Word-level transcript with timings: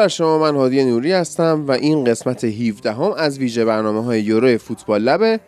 بر 0.00 0.08
شما 0.08 0.38
من 0.38 0.56
هادی 0.56 0.84
نوری 0.84 1.12
هستم 1.12 1.64
و 1.68 1.72
این 1.72 2.04
قسمت 2.04 2.44
17 2.44 2.92
هم 2.92 3.12
از 3.12 3.38
ویژه 3.38 3.64
برنامه 3.64 4.04
های 4.04 4.22
یورو 4.22 4.58
فوتبال 4.58 5.02
لبه 5.02 5.40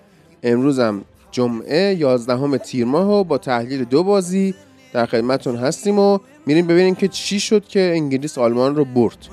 امروزم 0.42 1.04
جمعه 1.30 1.94
11 1.94 2.58
تیر 2.58 2.84
ماه 2.84 3.10
و 3.10 3.24
با 3.24 3.38
تحلیل 3.38 3.84
دو 3.84 4.02
بازی 4.02 4.54
در 4.92 5.06
خدمتون 5.06 5.56
هستیم 5.56 5.98
و 5.98 6.18
میریم 6.46 6.66
ببینیم 6.66 6.94
که 6.94 7.08
چی 7.08 7.40
شد 7.40 7.64
که 7.68 7.80
انگلیس 7.80 8.38
آلمان 8.38 8.76
رو 8.76 8.84
برد. 8.84 9.28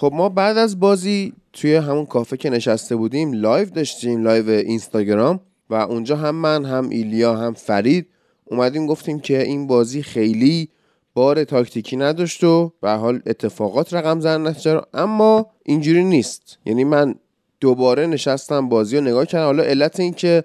خب 0.00 0.12
ما 0.14 0.28
بعد 0.28 0.58
از 0.58 0.80
بازی 0.80 1.32
توی 1.52 1.74
همون 1.74 2.06
کافه 2.06 2.36
که 2.36 2.50
نشسته 2.50 2.96
بودیم 2.96 3.32
لایو 3.32 3.68
داشتیم 3.70 4.22
لایو 4.22 4.50
اینستاگرام 4.50 5.40
و 5.70 5.74
اونجا 5.74 6.16
هم 6.16 6.34
من 6.34 6.64
هم 6.64 6.88
ایلیا 6.88 7.36
هم 7.36 7.54
فرید 7.54 8.06
اومدیم 8.44 8.86
گفتیم 8.86 9.20
که 9.20 9.42
این 9.42 9.66
بازی 9.66 10.02
خیلی 10.02 10.68
بار 11.14 11.44
تاکتیکی 11.44 11.96
نداشت 11.96 12.44
و 12.44 12.72
به 12.80 12.85
هر 12.85 12.90
حال 12.90 13.20
اتفاقات 13.26 13.94
رقم 13.94 14.20
زدن 14.20 14.46
نتیجه 14.46 14.80
اما 14.94 15.46
اینجوری 15.64 16.04
نیست. 16.04 16.58
یعنی 16.66 16.84
من 16.84 17.14
دوباره 17.60 18.06
نشستم 18.06 18.68
بازی 18.68 18.96
رو 18.96 19.02
نگاه 19.02 19.26
کردم. 19.26 19.44
حالا 19.44 19.62
علت 19.62 20.00
این 20.00 20.14
که 20.14 20.44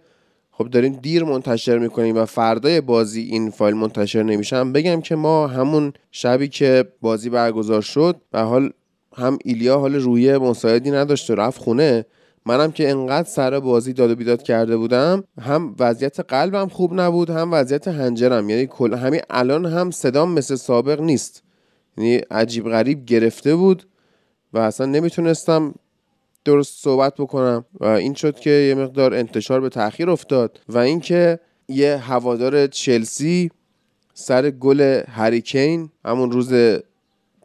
خب 0.51 0.67
داریم 0.67 0.93
دیر 0.93 1.23
منتشر 1.23 1.77
می‌کنیم 1.77 2.17
و 2.17 2.25
فردای 2.25 2.81
بازی 2.81 3.21
این 3.21 3.49
فایل 3.49 3.75
منتشر 3.75 4.23
نمیشه 4.23 4.73
بگم 4.73 5.01
که 5.01 5.15
ما 5.15 5.47
همون 5.47 5.93
شبی 6.11 6.47
که 6.47 6.85
بازی 7.01 7.29
برگزار 7.29 7.81
شد 7.81 8.21
به 8.31 8.35
هر 8.35 8.39
حال 8.39 8.71
هم 9.15 9.39
ایلیا 9.43 9.79
حال 9.79 9.95
روی 9.95 10.37
مساعدی 10.37 10.91
نداشت 10.91 11.29
و 11.29 11.35
رفت 11.35 11.61
خونه. 11.61 12.05
منم 12.45 12.71
که 12.71 12.89
انقدر 12.89 13.27
سر 13.27 13.59
بازی 13.59 13.93
داد 13.93 14.11
و 14.11 14.15
بیداد 14.15 14.43
کرده 14.43 14.77
بودم 14.77 15.23
هم 15.41 15.75
وضعیت 15.79 16.19
قلبم 16.19 16.67
خوب 16.67 16.93
نبود 16.93 17.29
هم 17.29 17.53
وضعیت 17.53 17.87
هنجرم. 17.87 18.49
یعنی 18.49 18.67
کل 18.67 18.93
همین 18.93 19.21
الان 19.29 19.65
هم 19.65 19.91
صدام 19.91 20.31
مثل 20.33 20.55
سابق 20.55 21.01
نیست. 21.01 21.43
یعنی 21.97 22.15
عجیب 22.15 22.69
غریب 22.69 23.05
گرفته 23.05 23.55
بود 23.55 23.87
و 24.53 24.57
اصلا 24.57 24.85
نمی‌تونستم 24.85 25.73
درست 26.45 26.83
صحبت 26.83 27.13
بکنم. 27.15 27.65
و 27.79 27.85
این 27.85 28.13
شد 28.13 28.39
که 28.39 28.49
یه 28.49 28.75
مقدار 28.75 29.13
انتشار 29.13 29.61
به 29.61 29.69
تاخیر 29.69 30.09
افتاد 30.09 30.59
و 30.69 30.77
اینکه 30.77 31.39
یه 31.67 31.97
هوادار 31.97 32.67
چلسی 32.67 33.51
سر 34.13 34.49
گل 34.49 35.01
هریکین 35.07 35.89
همون 36.05 36.31
روز 36.31 36.53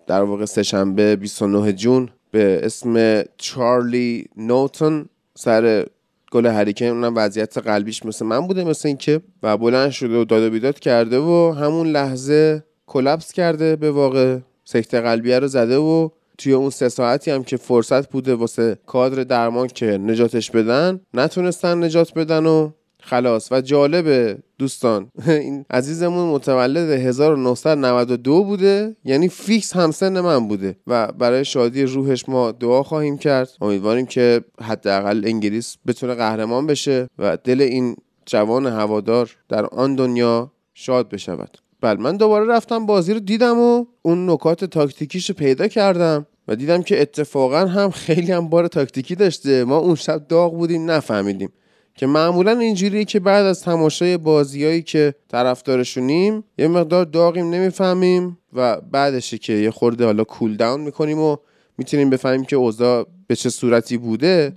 در 0.08 0.22
واقع 0.22 0.44
سهشنبه 0.44 1.16
29 1.16 1.72
جون 1.72 2.08
به 2.30 2.60
اسم 2.62 3.22
چارلی 3.36 4.26
نوتون 4.36 5.06
سر 5.34 5.86
گل 6.32 6.46
هریکن 6.46 6.84
اونم 6.84 7.12
وضعیت 7.16 7.58
قلبیش 7.58 8.06
مثل 8.06 8.26
من 8.26 8.46
بوده 8.46 8.64
مثل 8.64 8.88
اینکه 8.88 9.20
و 9.42 9.56
بلند 9.56 9.90
شده 9.90 10.18
و 10.18 10.24
داد 10.24 10.42
و 10.42 10.50
بیداد 10.50 10.78
کرده 10.78 11.18
و 11.18 11.54
همون 11.60 11.86
لحظه 11.86 12.64
کلپس 12.86 13.32
کرده 13.32 13.76
به 13.76 13.90
واقع. 13.90 14.38
سکته 14.64 15.00
قلبیه 15.00 15.38
رو 15.38 15.46
زده 15.46 15.76
و 15.76 16.08
توی 16.38 16.52
اون 16.52 16.70
سه 16.70 16.88
ساعتی 16.88 17.30
هم 17.30 17.44
که 17.44 17.56
فرصت 17.56 18.10
بوده 18.10 18.34
واسه 18.34 18.78
کادر 18.86 19.22
درمان 19.22 19.66
که 19.66 19.86
نجاتش 19.86 20.50
بدن 20.50 21.00
نتونستن 21.14 21.84
نجات 21.84 22.14
بدن 22.14 22.46
و 22.46 22.70
خلاص. 23.08 23.52
و 23.52 23.60
جالبه 23.60 24.38
دوستان 24.58 25.10
این 25.28 25.64
عزیزمون 25.70 26.28
متولد 26.28 26.90
1992 26.90 28.44
بوده 28.44 28.96
یعنی 29.04 29.28
فیکس 29.28 29.76
همسن 29.76 30.20
من 30.20 30.48
بوده. 30.48 30.76
و 30.86 31.12
برای 31.12 31.44
شادی 31.44 31.82
روحش 31.82 32.28
ما 32.28 32.52
دعا 32.52 32.82
خواهیم 32.82 33.18
کرد. 33.18 33.48
امیدواریم 33.60 34.06
که 34.06 34.44
حداقل 34.60 35.22
انگلیس 35.26 35.76
بتونه 35.86 36.14
قهرمان 36.14 36.66
بشه 36.66 37.08
و 37.18 37.36
دل 37.36 37.60
این 37.60 37.96
جوان 38.26 38.66
هوادار 38.66 39.36
در 39.48 39.66
آن 39.66 39.94
دنیا 39.94 40.52
شاد 40.74 41.08
بشود. 41.08 41.58
بله 41.80 42.00
من 42.00 42.16
دوباره 42.16 42.46
رفتم 42.46 42.86
بازی 42.86 43.14
رو 43.14 43.20
دیدم 43.20 43.58
و 43.58 43.84
اون 44.02 44.30
نکات 44.30 44.64
تاکتیکیش 44.64 45.30
پیدا 45.30 45.68
کردم 45.68 46.26
و 46.48 46.56
دیدم 46.56 46.82
که 46.82 47.00
اتفاقا 47.02 47.66
هم 47.66 47.90
خیلی 47.90 48.32
هم 48.32 48.48
بار 48.48 48.68
تاکتیکی 48.68 49.14
داشته. 49.14 49.64
ما 49.64 49.76
اون 49.76 49.94
شب 49.94 50.28
داغ 50.28 50.54
بودیم 50.56 50.90
نفهمیدیم. 50.90 51.50
که 51.98 52.06
معمولا 52.06 52.58
اینجوریه 52.58 53.04
که 53.04 53.20
بعد 53.20 53.46
از 53.46 53.62
تماشای 53.62 54.16
بازیایی 54.16 54.82
که 54.82 55.14
طرفدارشونیم 55.28 56.44
یه 56.58 56.68
مقدار 56.68 57.04
داغیم 57.04 57.50
نمی‌فهمیم 57.50 58.38
و 58.52 58.80
بعدشه 58.80 59.38
که 59.38 59.52
یه 59.52 59.70
خورده 59.70 60.04
حالا 60.04 60.24
کول 60.24 60.56
داون 60.56 60.80
می‌کنیم 60.80 61.18
و 61.18 61.36
می‌تونیم 61.78 62.10
بفهمیم 62.10 62.44
که 62.44 62.56
اوضاع 62.56 63.06
به 63.26 63.36
چه 63.36 63.50
صورتی 63.50 63.96
بوده. 63.98 64.56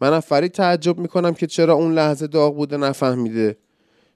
من 0.00 0.20
فرید 0.20 0.52
تعجب 0.52 0.98
می‌کنم 0.98 1.34
که 1.34 1.46
چرا 1.46 1.74
اون 1.74 1.94
لحظه 1.94 2.26
داغ 2.26 2.56
بوده 2.56 2.76
نفهمیده. 2.76 3.56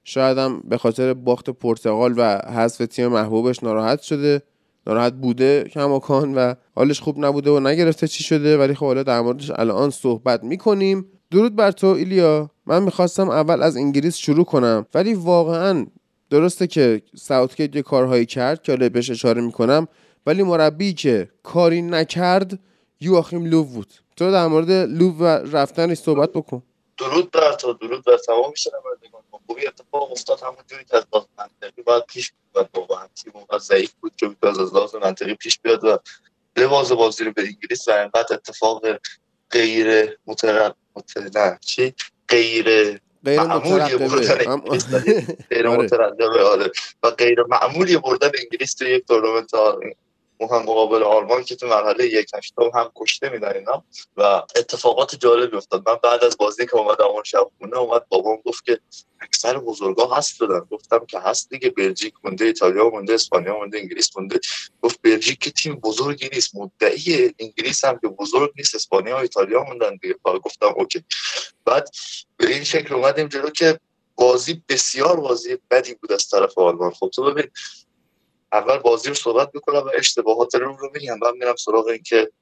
شایدم 0.05 0.61
به 0.61 0.79
خاطر 0.79 1.15
باخت 1.15 1.51
پرتغال 1.51 2.15
و 2.17 2.39
حذف 2.57 2.87
تیم 2.87 3.07
محبوبش 3.07 3.63
ناراحت 3.63 4.01
شده. 4.01 4.43
ناراحت 4.87 5.13
بوده 5.13 5.65
کماکان 5.65 6.35
و 6.35 6.55
حالش 6.75 7.01
خوب 7.01 7.25
نبوده 7.25 7.51
و 7.51 7.61
نگرفته 7.61 8.09
چی 8.09 8.25
شده. 8.25 8.59
ولی 8.59 8.75
خب 8.75 8.87
حالا 8.87 9.03
در 9.03 9.21
موردش 9.21 9.51
الان 9.51 9.91
صحبت 9.91 10.45
می‌کنیم. 10.45 11.07
درود 11.31 11.57
بر 11.57 11.71
تو 11.71 11.87
ایلیا. 11.87 12.51
من 12.67 12.83
می‌خواستم 12.83 13.31
اول 13.31 13.63
از 13.63 13.77
انگلیس 13.77 14.17
شروع 14.17 14.45
کنم. 14.45 14.87
ولی 14.95 15.15
واقعا 15.15 15.87
درسته 16.31 16.67
که 16.67 17.03
ساوتگیت 17.17 17.77
یه 17.77 17.83
کارهایی 17.83 18.27
کرد 18.27 18.63
که 18.63 18.73
حالا 18.73 18.89
بهش 18.89 19.11
اشاره 19.11 19.41
می‌کنم 19.43 19.89
ولی 20.27 20.43
مربی 20.43 20.95
که 20.95 21.31
کاری 21.43 21.83
نکرد 21.83 22.59
یواخیم 23.01 23.45
لو 23.45 23.65
بود. 23.65 23.93
تو 24.17 24.33
در 24.33 24.47
مورد 24.47 24.71
لو 24.71 25.11
و 25.11 25.25
رفتنش 25.25 25.99
صحبت 25.99 26.33
بکن. 26.33 26.63
درود 26.99 27.31
بر 27.31 27.53
تو 27.53 27.73
درود 27.73 28.05
بر 28.05 28.17
تمام 28.17 28.55
شنوندگان. 28.55 29.23
خوبی 29.47 29.67
اتفاق 29.67 30.13
افتاد. 30.13 30.41
همونجوری 30.41 30.85
که 30.85 30.97
از 30.97 31.07
لحاظ 31.13 31.25
منطقی 31.39 31.83
باید 31.83 32.05
پیش 32.05 32.33
بیاد 32.55 32.71
واقعا 32.75 33.07
تیم 33.15 33.33
اونقدر 33.35 33.59
ضعیف 33.59 33.93
بود 34.01 34.13
که 34.17 34.37
از 34.43 34.75
لحاظ 34.75 34.95
منطقی 34.95 35.35
پیش 35.35 35.59
بیاد 35.59 35.85
و 35.85 35.99
لباس 36.57 36.93
بازی 36.93 37.25
رو 37.25 37.33
به 37.33 37.43
انگلیس 37.43 37.89
و 37.89 37.91
انقدر 37.91 38.35
اتفاق 38.35 38.83
غیر 39.51 40.19
مترقب 40.27 40.77
نه 41.35 41.59
چی؟ 41.61 41.95
غیر 42.31 43.01
غیر 43.25 43.43
معمولی 43.43 43.97
بردن 43.97 44.57
غیر 45.51 45.67
آره. 45.69 45.79
مترقبه 45.79 46.43
آره. 46.43 46.71
و 47.03 47.11
غیر 47.11 47.45
معمولی 47.49 47.97
بردن 47.97 48.31
انگلیس 48.45 48.75
تو 48.75 48.85
یک 48.85 49.07
تورنمنت 49.07 49.55
اون 50.39 50.51
هم 50.51 50.63
مقابل 50.63 51.03
آلمان 51.03 51.45
که 51.45 51.57
تو 51.57 51.67
مرحله 51.67 52.07
یک 52.07 52.31
هشتم 52.35 52.71
هم 52.75 52.93
کشته 52.97 53.29
میدن 53.29 53.53
اینا 53.55 53.85
و 54.17 54.23
اتفاقات 54.57 55.17
جالبی 55.17 55.57
افتاد. 55.57 55.89
من 55.89 55.97
بعد 56.03 56.25
از 56.25 56.37
بازی 56.37 56.67
که 56.67 56.77
اومدم 56.77 57.05
اون 57.05 57.23
شب 57.25 57.51
خونه 57.59 57.79
اومد 57.79 58.09
بابام 58.09 58.37
گفت 58.45 58.65
که 58.65 58.81
اکثر 59.21 59.59
بزرگا 59.59 60.07
هست 60.07 60.41
دادن. 60.41 60.61
گفتم 60.71 61.07
که 61.07 61.19
هست 61.19 61.51
دیگه 61.51 61.71
بلژیک 61.71 62.15
مونده 62.25 62.45
ایتالیا 62.45 62.91
مونده 62.91 63.15
اسپانیا 63.15 63.57
مونده 63.59 63.79
انگلیس 63.79 64.17
مونده. 64.17 64.41
گفت 64.83 64.99
بلژیک 65.03 65.39
که 65.39 65.51
تیم 65.51 65.75
بزرگی 65.75 66.29
نیست 66.33 66.57
مدعی 66.57 67.35
انگلیس 67.39 67.85
هم 67.85 67.99
که 67.99 68.09
بزرگ 68.09 68.53
نیست 68.57 68.75
اسپانیا 68.75 69.17
و 69.17 69.19
ایتالیا 69.19 69.63
موندن 69.63 69.97
دیگه. 69.97 70.15
گفتم 70.25 70.75
اوکی. 70.77 71.05
بعد 71.65 71.89
به 72.37 72.47
این 72.47 72.65
شکل 72.65 72.95
اومدیم 72.95 73.29
جلو 73.29 73.51
که 73.51 73.81
بازی 74.17 74.63
بسیار 74.69 75.21
بازی 75.21 75.59
بدی 75.71 75.95
بود 75.95 76.13
از 76.13 76.29
طرف 76.29 76.59
آلمان. 76.59 76.91
خب 76.91 77.11
تو 77.15 77.25
ببین 77.25 77.51
اول 78.57 78.79
بازی 78.79 79.09
رو 79.09 79.15
صحبت 79.15 79.51
می‌کنم 79.55 79.79
و 79.79 79.91
اشتباهات 79.95 80.55
رو 80.55 80.77
رو 80.77 80.91
میگم. 80.95 81.19
بعد 81.19 81.35
میرم 81.35 81.57
سراغ 81.57 81.87
این 81.87 82.03
که 82.03 82.33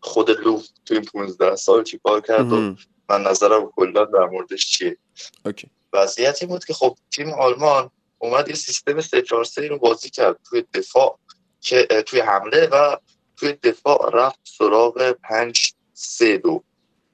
خود 0.00 0.30
لو 0.30 0.60
تو 0.84 0.94
این 0.94 1.04
15 1.04 1.56
سال 1.56 1.84
چی 1.84 2.00
کار 2.04 2.20
کرد 2.20 2.52
و 2.52 2.74
من 3.08 3.22
نظرم 3.22 3.70
کلا 3.76 4.04
در 4.04 4.24
موردش 4.24 4.66
چیه. 4.66 4.96
اوکی. 5.46 5.70
وضعیتی 5.92 6.46
بود 6.46 6.64
که 6.64 6.74
خب 6.74 6.96
تیم 7.10 7.32
آلمان 7.32 7.90
اومد 8.18 8.48
یه 8.48 8.54
سیستم 8.54 9.00
3 9.00 9.22
4 9.22 9.44
3 9.44 9.68
رو 9.68 9.78
بازی 9.78 10.10
کرد 10.10 10.38
توی 10.50 10.64
دفاع 10.74 11.18
که 11.60 11.86
توی 12.06 12.20
حمله 12.20 12.66
و 12.66 12.96
توی 13.36 13.52
دفاع 13.52 14.10
رفت 14.12 14.40
سراغ 14.44 15.12
5 15.12 15.72
3 15.94 16.36
2 16.36 16.64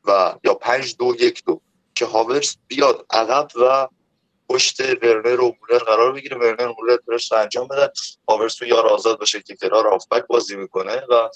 و 0.05 0.35
یا 0.45 0.55
5 0.55 0.97
2 0.97 1.15
1 1.19 1.45
2 1.45 1.61
که 1.95 2.07
هاورس 2.07 2.57
بیاد 2.67 3.07
عقب 3.11 3.49
و 3.57 3.89
پشت 4.49 4.81
ورنر 4.81 5.41
و 5.41 5.57
مولر 5.61 5.85
قرار 5.85 6.13
بگیره. 6.13 6.37
ورنر 6.37 6.69
و 6.69 6.75
مولر 6.81 6.97
درست 7.07 7.33
انجام 7.33 7.69
بدن 7.69 7.89
هاورتز 8.29 8.55
تو 8.55 8.67
یار 8.67 8.87
آزاد 8.87 9.19
باشه 9.19 9.43
که 9.43 9.57
کنار 9.57 9.87
هافبک 9.87 10.27
بازی 10.27 10.57
می‌کنه 10.57 10.97
و 11.11 11.29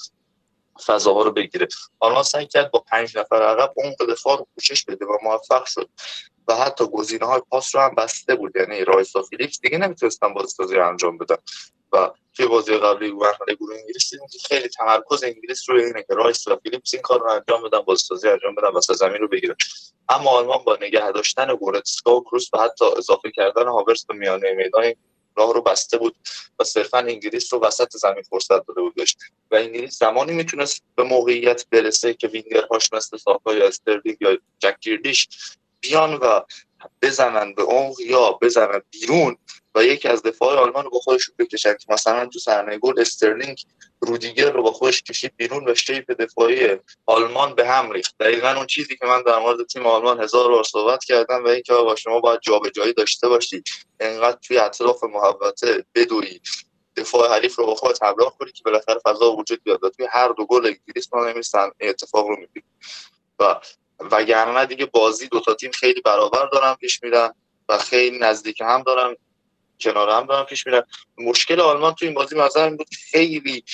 فضاها 0.87 1.23
رو 1.23 1.33
بگیره. 1.33 1.69
آنها 1.99 2.23
سعی 2.23 2.47
کرد 2.47 2.71
با 2.71 2.85
پنج 2.91 3.19
نفر 3.19 3.43
عقب 3.43 3.73
اون 3.77 3.95
دفاع 4.09 4.39
رو 4.39 4.47
پوشش 4.55 4.85
بده 4.85 5.07
و 5.07 5.19
موفق 5.23 5.65
شد. 5.65 5.91
و 6.49 6.55
حتی 6.57 6.87
گزینه 6.87 7.27
های 7.27 7.41
پاس 7.51 7.75
رو 7.75 7.81
هم 7.81 7.95
بسته 7.95 8.35
بود. 8.35 8.57
یعنی 8.57 8.85
رایس 8.85 9.17
و 9.17 9.23
فیلیپس 9.23 9.61
دیگه 9.61 9.79
نمی‌تونستن 9.79 10.35
بازیسازی 10.35 10.75
رو 10.75 10.89
انجام 10.89 11.19
بدن. 11.19 11.37
و 11.93 12.11
توی 12.35 12.47
بازی 12.47 12.79
قبلی 12.79 13.13
مرحله 13.13 13.55
گروهی 13.61 13.77
انگلیس 13.77 14.11
دیدیم 14.11 14.27
که 14.33 14.39
خیلی 14.49 14.69
تمرکز 14.69 15.25
انگلیس 15.25 15.69
روی 15.69 15.85
اینه 15.85 16.03
که 16.03 16.15
رایس 16.15 16.49
و 16.49 16.57
فیلیپس 16.57 16.95
این 16.95 17.03
کار 17.03 17.21
رو 17.21 17.31
انجام 17.31 17.63
بدن 17.63 17.81
بازیسازی 17.81 18.29
انجام 18.29 18.55
بدن 18.55 18.69
وسط 18.69 18.95
زمین 18.95 19.21
رو 19.21 19.29
بگیرن. 19.29 19.57
اما 20.09 20.31
آلمان 20.31 20.65
با 20.65 20.79
نگه 20.81 21.13
داشتن 21.13 21.55
گورتسکا 21.55 22.17
و 22.17 22.25
کروس 22.25 22.49
و 22.55 22.59
حتی 22.59 22.85
اضافه 22.85 23.31
کردن 23.31 23.67
هاورتز 23.67 24.07
به 24.07 24.15
میانه 24.15 24.53
میدان 24.53 24.95
راه 25.37 25.55
رو 25.55 25.63
بسته 25.63 25.99
بود 25.99 26.17
و 26.59 26.65
صرفا 26.65 26.99
انگلیس 26.99 27.53
رو 27.53 27.61
وسط 27.61 27.97
زمین 27.97 28.23
فرصت 28.23 28.67
داده 28.67 28.81
بود 28.81 28.95
داشت 28.95 29.19
و 29.51 29.57
انگلیس 29.57 29.99
زمانی 29.99 30.33
می‌تونست 30.33 30.83
به 30.95 31.03
موقعیت 31.03 31.67
برسه 31.71 32.15
که 32.15 32.29
وینگرهاش 32.29 32.93
مثل 32.93 33.17
ساکا 33.17 33.55
یا 33.55 33.67
استرلینگ 33.67 34.17
یا 34.21 34.39
جک 34.59 34.89
بیان 35.81 36.15
و 36.15 36.41
بزنن 37.03 37.55
به 37.55 37.63
عمق 37.63 38.01
یا 38.01 38.33
بزنن 38.33 38.83
بیرون 38.91 39.37
و 39.75 39.85
یکی 39.85 40.09
از 40.09 40.23
دفاع 40.23 40.57
آلمان 40.57 40.85
رو 40.85 40.91
با 40.91 40.99
خودش 40.99 41.31
بکشن 41.39 41.75
که 41.75 41.87
مثلا 41.89 42.27
تو 42.27 42.39
صحنه 42.39 42.79
گل 42.79 43.01
استرلینگ 43.01 43.65
رودیگر 44.01 44.51
رو 44.51 44.63
با 44.63 44.73
خودش 44.73 45.03
کشید 45.03 45.33
بیرون 45.37 45.69
و 45.69 45.75
shape 45.75 46.11
دفاعی 46.11 46.77
آلمان 47.07 47.55
به 47.55 47.69
هم 47.69 47.91
ریخت. 47.91 48.15
دقیقا 48.21 48.51
اون 48.51 48.67
چیزی 48.67 48.97
که 48.97 49.07
من 49.07 49.23
در 49.23 49.39
مورد 49.39 49.67
تیم 49.67 49.87
آلمان 49.87 50.21
هزار 50.21 50.49
بار 50.51 50.65
صحبت 50.65 51.05
کردم 51.05 51.45
و 51.45 51.49
اینکه 51.49 51.73
با 51.73 51.97
شما 51.97 52.21
باید 52.21 52.41
جابجایی 52.41 52.93
داشته 52.93 53.29
باشید 53.29 53.65
انقدر 54.01 54.39
توی 54.43 54.59
اطراف 54.59 55.05
محوطه 55.05 55.85
بدوی 55.95 56.41
دفاع 56.97 57.35
حریف 57.35 57.57
رو 57.57 57.67
با 57.67 57.75
خود 57.75 57.99
همراه 58.03 58.39
کنید 58.39 58.55
که 58.55 58.63
بالاخره 58.65 59.01
فضا 59.05 59.33
وجود 59.33 59.63
بیاد. 59.65 59.81
توی 59.97 60.07
هر 60.11 60.29
دو 60.29 60.47
گل 60.47 60.67
انگلیس 60.67 61.09
ما 61.13 61.31
نمیستن 61.31 61.71
اتفاق 61.81 62.27
رو 62.27 62.37
می‌بینیم. 62.37 62.71
و 63.39 63.61
وگرنه 64.01 64.67
دیگه 64.67 64.87
بازی 64.87 65.29
دو 65.29 65.41
تا 65.41 65.55
تیم 65.55 65.71
خیلی 65.71 66.01
برابر 66.01 66.47
دارن 66.47 66.75
پیش 66.75 67.03
میرن 67.03 67.35
و 67.69 67.79
خیلی 67.79 68.19
نزدیک 68.19 68.61
هم 68.61 68.83
دارن 68.83 69.17
کنار 69.81 70.11
هم 70.11 70.27
دارن 70.27 70.45
پیش 70.45 70.67
میرن. 70.67 70.83
مشکل 71.19 71.61
آلمان 71.61 71.95
تو 71.95 72.05
این 72.05 72.15
بازی 72.15 72.37
مثلا 72.37 72.65
این 72.65 72.77
بود 72.77 72.89
خیلی 73.11 73.65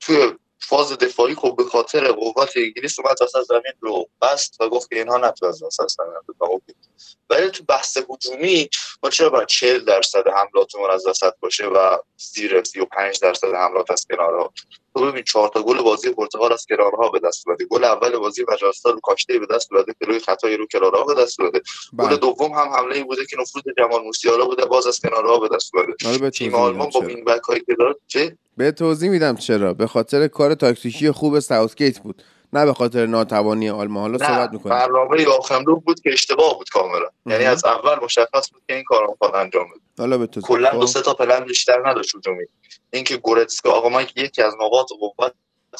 توی 0.00 0.32
فاز 0.60 0.92
دفاعی 0.92 1.34
خب 1.34 1.54
به 1.56 1.64
خاطر 1.64 2.12
قوت 2.12 2.52
انگلیس 2.56 2.98
اومد 2.98 3.16
وسط 3.22 3.42
زمین 3.42 3.72
رو 3.80 4.08
بست 4.22 4.60
و 4.60 4.68
گفت 4.68 4.90
که 4.90 4.98
اینها 4.98 5.18
نتو 5.18 5.46
از 5.46 5.62
وسط 5.62 5.88
زمین 5.88 6.87
ولی 7.30 7.50
تو 7.50 7.64
بحث 7.64 7.98
هجومی 8.10 8.68
ما 9.02 9.10
چرا 9.10 9.30
باید 9.30 9.48
40 9.48 9.84
درصد 9.84 10.24
حملاتمون 10.28 10.90
از 10.90 11.06
وسط 11.06 11.32
باشه 11.40 11.66
و 11.66 11.96
زیر 12.16 12.64
35 12.64 13.18
درصد 13.20 13.54
حملات 13.54 13.90
از 13.90 14.06
کنارها؟ 14.10 14.52
تو 14.94 15.06
ببین 15.06 15.22
چهار 15.22 15.48
تا 15.48 15.62
گل 15.62 15.82
بازی 15.82 16.10
پرتغال 16.10 16.52
از 16.52 16.66
کنارها 16.66 17.08
به 17.08 17.20
دست 17.24 17.48
اومده. 17.48 17.64
گل 17.64 17.84
اول 17.84 18.18
بازی 18.18 18.44
مجارستان 18.52 18.92
رو 18.92 19.00
کاشته 19.00 19.38
به 19.38 19.46
دست 19.54 19.72
اومده. 19.72 19.94
که 19.98 20.06
روی 20.06 20.18
خطای 20.18 20.56
رو 20.56 20.66
کنارها 20.66 21.04
به 21.04 21.22
دست 21.22 21.40
اومده. 21.40 21.62
گل 21.98 22.06
بله. 22.06 22.16
دوم 22.16 22.52
هم 22.52 22.68
حمله 22.68 22.96
ای 22.96 23.04
بوده 23.04 23.26
که 23.26 23.36
نفوذ 23.40 23.62
جمال 23.78 24.02
موسیالا 24.02 24.44
بوده. 24.44 24.64
باز 24.64 24.86
از 24.86 25.00
کنارها 25.00 25.38
به 25.38 25.48
دست 25.56 25.70
اومده. 25.74 26.30
تیم 26.30 26.54
آلمان 26.54 26.90
با 26.90 27.06
این 27.06 27.24
بک 27.24 27.42
هایی 27.42 27.60
که 27.60 27.74
داره 27.78 27.94
چه؟ 28.06 28.36
به 28.56 28.72
توضیح 28.72 29.10
میدم 29.10 29.36
چرا. 29.36 29.74
به 29.74 29.86
خاطر 29.86 30.28
کار 30.28 30.54
تاکتیکی 30.54 31.10
خوب 31.10 31.40
ساوثگیت 31.40 31.98
بود. 31.98 32.22
نه 32.52 32.64
به 32.64 32.74
خاطر 32.74 33.06
ناتوانی 33.06 33.70
آلمان. 33.70 34.02
حالا 34.02 34.18
صحبت 34.18 34.52
می‌کنیم. 34.52 34.76
برنامه 34.76 35.22
یاخم 35.22 35.64
بود 35.64 36.00
که 36.00 36.12
اشتباه 36.12 36.58
بود 36.58 36.68
کاملا. 36.68 37.08
یعنی 37.26 37.44
از 37.44 37.64
اول 37.64 38.04
مشخص 38.04 38.50
بود 38.52 38.62
که 38.68 38.74
این 38.74 38.84
کارو 38.84 39.10
می‌خواد 39.10 39.34
انجام 39.34 39.64
بده. 39.64 39.80
حالا 39.98 40.18
به 40.18 40.26
تو 40.26 40.40
کلا 40.40 40.70
دو 40.70 40.86
سه 40.86 41.02
تا 41.02 41.14
پلن 41.14 41.44
بیشتر 41.44 41.88
نداشت 41.88 42.16
هجومی. 42.16 42.44
اینکه 42.90 43.16
گورتسکا 43.16 43.70
آقا 43.70 43.88
ما 43.88 44.02
یکی 44.02 44.42
از 44.42 44.54
نقاط 44.60 44.88
قوت 45.00 45.32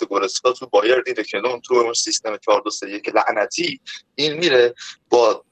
گورتسکا 0.09 0.53
تو 0.53 0.67
بایر 0.67 1.00
دیده 1.00 1.25
که 1.25 1.38
اون 1.38 1.61
تو 1.61 1.75
اون 1.75 1.93
سیستم 1.93 2.37
4 2.37 2.61
2 2.61 2.71
3 2.71 2.91
1 2.91 3.12
لعنتی 3.14 3.81
این 4.14 4.32
میره 4.32 4.75
با 5.11 5.44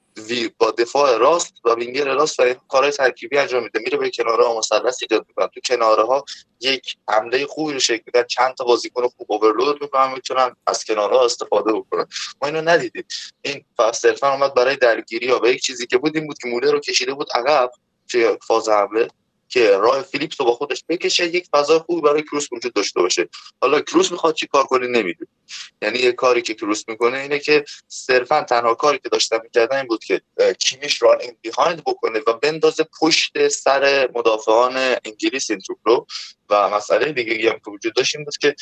با 0.57 0.71
دفاع 0.71 1.17
راست 1.17 1.53
و 1.65 1.73
وینگر 1.73 2.05
راست 2.05 2.39
و 2.39 2.43
این 2.43 2.55
کارهای 2.67 2.91
ترکیبی 2.91 3.37
انجام 3.37 3.63
میده. 3.63 3.79
میره 3.79 3.97
به 3.97 4.09
کناره 4.09 4.57
مثلث 4.57 4.97
ایجاد 5.01 5.25
می‌کنن 5.27 5.47
تو 5.47 5.59
کناره 5.59 6.03
ها 6.03 6.25
یک 6.61 6.97
حمله 7.09 7.45
خوبی 7.45 7.73
رو 7.73 7.79
شکل 7.79 8.03
میدن. 8.05 8.23
چند 8.23 8.53
تا 8.53 8.63
بازیکن 8.63 9.07
خوب 9.07 9.31
اوورلود 9.31 9.81
می‌کنن 9.81 10.13
می‌تونن 10.13 10.55
از 10.67 10.83
کناره 10.83 11.17
ها 11.17 11.25
استفاده 11.25 11.73
بکنن. 11.73 12.07
ما 12.41 12.47
اینو 12.47 12.61
ندیدیم. 12.61 13.05
این 13.41 13.65
صرفا 13.93 14.33
اومد 14.33 14.53
برای 14.53 14.75
درگیری 14.75 15.29
ها. 15.29 15.39
و 15.43 15.47
یک 15.47 15.61
چیزی 15.61 15.87
که 15.87 15.97
بود 15.97 16.15
این 16.15 16.27
بود 16.27 16.37
که 16.37 16.47
موله 16.47 16.71
رو 16.71 16.79
کشیده 16.79 17.13
بود 17.13 17.27
عقب 17.33 17.71
توی 18.11 18.37
فاز 18.47 18.69
حمله. 18.69 19.07
که 19.49 19.77
راه 19.77 20.01
فیلیپس 20.01 20.41
رو 20.41 20.45
با 20.45 20.53
خودش 20.53 20.83
بکشه 20.89 21.25
یک 21.25 21.47
فضا 21.53 21.79
خوبی 21.79 22.01
برای 22.01 22.21
کروس 22.21 22.47
وجود 22.51 22.73
داشته 22.73 23.01
باشه. 23.01 23.29
حالا 23.61 23.81
کروس 23.81 24.11
می‌خواد 24.11 24.35
چی 24.35 24.47
کار 24.47 24.63
کنه؟ 24.63 24.87
نمی‌دونه. 24.87 25.29
یعنی 25.81 25.99
یه 25.99 26.11
کاری 26.11 26.41
که 26.41 26.53
کروس 26.53 26.83
می‌کنه 26.87 27.17
اینه 27.17 27.39
که 27.39 27.65
صرفا 27.87 28.43
تنها 28.43 28.75
کاری 28.75 28.99
که 28.99 29.09
داشتن 29.09 29.37
می‌کردن 29.43 29.77
این 29.77 29.87
بود 29.87 30.03
که 30.03 30.21
کیمیش 30.59 31.01
ران 31.01 31.21
این 31.21 31.37
بیهایند 31.41 31.83
بکنه 31.83 32.19
و 32.27 32.33
بندازه 32.33 32.85
پشت 33.01 33.47
سر 33.47 34.09
مدافعان 34.15 34.77
انگلیس 35.05 35.51
این 35.51 35.59
توپ 35.59 35.77
رو. 35.83 36.07
و 36.49 36.69
مسئله 36.69 37.11
دیگه 37.11 37.51
هم 37.51 37.59
که 37.65 37.71
وجود 37.71 37.93
داشت 37.93 38.15
این 38.15 38.25
بود 38.25 38.37
که 38.37 38.55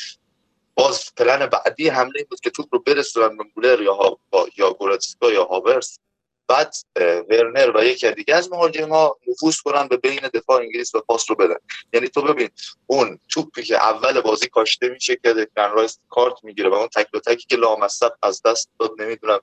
باز 0.74 1.14
پلن 1.16 1.46
بعدی 1.46 1.88
حمله 1.88 2.12
این 2.16 2.26
بود 2.30 2.40
که 2.40 2.50
توپ 2.50 2.66
رو 2.72 2.78
برسونن 2.78 3.36
به 3.36 3.44
مولر 3.56 3.82
یا 3.82 3.94
ها 3.94 4.18
یا 4.56 4.72
گورتسکا 4.72 5.32
یا 5.32 5.44
هاورس. 5.44 5.98
بعد 6.48 6.74
ورنر 7.30 7.76
و 7.76 7.84
یکی 7.84 8.10
دیگه 8.10 8.34
از 8.34 8.48
ها 8.52 9.16
نفوذ 9.28 9.56
کنن 9.56 9.88
به 9.88 9.96
بین 9.96 10.20
دفاع 10.34 10.60
انگلیس 10.60 10.94
و 10.94 11.00
پاس 11.00 11.30
رو 11.30 11.36
بدن. 11.36 11.56
یعنی 11.92 12.08
تو 12.08 12.22
ببین 12.22 12.48
اون 12.86 13.18
توپی 13.28 13.62
که 13.62 13.76
اول 13.76 14.20
بازی 14.20 14.48
کاشته 14.48 14.88
میشه 14.88 15.16
که 15.16 15.32
دکلن 15.32 15.70
رایس 15.70 15.98
کارت 16.10 16.44
می‌گیره 16.44 16.68
و 16.68 16.74
اون 16.74 16.88
تک 16.88 17.06
تکی 17.26 17.46
که 17.48 17.56
لامصب 17.56 18.12
از 18.22 18.42
دست 18.42 18.70
داد 18.80 18.90
نمی‌دونم 18.98 19.40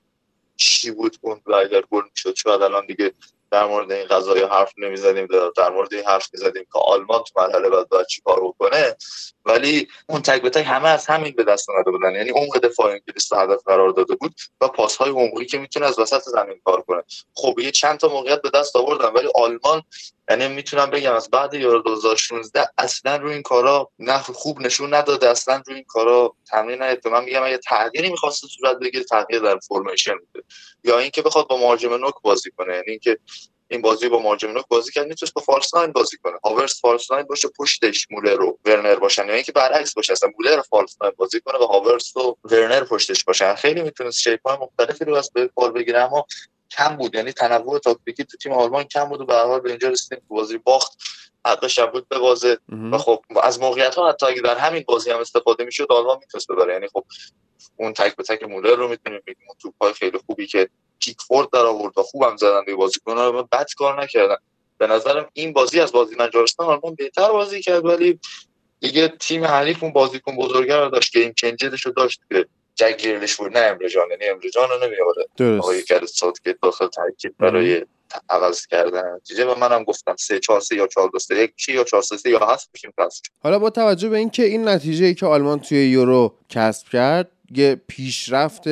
چی 0.56 0.90
بود 0.90 1.16
اون 1.20 1.40
اگر 1.54 1.80
گل 1.80 2.02
می‌شد 2.10 2.34
شاید 2.36 2.62
الان 2.62 2.86
دیگه 2.86 3.12
در 3.54 3.66
مورد 3.66 3.92
این 3.92 4.06
قضایی 4.06 4.42
حرف 4.42 4.72
نمی‌زدیم 4.78 5.28
در 5.56 5.70
مورد 5.70 5.94
این 5.94 6.04
حرف 6.04 6.28
می‌زدیم 6.32 6.62
که 6.72 6.78
آلمان 6.78 7.22
تو 7.22 7.40
مرحله 7.40 7.68
بعد 7.68 7.88
باید 7.88 8.06
چی 8.06 8.22
کار 8.22 8.40
بکنه. 8.44 8.96
ولی 9.44 9.88
اون 10.08 10.22
تک 10.22 10.42
به 10.42 10.50
تک 10.50 10.64
همه 10.66 10.88
از 10.88 11.06
همین 11.06 11.34
به 11.36 11.44
دست 11.44 11.70
اومده 11.70 11.90
بودن. 11.90 12.14
یعنی 12.14 12.30
عمق 12.30 12.58
دفاع 12.58 12.86
انگلیس 12.86 13.32
هدف 13.32 13.62
قرار 13.66 13.90
داده 13.90 14.14
بود 14.14 14.34
و 14.60 14.68
پاس 14.68 14.96
های 14.96 15.10
عمقی 15.10 15.46
که 15.46 15.58
می‌تونه 15.58 15.86
از 15.86 15.98
وسط 15.98 16.22
زمین 16.22 16.60
کار 16.64 16.82
کنه. 16.82 17.02
خب 17.34 17.58
یه 17.58 17.70
چند 17.70 17.98
تا 17.98 18.08
موقعیت 18.08 18.42
به 18.42 18.50
دست 18.50 18.76
آوردن 18.76 19.08
ولی 19.08 19.28
آلمان 19.34 19.82
یعنی 20.30 20.48
می‌تونم 20.48 20.90
بگم 20.90 21.12
از 21.14 21.30
بعد 21.30 21.54
یورو 21.54 21.82
2016 21.82 22.68
اصلا 22.78 23.16
روی 23.16 23.32
این 23.32 23.42
کارا 23.42 23.90
نه 23.98 24.18
خوب 24.18 24.60
نشون 24.60 24.94
نداده. 24.94 25.28
اصلا 25.28 25.62
روی 25.66 25.74
این 25.74 25.84
کارا 25.88 26.34
تمرین 26.50 26.82
نهید. 26.82 27.08
من 27.08 27.24
میگم 27.24 27.42
اگه 27.42 27.58
تغییری 27.58 28.10
می‌خواست 28.10 28.46
صورت 28.46 28.78
بگیره 28.78 29.04
تغییر 29.04 29.40
در 29.42 29.58
formation 29.68 30.14
بوده 30.18 30.46
یا 30.84 30.98
اینکه 30.98 31.22
بخواد 31.22 31.48
با 31.48 31.56
مهاجم 31.56 31.94
نوک 31.94 32.14
بازی 32.22 32.50
کنه. 32.50 32.74
یعنی 32.74 32.90
اینکه 32.90 33.18
این 33.68 33.82
بازی 33.82 34.08
با 34.08 34.18
مهاجم 34.18 34.50
نوک 34.50 34.68
بازی 34.68 34.92
کرد 34.92 35.06
می‌تونست 35.06 35.34
با 35.34 35.42
false 35.42 35.74
nine 35.74 35.92
بازی 35.92 36.16
کنه. 36.16 36.38
هاورتز 36.44 36.80
false 36.80 37.10
nine 37.12 37.26
باشه 37.26 37.48
پشتش 37.58 38.06
مولر 38.10 38.34
رو 38.34 38.58
ورنر 38.64 38.94
باشن. 38.94 39.28
یعنی 39.28 39.42
که 39.42 39.52
برعکس 39.52 39.94
باشه 39.94 40.12
اصلا 40.12 40.30
مولر 40.38 40.60
false 40.60 40.96
nine 41.02 41.14
بازی 41.16 41.40
کنه 41.40 41.58
و 41.58 41.64
هاورتز 41.64 42.16
و 42.16 42.36
ورنر 42.44 42.84
پشتش 42.84 43.24
باشن. 43.24 43.54
خیلی 43.54 43.82
می‌تونست 43.82 44.20
shape 44.20 44.48
های 44.48 44.56
مختلفی 44.60 45.04
رو 45.04 45.14
از 45.14 45.30
به 45.34 45.50
کار 45.56 45.72
بگیره. 45.72 45.98
اما 46.00 46.26
کم 46.70 46.96
بود. 46.96 47.14
یعنی 47.14 47.32
تنوع 47.32 47.78
تاکتیکی 47.78 48.24
تو 48.24 48.36
تیم 48.36 48.52
آلمان 48.52 48.84
کم 48.84 49.04
بود 49.04 49.20
و 49.20 49.24
به 49.24 49.34
حال 49.36 49.60
به 49.60 49.70
اینجا 49.70 49.88
رسیدیم 49.88 50.18
که 50.18 50.24
بازی 50.28 50.58
باخت. 50.58 50.98
حقش 51.46 51.78
هم 51.78 51.86
بود 51.86 52.08
به 52.08 52.18
بازه. 52.18 52.58
و 52.92 52.98
خب 52.98 53.24
از 53.42 53.60
موقعیت 53.60 53.94
ها 53.94 54.08
حتی 54.08 54.26
اگه 54.26 54.40
در 54.40 54.58
همین 54.58 54.84
بازی 54.88 55.10
هم 55.10 55.18
استفاده 55.18 55.64
می‌شد 55.64 55.86
آلمان 55.90 56.18
می‌تونست 56.20 56.52
ببره. 56.52 56.72
یعنی 56.72 56.88
خب 56.88 57.04
اون 57.76 57.92
تک 57.92 58.16
به 58.16 58.22
تک 58.22 58.42
مولر 58.42 58.74
رو 58.74 58.88
می‌تونیم 58.88 59.20
بگیم. 59.26 59.44
اون 59.48 59.56
توپ 59.58 59.92
خیلی 59.92 60.18
خوبی 60.26 60.46
که 60.46 60.68
پیکفورد 60.98 61.50
در 61.50 61.66
آورد 61.66 61.98
و 61.98 62.02
خوبم 62.02 62.36
زدن 62.36 62.64
به 62.66 62.74
بازیکن 62.74 63.18
رو 63.18 63.48
بد 63.52 63.66
کار 63.78 64.02
نکردن 64.02 64.36
به 64.78 64.86
نظرم 64.86 65.28
این 65.32 65.52
بازی 65.52 65.80
از 65.80 65.92
بازی 65.92 66.16
مجارستان 66.18 66.66
آلمان 66.66 66.94
بهتر 66.94 67.32
بازی 67.32 67.62
کرد 67.62 67.86
ولی 67.86 68.20
دیگه 68.80 69.08
تیم 69.08 69.44
حریف 69.44 69.82
اون 69.82 69.92
بازیکن 69.92 70.36
بزرگه 70.36 70.76
رو 70.76 70.90
داشت. 70.90 71.12
که 71.12 71.20
این 71.20 71.34
چنجرش 71.34 71.86
رو 71.86 71.92
داشت 71.92 72.20
که 72.28 72.46
جک 72.74 72.96
گریلش 72.96 73.36
بود 73.36 73.58
نه 73.58 73.64
امره 73.64 73.88
جان 73.88 74.10
یعنی 74.10 74.24
امره 74.24 74.50
جان 74.50 74.68
رو 74.68 74.86
نمیاره 74.86 75.58
آقای 75.58 75.82
کرد 75.82 76.10
که 76.44 76.56
داخل 76.62 76.88
ترکیب 76.88 77.34
برای 77.38 77.86
عوض 78.28 78.66
کردن. 78.66 79.14
نتیجه 79.16 79.44
و 79.44 79.58
منم 79.58 79.84
گفتم 79.84 80.16
3 80.18 80.40
4 80.40 80.60
3 80.60 80.76
یا 80.76 80.86
4 80.86 81.08
2 81.08 81.18
3 81.18 81.34
1 81.34 81.68
یا 81.68 81.84
4 81.84 82.02
3 82.02 82.30
یا 82.30 82.38
هست 82.38 82.70
بشیم 82.74 82.92
پس 82.98 83.22
حالا 83.42 83.58
با 83.58 83.70
توجه 83.70 84.08
به 84.08 84.16
اینکه 84.16 84.42
این 84.44 84.68
نتیجه 84.68 85.06
ای 85.06 85.14
که 85.14 85.26
آلمان 85.26 85.60
توی 85.60 85.90
یورو 85.90 86.34
کسب 86.48 86.88
کرد 86.88 87.30
یه 87.50 87.80
پیشرفت 87.88 88.64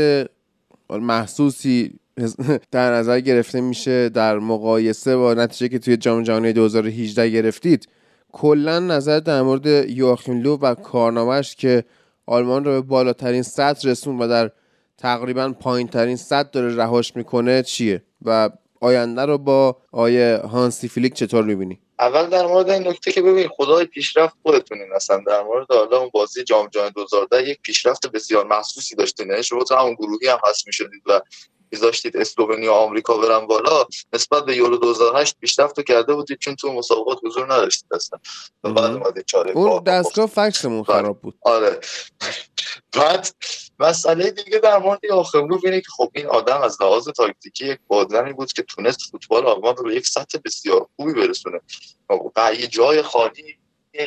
محسوسی 0.91 1.99
در 2.71 2.93
نظر 2.93 3.21
گرفته 3.21 3.61
میشه 3.61 4.09
در 4.09 4.39
مقایسه 4.39 5.17
با 5.17 5.35
نتیجه 5.35 5.69
که 5.69 5.79
توی 5.79 5.97
جام 5.97 6.23
جهانی 6.23 6.53
2018 6.53 7.31
گرفتید 7.31 7.89
کلا 8.33 8.79
نظر 8.79 9.21
در 9.21 9.43
مورد 9.43 9.91
یواخیم 9.91 10.43
لو 10.43 10.57
و 10.57 10.75
کارنامهش 10.75 11.57
که 11.57 11.85
آلمان 12.27 12.65
رو 12.65 12.71
به 12.71 12.81
بالاترین 12.81 13.43
سطح 13.43 13.89
رسون 13.89 14.19
و 14.19 14.29
در 14.29 14.51
تقریبا 14.99 15.55
پایین 15.61 15.89
ترین 15.89 16.17
سطح 16.17 16.49
داره 16.53 16.77
رهاش 16.77 17.17
می‌کنه 17.17 17.63
چیه؟ 17.63 18.03
و 18.25 18.51
آینده 18.81 19.23
رو 19.23 19.39
با 19.39 19.77
آیه 19.93 20.37
هانسی 20.37 20.89
فیلیک 20.89 21.15
چطور 21.15 21.45
می‌بینی؟ 21.45 21.81
اول 21.99 22.27
در 22.27 22.47
مورد 22.47 22.71
این 22.71 22.89
نکته 22.89 23.13
که 23.13 23.23
ببین 23.23 23.49
خدای 23.49 23.85
پیشرفت 23.85 24.37
خودتونین 24.43 24.89
اصلا. 24.95 25.23
در 25.27 25.43
مورد 25.43 25.67
حالا 25.71 25.99
اون 25.99 26.11
بازی 26.13 26.45
جام 26.45 26.69
جهانی 26.69 26.91
2010 26.91 27.49
یک 27.49 27.61
پیشرفت 27.63 28.07
بسیار 28.07 28.47
محسوسی 28.47 28.97
داشتین. 28.97 29.31
یعنی 29.31 29.43
شما 29.43 29.65
تو 29.65 29.75
همون 29.75 29.95
گروهی 29.95 30.29
هم 30.29 30.39
هست 30.49 30.67
می‌شدید 30.67 31.03
و 31.07 31.21
میذاشتید 31.73 32.17
اسلوونیا 32.17 32.75
آمریکا 32.75 33.17
برن 33.19 33.47
بالا 33.47 33.85
نسبت 34.13 34.45
به 34.45 34.57
یورو 34.57 34.77
2008 34.77 35.37
پیشرفت 35.41 35.85
کرده 35.85 36.15
بودید 36.15 36.39
چون 36.39 36.57
تو 36.57 36.73
مسابقات 36.73 37.19
حضور 37.25 37.45
نداشتید 37.45 37.95
اصلا. 37.95 38.19
بعد 38.63 39.25
چاره 39.27 39.53
اون 39.53 39.83
دستگاه 39.83 40.27
فکسمون 40.27 40.83
بله. 40.83 40.97
خراب 40.97 41.21
بود. 41.21 41.35
آره. 41.43 41.81
بعد 42.93 43.29
مسئله 43.79 44.31
دیگه 44.31 44.59
در 44.59 44.79
مورد 44.79 45.07
آخملوف 45.07 45.65
اینه 45.65 45.81
که 45.81 45.89
خب 45.97 46.11
این 46.15 46.27
آدم 46.27 46.61
از 46.61 46.83
لحاظ 46.83 47.09
تاکتیکی 47.09 47.67
یک 47.67 47.79
بادلمی 47.87 48.33
بود 48.33 48.53
که 48.53 48.63
تونست 48.63 49.01
فوتبال 49.11 49.47
آلمان 49.47 49.77
رو 49.77 49.85
به 49.85 49.95
یک 49.95 50.07
سطح 50.07 50.39
بسیار 50.45 50.87
خوبی 50.97 51.13
برسونه. 51.13 51.61
و 52.37 52.55
یه 52.55 52.67
جای 52.67 53.03
خالی 53.03 53.59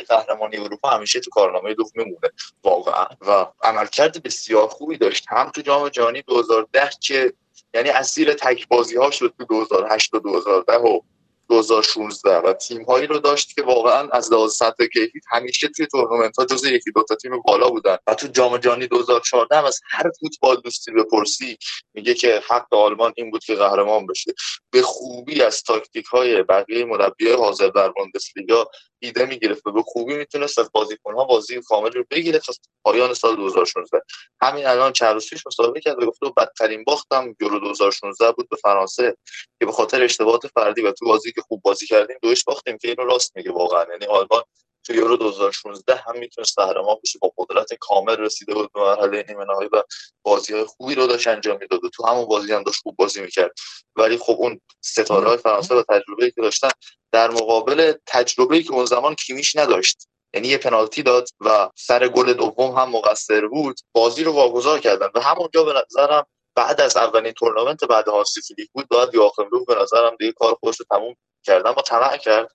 قهرمانی 0.08 0.56
اروپا 0.56 0.90
همیشه 0.90 1.20
تو 1.20 1.30
کارنامه 1.30 1.74
لوف 1.78 1.90
میمونه. 1.94 2.30
واقعا. 2.64 3.06
و 3.20 3.46
عملکرد 3.62 4.22
بسیار 4.22 4.68
خوبی 4.68 4.96
داشت. 4.96 5.24
هم 5.28 5.50
تو 5.50 5.60
جام 5.60 5.88
جهانی 5.88 6.22
2010 6.22 6.90
که 7.00 7.32
یعنی 7.74 7.88
اسیر 7.88 8.34
تک 8.34 8.68
بازی 8.68 8.96
ها 8.96 9.10
شد 9.10 9.34
تو 9.38 9.44
2008 9.44 10.14
و 10.14 10.18
2010 10.18 10.76
و 10.76 11.00
2016 11.48 12.38
و 12.38 12.52
تیم 12.52 12.82
هایی 12.82 13.06
رو 13.06 13.18
داشت 13.18 13.54
که 13.54 13.62
واقعا 13.62 14.08
از 14.12 14.32
لحاظ 14.32 14.52
سطح 14.52 14.86
کیفی 14.92 15.20
همیشه 15.30 15.68
توی 15.68 15.86
تورنمنت 15.86 16.38
ها 16.38 16.44
جز 16.44 16.64
یکی 16.64 16.90
دو 16.90 17.02
تا 17.02 17.14
تیم 17.14 17.42
بالا 17.46 17.70
بودن. 17.70 17.96
و 18.06 18.14
تو 18.14 18.26
جام 18.26 18.58
جهانی 18.58 18.86
2014 18.86 19.66
از 19.66 19.80
هر 19.90 20.10
فوتبال 20.20 20.56
دوستی 20.56 20.92
بپرسی 20.92 21.58
میگه 21.94 22.14
که 22.14 22.42
حق 22.48 22.74
آلمان 22.74 23.12
این 23.16 23.30
بود 23.30 23.44
که 23.44 23.54
قهرمان 23.54 24.06
بشه. 24.06 24.32
به 24.70 24.82
خوبی 24.82 25.42
از 25.42 25.62
تاکتیک 25.62 26.06
های 26.06 26.42
بقیه 26.42 26.84
مربی 26.84 27.30
حاضر 27.30 27.68
در 27.68 27.88
بوندسلیگا 27.88 28.70
ایده 28.98 29.26
می‌گرفت 29.26 29.66
و 29.66 29.72
به 29.72 29.82
خوبی 29.82 30.14
می‌تونست 30.14 30.58
از 30.58 30.70
بازیکن 30.72 31.14
ها 31.14 31.24
بازی 31.24 31.60
کامل 31.68 31.92
رو 31.92 32.04
بگیره 32.10 32.38
تا 32.38 32.52
پایان 32.84 33.14
سال 33.14 33.36
2016 33.36 34.00
همین 34.40 34.66
الان 34.66 34.92
پیش 35.30 35.46
مسابقه 35.46 35.80
کرد 35.80 36.02
و 36.02 36.06
گفته 36.06 36.26
بدترین 36.36 36.84
باختم. 36.84 37.36
یورو 37.40 37.58
2016 37.60 38.32
بود 38.32 38.48
به 38.48 38.56
فرانسه 38.56 39.16
که 39.58 39.66
به 39.66 39.72
خاطر 39.72 40.02
اشتباهات 40.02 40.46
فردی 40.46 40.82
و 40.82 40.92
تو 40.92 41.06
بازی 41.06 41.32
که 41.36 41.42
خوب 41.48 41.62
بازی 41.62 41.86
کردیم 41.86 42.16
دوش 42.22 42.44
باختیم 42.44 42.78
که 42.78 42.88
اینو 42.88 43.04
راست 43.04 43.36
میگه 43.36 43.52
واقعا. 43.52 43.84
یعنی 43.90 44.06
آلمان 44.06 44.42
تو 44.86 44.94
یورو 44.94 45.16
2016 45.16 45.96
هم 45.96 46.18
می‌تونست 46.18 46.58
قهرمان 46.58 46.96
بشه 47.02 47.18
با 47.18 47.32
قدرت 47.38 47.74
کامل 47.80 48.16
رسیده 48.16 48.54
بود 48.54 48.72
به 48.72 48.80
مرحله 48.80 49.24
نیمه 49.28 49.44
نهایی 49.44 49.68
و 49.72 49.82
بازی 50.22 50.52
های 50.54 50.64
خوبی 50.64 50.94
رو 50.94 51.06
داشت 51.06 51.26
انجام 51.26 51.58
می‌داد 51.60 51.84
و 51.84 51.88
تو 51.88 52.06
همون 52.06 52.24
بازی 52.24 52.52
هم 52.52 52.62
داشت 52.62 52.82
خوب 52.82 52.96
بازی 52.96 53.20
می‌کرد. 53.20 53.52
ولی 53.96 54.18
خب 54.18 54.36
اون 54.38 54.60
ستاره 54.80 55.28
های 55.28 55.36
فرانسه 55.36 55.74
و 55.74 55.82
تجربه 55.82 56.30
که 56.30 56.42
داشتن 56.42 56.70
در 57.12 57.30
مقابل 57.30 57.92
تجربه 58.06 58.62
که 58.62 58.72
اون 58.72 58.84
زمان 58.84 59.14
کیمیش 59.14 59.56
نداشت. 59.56 60.08
یعنی 60.34 60.48
یه 60.48 60.58
پنالتی 60.58 61.02
داد 61.02 61.28
و 61.40 61.70
سر 61.76 62.08
گل 62.08 62.32
دوم 62.32 62.70
هم 62.70 62.90
مقصر 62.90 63.46
بود 63.46 63.80
بازی 63.92 64.24
رو 64.24 64.32
واگذار 64.32 64.80
کردن. 64.80 65.08
و 65.14 65.20
همونجا 65.20 65.64
به 65.64 65.72
نظرم 65.72 66.26
بعد 66.56 66.80
از 66.80 66.96
اولین 66.96 67.32
تورنمنت 67.32 67.84
بعد 67.84 68.08
هانسی 68.08 68.40
فلیک 68.40 68.70
بود 68.72 68.86
یواخیم 69.14 69.48
لوو 69.52 69.66
به 69.66 69.74
نظرم 69.74 70.16
دیگه 70.18 70.32
کار 70.32 70.54
خودش 70.54 70.80
رو 70.80 70.86
تموم 70.90 71.14
کردن 71.42 71.70
ما 71.70 71.82
طمع 71.82 72.16
کرد. 72.16 72.52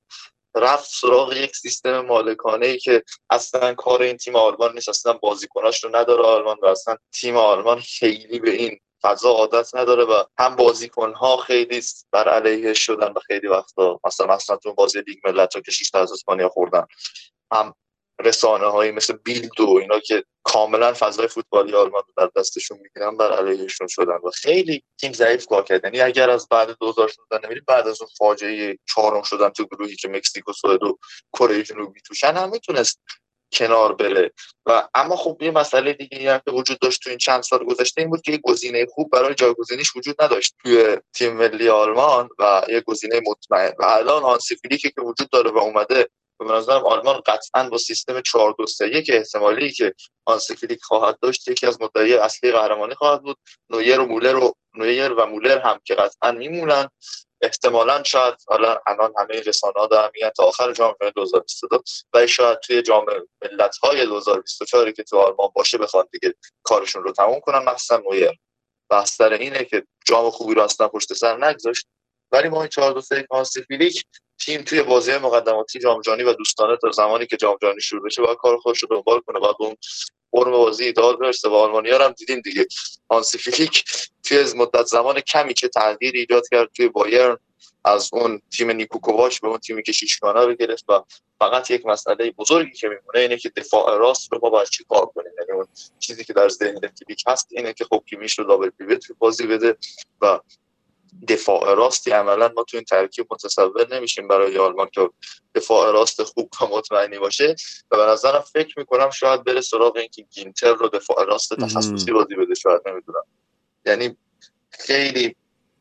رفت 0.56 0.90
سراغ 0.90 1.34
یک 1.34 1.56
سیستم 1.56 2.00
مالکانه 2.00 2.66
ای 2.66 2.78
که 2.78 3.04
اصلا 3.30 3.74
کار 3.74 4.02
این 4.02 4.18
تیم 4.18 4.36
آلمان 4.36 4.74
نیست 4.74 4.90
اصلا 4.90 5.14
بازیکناش 5.14 5.84
رو 5.84 5.96
نداره 5.96 6.24
آلمان 6.24 6.58
و 6.62 6.66
اصلا 6.66 6.98
تیم 7.12 7.38
آلمان 7.38 7.80
خیلی 7.80 8.40
به 8.40 8.52
این 8.52 8.80
فضا 9.02 9.30
عادت 9.30 9.76
نداره 9.76 10.04
و 10.04 10.24
هم 10.40 10.56
بازیکن 10.56 11.14
ها 11.14 11.38
خیلی 11.38 11.82
بر 12.12 12.30
علیه 12.30 12.74
شدن 12.74 13.08
و 13.16 13.20
خیلی 13.20 13.48
وقتا 13.48 14.00
مثلا 14.06 14.28
مثلا 14.28 14.58
تو 14.58 14.74
بازی 14.74 15.04
لیگ 15.08 15.18
ملت 15.26 15.56
ها 15.56 15.62
که 15.62 15.72
6 15.72 15.96
از 15.96 16.12
اسپانیا 16.12 16.50
خوردن 16.50 16.86
هم 17.52 17.76
رسانه 18.22 18.66
هایی 18.66 18.92
مثل 18.92 19.14
بیلد 19.14 19.62
و 19.62 19.78
اینا 19.82 20.00
که 20.00 20.24
کاملا 20.44 20.94
فضای 20.94 21.28
فوتبالی 21.28 21.74
آلمان 21.74 22.04
رو 22.08 22.14
در 22.18 22.30
دستشون 22.42 22.78
می‌گیرن 22.78 23.18
بر 23.18 23.32
علیهشون 23.32 23.88
شدن 23.88 24.18
و 24.26 24.30
خیلی 24.36 24.84
تیم 25.00 25.14
ضعیف 25.14 25.46
کار 25.46 25.64
کرد. 25.64 25.84
یعنی 25.84 26.02
اگر 26.02 26.30
از 26.30 26.48
بعد 26.52 26.78
2016 26.80 27.40
نمیری 27.44 27.62
بعد 27.68 27.88
از 27.88 28.02
اون 28.02 28.10
فاجعه 28.18 28.78
چهارم 28.88 29.22
شدن 29.22 29.50
تو 29.50 29.66
گروهی 29.66 29.96
که 29.96 30.08
مکزیک 30.08 30.48
و 30.50 30.54
سوئد 30.54 30.84
و 30.84 30.98
کره 31.34 31.64
جنوبی 31.64 32.02
توشن 32.02 32.34
هم 32.34 32.50
می‌تونست 32.50 33.02
کنار 33.54 33.96
بره. 33.96 34.32
و 34.66 34.88
اما 34.94 35.16
خب 35.16 35.38
یه 35.42 35.52
مسئله 35.52 35.94
دیگه 35.94 36.34
هم 36.34 36.42
که 36.46 36.52
وجود 36.52 36.80
داشت 36.80 37.02
تو 37.04 37.10
این 37.10 37.20
چند 37.20 37.44
سال 37.44 37.66
گذشته 37.66 38.02
این 38.02 38.10
بود 38.10 38.22
که 38.22 38.32
یه 38.32 38.40
گزینه 38.44 38.86
خوب 38.86 39.12
برای 39.12 39.36
جایگزینیش 39.36 39.96
وجود 39.96 40.24
نداشت 40.24 40.56
توی 40.64 40.98
تیم 41.16 41.34
ملی 41.34 41.70
آلمان 41.70 42.30
و 42.40 42.62
یه 42.70 42.82
گزینه 42.82 43.22
مطمئن. 43.28 43.74
و 43.80 43.86
الان 43.86 44.24
هانسی 44.24 44.56
که 44.78 45.02
وجود 45.02 45.30
داره 45.30 45.52
و 45.52 45.58
اومده 45.58 46.10
به 46.46 46.54
نظرم 46.54 46.86
آلمان 46.86 47.22
قطعا 47.26 47.70
با 47.70 47.78
سیستم 47.78 48.22
4 48.22 48.56
2 48.58 48.68
3 48.68 48.88
1 48.88 49.10
احتمالی 49.14 49.72
که 49.72 49.94
فلیک 50.60 50.84
خواهد 50.84 51.20
داشت 51.22 51.48
یکی 51.48 51.68
از 51.68 51.82
مدعی 51.82 52.14
اصلی 52.14 52.52
قهرمانی 52.52 52.96
خواهد 52.96 53.22
بود. 53.22 53.38
نویر 53.70 54.00
و 54.00 54.06
مولر 54.06 54.36
و 54.36 54.54
نویر 54.74 55.14
و 55.14 55.26
مولر 55.26 55.60
هم 55.60 55.80
که 55.84 55.96
قطعا 55.96 56.32
میمونن. 56.32 56.90
احتمالا 57.42 58.04
شاید 58.04 58.36
حالا 58.48 58.82
الان 58.88 59.14
همه 59.18 59.42
رسانه 59.42 59.74
ها 59.76 59.88
دارن 59.88 60.12
میگن 60.14 60.30
تا 60.30 60.44
آخر 60.44 60.72
جام 60.72 60.96
جهانی 61.00 61.12
2022 61.16 61.84
و 62.14 62.28
شاید 62.28 62.60
توی 62.60 62.82
جام 62.82 63.06
ملت 63.42 63.78
های 63.78 64.06
2024 64.06 64.92
که 64.92 65.04
تو 65.04 65.18
آلمان 65.18 65.50
باشه 65.56 65.78
بخوان 65.78 66.06
دیگه 66.12 66.36
کارشون 66.64 67.04
رو 67.04 67.12
تموم 67.12 67.40
کنن. 67.40 67.64
مثلا 67.64 67.98
نویر. 67.98 68.40
بحث 68.90 69.16
سر 69.16 69.34
اینه 69.34 69.66
که 69.66 69.84
جام 70.06 70.30
خوبی 70.30 70.54
رو 70.54 70.62
اصلا 70.62 70.88
پشت 70.88 71.14
سر 71.14 71.46
نگذاشت. 71.46 71.88
ولی 72.32 72.50
ما 72.50 72.62
این 72.62 72.70
4 72.70 72.94
2 72.94 73.02
3 73.02 73.28
هانسی 73.32 73.62
فلیک 73.62 74.06
تیم 74.46 74.62
توی 74.62 74.84
بازی 74.84 75.18
مقدماتی 75.18 75.80
جام 75.80 76.02
جهانی 76.02 76.24
و 76.24 76.34
دوستانه 76.34 76.78
تا 76.78 76.92
زمانی 76.92 77.26
که 77.26 77.38
جام 77.38 77.58
جهانی 77.62 77.82
شروع 77.82 78.06
بشه 78.06 78.22
باید 78.22 78.38
کار 78.38 78.58
خودش 78.58 78.84
رو 78.84 78.88
دنبال 78.90 79.20
کنه 79.20 79.40
بعد 79.40 79.56
اون 79.60 79.76
فرم 80.32 80.52
بازی 80.52 80.84
ایدال 80.86 81.16
برسه 81.16 81.50
و 81.50 81.54
آلمانی‌ها 81.54 82.06
هم 82.06 82.12
دیدیم 82.12 82.42
دیگه. 82.42 82.68
هانسی 83.12 83.38
فلیک 83.38 83.84
توی 84.24 84.38
از 84.38 84.56
مدت 84.56 84.86
زمان 84.86 85.20
کمی 85.20 85.54
که 85.54 85.68
تغییر 85.68 86.16
ایجاد 86.16 86.44
کرد 86.52 86.70
توی 86.74 86.88
بایرن 86.88 87.38
از 87.86 88.10
اون 88.14 88.42
تیم 88.58 88.72
نیکو 88.72 89.03
کوواچ 89.03 89.40
به 89.40 89.48
اون 89.48 89.58
تیمی 89.58 89.84
که 89.84 89.92
شش‌گانه 89.92 90.46
رو 90.46 90.54
گرفت 90.54 90.86
و 90.90 91.04
فقط 91.40 91.72
یک 91.72 91.86
مسئله 91.86 92.32
بزرگی 92.32 92.72
که 92.72 92.88
میمونه 92.88 93.20
اینه 93.20 93.38
که 93.38 93.50
دفاع 93.50 93.98
راست 93.98 94.34
رو 94.34 94.40
ما 94.44 94.50
باید 94.50 94.68
چیکار 94.68 95.06
کنیم؟ 95.06 95.32
یعنی 95.40 95.52
اون 95.52 95.68
چیزی 96.00 96.24
که 96.24 96.34
در 96.34 96.50
ذهن 96.50 96.80
فلیک 96.80 97.24
هست 97.28 97.48
اینه 97.52 97.74
که 97.74 97.86
خب 97.86 98.04
کیمیش 98.10 98.40
رو 98.40 98.46
double 98.46 98.70
pivot 98.70 99.04
بازی 99.20 99.48
بده 99.48 99.78
و 100.22 100.40
دفاع 101.28 101.76
راستی 101.76 102.12
عملا 102.12 102.48
ما 102.56 102.64
تو 102.64 102.78
این 102.78 102.84
ترکیب 102.84 103.28
متصور 103.32 103.96
نمیشیم 103.96 104.28
برای 104.28 104.58
آلمان 104.58 104.90
که 104.94 105.10
دفاع 105.56 105.92
راست 105.92 106.24
خوب 106.24 106.50
و 106.62 106.66
مطمئنی 106.68 107.20
باشه. 107.20 107.56
و 107.92 107.98
به 107.98 108.04
نظرم 108.04 108.42
فکر 108.42 108.80
می‌کنم 108.80 109.10
شاید 109.10 109.44
بره 109.44 109.62
سراغ 109.62 109.98
اینکه 109.98 110.22
گینتر 110.22 110.74
رو 110.74 110.88
دفاع 110.88 111.26
راست 111.26 111.54
تخصصی 111.54 112.12
بازی 112.12 112.36
بده 112.36 112.56
شاید 112.56 112.82
نمی‌دونم. 112.86 113.24
یعنی 113.86 114.18
خیلی 114.70 115.36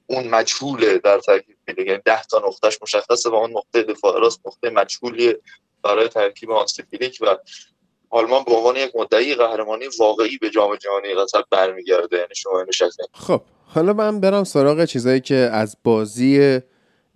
اون 0.07 0.29
مجهوله 0.29 0.99
در 0.99 1.19
ترکیب 1.21 1.57
میده. 1.67 1.83
یعنی 1.83 2.03
ده 2.05 2.23
تا 2.23 2.39
نقطهش 2.39 2.79
مشخصه 2.83 3.31
و 3.31 3.35
اون 3.35 3.51
نقطه 3.51 3.83
دفاع 3.83 4.21
راست 4.21 4.41
نقطه 4.47 4.71
مجهولیه 4.71 5.41
برای 5.83 6.09
ترکیب 6.09 6.51
آنسفیلیک 6.51 7.19
و 7.21 7.37
آلمان 8.11 8.43
به 8.47 8.55
عنوان 8.55 8.77
یک 8.77 8.91
مدعی 8.97 9.35
قهرمانی 9.35 9.85
واقعی 10.01 10.39
به 10.39 10.51
جام 10.51 10.77
جهانی 10.77 11.15
قطر 11.15 11.43
برمیگرده 11.51 12.17
یعنی 12.17 12.35
شما 12.35 12.53
اینو 12.59 12.91
خب 13.13 13.41
حالا 13.65 13.93
من 13.93 14.21
برم 14.21 14.45
سراغ 14.45 14.85
چیزایی 14.85 15.21
که 15.21 15.35
از 15.35 15.77
بازی 15.85 16.61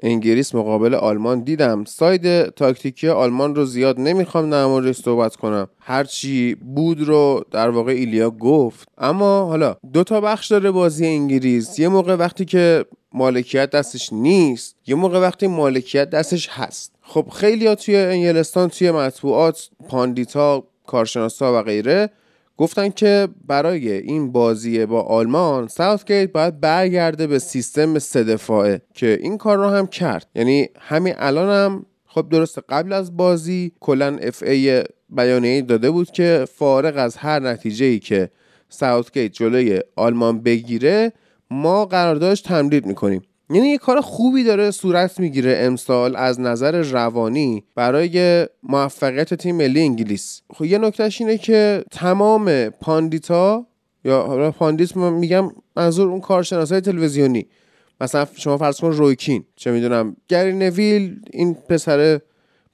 انگلیس 0.02 0.54
مقابل 0.54 0.94
آلمان 0.94 1.40
دیدم. 1.40 1.84
ساید 1.84 2.48
تاکتیکی 2.48 3.08
آلمان 3.08 3.54
رو 3.54 3.64
زیاد 3.64 4.00
نمی‌خوام 4.00 4.50
در 4.50 4.66
موردش 4.66 4.96
صحبت 4.96 5.36
کنم. 5.36 5.68
هرچی 5.80 6.54
بود 6.54 7.00
رو 7.00 7.44
در 7.50 7.70
واقع 7.70 7.92
ایلیا 7.92 8.30
گفت. 8.30 8.88
اما 8.98 9.44
حالا 9.44 9.76
دو 9.92 10.04
تا 10.04 10.20
بخش 10.20 10.46
داره 10.48 10.70
بازی 10.70 11.06
انگلیس. 11.06 11.78
یه 11.78 11.88
موقع 11.88 12.14
وقتی 12.14 12.44
که 12.44 12.84
مالکیت 13.12 13.70
دستش 13.70 14.12
نیست 14.12 14.76
یه 14.86 14.94
موقع 14.94 15.18
وقتی 15.18 15.46
مالکیت 15.46 16.10
دستش 16.10 16.48
هست. 16.48 16.94
خب 17.02 17.28
خیلی 17.28 17.66
ها 17.66 17.74
توی 17.74 17.96
انگلستان 17.96 18.68
توی 18.68 18.90
مطبوعات 18.90 19.70
pundit 19.88 20.53
ا 20.53 20.64
کارشناسا 20.86 21.60
و 21.60 21.62
غیره 21.62 22.10
گفتن 22.56 22.88
که 22.88 23.28
برای 23.46 23.92
این 23.92 24.32
بازی 24.32 24.86
با 24.86 25.02
آلمان 25.02 25.68
ساوتگیت 25.68 26.32
باید 26.32 26.60
برگرده 26.60 27.26
به 27.26 27.38
سیستم 27.38 27.98
سه 27.98 28.24
دفاعه 28.24 28.82
که 28.94 29.18
این 29.20 29.38
کار 29.38 29.56
رو 29.56 29.68
هم 29.68 29.86
کرد. 29.86 30.26
یعنی 30.34 30.68
همین 30.80 31.14
الان 31.16 31.48
هم 31.48 31.86
خب 32.06 32.28
درسته 32.28 32.62
قبل 32.68 32.92
از 32.92 33.16
بازی 33.16 33.72
کلا 33.80 34.18
FA 34.22 34.84
بیانیه 35.08 35.62
داده 35.62 35.90
بود 35.90 36.10
که 36.10 36.46
فارغ 36.54 36.94
از 36.96 37.16
هر 37.16 37.40
نتیجه 37.40 37.86
ای 37.86 37.98
که 37.98 38.30
ساوتگیت 38.68 39.32
جلوی 39.32 39.80
آلمان 39.96 40.40
بگیره 40.40 41.12
ما 41.50 41.86
قراردادش 41.86 42.40
تمدید 42.40 42.86
می‌کنیم. 42.86 43.22
یعنی 43.50 43.68
یه 43.68 43.78
کار 43.78 44.00
خوبی 44.00 44.44
داره 44.44 44.70
صورت 44.70 45.20
می‌گیره 45.20 45.56
امسال 45.58 46.16
از 46.16 46.40
نظر 46.40 46.82
روانی 46.82 47.64
برای 47.74 48.46
موفقیت 48.62 49.34
تیم 49.34 49.56
ملی 49.56 49.80
انگلیس. 49.80 50.42
خب 50.54 50.64
یه 50.64 50.78
نکتهش 50.78 51.20
اینه 51.20 51.38
که 51.38 51.84
تمام 51.90 52.68
pundit 52.68 53.52
ا 53.52 53.66
یا 54.04 54.50
pundit 54.50 54.96
میگم 54.96 55.50
منظور 55.76 56.08
اون 56.08 56.20
کارشناسای 56.20 56.80
تلویزیونی. 56.80 57.46
مثلا 58.00 58.26
شما 58.34 58.58
فرض 58.58 58.80
کن 58.80 58.92
روی 58.92 59.15
کین 59.15 59.44
چه 59.56 59.70
می‌دونم 59.70 60.16
گری 60.28 60.52
نویل 60.52 61.20
این 61.32 61.54
پسر 61.54 62.20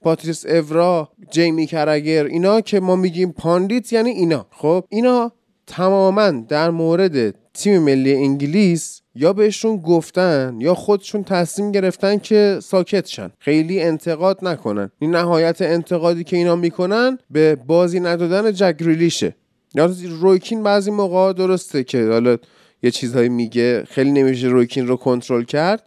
پاتریس 0.01 0.45
اورا 0.45 1.09
جیمی 1.31 1.67
کرگر 1.67 2.25
اینا 2.25 2.61
که 2.61 2.79
ما 2.79 2.95
میگیم 2.95 3.31
pundit 3.31 3.93
یعنی 3.93 4.09
اینا. 4.09 4.47
خب 4.51 4.85
اینا 4.89 5.31
تماما 5.67 6.31
در 6.31 6.69
مورد 6.69 7.35
تیم 7.53 7.81
ملی 7.81 8.15
انگلیس 8.15 9.00
یا 9.15 9.33
بهشون 9.33 9.77
گفتن 9.77 10.55
یا 10.59 10.73
خودشون 10.73 11.23
تصمیم 11.23 11.71
گرفتن 11.71 12.17
که 12.17 12.59
ساکت 12.63 13.07
شن. 13.07 13.31
خیلی 13.39 13.81
انتقاد 13.81 14.39
نکنن. 14.41 14.91
این 14.99 15.11
نهایت 15.11 15.61
انتقادی 15.61 16.23
که 16.23 16.37
اینا 16.37 16.55
می‌کنن 16.55 17.17
به 17.29 17.55
بازی 17.55 17.99
ندادن 17.99 18.51
جگریلیشه 18.51 19.35
یا 19.75 19.93
رویکین 20.21 20.63
بعضی 20.63 20.91
موقع 20.91 21.33
درسته 21.33 21.83
که 21.83 22.07
حالا 22.07 22.37
یه 22.83 22.91
چیزهایی 22.91 23.29
میگه 23.29 23.83
خیلی 23.83 24.11
نمیشه 24.11 24.47
رویکین 24.47 24.87
رو 24.87 24.95
کنترل 24.95 25.43
کرد 25.43 25.83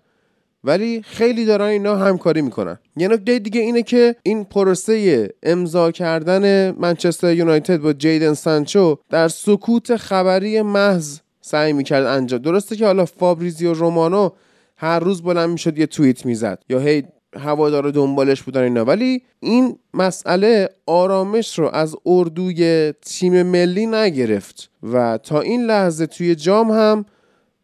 ولی 0.65 1.03
خیلی 1.03 1.45
دارن 1.45 1.67
اینا 1.67 1.97
همکاری 1.97 2.43
می‌کنن. 2.43 2.79
یه 2.97 3.09
نکته 3.09 3.39
دیگه 3.39 3.61
اینه 3.61 3.83
که 3.83 4.17
این 4.23 4.45
پروسه 4.45 5.29
امضا 5.43 5.91
کردن 5.91 6.71
منچستر 6.71 7.35
یونایتد 7.35 7.77
با 7.77 7.93
جیدن 7.93 8.35
سانچو 8.35 8.97
در 9.11 9.29
سکوت 9.29 9.97
خبری 9.97 10.63
محض 10.63 11.19
سعی 11.47 11.73
می‌کرد 11.73 12.07
انجام 12.07 12.41
درسته 12.41 12.77
که 12.77 12.87
حالا 12.87 13.05
فابریزی 13.05 13.67
و 13.67 13.75
رومانو 13.75 14.31
هر 14.77 14.99
روز 14.99 15.23
بلند 15.23 15.51
می‌شد 15.51 15.79
یه 15.79 15.87
توییت 15.87 16.27
می‌زد. 16.27 16.63
یا 16.69 16.79
هی 16.81 17.03
هوادار 17.37 17.91
دنبالش 17.91 18.43
بودن 18.43 18.63
اینا. 18.63 18.85
ولی 18.85 19.23
این 19.41 19.79
مسئله 19.95 20.69
آرامش 20.87 21.59
رو 21.59 21.69
از 21.69 21.97
اردوی 22.07 22.93
تیم 23.03 23.43
ملی 23.43 23.87
نگرفت 23.87 24.71
و 24.83 25.19
تا 25.19 25.41
این 25.41 25.65
لحظه 25.65 26.07
توی 26.07 26.35
جام 26.35 26.71
هم 26.71 27.05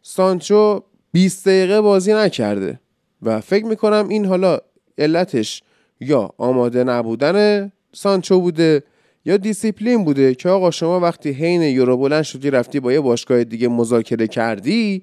سانچو 0.01 0.83
20 1.11 1.47
دقیقه 1.47 1.81
بازی 1.81 2.13
نکرده. 2.13 2.79
و 3.21 3.41
فکر 3.41 3.65
می‌کنم 3.65 4.07
این 4.09 4.25
حالا 4.25 4.57
علتش 4.97 5.63
یا 5.99 6.29
آماده 6.37 6.83
نبودن 6.83 7.71
سانچو 7.93 8.39
بوده 8.39 8.83
یا 9.25 9.37
دیسیپلین 9.37 10.03
بوده 10.03 10.35
که 10.35 10.49
آقا 10.49 10.71
شما 10.71 10.99
وقتی 10.99 11.29
حین 11.31 11.61
یورو 11.61 11.97
بلند 11.97 12.23
شدی 12.23 12.49
رفتی 12.49 12.79
با 12.79 12.93
یه 12.93 12.99
باشگاه 12.99 13.43
دیگه 13.43 13.67
مذاکره 13.67 14.27
کردی؟ 14.27 15.01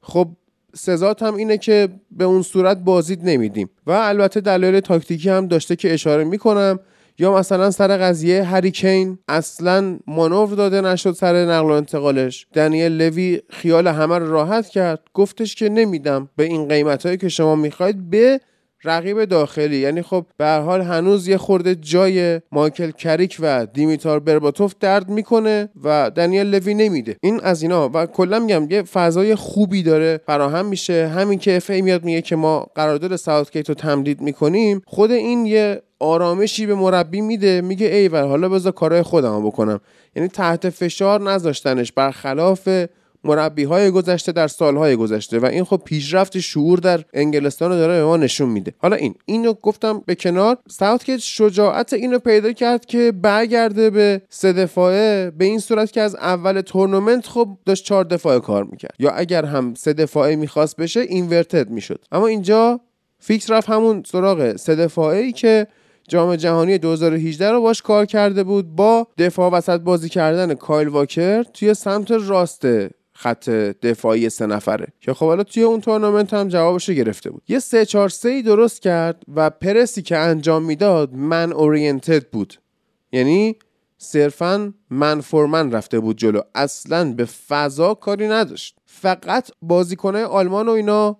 خب 0.00 0.28
سزات 0.74 1.22
هم 1.22 1.34
اینه 1.34 1.58
که 1.58 1.88
به 2.10 2.24
اون 2.24 2.42
صورت 2.42 2.78
بازید 2.78 3.20
نمیدیم. 3.24 3.70
و 3.86 3.90
البته 3.90 4.40
دلایل 4.40 4.80
تاکتیکی 4.80 5.30
هم 5.30 5.46
داشته 5.46 5.76
که 5.76 5.94
اشاره 5.94 6.24
می‌کنم. 6.24 6.78
یا 7.18 7.34
مثلا 7.38 7.70
سر 7.70 7.96
قضیه 7.96 8.44
هری 8.44 8.76
کین 8.76 9.18
اصلا 9.28 9.98
مانور 10.06 10.54
داده 10.54 10.80
نشد 10.80 11.12
سر 11.12 11.44
نقل 11.44 11.66
و 11.66 11.72
انتقالش. 11.72 12.46
دنیل 12.52 12.92
لوی 12.92 13.40
خیال 13.50 13.86
همه 13.86 14.18
رو 14.18 14.30
راحت 14.32 14.68
کرد. 14.68 15.00
گفتش 15.14 15.54
که 15.54 15.68
نمیدم 15.68 16.28
به 16.36 16.44
این 16.44 16.68
قیمت 16.68 17.06
هایی 17.06 17.18
که 17.18 17.28
شما 17.28 17.56
می‌خواید 17.56 18.10
به 18.10 18.40
رقیب 18.84 19.24
داخلی. 19.24 19.76
یعنی 19.76 20.02
خب 20.02 20.26
به 20.36 20.50
حال 20.50 20.80
هنوز 20.80 21.28
یه 21.28 21.36
خورده 21.36 21.74
جای 21.74 22.40
مایکل 22.52 22.90
کریک 22.90 23.36
و 23.40 23.66
دیمیتار 23.66 24.20
برباتوف 24.20 24.74
درد 24.80 25.08
می‌کنه 25.08 25.68
و 25.84 26.10
دنیل 26.10 26.46
لوی 26.46 26.74
نمیده. 26.74 27.16
این 27.20 27.40
از 27.42 27.62
اینا. 27.62 27.90
و 27.94 28.06
کلا 28.06 28.38
میگم 28.38 28.70
یه 28.70 28.82
فضای 28.82 29.34
خوبی 29.34 29.82
داره. 29.82 30.20
فراهم 30.26 30.66
میشه. 30.66 31.08
همین 31.08 31.38
که 31.38 31.56
FA 31.56 31.70
میاد 31.70 32.04
میگه 32.04 32.22
که 32.22 32.36
ما 32.36 32.66
قرارداد 32.74 33.16
ساوتگیت 33.16 33.68
رو 33.68 33.74
تمدید 33.74 34.20
می‌کنیم. 34.20 34.82
خود 34.86 35.10
این 35.10 35.46
یه 35.46 35.82
آرامشی 35.98 36.66
به 36.66 36.74
مربی 36.74 37.20
میده. 37.20 37.60
میگه 37.60 37.86
ایول 37.86 38.22
حالا 38.22 38.48
بذار 38.48 38.72
کارهای 38.72 39.02
خودم 39.02 39.46
بکنم. 39.46 39.80
یعنی 40.16 40.28
تحت 40.28 40.70
فشار 40.70 41.20
نذاشتنش. 41.20 41.92
برخلاف 41.92 42.68
مربی 43.24 43.64
های 43.64 43.90
گذشته 43.90 44.32
در 44.32 44.48
سالهای 44.48 44.96
گذشته 44.96 45.38
و 45.38 45.46
این 45.46 45.64
خب 45.64 45.82
پیشرفت 45.84 46.38
شعور 46.38 46.78
در 46.78 47.04
انگلستان 47.12 47.70
رو 47.70 47.76
داره 47.76 47.98
به 47.98 48.04
ما 48.04 48.16
نشون 48.16 48.48
میده. 48.48 48.74
حالا 48.78 48.96
این 48.96 49.14
اینو 49.26 49.52
گفتم 49.52 50.02
به 50.06 50.14
کنار. 50.14 50.56
که 51.04 51.18
شجاعت 51.18 51.92
اینو 51.92 52.18
پیدا 52.18 52.52
کرد 52.52 52.86
که 52.86 53.12
برگرده 53.22 53.90
به 53.90 54.22
سه 54.28 54.52
دفاعه 54.52 55.30
به 55.30 55.44
این 55.44 55.58
صورت 55.58 55.92
که 55.92 56.00
از 56.00 56.14
اول 56.14 56.60
تورنمنت 56.60 57.26
خب 57.26 57.48
داشت 57.66 57.84
چهار 57.84 58.04
دفاعه 58.04 58.40
کار 58.40 58.64
می‌کرد. 58.64 58.94
یا 58.98 59.10
اگر 59.10 59.44
هم 59.44 59.74
سه 59.74 59.92
دفاعه 59.92 60.36
می‌خواست 60.36 60.76
بشه 60.76 61.00
inverted 61.00 61.70
می‌شد. 61.70 62.04
اما 62.12 62.26
اینجا 62.26 62.80
فیکس 63.18 63.50
رفت 63.50 63.68
همون 63.68 64.02
سراغ 64.06 64.56
سه 64.56 64.74
دفاعه 64.74 65.20
ای 65.20 65.32
که 65.32 65.66
جام 66.08 66.36
جهانی 66.36 66.78
2018 66.78 67.50
رو 67.50 67.60
باش 67.60 67.82
کار 67.82 68.06
کرده 68.06 68.44
بود 68.44 68.76
با 68.76 69.06
دفاع 69.18 69.50
وسط 69.50 69.80
بازی 69.80 70.08
کردن 70.08 70.54
کایل 70.54 70.88
واکر 70.88 71.42
توی 71.42 71.74
سمت 71.74 72.10
راست 72.10 72.66
خط 73.22 73.50
دفاعی 73.50 74.28
سه 74.28 74.46
نفره. 74.46 74.86
که 75.00 75.14
خب 75.14 75.26
حالا 75.26 75.42
توی 75.42 75.62
اون 75.62 75.80
تورنمنت 75.80 76.34
هم 76.34 76.48
جوابش 76.48 76.90
گرفته 76.90 77.30
بود. 77.30 77.42
یه 77.48 77.58
سه 77.58 77.86
4 77.86 78.08
3 78.08 78.42
درست 78.42 78.82
کرد 78.82 79.22
و 79.34 79.50
پرسی 79.50 80.02
که 80.02 80.16
انجام 80.16 80.62
می‌داد 80.62 81.14
man 81.14 81.52
oriented 81.52 82.24
بود. 82.28 82.54
یعنی 83.12 83.56
صرفا 83.98 84.74
من 84.90 85.20
فورمن 85.20 85.72
رفته 85.72 86.00
بود 86.00 86.16
جلو. 86.18 86.40
اصلا 86.54 87.12
به 87.12 87.24
فضا 87.24 87.94
کاری 87.94 88.28
نداشت. 88.28 88.76
فقط 88.86 89.50
بازیکنهای 89.62 90.24
آلمان 90.24 90.68
و 90.68 90.70
اینا 90.70 91.16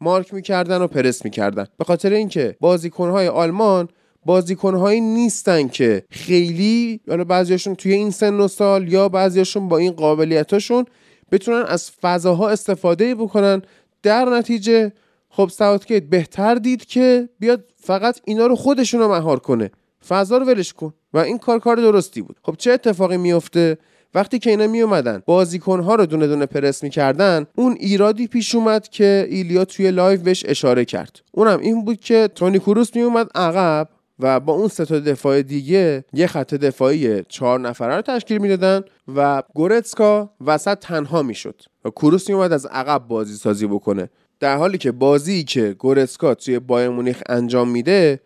مارک 0.00 0.34
می‌کردن 0.34 0.82
و 0.82 0.86
پرس 0.86 1.24
می‌کردن. 1.24 1.66
به 1.78 1.84
خاطر 1.84 2.12
اینکه 2.12 2.56
بازیکنهای 2.60 3.28
آلمان 3.28 3.88
بازیکنهایی 4.24 5.00
نیستن 5.00 5.68
که 5.68 6.04
خیلی 6.10 7.00
حالا 7.08 7.24
بعضیاشون 7.24 7.74
توی 7.74 7.92
این 7.92 8.10
سن 8.10 8.34
و 8.34 8.48
سال 8.48 8.92
یا 8.92 9.08
بعضیاشون 9.08 9.68
با 9.68 9.78
این 9.78 9.92
قابلیتاشون 9.92 10.84
بتونن 11.32 11.64
از 11.68 11.90
فضاها 11.90 12.48
استفاده 12.48 13.14
بکنن. 13.14 13.62
در 14.02 14.24
نتیجه 14.24 14.92
خب 15.28 15.50
ساوتگیت 15.52 16.02
بهتر 16.02 16.54
دید 16.54 16.84
که 16.84 17.28
بیاد 17.38 17.64
فقط 17.76 18.20
اینا 18.24 18.46
رو 18.46 18.56
خودشون 18.56 19.00
رو 19.00 19.08
مهار 19.08 19.38
کنه. 19.38 19.70
فضا 20.08 20.38
رو 20.38 20.46
ولش 20.46 20.72
کن. 20.72 20.94
و 21.14 21.18
این 21.18 21.38
کار 21.38 21.58
کار 21.58 21.76
درستی 21.76 22.22
بود. 22.22 22.36
خب 22.42 22.54
چه 22.58 22.72
اتفاقی 22.72 23.16
میفته 23.16 23.78
وقتی 24.14 24.38
که 24.38 24.50
اینا 24.50 24.66
می 24.66 24.80
اومدن 24.80 25.22
ها 25.66 25.94
رو 25.94 26.06
دونه 26.06 26.26
دونه 26.26 26.46
پرس 26.46 26.82
می‌کردن 26.82 27.46
اون 27.54 27.76
ایرادی 27.80 28.26
پیش 28.26 28.54
اومد 28.54 28.88
که 28.88 29.26
ایلیا 29.30 29.64
توی 29.64 29.90
لایو 29.90 30.20
بهش 30.20 30.44
اشاره 30.48 30.84
کرد. 30.84 31.20
اونم 31.32 31.58
این 31.58 31.84
بود 31.84 32.00
که 32.00 32.28
تونی 32.34 32.58
کروس 32.58 32.96
می 32.96 33.02
اومد 33.02 33.30
عقب. 33.34 33.88
و 34.22 34.40
با 34.40 34.52
اون 34.52 34.68
سه 34.68 34.84
تا 34.84 34.98
دفاع 34.98 35.42
دیگه 35.42 36.04
یه 36.12 36.26
خط 36.26 36.54
دفاعی 36.54 37.22
چهار 37.22 37.60
نفره 37.60 37.96
رو 37.96 38.02
تشکیل 38.02 38.38
می‌دادن 38.38 38.82
و 39.16 39.42
گورتسکا 39.54 40.30
وسط 40.46 40.78
تنها 40.78 41.22
می‌شد 41.22 41.62
و 41.84 41.90
کروس 41.90 42.28
میومد 42.28 42.52
از 42.52 42.66
عقب 42.66 43.08
بازی 43.08 43.34
سازی 43.34 43.66
بکنه. 43.66 44.10
در 44.40 44.56
حالی 44.56 44.78
که 44.78 44.92
بازی 44.92 45.44
که 45.44 45.74
گورتسکا 45.78 46.34
توی 46.34 46.58
بایرن 46.58 46.88
مونیخ 46.88 47.22
انجام 47.28 47.68
میده 47.68 48.20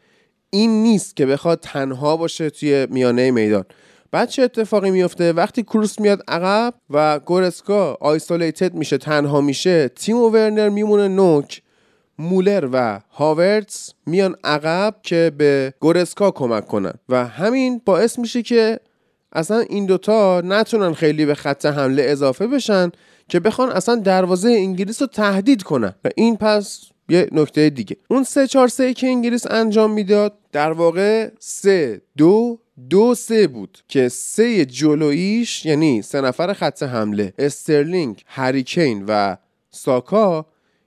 این 0.51 0.83
نیست 0.83 1.17
که 1.17 1.27
بخواد 1.27 1.61
تنها 1.61 2.17
باشه 2.17 2.51
توی 2.51 2.87
میانه 2.91 3.31
میدان. 3.31 3.65
بعد 4.11 4.29
چه 4.29 4.43
اتفاقی 4.43 4.91
میفته 4.91 5.33
وقتی 5.33 5.63
کروس 5.63 6.01
میاد 6.01 6.23
عقب 6.29 6.75
و 6.91 7.19
گورسکا 7.19 7.97
آیسولیتد 8.01 8.75
میشه 8.75 8.99
تنها 8.99 9.41
میشه 9.41 9.89
تیم 9.89 10.17
ورنر 10.17 10.69
میمونه 10.69 11.09
نوک 11.09 11.63
مولر 12.19 12.69
و 12.73 13.01
هاورتس 13.11 13.93
میان 14.07 14.37
عقب 14.45 14.95
که 15.03 15.33
به 15.39 15.75
گورسکا 15.81 16.31
کمک 16.31 16.67
کنن. 16.67 16.95
و 17.09 17.27
همین 17.27 17.81
باعث 17.85 18.19
میشه 18.19 18.43
که 18.43 18.81
اصلا 19.33 19.59
این 19.59 19.87
دوتا 19.87 20.43
نتونن 20.45 20.93
خیلی 20.93 21.27
به 21.27 21.35
خط 21.35 21.67
حمله 21.67 22.03
اضافه 22.03 22.47
بشن 22.47 22.91
که 23.29 23.41
بخوان 23.41 23.73
اصلا 23.73 23.95
دروازه 23.95 24.51
انگلیس 24.51 25.03
رو 25.03 25.09
تهدید 25.09 25.63
کنن. 25.63 25.95
و 26.05 26.09
این 26.17 26.37
پس 26.37 26.81
یه 27.09 27.29
نکته 27.33 27.71
دیگه. 27.71 27.97
اون 28.09 28.25
سه 28.25 28.47
چهار 28.47 28.69
سه 28.69 28.95
که 28.95 29.07
انگلیس 29.07 29.47
انجام 29.51 29.93
می‌داد 29.93 30.39
در 30.53 30.73
واقع 30.73 31.31
سه 31.39 32.01
دو 32.17 32.59
دو 32.91 33.15
سه 33.15 33.47
بود 33.47 33.79
که 33.89 34.09
سه 34.09 34.65
جلویش 34.65 35.67
یعنی 35.67 36.03
سه 36.03 36.21
نفر 36.21 36.53
خط 36.53 36.83
حمله 36.83 37.33
استرلینگ 37.39 38.23
هری 38.27 38.60
کین 38.60 39.05
و 39.09 39.37
ساکا 39.71 40.47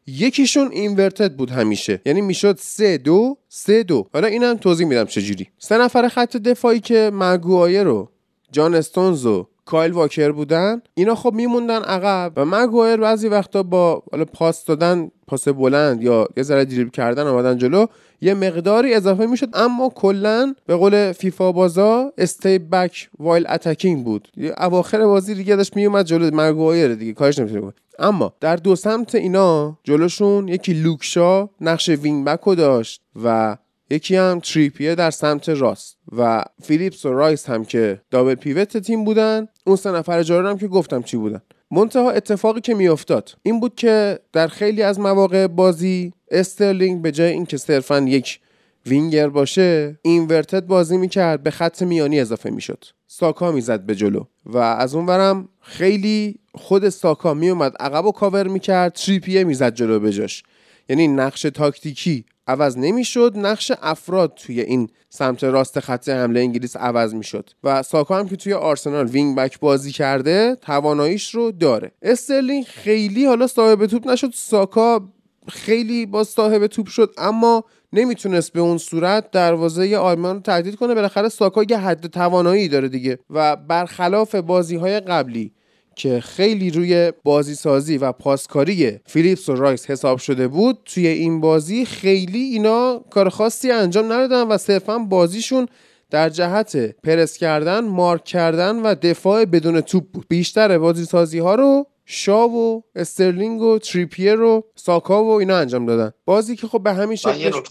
یکیشون 0.10 0.72
inverted 0.72 1.36
بود 1.36 1.52
همیشه. 1.52 2.02
یعنی 2.06 2.22
می‌شد 2.22 2.58
سه 2.60 2.98
دو 2.98 3.38
سه 3.50 3.84
دو. 3.84 4.08
حالا 4.14 4.28
اینم 4.28 4.58
توضیح 4.58 4.88
میدم 4.88 5.06
چجوری. 5.06 5.48
سه 5.58 5.78
نفر 5.78 6.08
خط 6.08 6.38
دفاعی 6.38 6.80
که 6.80 7.12
مگوایر 7.14 7.84
رو 7.84 8.10
جان 8.52 8.76
استونز 8.76 9.26
و 9.26 9.48
کایل 9.66 9.92
واکر 9.92 10.32
بودن 10.32 10.82
اینا 10.94 11.16
خب 11.16 11.34
میموندن 11.34 11.82
عقب 11.82 12.34
و 12.36 12.46
مگوایر 12.46 12.98
بعضی 12.98 13.28
وقتا 13.28 13.64
با 13.64 14.04
حالا 14.12 14.26
پاس 14.26 14.66
دادن 14.66 15.12
پاس 15.28 15.48
بلند 15.48 16.04
یا 16.04 16.28
یه 16.38 16.44
ذره 16.44 16.66
دریبل 16.66 16.90
کردن 16.90 17.28
آمدن 17.28 17.58
جلو 17.58 17.86
یه 18.22 18.34
مقداری 18.34 18.94
اضافه 18.94 19.26
می‌شد 19.26 19.50
اما 19.54 19.90
کلا 19.90 20.56
به 20.66 20.76
قول 20.76 21.12
فیفا 21.12 21.52
بازا 21.52 22.14
stay 22.18 22.60
back 22.60 23.10
while 23.20 23.46
attacking 23.50 24.04
بود. 24.04 24.28
اواخر 24.58 25.06
بازی 25.06 25.36
دیگه 25.36 25.56
داشت 25.56 25.76
میومد 25.76 26.06
جلو 26.06 26.30
مگوایر 26.34 26.96
دیگه 26.96 27.14
کارش 27.14 27.40
نمی‌تونه 27.40 27.74
اما 28.00 28.34
در 28.40 28.56
دو 28.56 28.76
سمت 28.76 29.16
اینا 29.16 29.78
جلوشون 29.84 30.48
یکی 30.48 30.74
لوک 30.74 31.24
شا 31.24 31.50
نقش 31.62 31.90
wing 31.90 32.26
back 32.26 32.58
داشت 32.58 33.02
و 33.24 33.58
یکی 33.90 34.16
هم 34.16 34.40
تریپیه 34.40 34.96
در 34.96 35.12
سمت 35.12 35.50
راست 35.50 35.98
و 36.18 36.44
فیلیپس 36.62 37.06
و 37.06 37.14
رایس 37.14 37.50
هم 37.50 37.66
که 37.66 38.02
double 38.12 38.36
pivot 38.36 38.78
تیم 38.78 39.04
بودن 39.04 39.48
اون 39.66 39.76
سه 39.76 39.92
نفر 39.92 40.24
جلو 40.24 40.50
هم 40.50 40.58
که 40.58 40.68
گفتم 40.68 41.02
چی 41.02 41.18
بودن. 41.18 41.42
منتها 41.72 42.12
اتفاقی 42.12 42.62
که 42.62 42.74
میافتاد 42.74 43.36
این 43.44 43.60
بود 43.60 43.76
که 43.76 44.20
در 44.34 44.48
خیلی 44.48 44.82
از 44.82 45.00
مواقع 45.00 45.48
بازی 45.48 46.14
استرلینگ 46.32 47.02
به 47.02 47.12
جای 47.12 47.32
اینکه 47.32 47.58
صرفا 47.58 48.00
یک 48.00 48.40
وینگر 48.86 49.30
باشه 49.30 50.00
inverted 50.02 50.66
بازی 50.66 50.98
می‌کرد 50.98 51.44
به 51.44 51.52
خط 51.52 51.82
میانی 51.82 52.20
اضافه 52.20 52.50
می‌شد. 52.50 52.86
ساکا 53.08 53.52
می‌زد 53.52 53.86
به 53.86 53.96
جلو 53.96 54.24
و 54.46 54.58
از 54.58 54.96
اونورم 54.96 55.50
خیلی 55.62 56.40
خود 56.56 56.90
ساکا 56.90 57.34
میومد 57.34 57.76
عقب 57.80 58.06
و 58.06 58.12
کاور 58.12 58.48
می‌کرد 58.48 58.94
تریپیر 58.94 59.44
می‌زد 59.44 59.74
جلو 59.74 60.00
بجاش 60.00 60.44
یعنی 60.90 61.08
نقش 61.08 61.42
تاکتیکی 61.42 62.26
عوض 62.48 62.78
نمی‌شد 62.78 63.34
نقش 63.36 63.72
افراد 63.82 64.34
توی 64.36 64.62
این 64.62 64.90
سمت 65.10 65.44
راست 65.44 65.80
خط 65.80 66.10
حمله 66.10 66.40
انگلیس 66.40 66.76
عوض 66.76 67.14
می‌شد. 67.14 67.50
و 67.64 67.84
ساکا 67.84 68.18
هم 68.20 68.30
که 68.30 68.36
توی 68.36 68.54
آرسنال 68.54 69.08
وینگ 69.08 69.36
بک 69.38 69.60
بازی 69.60 69.92
کرده 69.92 70.58
تواناییش 70.62 71.36
رو 71.36 71.52
داره. 71.52 71.92
استرلینگ 72.02 72.66
خیلی 72.66 73.26
حالا 73.26 73.48
صاحب 73.48 73.86
توپ 73.86 74.08
نشد 74.08 74.32
ساکا 74.34 75.10
خیلی 75.48 76.06
با 76.06 76.24
صاحب 76.24 76.68
توپ 76.68 76.88
شد 76.88 77.14
اما 77.18 77.64
نمی‌تونست 77.94 78.54
به 78.54 78.60
اون 78.60 78.78
صورت 78.78 79.32
دروازه 79.32 79.98
آلمان 79.98 80.36
رو 80.36 80.42
تهدید 80.42 80.76
کنه. 80.76 80.96
بالاخره 80.96 81.30
ساکا 81.30 81.64
یه 81.70 81.78
حد 81.78 82.08
توانایی 82.08 82.68
داره 82.68 82.90
دیگه. 82.90 83.20
و 83.30 83.56
برخلاف 83.56 84.36
بازی 84.36 84.76
های 84.76 85.00
قبلی 85.00 85.52
که 86.00 86.22
خیلی 86.22 86.70
روی 86.72 87.14
بازی 87.24 87.56
سازی 87.56 87.98
و 87.98 88.12
پاسکاری 88.12 89.00
فیلیپس 89.06 89.50
و 89.50 89.56
رایس 89.56 89.90
حساب 89.90 90.18
شده 90.18 90.48
بود 90.48 90.80
توی 90.86 91.08
این 91.08 91.42
بازی 91.42 91.86
خیلی 91.86 92.40
اینا 92.40 93.04
کار 93.10 93.30
خاصی 93.30 93.72
انجام 93.72 94.06
ندادن 94.06 94.42
و 94.42 94.58
صرفا 94.58 94.98
بازیشون 94.98 95.68
در 96.10 96.30
جهت 96.30 96.96
پرس 97.04 97.38
کردن، 97.38 97.80
مارک 97.80 98.24
کردن 98.24 98.76
و 98.76 98.96
دفاع 98.96 99.46
بدون 99.46 99.82
توپ 99.82 100.04
بود. 100.14 100.26
بیشتر 100.30 100.78
بازی 100.78 101.06
سازی 101.06 101.40
ها 101.40 101.56
رو 101.56 101.88
شاو 102.12 102.52
و 102.56 102.82
استرلینگ 102.96 103.62
و 103.62 103.80
تریپیر 103.80 104.42
و 104.42 104.64
ساکا 104.76 105.24
و 105.24 105.32
اینا 105.32 105.58
انجام 105.58 105.86
دادن. 105.86 106.14
بازی 106.26 106.56
که 106.56 106.68
خب 106.68 106.84
به 106.84 106.94
همین 106.94 107.16
شکل 107.16 107.62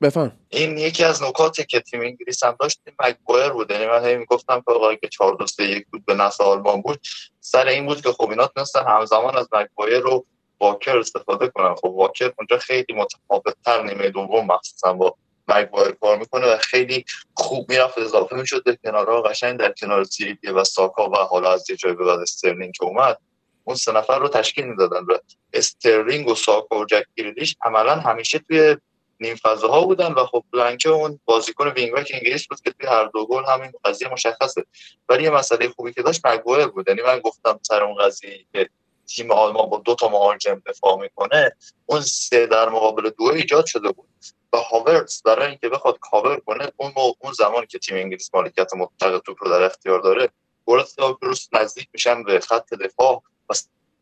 بفهم. 0.00 0.32
این 0.48 0.78
یکی 0.78 1.04
از 1.04 1.22
نکاتی 1.22 1.64
که 1.64 1.80
تیم 1.80 2.00
انگلیس 2.00 2.44
هم 2.44 2.56
داشت 2.60 2.80
مگوایر 3.04 3.48
بود. 3.48 3.70
یعنی 3.70 3.86
من 3.86 4.04
هی 4.04 4.16
می‌گفتم 4.16 4.62
که 4.66 4.72
آقا 4.72 4.94
که 4.94 5.08
4 5.08 5.36
2 5.36 5.46
3 5.46 5.64
1 5.64 5.86
بود 5.92 6.06
به 6.06 6.14
نسل 6.14 6.44
آلمان 6.44 6.82
بود. 6.82 7.00
سر 7.40 7.66
این 7.66 7.86
بود 7.86 8.00
که 8.00 8.12
خب 8.12 8.30
اینا 8.30 8.46
تونستن 8.46 8.84
همزمان 8.86 9.36
از 9.36 9.48
مگوایر 9.52 9.98
رو 9.98 10.26
واکر 10.60 10.98
استفاده 10.98 11.48
کنن. 11.48 11.74
خب 11.74 11.84
واکر 11.84 12.32
اونجا 12.38 12.58
خیلی 12.58 12.94
متفاوت 12.96 13.56
تر 13.64 13.82
نیمه 13.82 14.10
دوم 14.10 14.46
مخصوصا 14.46 14.92
با 14.92 15.16
مگوایر 15.48 15.90
کار 16.00 16.18
می‌کنه 16.18 16.54
و 16.54 16.56
خیلی 16.56 17.04
خوب 17.34 17.70
می‌رفت. 17.70 17.98
اضافه 17.98 18.36
می‌شد 18.36 18.64
به 18.64 18.78
کنارها 18.84 19.22
قشنگ 19.22 19.58
در 19.58 19.72
کنار 19.72 20.04
سیریدی 20.04 20.48
و 20.48 20.64
ساکا 20.64 21.10
و 21.10 21.14
حالا 21.16 21.52
از 21.52 21.70
یه 21.70 21.76
جای 21.76 21.92
به 21.92 22.04
بعد 22.04 22.20
استرلینگ 22.20 22.72
که 22.72 22.84
اومد 22.84 23.18
اون 23.64 23.76
سه 23.76 23.92
نفر 23.92 24.18
رو 24.18 24.28
تشکیل 24.28 24.64
می‌دادن 24.64 25.04
و 25.04 25.18
استرلینگ 25.52 26.28
و 26.28 26.34
ساکا 26.34 26.78
و 26.78 26.84
جک 26.84 27.04
عملا 27.64 27.94
همیشه 27.94 28.38
توی 28.38 28.76
نیم 29.20 29.36
فضاها 29.36 29.84
بودن 29.84 30.12
و 30.12 30.26
خب 30.26 30.44
بلانکه 30.52 30.88
اون 30.88 31.20
بازیکن 31.24 31.68
وینگ 31.68 31.92
بک 31.92 32.10
انگلیس 32.14 32.48
بود 32.48 32.60
که 32.60 32.70
توی 32.70 32.88
هر 32.88 33.04
دو 33.04 33.26
گل 33.26 33.44
همین 33.44 33.72
قضیه 33.84 34.08
مشخصه. 34.08 34.64
ولی 35.08 35.24
یه 35.24 35.30
مسئله 35.30 35.68
خوبی 35.68 35.92
که 35.92 36.02
داشت 36.02 36.26
مگوایر 36.26 36.66
بود. 36.66 36.88
یعنی 36.88 37.02
من 37.02 37.18
گفتم 37.18 37.60
سر 37.62 37.82
اون 37.82 37.94
قضیه 37.94 38.46
که 38.52 38.68
تیم 39.06 39.30
آلمان 39.30 39.70
با 39.70 39.78
دو 39.84 39.94
تا 39.94 40.08
مهاجم 40.08 40.62
دفاع 40.66 41.00
می‌کنه 41.00 41.56
اون 41.86 42.00
سه 42.00 42.46
در 42.46 42.68
مقابل 42.68 43.10
دو 43.10 43.24
ایجاد 43.24 43.66
شده 43.66 43.92
بود 43.92 44.08
و 44.52 44.56
هاورتس 44.56 45.22
برای 45.22 45.48
اینکه 45.48 45.68
بخواد 45.68 45.98
کاور 45.98 46.40
کنه 46.40 46.72
اون 46.76 46.92
اون 46.96 47.32
زمان 47.32 47.66
که 47.66 47.78
تیم 47.78 47.96
انگلیس 47.96 48.30
مالکیت 48.34 48.74
مطلق 48.74 49.18
توپ 49.18 49.44
رو 49.44 49.50
در 49.50 49.62
اختیار 49.62 50.00
داره 50.00 50.28
گورت 50.64 50.88
نزدیک 51.52 51.88
میشن 51.92 52.22
به 52.22 52.40
خط 52.40 52.74
دفاع. 52.74 53.22
و 53.52 53.54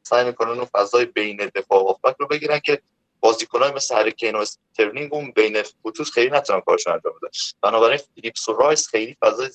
سعی 0.02 0.24
می‌کنن 0.24 0.50
اون 0.50 0.64
فضای 0.64 1.04
بین 1.04 1.36
دفاع 1.54 1.82
و 1.82 1.94
رو 2.18 2.26
بگیرن 2.26 2.58
که 2.58 2.82
بازیکنان 3.20 3.74
مثل 3.74 3.94
هری 3.94 4.12
کین 4.12 4.34
و 4.34 4.38
استرلینگ 4.38 5.14
اون 5.14 5.30
بین 5.30 5.62
خطوط 5.62 6.08
خیلی 6.08 6.30
نتونن 6.30 6.60
کارشون 6.60 6.92
انجام 6.92 7.12
بدن. 7.22 7.30
بنابراین 7.62 7.98
فیلیپس 8.14 8.48
و 8.48 8.52
رایس 8.52 8.88
خیلی 8.88 9.16
فضای 9.20 9.50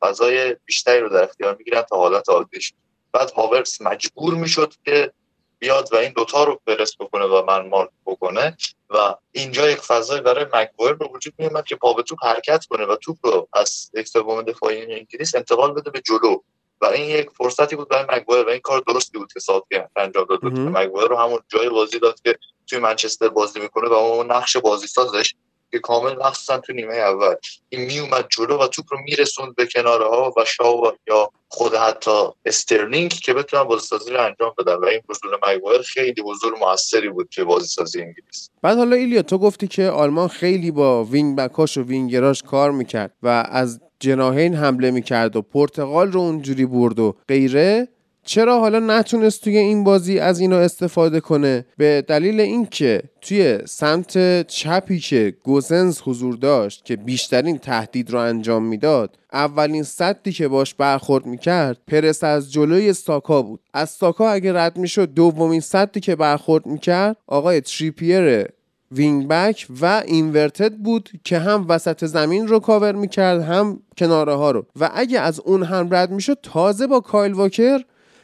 فضای 0.00 0.56
بیشتری 0.64 1.00
رو 1.00 1.08
در 1.08 1.22
اختیار 1.22 1.56
می‌گیرن 1.56 1.82
تا 1.82 1.96
حالت 1.96 2.28
عادیش. 2.28 2.72
بعد 3.12 3.30
هاورتس 3.30 3.80
مجبور 3.80 4.34
می‌شد 4.34 4.74
که 4.84 5.12
بیاد 5.58 5.88
و 5.92 5.96
این 5.96 6.12
دوتا 6.12 6.44
رو 6.44 6.60
پرس 6.66 6.96
بکنه 7.00 7.24
و 7.24 7.44
man 7.44 7.68
mark 7.68 7.90
بکنه 8.06 8.56
و 8.90 9.14
اینجا 9.32 9.70
یک 9.70 9.78
فضای 9.78 10.20
برای 10.20 10.46
مگوایر 10.52 10.92
به 10.92 11.08
وجود 11.14 11.34
میومد 11.38 11.64
که 11.64 11.76
پا 11.76 11.92
به 11.92 12.02
توپ 12.02 12.18
حرکت 12.24 12.64
کنه 12.64 12.86
و 12.86 12.96
توپ 12.96 13.16
رو 13.22 13.48
از 13.52 13.90
یک 13.94 14.12
دفاعی 14.46 14.94
انگلیس 14.94 15.34
انتقال 15.34 15.72
بده 15.72 15.90
به 15.90 16.00
جلو. 16.00 16.36
و 16.80 16.86
این 16.86 17.10
یک 17.10 17.30
فرصتی 17.30 17.76
بود 17.76 17.88
برای 17.88 18.06
مگوایر 18.20 18.46
و 18.46 18.50
این 18.50 18.60
کار 18.60 18.82
درستی 18.86 19.18
بود 19.18 19.32
که 19.32 19.40
ساوثگیت 19.40 19.90
انجام 19.96 20.24
داد. 20.24 20.44
مگوایر 20.44 21.08
رو 21.08 21.16
همون 21.16 21.38
جای 21.48 21.68
بازی 21.68 21.98
داد 21.98 22.20
که 22.20 22.38
توی 22.66 22.78
منچستر 22.78 23.28
بازی 23.28 23.60
می‌کنه 23.60 23.88
و 23.88 23.92
اون 23.92 24.32
نقش 24.32 24.56
بازی 24.56 24.86
سازش 24.86 25.34
که 25.70 25.78
کامل 25.78 26.16
مخصوصا 26.16 26.58
تو 26.58 26.72
نیمه 26.72 26.94
اول. 26.94 27.34
این 27.68 27.84
میومد 27.86 28.26
جلو 28.30 28.58
و 28.58 28.66
توپ 28.66 28.84
رو 28.90 28.98
میرسوند 29.04 29.54
به 29.54 29.66
کناره 29.66 30.04
ها 30.04 30.34
و 30.36 30.44
شاو 30.44 30.92
یا 31.08 31.30
خود 31.48 31.74
حتی 31.74 32.24
استرلینگ 32.44 33.10
که 33.10 33.34
بتونن 33.34 33.64
بازی 33.64 33.86
سازی 33.86 34.10
رو 34.10 34.24
انجام 34.24 34.54
بدن. 34.58 34.74
و 34.74 34.84
این 34.84 35.00
حضور 35.08 35.38
مگوایر 35.48 35.82
خیلی 35.82 36.22
حضور 36.22 36.58
موثری 36.58 37.08
بود 37.08 37.28
که 37.30 37.44
بازی 37.44 37.66
سازی 37.66 38.00
انگلیس. 38.00 38.50
بعد 38.62 38.78
حالا 38.78 38.96
ایلیا 38.96 39.22
تو 39.22 39.38
گفتی 39.38 39.68
که 39.68 39.88
آلمان 39.88 40.28
خیلی 40.28 40.70
با 40.70 41.04
وینگ 41.04 41.38
بکاش 41.38 41.78
و 41.78 41.82
وینگراش 41.82 42.42
کار 42.42 42.70
می‌کرد 42.70 43.12
و 43.22 43.28
از 43.50 43.80
جناحین 44.00 44.54
حمله 44.54 44.90
می‌کرد 44.90 45.36
و 45.36 45.42
پرتغال 45.42 46.12
رو 46.12 46.20
اونجوری 46.20 46.66
برد 46.66 46.98
و 46.98 47.16
غیره. 47.28 47.88
چرا 48.24 48.60
حالا 48.60 48.78
نتونست 48.78 49.44
توی 49.44 49.56
این 49.56 49.84
بازی 49.84 50.18
از 50.18 50.40
اینا 50.40 50.58
استفاده 50.58 51.20
کنه؟ 51.20 51.66
به 51.76 52.04
دلیل 52.08 52.40
اینکه 52.40 53.02
توی 53.20 53.58
سمت 53.64 54.46
چپی 54.46 54.98
که 54.98 55.34
گوزنز 55.42 56.00
حضور 56.00 56.34
داشت 56.34 56.84
که 56.84 56.96
بیشترین 56.96 57.58
تهدید 57.58 58.10
رو 58.10 58.18
انجام 58.18 58.64
می‌داد 58.64 59.18
اولین 59.32 59.82
سدی 59.82 60.32
که 60.32 60.48
باش 60.48 60.74
برخورد 60.74 61.26
می‌کرد 61.26 61.78
پرس 61.86 62.24
از 62.24 62.52
جلوی 62.52 62.92
ساکا 62.92 63.42
بود. 63.42 63.60
از 63.74 63.90
ساکا 63.90 64.30
اگه 64.30 64.52
رد 64.52 64.76
می‌شد 64.76 65.14
دومین 65.14 65.60
سدی 65.60 66.00
که 66.00 66.16
برخورد 66.16 66.66
می‌کرد 66.66 67.16
آقای 67.26 67.60
تریپیر 67.60 68.46
وینگ 68.92 69.28
بک 69.28 69.66
و 69.80 70.02
inverted 70.06 70.72
بود 70.72 71.10
که 71.24 71.38
هم 71.38 71.66
وسط 71.68 72.04
زمین 72.04 72.48
رو 72.48 72.58
کاور 72.58 72.92
می‌کرد 72.92 73.42
هم 73.42 73.80
کناره 73.98 74.34
ها 74.34 74.50
رو. 74.50 74.66
و 74.80 74.90
اگه 74.94 75.20
از 75.20 75.40
اون 75.40 75.62
هم 75.62 75.88
رد 75.94 76.10
می‌شد 76.10 76.38
تازه 76.42 76.86
با 76.86 77.00
کایل 77.00 77.32
واکر 77.32 77.80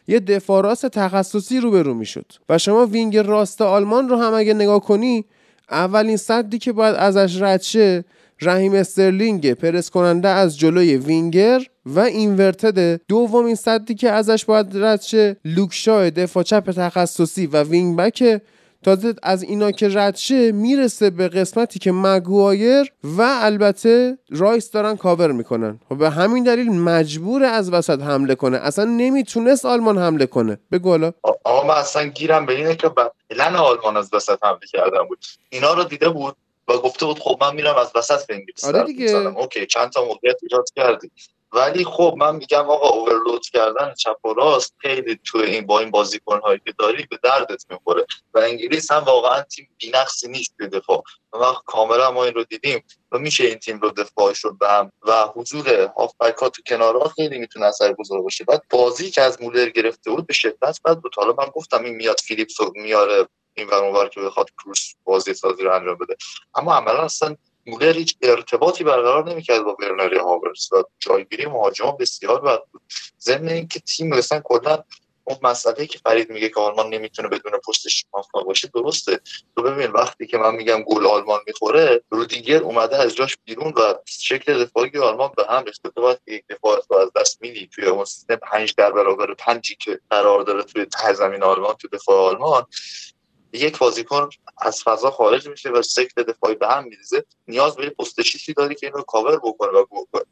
یه 0.09 0.21
دفاع 0.21 0.63
راست 0.63 0.87
تخصصی 0.87 1.61
روبرو 1.61 1.95
می‌شد. 1.95 2.33
و 2.49 2.59
شما 2.59 2.87
وینگ 2.87 3.17
راست 3.17 3.63
آلمان 3.63 4.09
رو 4.09 4.17
هم 4.17 4.35
اگه 4.35 4.55
نگاه 4.55 4.81
کنی 4.81 5.25
اولین 5.71 6.17
سدی 6.17 6.59
که 6.59 6.73
باید 6.73 6.97
ازش 6.97 7.43
رد 7.43 7.63
شه 7.63 8.05
رحیم 8.43 8.75
استرلینگ 8.75 9.53
پرس 9.53 9.91
کننده 9.91 10.29
از 10.29 10.59
جلوی 10.59 10.97
وینگر 10.97 11.63
و 11.87 12.01
inverted. 12.01 13.01
دومین 13.09 13.55
سدی 13.55 13.95
که 13.95 14.11
ازش 14.11 14.45
باید 14.45 14.67
رد 14.75 15.01
شه 15.01 15.37
لوک 15.45 15.82
شاو 15.82 16.11
دفاع 16.11 16.43
چپ 16.43 16.71
تخصصی 16.71 17.47
و 17.47 17.63
وینگ 17.63 17.97
بک 17.97 18.41
تازه 18.85 19.15
از 19.23 19.43
اینا 19.43 19.71
که 19.71 19.89
رد 19.89 20.14
شه 20.14 20.53
می‌رسه 20.53 21.11
به 21.11 21.29
قسمتی 21.29 21.79
که 21.79 21.93
مگوایر 21.93 22.93
و 23.05 23.23
البته 23.23 24.19
رایس 24.31 24.71
دارن 24.71 24.97
کاور 24.97 25.33
می‌کنن. 25.33 25.71
و 25.71 25.79
خب 25.89 25.99
به 25.99 26.11
همین 26.11 26.45
دلیل 26.45 26.71
مجبور 26.73 27.45
از 27.45 27.73
وسط 27.73 28.03
حمله 28.03 28.35
کنه. 28.35 28.57
اصلا 28.57 28.85
نمی‌تونست 28.85 29.67
آلمان 29.67 29.99
حمله 29.99 30.27
کنه. 30.27 30.59
به 30.71 30.79
گلا 30.79 31.13
آقا 31.23 31.67
من 31.67 31.75
اصلا 31.75 32.05
گیرم 32.05 32.47
به 32.47 32.55
اینه 32.55 32.77
که 32.77 32.89
پلن 32.89 33.57
آلمان 33.57 33.97
از 33.97 34.11
وسط 34.13 34.39
حمله 34.45 34.67
کردن 34.73 35.03
بود. 35.09 35.19
اینا 35.51 35.75
رو 35.75 35.85
دیده 35.85 36.09
بود 36.09 36.37
و 36.69 36.73
گفته 36.73 37.07
بود 37.07 37.19
خب 37.19 37.39
من 37.41 37.55
میرم 37.55 37.75
از 37.77 37.93
وسط 37.95 38.27
به 38.27 38.35
انگلیس 38.35 38.65
آره 38.65 38.85
دیگه. 38.85 39.17
اوکی 39.17 39.67
چند 39.67 39.91
تا 39.91 40.05
موقعیت 40.05 40.37
ایجاد 40.43 40.65
کردی. 40.77 41.11
ولی 41.53 41.85
خب 41.85 42.15
من 42.19 42.37
میگم 42.37 42.71
آقا 42.71 42.89
اوورلود 42.89 43.43
کردن 43.47 43.95
چپ 43.95 44.25
و 44.25 44.33
راست 44.33 44.75
خیلی 44.79 45.21
تو 45.25 45.39
این 45.39 45.67
با 45.67 45.81
این 45.81 45.91
بازیکن 45.91 46.41
هایی 46.41 46.61
که 46.65 46.75
داری 46.79 47.07
به 47.11 47.19
دردت 47.23 47.65
می‌خوره. 47.71 48.07
و 48.35 48.39
انگلیس 48.39 48.93
هم 48.93 49.03
واقعا 49.03 49.43
تیم 49.43 49.69
بی‌نقصی 49.79 50.29
نیست 50.29 50.55
به 50.57 50.67
دفاع. 50.67 51.03
و 51.33 51.53
کاملا 51.67 52.11
ما 52.11 52.25
این 52.25 52.35
رو 52.35 52.45
دیدیم 52.45 52.85
و 53.13 53.19
میشه 53.19 53.45
این 53.45 53.59
تیم 53.59 53.81
رو 53.81 53.91
دفاعش 53.91 54.39
رو 54.39 54.57
به 54.61 54.91
و 55.03 55.27
حضور 55.27 55.93
هافبک 55.97 56.37
ها 56.37 56.49
تو 56.49 56.63
کنارها 56.67 57.09
خیلی 57.09 57.39
می‌تونه 57.39 57.67
اثر 57.67 57.93
گذار 57.93 58.23
باشه. 58.23 58.45
بعد 58.45 58.63
بازی 58.71 59.11
که 59.11 59.23
از 59.23 59.43
مولر 59.43 59.69
گرفته 59.69 60.11
بود 60.11 60.27
به 60.27 60.35
شدت 60.35 60.81
بعد 60.85 61.03
بود. 61.03 61.15
حالا 61.17 61.35
من 61.39 61.47
گفتم 61.55 61.85
این 61.85 61.95
میاد 61.95 62.21
فیلیپس 62.21 62.55
میاره 62.75 63.27
این 63.55 63.69
ور 63.69 64.09
که 64.09 64.21
بخواد 64.21 64.51
کروس 64.65 64.95
بازی 65.05 65.35
سازی 65.35 65.63
رو 65.63 65.75
انجام 65.75 65.99
بده. 65.99 66.17
اما 66.55 66.75
عملا 66.75 67.03
اصلا 67.03 67.37
مولر 67.67 67.93
هیچ 67.93 68.17
ارتباطی 68.23 68.85
برقرار 68.85 69.31
نمی‌کرد 69.31 69.63
با 69.63 69.75
برنری 69.75 70.19
هاورس 70.19 70.73
و 70.73 70.83
جایگیری 70.99 71.47
مهاجمان 71.47 71.97
بسیار 71.97 72.41
بد 72.41 72.61
بود. 72.73 72.83
ضمن 73.21 73.49
اینکه 73.49 73.81
تیم 73.81 74.09
مثلا 74.09 74.41
کلا 74.41 74.83
اون 75.25 75.39
مسئله 75.43 75.87
که 75.87 75.99
فرید 75.99 76.31
میگه 76.31 76.49
که 76.49 76.61
آلمان 76.61 76.89
نمی‌تونه 76.89 77.29
بدون 77.29 77.53
پستش 77.69 78.05
موفق 78.15 78.45
باشه 78.45 78.69
درسته. 78.75 79.21
تو 79.57 79.63
ببین 79.63 79.91
وقتی 79.91 80.27
که 80.27 80.39
من 80.39 80.55
میگم 80.55 80.83
گل 80.83 81.07
آلمان 81.07 81.41
می‌خوره 81.47 82.03
رودیگر 82.11 82.63
اومده 82.63 82.97
از 82.97 83.15
جاش 83.15 83.37
بیرون 83.45 83.73
و 83.77 83.95
شکل 84.05 84.65
دفاعی 84.65 84.99
آلمان 84.99 85.31
به 85.37 85.47
هم 85.49 85.65
ریخته. 85.65 85.89
تو 85.89 86.03
وقتی 86.03 86.35
یک 86.35 86.45
دفاع 86.51 86.81
رو 86.91 86.97
از 86.97 87.11
دست 87.17 87.43
میدی 87.43 87.67
توی 87.67 87.85
اون 87.85 88.05
سیستم 88.05 88.37
5 88.37 88.75
در 88.75 88.93
برابر 88.93 89.35
5 89.35 89.77
که 89.79 90.01
قرار 90.11 90.43
داره 90.43 90.63
توی 90.63 90.87
زمین 91.15 91.43
آلمان 91.43 91.75
تو 91.75 91.89
دفاع 91.89 92.31
آلمان 92.31 92.67
یک 93.57 93.79
بازیکن 93.79 94.29
از 94.59 94.83
فضا 94.83 95.11
خارج 95.11 95.49
میشه 95.49 95.71
و 95.71 95.83
سکت 95.83 96.15
دفاعی 96.15 96.55
به 96.55 96.69
هم 96.69 96.85
میریزه. 96.85 97.25
نیاز 97.49 97.77
به 97.77 97.91
پست 97.91 98.23
شیشی 98.23 98.53
داری 98.53 98.75
که 98.75 98.87
این 98.87 98.95
رو 98.95 99.03
کاور 99.03 99.37
بکنه 99.37 99.71
و 99.79 99.85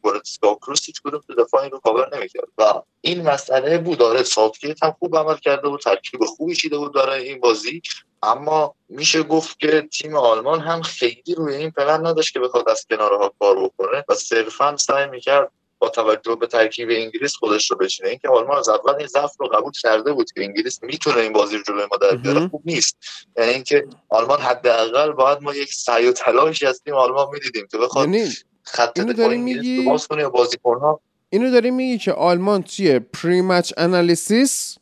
گورتسکا 0.03 0.55
کروس 0.55 0.87
هیچ 0.87 1.03
کدوم 1.03 1.21
تو 1.27 1.35
دفاع 1.35 1.63
این 1.63 1.71
رو 1.71 1.79
کاور 1.79 2.17
نمی‌کرد. 2.17 2.49
و 2.59 2.83
این 3.01 3.29
مسئله 3.29 3.79
بود. 3.79 3.99
آره 3.99 4.23
ساوتگیت 4.23 4.83
هم 4.83 4.97
خوب 4.99 5.17
عمل 5.17 5.37
کرده 5.37 5.69
بود. 5.69 5.81
ترکیب 5.81 6.25
خوبی 6.25 6.55
چیده 6.55 6.79
بود 6.79 6.95
برای 6.95 7.29
این 7.29 7.41
بازی. 7.41 7.83
اما 8.23 8.75
میشه 8.89 9.23
گفت 9.23 9.61
که 9.61 9.89
تیم 9.93 10.17
آلمان 10.17 10.61
هم 10.61 10.83
خیلی 10.83 11.35
روی 11.37 11.55
این 11.55 11.71
پلن 11.71 12.07
نداشت 12.07 12.33
که 12.33 12.41
بخواد 12.41 12.69
از 12.69 12.87
کنارها 12.91 13.35
کار 13.39 13.65
بکنه 13.65 14.05
و 14.09 14.15
صرفا 14.15 14.77
سعی 14.77 15.07
می‌کرد 15.07 15.51
با 15.85 15.90
توجه 15.90 16.35
به 16.35 16.47
ترکیب 16.47 16.88
انگلیس 16.90 17.37
خودش 17.37 17.70
رو 17.70 17.77
بچینه. 17.77 18.09
اینکه 18.09 18.29
آلمان 18.29 18.59
از 18.59 18.68
اول 18.68 18.94
این 18.99 19.07
ضعف 19.07 19.33
رو 19.38 19.47
قبول 19.47 19.73
کرده 19.83 20.12
بود 20.12 20.33
که 20.33 20.44
انگلیس 20.44 20.83
می‌تونه 20.83 21.16
این 21.16 21.33
بازی 21.33 21.57
رو 21.57 21.62
جلوی 21.62 21.83
ما 21.90 21.97
در 21.97 22.16
بیاره 22.16 22.49
خوب 22.49 22.62
نیست. 22.64 22.97
یعنی 23.38 23.51
اینکه 23.51 23.87
آلمان 24.09 24.40
حداقل 24.40 25.12
باید 25.12 25.42
ما 25.42 25.55
یک 25.55 25.73
سعی 25.73 26.09
و 26.09 26.12
تلاشی 26.12 26.66
از 26.66 26.83
تیم 26.85 26.94
آلمان 26.94 27.27
می‌دیدیم 27.33 27.66
که 27.70 27.79
بخواد 27.79 28.09
یعنی 28.09 28.29
خط 28.62 29.01
دفاع 29.01 29.27
انگلیس 29.27 29.85
رو 29.85 29.90
باز 29.90 30.07
کنه 30.07 30.29
بازیکن‌ها. 30.29 31.01
اینو 31.31 31.51
داری 31.51 31.70
میگی 31.70 31.99
که 31.99 32.12
آلمان 32.12 32.62
توی 32.62 32.99
پری 32.99 33.40
مچ 33.40 33.73
انالیسیس 33.77 34.79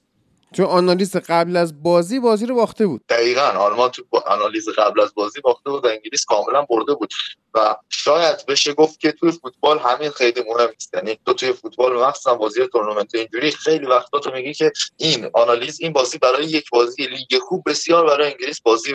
تو 0.53 0.65
آنالیز 0.65 1.17
قبل 1.17 1.57
از 1.57 1.83
بازی 1.83 2.21
بازی 2.21 2.47
رو 2.47 2.55
باخته 2.55 2.87
بود. 2.87 3.01
دقیقا. 3.09 3.41
آلمان 3.41 3.91
تو 3.91 4.05
آنالیز 4.27 4.69
قبل 4.69 5.01
از 5.01 5.15
بازی 5.15 5.41
باخته 5.41 5.71
بود 5.71 5.85
و 5.85 5.88
انگلیس 5.88 6.25
کاملا 6.25 6.62
برده 6.62 6.95
بود. 6.95 7.12
و 7.55 7.77
شاید 7.88 8.47
بشه 8.47 8.73
گفت 8.73 9.01
که 9.01 9.12
توی 9.12 9.33
فوتبال 9.33 9.79
همین 9.79 10.11
خیلی 10.11 10.43
مهم 10.49 10.69
است 10.77 10.95
یعنی 10.95 11.19
تو 11.27 11.33
توی 11.33 11.53
فوتبال 11.53 11.93
مخصوصا 11.93 12.35
بازی 12.35 12.67
تورنمنت 12.67 13.15
اینجوری 13.15 13.51
خیلی 13.51 13.87
وقتا 13.87 14.19
تو 14.19 14.31
میگی 14.31 14.55
که 14.55 14.73
این 14.97 15.31
آنالیز 15.35 15.81
این 15.81 15.93
بازی 15.93 16.19
برای 16.19 16.45
یک 16.45 16.71
بازی 16.71 17.07
لیگ 17.07 17.43
خوب 17.43 17.62
بسیار 17.67 18.07
برای 18.07 18.33
انگلیس 18.33 18.61
بازی 18.61 18.95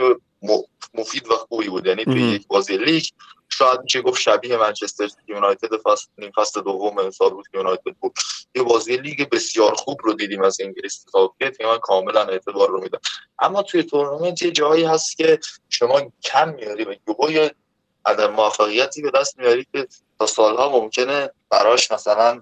مفید 0.94 1.32
و 1.32 1.34
خوبی 1.36 1.70
بود. 1.70 1.86
یعنی 1.86 2.06
توی 2.06 2.22
یک 2.22 2.48
بازی 2.48 2.78
لیگ 2.78 3.04
شاید 3.58 3.82
میشه 3.82 4.02
گفت 4.02 4.22
شبیه 4.22 4.58
منچستر 4.58 5.08
یونایتد 5.28 5.78
فصل 5.84 6.08
نیم 6.18 6.32
فصل 6.36 6.62
دوم 6.62 6.98
امسال 6.98 7.30
بود 7.30 7.48
که 7.52 7.58
یونایتد 7.58 7.96
بود. 8.00 8.14
یه 8.56 8.64
بازی 8.64 8.98
لیگ 8.98 9.30
بسیار 9.30 9.76
خوب 9.76 9.98
رو 10.04 10.14
دیدیم 10.14 10.42
از 10.42 10.58
انگلیس 10.62 11.06
که 11.40 11.66
من 11.66 11.78
کاملا 11.78 12.22
اعتبار 12.22 12.70
رو 12.70 12.82
میدم. 12.82 13.00
اما 13.40 13.64
توی 13.64 13.84
تورنمنت 13.84 14.42
یه 14.42 14.52
جایی 14.52 14.84
هست 14.84 15.18
که 15.18 15.40
شما 15.70 16.12
کم 16.24 16.50
میاری 16.50 16.84
و 16.84 17.32
یه 17.32 17.52
عدم 18.06 18.32
موفقیتی 18.32 19.02
به 19.02 19.12
دست 19.12 19.40
میاری 19.40 19.68
که 19.74 19.88
تا 20.20 20.26
سالها 20.26 20.70
ممکنه 20.70 21.30
براش 21.50 21.92
مثلا 21.92 22.42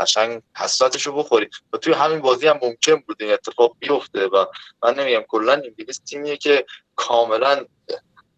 قشنگ 0.00 0.42
حسرتش 0.56 1.06
رو 1.06 1.12
بخوری. 1.12 1.48
و 1.72 1.76
توی 1.76 1.92
همین 1.92 2.20
بازی 2.20 2.46
هم 2.46 2.58
ممکن 2.62 2.96
بود 2.96 3.16
این 3.20 3.32
اتفاق 3.32 3.76
بیفته 3.78 4.26
و 4.26 4.44
من 4.82 4.94
نمیگم 4.94 5.22
کلا 5.28 5.52
انگلیس 5.52 5.98
تیمیه 5.98 6.36
که 6.36 6.66
کاملا 6.96 7.64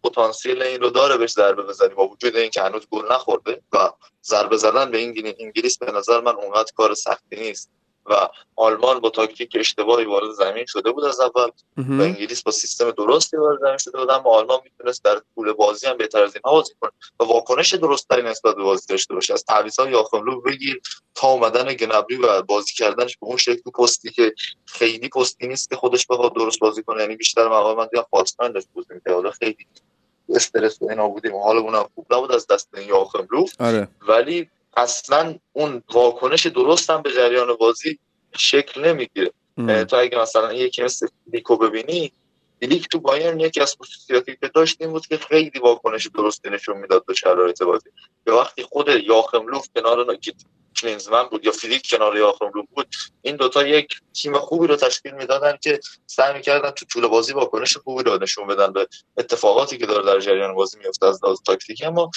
پتانسیل 0.03 0.61
این 0.61 0.81
رو 0.81 0.89
داره 0.89 1.17
بهش 1.17 1.31
ضربه 1.31 1.63
بزنی 1.63 1.93
با 1.93 2.07
وجود 2.07 2.35
اینکه 2.35 2.61
هنوز 2.61 2.87
گل 2.91 3.11
نخورده 3.11 3.61
و 3.73 3.89
ضربه 4.23 4.57
زدن 4.57 4.91
به 4.91 4.97
این 4.97 5.35
انگلیس 5.39 5.77
به 5.77 5.91
نظر 5.91 6.21
من 6.21 6.35
اونقدر 6.35 6.71
کار 6.75 6.93
سختی 6.93 7.35
نیست 7.35 7.69
و 8.05 8.29
آلمان 8.55 8.99
با 8.99 9.09
تاکتیک 9.09 9.57
اشتباهی 9.59 10.05
وارد 10.05 10.31
زمین 10.31 10.65
شده 10.65 10.91
بود 10.91 11.03
از 11.03 11.19
اول 11.19 11.49
و 11.77 12.01
انگلیس 12.01 12.43
با 12.43 12.51
سیستم 12.51 12.91
درستی 12.91 13.37
وارد 13.37 13.59
زمین 13.59 13.77
شده 13.77 13.97
بود 13.97 14.09
اما 14.09 14.29
آلمان 14.29 14.59
می‌تونست 14.63 15.03
در 15.03 15.21
طول 15.35 15.53
بازی 15.53 15.87
هم 15.87 15.97
بهتر 15.97 16.23
از 16.23 16.35
اینها 16.35 16.51
بازی 16.51 16.73
کنه 16.81 16.91
و 17.19 17.23
واکنش 17.23 17.73
درستتری 17.73 18.21
نسبت 18.21 18.55
به 18.55 18.63
بازی 18.63 18.87
داشته 18.87 19.13
باشه. 19.13 19.33
از 19.33 19.43
تعویض‌های 19.43 19.91
یاخملو 19.91 20.41
بگیر 20.41 20.81
تا 21.15 21.27
اومدن 21.27 21.73
گنبری 21.73 22.15
و 22.15 22.41
بازی 22.41 22.73
کردنش 22.73 23.17
به 23.17 23.27
اون 23.27 23.37
شکل 23.37 23.71
پستی 23.71 24.11
که 24.11 24.33
خیلی 24.65 25.09
پستی 25.09 25.47
نیست 25.47 25.69
که 25.69 25.75
خودش 25.75 26.07
بخواد 26.07 26.33
درست 26.35 26.59
بازی 26.59 26.83
کنه. 26.83 27.01
یعنی 27.01 27.15
بیشتر 27.15 27.47
مقام 27.47 27.77
من 27.77 27.87
دیدم 27.87 28.05
فالسمن 28.11 28.51
داشت 28.51 28.67
حالا 29.07 29.31
خیلی 29.31 29.67
استرس 30.29 30.81
و 30.81 30.89
اینا 30.89 31.07
بودیم. 31.07 31.35
حال 31.35 31.57
اونم 31.57 31.89
خوب 31.95 32.13
نبود 32.13 32.31
از 32.31 32.47
دست 32.47 32.69
این 32.77 32.87
یاخملو 32.87 33.45
آره. 33.59 33.87
ولی 34.07 34.49
اصلا 34.77 35.35
اون 35.53 35.83
واکنش 35.93 36.45
درست 36.47 36.89
هم 36.89 37.01
به 37.01 37.11
جریان 37.11 37.53
بازی 37.53 37.99
شکل 38.37 38.85
نمی‌گیره. 38.85 39.31
تو 39.57 39.95
اگه 39.95 40.17
مثلا 40.21 40.53
یکی 40.53 40.83
مثل 40.83 41.07
فلیکو 41.33 41.57
ببینی 41.57 42.11
فلیک 42.61 42.87
تو 42.87 42.99
بایرن 42.99 43.39
یکی 43.39 43.61
از 43.61 43.75
خصوصیاتی 43.81 44.37
که 44.41 44.47
داشت 44.47 44.77
این 44.79 44.91
بود 44.91 45.07
که 45.07 45.17
خیلی 45.17 45.59
واکنش 45.59 46.07
درستی 46.07 46.49
نشون 46.49 46.77
می‌داد 46.77 47.05
به 47.05 47.13
شرایط 47.13 47.63
بازی. 47.63 47.89
به 48.23 48.33
وقتی 48.33 48.63
خود 48.63 48.87
یواخیم 48.87 49.47
لوف 49.47 49.67
کنار 49.75 50.05
کلینزمن 50.73 51.23
بود 51.23 51.45
یا 51.45 51.51
فلیک 51.51 51.89
کنار 51.89 52.17
یواخیم 52.17 52.51
لوف 52.55 52.65
بود 52.75 52.87
این 53.21 53.35
دوتا 53.35 53.67
یک 53.67 54.01
تیم 54.13 54.37
خوبی 54.37 54.67
رو 54.67 54.75
تشکیل 54.75 55.11
می‌دادن 55.11 55.57
که 55.61 55.79
سعی 56.07 56.33
می‌کردن 56.33 56.71
تو 56.71 56.85
طول 56.85 57.07
بازی 57.07 57.33
واکنش 57.33 57.77
خوبی 57.77 58.03
رو 58.03 58.17
نشون 58.17 58.47
بدن 58.47 58.73
به 58.73 58.87
اتفاقاتی 59.17 59.77
که 59.77 59.85
داره 59.85 60.05
در 60.05 60.19
جریان 60.19 60.53
بازی 60.53 60.77
میفته 60.77 61.05
از 61.05 61.23
لحاظ 61.23 61.37
تاکتیکی. 61.45 61.85
اما 61.85 62.11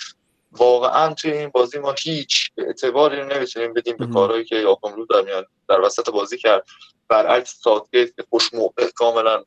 واقعا 0.53 1.15
توی 1.15 1.33
این 1.33 1.49
بازی 1.49 1.79
ما 1.79 1.95
هیچ 1.99 2.51
اعتباری 2.59 3.25
نمی‌تونیم 3.25 3.73
بدیم 3.73 3.97
به 3.97 4.07
کارهایی 4.07 4.45
که 4.45 4.63
رو 4.83 5.07
در 5.11 5.23
میان 5.23 5.45
در 5.69 5.81
وسط 5.81 6.11
بازی 6.11 6.39
کرد. 6.39 6.67
برعکس 7.09 7.61
ساوتگیت 7.63 8.17
که 8.17 8.25
خوش 8.31 8.55
موقع 8.55 8.91
کاملا 8.95 9.45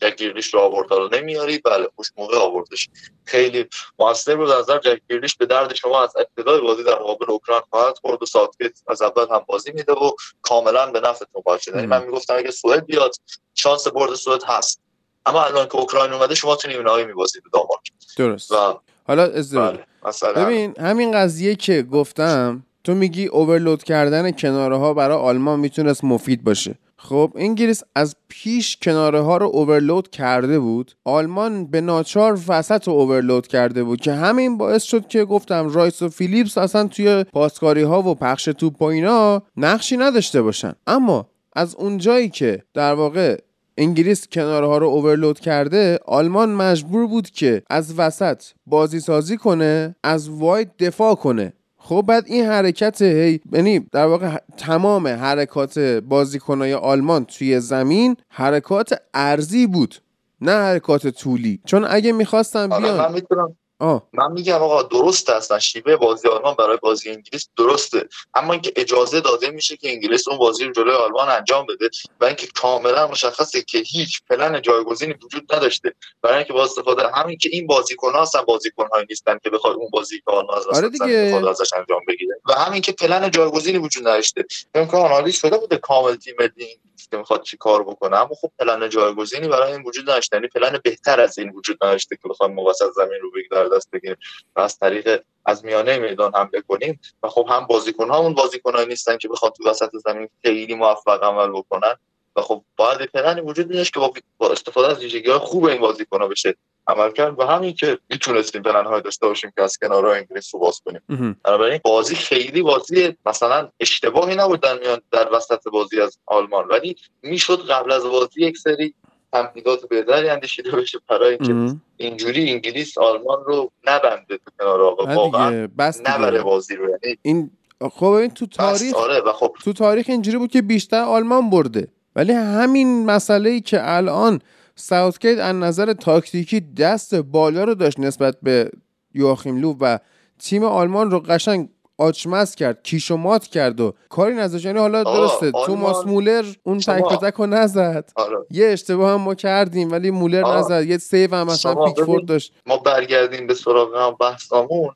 جک 0.00 0.16
گریلیش 0.16 0.54
رو 0.54 0.60
آورد 0.60 0.90
حالا 0.90 1.18
نمیاری 1.18 1.58
بله 1.58 1.88
خوش 1.96 2.12
موقع 2.16 2.38
آوردش. 2.38 2.88
خیلی 3.24 3.66
موثر 3.98 4.36
بود. 4.36 4.50
از 4.50 4.62
نظر 4.62 4.78
جک 4.78 5.00
گریلیش 5.08 5.36
به 5.36 5.46
درد 5.46 5.74
شما 5.74 6.02
از 6.02 6.12
ابتدای 6.16 6.60
بازی 6.60 6.84
در 6.84 6.94
مقابل 6.94 7.30
اوکراین 7.30 7.62
خواهد 7.70 7.98
خورد 7.98 8.22
و 8.22 8.26
ساوتگیت 8.26 8.72
از 8.88 9.02
اول 9.02 9.26
هم 9.30 9.44
بازی 9.46 9.72
میده 9.72 9.92
و 9.92 10.10
کاملا 10.42 10.90
به 10.90 11.00
نفعتون 11.00 11.42
خواهد 11.42 11.60
شد 11.60 11.74
یعنی 11.74 11.86
من 11.86 12.04
می‌گفتم 12.04 12.34
اگه 12.36 12.50
سوئد 12.50 12.86
بیاد 12.86 13.14
شانس 13.54 13.88
برد 13.88 14.14
سوئد 14.14 14.42
هست. 14.46 14.80
اما 15.26 15.44
الان 15.44 15.68
که 15.68 15.76
اوکراین 15.76 16.12
اومده 16.12 16.34
شما 16.34 16.56
تو 16.56 16.68
نیمه 16.68 16.82
نهایی 16.82 17.04
میبازید 17.04 17.42
به 17.42 17.50
دانمارک. 17.52 17.92
درست. 18.16 18.52
و 18.52 18.80
حالا 19.06 19.22
ازدواج 19.22 19.76
بله. 20.22 20.44
ببین 20.44 20.74
همین 20.80 21.12
قضیه 21.12 21.54
که 21.54 21.82
گفتم 21.82 22.62
تو 22.84 22.94
میگی 22.94 23.26
overload 23.26 23.82
کردن 23.82 24.30
کناره 24.30 24.76
ها 24.76 24.94
برای 24.94 25.18
آلمان 25.18 25.60
می‌تونست 25.60 26.04
مفید 26.04 26.44
باشه. 26.44 26.74
خب 26.98 27.32
انگلیس 27.36 27.82
از 27.94 28.16
پیش 28.28 28.76
کناره 28.76 29.20
ها 29.20 29.36
رو 29.36 29.46
overload 29.46 30.10
کرده 30.10 30.58
بود. 30.58 30.92
آلمان 31.04 31.66
به 31.66 31.80
ناچار 31.80 32.38
وسط 32.48 32.88
رو 32.88 32.94
overload 32.94 33.46
کرده 33.46 33.84
بود 33.84 34.00
که 34.00 34.12
همین 34.12 34.58
باعث 34.58 34.82
شد 34.82 35.08
که 35.08 35.24
گفتم 35.24 35.68
رایس 35.68 36.02
و 36.02 36.08
فیلیپس 36.08 36.58
اصلا 36.58 36.86
توی 36.86 37.24
پاسکاری 37.24 37.82
ها 37.82 38.02
و 38.02 38.14
پخش 38.14 38.44
توپ 38.44 38.82
و 38.82 38.84
اینا 38.84 39.42
نقشی 39.56 39.96
نداشته 39.96 40.42
باشن. 40.42 40.72
اما 40.86 41.28
از 41.56 41.74
اونجایی 41.74 42.28
که 42.28 42.62
در 42.74 42.94
واقع 42.94 43.36
انگلیس 43.78 44.28
کنارها 44.28 44.78
رو 44.78 44.86
اوورلود 44.86 45.40
کرده 45.40 45.98
آلمان 46.06 46.54
مجبور 46.54 47.06
بود 47.06 47.30
که 47.30 47.62
از 47.70 47.98
وسط 47.98 48.42
بازی 48.66 49.00
سازی 49.00 49.36
کنه 49.36 49.96
از 50.02 50.28
واید 50.28 50.76
دفاع 50.78 51.14
کنه. 51.14 51.52
خب 51.88 52.04
بعد 52.08 52.24
این 52.26 52.44
حرکت 52.44 53.02
هی 53.02 53.40
یعنی 53.52 53.78
در 53.78 54.06
واقع 54.06 54.36
تمام 54.56 55.06
حرکات 55.06 55.78
بازیکنای 55.78 56.74
آلمان 56.74 57.24
توی 57.24 57.60
زمین 57.60 58.16
حرکات 58.28 58.94
ارزی 59.14 59.66
بود 59.66 59.94
نه 60.40 60.52
حرکات 60.52 61.08
طولی. 61.08 61.60
چون 61.64 61.86
اگه 61.88 62.12
می‌خواستم 62.12 62.72
آره، 62.72 62.82
بیان 62.82 63.56
آه. 63.78 64.08
من 64.12 64.32
میگم 64.32 64.62
آقا 64.62 64.82
درست 64.82 65.30
هستن 65.30 65.58
شیوه 65.58 65.96
بازی 65.96 66.28
آلمان 66.28 66.54
برای 66.54 66.78
بازی 66.82 67.10
انگلیس 67.10 67.48
درسته. 67.56 68.08
اما 68.34 68.52
اینکه 68.52 68.72
اجازه 68.76 69.20
داده 69.20 69.50
میشه 69.50 69.76
که 69.76 69.90
انگلیس 69.90 70.28
اون 70.28 70.38
بازی 70.38 70.64
رو 70.64 70.72
جلوی 70.72 70.94
آلمان 70.94 71.28
انجام 71.28 71.66
بده 71.66 71.88
و 72.20 72.24
اینکه 72.24 72.46
کاملا 72.46 73.06
مشخصه 73.06 73.62
که 73.62 73.78
هیچ 73.78 74.22
پلن 74.30 74.62
جایگزینی 74.62 75.14
وجود 75.24 75.54
نداشته. 75.54 75.94
برای 76.22 76.36
اینکه 76.36 76.52
با 76.52 76.64
استفاده 76.64 77.08
همین 77.08 77.38
که 77.38 77.48
این 77.52 77.66
بازیکن 77.66 78.12
ها 78.12 78.22
هستن 78.22 78.42
بازیکن 78.42 78.88
هایی 78.92 79.06
نیستن 79.10 79.38
که 79.42 79.50
بخواد 79.50 79.76
اون 79.76 79.88
بازی 79.90 80.16
که 80.16 80.30
آلمان 80.30 80.58
از 80.58 80.66
آره 80.66 80.88
دیگه. 80.88 81.48
ازش 81.50 81.72
انجام 81.72 82.00
بگیره. 82.08 82.40
و 82.48 82.52
همین 82.52 82.80
که 82.80 82.92
پلن 82.92 83.30
جایگزینی 83.30 83.78
وجود 83.78 84.08
نداشته. 84.08 84.44
که 84.74 84.96
آنالیز 84.96 85.36
شده 85.36 85.58
بوده 85.58 85.76
کامل 85.76 86.16
تیم 86.16 86.34
ملی 86.38 86.80
که 87.10 87.16
می‌خواد 87.16 87.42
چی 87.42 87.56
کار 87.56 87.84
بکنه. 87.84 88.16
اما 88.16 88.34
خب 88.40 88.50
پلن 88.58 88.88
جایگزینی 88.88 89.48
برای 89.48 89.72
این 89.72 89.82
وجود 89.82 90.10
نداشته. 90.10 90.36
یعنی 90.36 90.48
پلن 90.48 90.80
بهتر 90.84 91.20
از 91.20 91.38
این 91.38 91.50
وجود 91.50 91.84
نداشته 91.84 92.16
که 92.16 92.28
بخوام 92.28 92.58
وسط 92.58 92.90
زمین 92.96 93.20
رو 93.22 93.30
بگیره 93.30 93.65
دست 93.68 93.90
بگیریم. 93.90 94.16
و 94.56 94.60
از 94.60 94.78
طریق 94.78 95.22
از 95.46 95.64
میانه 95.64 95.98
میدان 95.98 96.34
حمله 96.34 96.60
کنیم 96.68 97.00
و 97.22 97.28
خب 97.28 97.46
هم 97.50 97.66
بازیکن 97.66 98.08
ها 98.08 98.18
اون 98.18 98.34
بازیکن 98.34 98.80
نیستن 98.80 99.16
که 99.16 99.28
بخواد 99.28 99.52
تو 99.52 99.70
وسط 99.70 99.90
زمین 100.04 100.28
خیلی 100.42 100.74
موفق 100.74 101.24
عمل 101.24 101.52
بکنن. 101.52 101.94
و 102.36 102.42
خب 102.42 102.62
باید 102.76 102.98
پلنی 102.98 103.40
وجود 103.40 103.68
داشت 103.68 103.94
که 103.94 104.00
با 104.38 104.50
استفاده 104.50 104.88
از 104.88 104.98
ویژگی 105.02 105.30
های 105.30 105.38
خوب 105.38 105.64
این 105.64 105.80
بازیکن 105.80 106.20
ها 106.20 106.28
بشه 106.28 106.54
عمل 106.86 107.10
کرد. 107.10 107.40
و 107.40 107.42
همین 107.42 107.74
که 107.74 107.98
می‌تونستیم 108.10 108.62
پلن 108.62 108.84
های 108.84 109.00
داشته 109.02 109.26
باشیم 109.26 109.52
که 109.56 109.62
از 109.62 109.78
کنارها 109.78 110.12
انگلیس 110.12 110.54
رو 110.54 110.60
باز 110.60 110.80
کنیم. 110.84 111.00
بنابراین 111.44 111.80
بازی 111.84 112.14
خیلی 112.14 112.62
بازی 112.62 113.16
مثلا 113.26 113.68
اشتباهی 113.80 114.36
نبود 114.36 114.60
در 114.60 114.78
میان 114.78 115.00
در 115.10 115.28
وسط 115.32 115.68
بازی 115.72 116.00
از 116.00 116.18
آلمان. 116.26 116.68
ولی 116.68 116.96
می‌شد 117.22 117.66
قبل 117.70 117.92
از 117.92 118.04
بازی 118.04 118.46
یک 118.46 118.58
سری 118.58 118.94
تمهیدات 119.36 119.88
بهتری 119.88 120.28
اندیشیده 120.28 120.70
بشه 120.70 120.98
برای 121.08 121.38
اینکه 121.40 121.76
اینجوری 121.96 122.50
انگلیس 122.50 122.98
آلمان 122.98 123.44
رو 123.46 123.70
نبنده 123.86 124.38
تو 124.38 124.50
کنار 124.58 124.82
آقا 124.82 125.14
واقعا 125.14 125.68
نبره 126.06 126.42
بازی 126.42 126.76
رو 126.76 126.88
یعنی 126.88 127.18
این 127.22 127.50
خب 127.90 128.06
این 128.06 128.30
تو 128.30 128.46
تاریخ 128.46 128.94
آره 128.94 129.20
و 129.20 129.32
خب 129.32 129.56
تو 129.64 129.72
تاریخ 129.72 130.06
اینجوری 130.08 130.38
بود 130.38 130.50
که 130.50 130.62
بیشتر 130.62 131.00
آلمان 131.00 131.50
برده. 131.50 131.88
ولی 132.16 132.32
همین 132.32 133.06
مسئله 133.06 133.50
ای 133.50 133.60
که 133.60 133.78
الان 133.82 134.40
ساوتگیت 134.74 135.38
از 135.38 135.54
نظر 135.54 135.92
تاکتیکی 135.92 136.60
دست 136.60 137.14
بالا 137.14 137.64
رو 137.64 137.74
داشت 137.74 138.00
نسبت 138.00 138.36
به 138.42 138.70
یواخیم 139.14 139.56
لو 139.56 139.76
و 139.80 139.98
تیم 140.38 140.64
آلمان 140.64 141.10
رو 141.10 141.20
قشنگ 141.20 141.68
آچمز 141.98 142.54
کرد 142.54 142.82
کیش 142.82 143.10
و 143.10 143.16
مات 143.16 143.46
کرد 143.46 143.80
و 143.80 143.94
کاری 144.08 144.34
نذاشت 144.34 144.64
یعنی 144.64 144.78
حالا 144.78 145.02
درسته 145.04 145.46
آلمان- 145.46 145.66
توماس 145.66 146.06
مولر 146.06 146.44
اون 146.62 146.78
تک 146.78 147.08
به 147.08 147.16
تک 147.30 147.34
رو 147.34 147.46
نزد 147.46 148.10
آره 148.16 148.36
یه 148.50 148.66
اشتباه 148.66 149.10
هم 149.10 149.20
ما 149.20 149.34
کردیم 149.34 149.92
ولی 149.92 150.10
مولر 150.10 150.44
آه. 150.44 150.58
نزد 150.58 150.84
یه 150.86 150.98
سیو 150.98 151.34
هم 151.34 151.46
مثلا 151.46 151.74
پیکفورد. 151.84 152.24
داشت 152.24 152.52
ما 152.66 152.76
برگردیم 152.76 153.46
به 153.46 153.54
سراغ 153.54 153.96
هم 153.96 154.16
بحثامون 154.20 154.94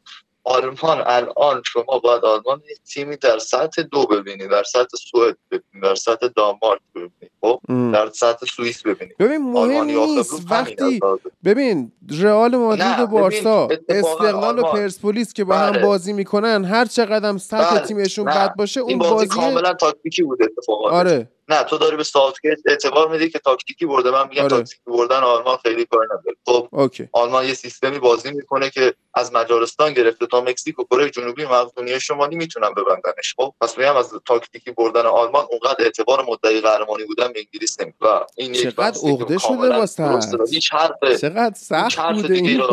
آلمان 0.50 1.02
الان 1.06 1.62
شما 1.66 1.98
باید 2.04 2.24
آلمان 2.24 2.62
یک 2.70 2.78
تیمی 2.94 3.16
در 3.16 3.38
سطح 3.38 3.82
دو 3.82 4.06
ببینید 4.06 4.50
در 4.50 4.62
سطح 4.62 4.96
سوئد 5.10 5.36
ببینید 5.50 5.82
در 5.82 5.94
سطح 5.94 6.28
دانمارک 6.36 6.80
ببینید 6.94 7.30
خب. 7.40 7.60
در 7.68 8.10
سطح 8.10 8.46
سوئیس 8.46 8.82
ببینید 8.82 9.16
ببین 9.18 9.52
مهم 9.52 9.84
نیست 9.84 10.50
وقتی. 10.50 11.00
ببین 11.44 11.92
رئال 12.20 12.56
مادرید 12.56 13.00
و 13.00 13.06
بارسا 13.06 13.68
استقلال 13.88 14.58
و 14.58 14.62
پرسپولیس 14.62 15.32
که 15.32 15.44
با 15.44 15.54
هم 15.54 15.72
بله. 15.72 15.82
بازی 15.82 16.12
می‌کنن 16.12 16.64
هر 16.64 16.84
چقدر 16.84 17.28
هم 17.28 17.38
سطح 17.38 17.70
بله. 17.70 17.86
تیمشون 17.86 18.24
بد 18.24 18.54
باشه 18.56 18.80
اون 18.80 18.98
بازی 18.98 19.10
بازی 19.12 19.28
کاملا 19.28 19.74
تاکتیکی 19.74 20.22
بود 20.22 20.42
اتفاقا 20.42 20.90
آره 20.90 21.28
نه 21.50 21.62
تو 21.62 21.78
داری 21.78 21.96
به 21.96 22.04
ساوتگیت 22.04 22.58
اعتبار 22.66 23.08
میدی 23.08 23.30
که 23.30 23.38
تاکتیکی 23.38 23.86
برده. 23.86 24.10
من 24.10 24.28
میگم 24.28 24.42
آره. 24.42 24.50
تاکتیکی 24.50 24.82
بردن 24.86 25.20
آلمان 25.20 25.56
خیلی 25.56 25.84
کار 25.84 26.04
نداره. 26.04 26.36
خب 26.46 26.68
اوکی. 26.72 27.08
آلمان 27.12 27.46
یه 27.46 27.54
سیستمی 27.54 27.98
بازی 27.98 28.30
می‌کنه 28.30 28.70
که 28.70 28.94
از 29.14 29.32
مجارستان 29.32 29.92
گرفته 29.92 30.26
تا 30.26 30.40
مکزیک 30.40 30.78
و 30.78 30.84
کره 30.84 31.10
جنوبی 31.10 31.44
مقدونیه 31.44 31.98
شمالی 31.98 32.36
می‌تونن 32.36 32.70
ببندنش. 32.74 33.34
خب 33.36 33.54
پس 33.60 33.78
میگم 33.78 33.96
از 33.96 34.12
تاکتیکی 34.26 34.70
بردن 34.70 35.06
آلمان 35.06 35.46
اونقدر 35.50 35.84
اعتبار 35.84 36.24
مدعی 36.28 36.60
قهرمانی 36.60 37.04
بودن 37.04 37.32
به 37.32 37.38
انگلیس 37.38 37.80
نمی 37.80 37.92
و 38.00 38.20
این 38.36 38.54
یک 38.54 38.62
چقدر 38.62 39.00
عقده 39.08 39.38
شده 39.38 39.78
واسه 39.78 40.18
هیچ 40.50 40.72
حرف 40.72 41.20
چقدر 41.20 41.54
سخت 41.56 42.12
بوده 42.12 42.34
این 42.34 42.62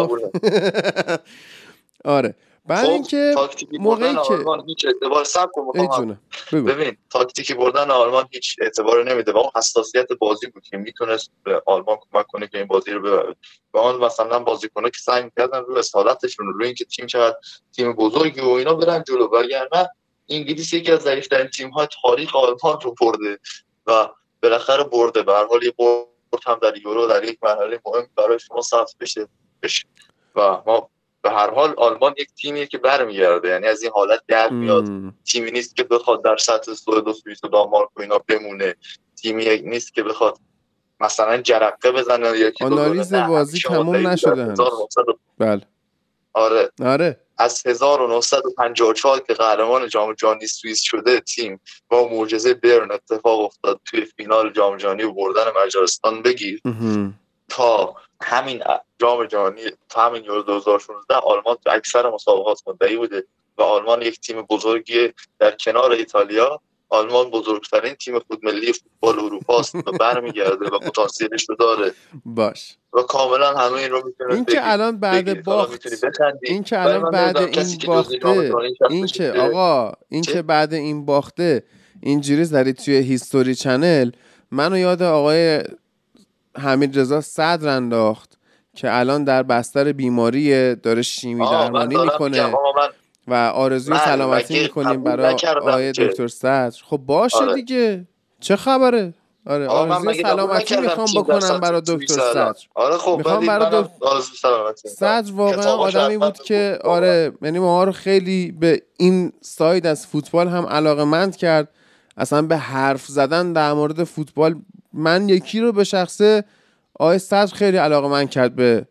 آره. 2.05 2.35
بعد 2.67 2.85
خب 2.85 2.91
اینکه 2.91 3.35
موقعی 3.79 4.13
که- 4.13 4.19
آلمان 4.19 4.63
هیچ 4.67 4.85
اعتبار 4.85 5.23
سب 5.23 5.49
کن 5.51 6.19
ببین 6.51 6.97
تاکتیکی 7.09 7.53
بردن 7.53 7.91
آلمان 7.91 8.27
هیچ 8.31 8.55
اعتبار 8.61 9.03
نمیده 9.11 9.31
و 9.31 9.37
اون 9.37 9.49
حساسیت 9.55 10.11
بازی 10.11 10.47
بود 10.47 10.63
که 10.63 10.77
می‌تونست 10.77 11.31
به 11.43 11.61
آلمان 11.65 11.97
کمک 12.11 12.27
کنه 12.27 12.47
که 12.47 12.57
این 12.57 12.67
بازی 12.67 12.91
رو 12.91 13.01
ببره. 13.01 13.35
و 13.73 13.77
آن 13.77 13.97
مثلا 13.97 14.39
بازیکن‌ها 14.39 14.89
که 14.89 14.99
سعی 14.99 15.23
می‌کردن 15.23 15.59
روی 15.59 15.79
اصالتشون 15.79 16.53
روی 16.53 16.65
اینکه 16.65 16.85
تیم 16.85 17.05
چقدر 17.05 17.35
تیم 17.75 17.93
بزرگی 17.93 18.41
و 18.41 18.49
اینا 18.49 18.73
برن 18.73 19.03
جلو 19.07 19.27
وگرنه 19.27 19.89
انگلیس 20.29 20.73
یکی 20.73 20.91
از 20.91 21.01
ضعیف‌ترین 21.01 21.47
تیم‌های 21.47 21.87
تاریخ 22.03 22.35
آلمان 22.35 22.81
رو 22.83 22.95
برده 23.01 23.39
و 23.87 24.09
بالاخره 24.43 24.83
برده. 24.83 25.23
به 25.23 25.33
هر 25.33 25.45
حال 25.45 25.63
یه 25.63 25.71
برد 25.79 26.07
هم 26.45 26.59
در 26.61 26.77
یورو 26.77 27.07
در 27.07 27.23
یک 27.23 27.39
مرحله 27.43 27.81
مهم 27.85 28.07
برای 28.15 28.39
شما 28.39 28.61
ثبت 28.61 28.95
بشه. 28.99 29.27
بشه. 29.63 29.85
و 30.35 30.61
ما 30.65 30.89
به 31.27 31.33
هر 31.33 31.49
حال 31.49 31.73
آلمان 31.77 32.13
یک 32.17 32.29
تیمیه 32.41 32.65
که 32.65 32.77
برمیگرده. 32.77 33.47
یعنی 33.47 33.67
از 33.67 33.83
این 33.83 33.91
حالت 33.91 34.21
در 34.27 34.49
میاد. 34.49 34.87
تیمی 35.25 35.51
نیست 35.51 35.75
که 35.75 35.83
بخواد 35.83 36.23
در 36.23 36.37
سطح 36.37 36.73
سوئد 36.73 37.07
و 37.07 37.13
سوئیس 37.13 37.43
و 37.43 37.47
دانمارک 37.47 37.89
و 37.95 38.01
اینا 38.01 38.17
بمونه. 38.27 38.75
تیمی 39.21 39.61
نیست 39.61 39.93
که 39.93 40.03
بخواد 40.03 40.37
مثلا 40.99 41.37
جرقه 41.37 41.91
بزنه 41.91 42.37
یا 42.37 42.51
که 42.51 42.65
آنالیز 42.65 43.13
بازی 43.13 43.59
تموم 43.59 44.07
نشده 44.07 44.31
از 44.31 44.37
هنوز. 44.39 44.59
1900 44.59 45.03
بله. 45.37 45.61
آره. 46.33 46.71
آره. 46.85 47.19
از 47.37 47.67
1954 47.67 49.19
که 49.19 49.33
قهرمان 49.33 49.87
جام 49.87 50.13
جهانی 50.13 50.47
سوئیس 50.47 50.81
شده 50.81 51.19
تیم 51.19 51.59
با 51.89 52.07
معجزه 52.07 52.53
برن 52.53 52.91
اتفاق 52.91 53.39
افتاد 53.39 53.79
توی 53.85 54.05
فینال 54.05 54.53
جام 54.53 54.77
جهانی 54.77 55.03
و 55.03 55.11
بردن 55.11 55.43
مجارستان 55.65 56.21
بگیر. 56.21 56.61
تا 57.49 57.95
همین 58.21 58.63
جام 58.99 59.25
جهانی 59.25 59.61
تا 59.89 60.05
همین 60.05 60.23
یورو 60.23 60.43
2016 60.43 61.15
آلمان 61.15 61.57
تو 61.63 61.71
اکثر 61.71 62.09
مسابقات 62.09 62.61
مدعی 62.67 62.97
بوده 62.97 63.23
و 63.57 63.61
آلمان 63.61 64.01
یک 64.01 64.19
تیم 64.19 64.41
بزرگی 64.41 65.13
در 65.39 65.51
کنار 65.51 65.91
ایتالیا. 65.91 66.61
آلمان 66.89 67.29
بزرگترین 67.29 67.93
تیم 67.93 68.19
خودملی 68.19 68.73
فوتبال 68.73 69.19
اروپا 69.19 69.59
است 69.59 69.75
و 69.75 69.81
برمیگرده 69.81 70.65
و 70.65 70.79
پتانسیلش 70.79 71.49
رو 71.49 71.55
داره. 71.55 71.91
باش. 72.25 72.77
و 72.93 73.01
کاملا 73.01 73.57
همه 73.57 73.73
این 73.73 73.91
رو 73.91 74.01
می‌تونه 74.05 74.33
این 74.33 74.45
که 74.45 74.71
الان 74.71 74.99
بعد 74.99 75.43
باخت 75.43 75.87
این 76.41 76.63
که 76.63 76.81
الان 76.81 77.11
بعد 77.11 77.37
این 77.37 77.77
باخته 77.87 78.53
این 78.89 79.05
که 79.05 79.31
آقا 79.31 79.93
این؟ 80.09 80.21
که 80.21 80.41
بعد 80.41 80.73
این 80.73 81.05
باخته 81.05 81.63
اینجوری 82.01 82.45
زدی 82.45 82.73
توی 82.73 82.95
هیستوری 82.95 83.55
چنل 83.55 84.11
منو 84.51 84.77
یاد 84.77 85.01
آقای 85.01 85.63
حمید 86.59 86.99
رضا 86.99 87.21
صدر 87.21 87.69
انداخت 87.69 88.37
که 88.75 88.97
الان 88.97 89.23
در 89.23 89.43
بستر 89.43 89.91
بیماری 89.91 90.75
داره 90.75 91.01
شیمی 91.01 91.45
درمانی 91.45 91.97
می‌کنه 91.97 92.53
و 93.27 93.33
آرزوی 93.33 93.97
سلامتی 93.97 94.59
می‌کنیم 94.59 95.03
برای 95.03 95.35
آقای 95.61 95.91
دکتر 95.91 96.27
صدر 96.27 96.75
خب 96.83 96.97
باشه 96.97 97.37
آره. 97.37 97.53
دیگه 97.55 98.07
چه 98.39 98.55
خبره 98.55 99.13
آره 99.45 99.67
آرزوی 99.67 100.21
سلامتی 100.21 100.77
می‌خوام 100.77 101.07
بکنم 101.15 101.59
برای 101.59 101.81
دکتر. 101.87 102.13
صدر 102.13 102.55
آره 102.75 102.97
خب 102.97 103.15
می‌خوام 103.17 103.45
برای 103.45 103.83
دکتر-. 103.83 104.87
صدر 104.87 105.31
واقعا 105.33 105.71
آدمی 105.71 106.17
بود 106.17 106.37
که. 106.37 106.79
آره 106.83 107.31
یعنی 107.41 107.59
ما 107.59 107.83
رو 107.83 107.91
خیلی 107.91 108.51
به 108.51 108.81
این 108.97 109.33
ساید 109.41 109.87
از 109.87 110.07
فوتبال 110.07 110.47
هم 110.47 110.65
علاقه 110.65 111.03
مند 111.03 111.35
کرد 111.35 111.67
اصلا 112.17 112.41
به 112.41 112.57
حرف 112.57 113.05
زدن 113.05 113.53
در 113.53 113.73
مورد 113.73 114.03
فوتبال 114.03 114.55
من 114.93 115.29
یکی 115.29 115.59
رو 115.59 115.71
به 115.71 115.83
شخصه 115.83 116.43
آقای 116.99 117.19
صدر 117.19 117.55
خیلی 117.55 117.77
علاقه 117.77 118.07
مند 118.07 118.29
کرد 118.29 118.55
به 118.55 118.85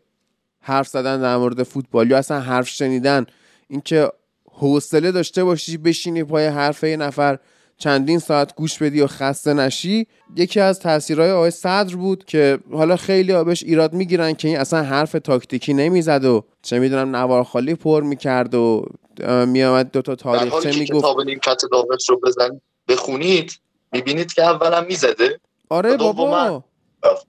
حرف 0.61 0.87
زدن 0.87 1.21
در 1.21 1.37
مورد 1.37 1.63
فوتبال 1.63 2.11
یا 2.11 2.17
اصلا 2.17 2.39
حرف 2.39 2.67
شنیدن. 2.67 3.25
اینکه 3.67 4.11
حوصله 4.51 5.11
داشته 5.11 5.43
باشی 5.43 5.77
بشینی 5.77 6.23
پای 6.23 6.45
حرف 6.45 6.83
یه 6.83 6.97
نفر 6.97 7.39
چندین 7.77 8.19
ساعت 8.19 8.55
گوش 8.55 8.77
بدی 8.77 9.01
و 9.01 9.07
خسته 9.07 9.53
نشی. 9.53 10.07
یکی 10.35 10.59
از 10.59 10.79
تاثیرهای 10.79 11.31
آقای 11.31 11.51
صدر 11.51 11.95
بود 11.95 12.25
که 12.25 12.59
حالا 12.71 12.95
خیلی 12.95 13.33
آبش 13.33 13.63
ایراد 13.63 13.93
می‌گیرن 13.93 14.33
که 14.33 14.47
این 14.47 14.57
اصلا 14.57 14.83
حرف 14.83 15.11
تاکتیکی 15.11 15.73
نمی‌زد 15.73 16.25
و 16.25 16.45
چه 16.61 16.79
می‌دونم 16.79 17.15
نوار 17.15 17.43
خالی 17.43 17.75
پر 17.75 18.03
می‌کرد 18.03 18.55
و 18.55 18.85
اه، 19.19 19.45
میامد 19.45 19.91
دوتا 19.91 20.15
تاریخچه 20.15 20.79
می‌گفت. 20.79 20.99
کتاب 20.99 21.21
نیمکت 21.21 21.61
داوش 21.71 22.09
رو 22.09 22.19
بزن 22.23 22.61
بخونید 22.87 23.59
می‌بینید 23.91 24.33
که 24.33 24.43
اولا 24.43 24.81
می‌زده. 24.81 25.39
آره 25.69 25.97
بابا. 25.97 26.63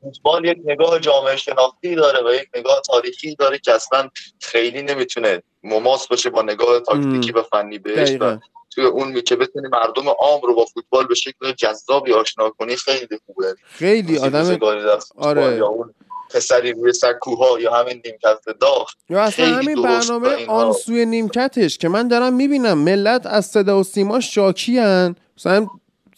فوتبال 0.00 0.44
یک 0.44 0.58
نگاه 0.64 0.98
جامعه 0.98 1.36
شناختی 1.36 1.94
داره 1.94 2.30
و 2.30 2.34
یک 2.34 2.48
نگاه 2.56 2.80
تاریخی 2.80 3.34
داره 3.34 3.58
که 3.58 3.72
اصلا 3.72 4.08
خیلی 4.40 4.82
نمی‌تونه 4.82 5.42
مماس 5.62 6.08
باشه 6.08 6.30
با 6.30 6.42
نگاه 6.42 6.80
تاکتیکی 6.80 7.32
و 7.32 7.42
فنی 7.42 7.78
بهش 7.78 8.10
و 8.20 8.38
توی 8.70 8.84
اون 8.84 9.08
می 9.08 9.22
که 9.22 9.36
بتونی 9.36 9.68
مردم 9.68 10.08
عام 10.08 10.40
رو 10.42 10.54
با 10.54 10.64
فوتبال 10.64 11.06
به 11.06 11.14
شکل 11.14 11.52
جذابی 11.52 12.12
آشنا 12.12 12.50
کنی 12.50 12.76
خیلی 12.76 13.20
خوبه. 13.26 13.54
خیلی 13.64 14.18
آدم 14.18 14.58
آره. 15.16 15.62
پسری 16.30 16.72
روی 16.72 16.92
سکوها 16.92 17.60
یا 17.60 17.74
همین 17.74 18.02
نیمکت 18.04 18.58
داغ 18.60 18.90
یا 19.10 19.22
اصلا 19.22 19.46
همین 19.46 19.82
برنامه 19.82 20.28
اینها. 20.28 20.54
آنسوی 20.54 21.06
نیمکتش 21.06 21.78
که 21.78 21.88
من 21.88 22.08
دارم 22.08 22.34
می‌بینم 22.34 22.78
ملت 22.78 23.26
از 23.26 23.46
صدا 23.46 23.80
و 23.80 23.82
سیما 23.82 24.20
شاکیان 24.20 25.16
مثلا 25.38 25.66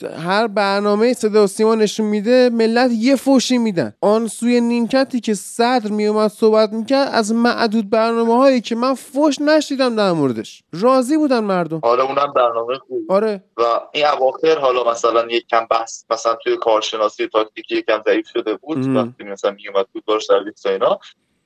هر 0.03 0.47
برنامه 0.47 1.13
صدا 1.13 1.45
و 1.45 1.47
سیما 1.47 1.75
نشون 1.75 2.07
میده 2.07 2.51
ملت 2.53 2.91
یه 2.95 3.17
فوشی 3.17 3.59
میدن. 3.59 3.93
آن 4.01 4.27
سوی 4.27 4.61
نیمکتی 4.61 5.21
که 5.21 5.35
صدر 5.35 5.91
میومد 5.91 6.31
صحبت 6.31 6.73
می‌کرد 6.73 7.09
از 7.13 7.33
معدود 7.33 7.91
برنامه 7.91 8.37
هایی 8.37 8.61
که 8.61 8.75
من 8.75 8.95
فوش 8.95 9.41
نشیدم 9.41 9.97
در 9.97 10.13
موردش. 10.13 10.63
راضی 10.73 11.17
بودن 11.17 11.45
مردم. 11.45 11.81
حالا 11.85 12.05
اونم 12.05 12.33
برنامه 12.37 12.79
خوبی. 12.79 13.05
آره. 13.09 13.45
و 13.57 13.63
این 13.93 14.07
اواخر 14.07 14.59
حالا 14.59 14.91
مثلا 14.91 15.27
یک 15.31 15.47
کم 15.47 15.67
بحث 15.71 16.05
مثلا 16.11 16.35
توی 16.35 16.57
کارشناسی 16.57 17.27
تاکتیکی 17.27 17.77
یکم 17.77 18.03
ضعیف 18.07 18.29
شده 18.29 18.57
بود 18.57 18.79
مهم. 18.79 18.97
وقتی 18.97 19.25
مثلا 19.25 19.51
میومد 19.51 19.87
سرویس 20.29 20.67
و 20.67 20.69
اینا. 20.69 20.99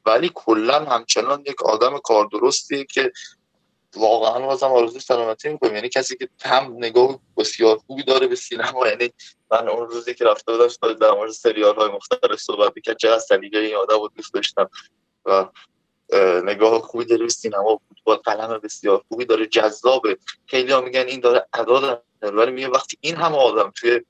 ولی 0.07 0.31
کلا 0.35 0.85
همچنان 0.85 1.41
یک 1.41 1.63
آدم 1.63 1.99
کار 1.99 2.29
درستیه 2.33 2.85
که 2.85 3.13
واقعا 3.97 4.47
بازم 4.47 4.67
آرزوی 4.67 5.01
سلامتی 5.01 5.49
می‌کنم 5.49 5.75
یعنی 5.75 5.89
کسی 5.89 6.17
که 6.17 6.29
هم 6.43 6.75
نگاه 6.79 7.19
بسیار 7.37 7.77
خوبی 7.77 8.03
داره 8.03 8.27
به 8.27 8.37
سینما 8.37 8.87
یعنی 8.89 9.11
من 9.51 9.69
اون 9.69 9.89
روزی 9.89 10.15
که 10.15 10.25
رفته 10.25 10.53
بودم 10.53 10.93
در 10.93 11.11
مورد 11.11 11.31
سریال 11.31 11.77
های 11.77 11.89
مختلف 11.89 12.41
صحبت 12.41 12.73
می‌کرد 12.77 12.97
چقدر 12.97 13.19
سلیقه 13.19 13.59
این 13.59 13.77
آدم 13.77 14.01
رو 14.01 14.11
دوست 14.17 14.35
داشتم 14.35 14.71
و 15.25 15.31
اه، 16.13 16.41
نگاه 16.41 16.83
خوبی 16.83 17.05
داره 17.05 17.23
به 17.23 17.29
سینما 17.29 17.81
فوتبال 17.89 18.17
قلم 18.17 18.61
بسیار 18.65 19.05
خوبی 19.09 19.25
داره 19.25 19.47
جذابه. 19.47 20.19
خیلی 20.47 20.73
ها 20.73 20.81
میگن 20.81 21.05
این 21.09 21.21
داره 21.21 21.47
ادا 21.53 21.81
داره 21.81 22.37
ولی 22.37 22.51
میگه 22.51 22.69
وقتی 22.69 22.99
این 23.01 23.17
همه 23.17 23.37
آدم 23.37 23.73
توی 23.77 24.01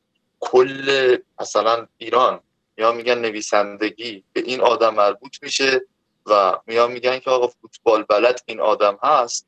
کل 0.40 1.16
مثلا 1.40 1.86
ایران 1.98 2.40
یا 2.78 2.92
میگن 2.92 3.18
نویسندگی 3.18 4.24
به 4.32 4.40
این 4.40 4.60
آدم 4.60 4.94
مربوط 4.94 5.42
میشه 5.42 5.80
و 6.26 6.58
میان 6.66 6.92
میگن 6.92 7.18
که 7.18 7.30
آقا 7.30 7.46
فوتبال 7.46 8.02
بلد 8.02 8.40
این 8.46 8.60
آدم 8.60 8.98
هست 9.02 9.46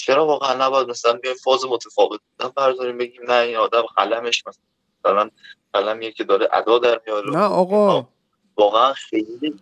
چرا 0.00 0.26
واقعا 0.26 0.66
نباید 0.66 0.88
مثلا 0.88 1.12
بیایم 1.12 1.36
فاز 1.36 1.64
متفاوت؟ 1.64 2.20
بودن 2.38 2.52
برداریم 2.56 2.98
بگیم 2.98 3.22
نه 3.30 3.34
این 3.34 3.56
آدم 3.56 3.82
قلمش 3.82 4.44
مثلا 5.04 5.30
قلمیه 5.72 6.12
که 6.12 6.24
داره 6.24 6.48
ادا 6.52 6.78
در 6.78 7.00
میاره. 7.06 7.30
نه 7.30 7.44
آقا. 7.44 8.08
واقعا 8.56 8.92
خیلی 8.92 9.60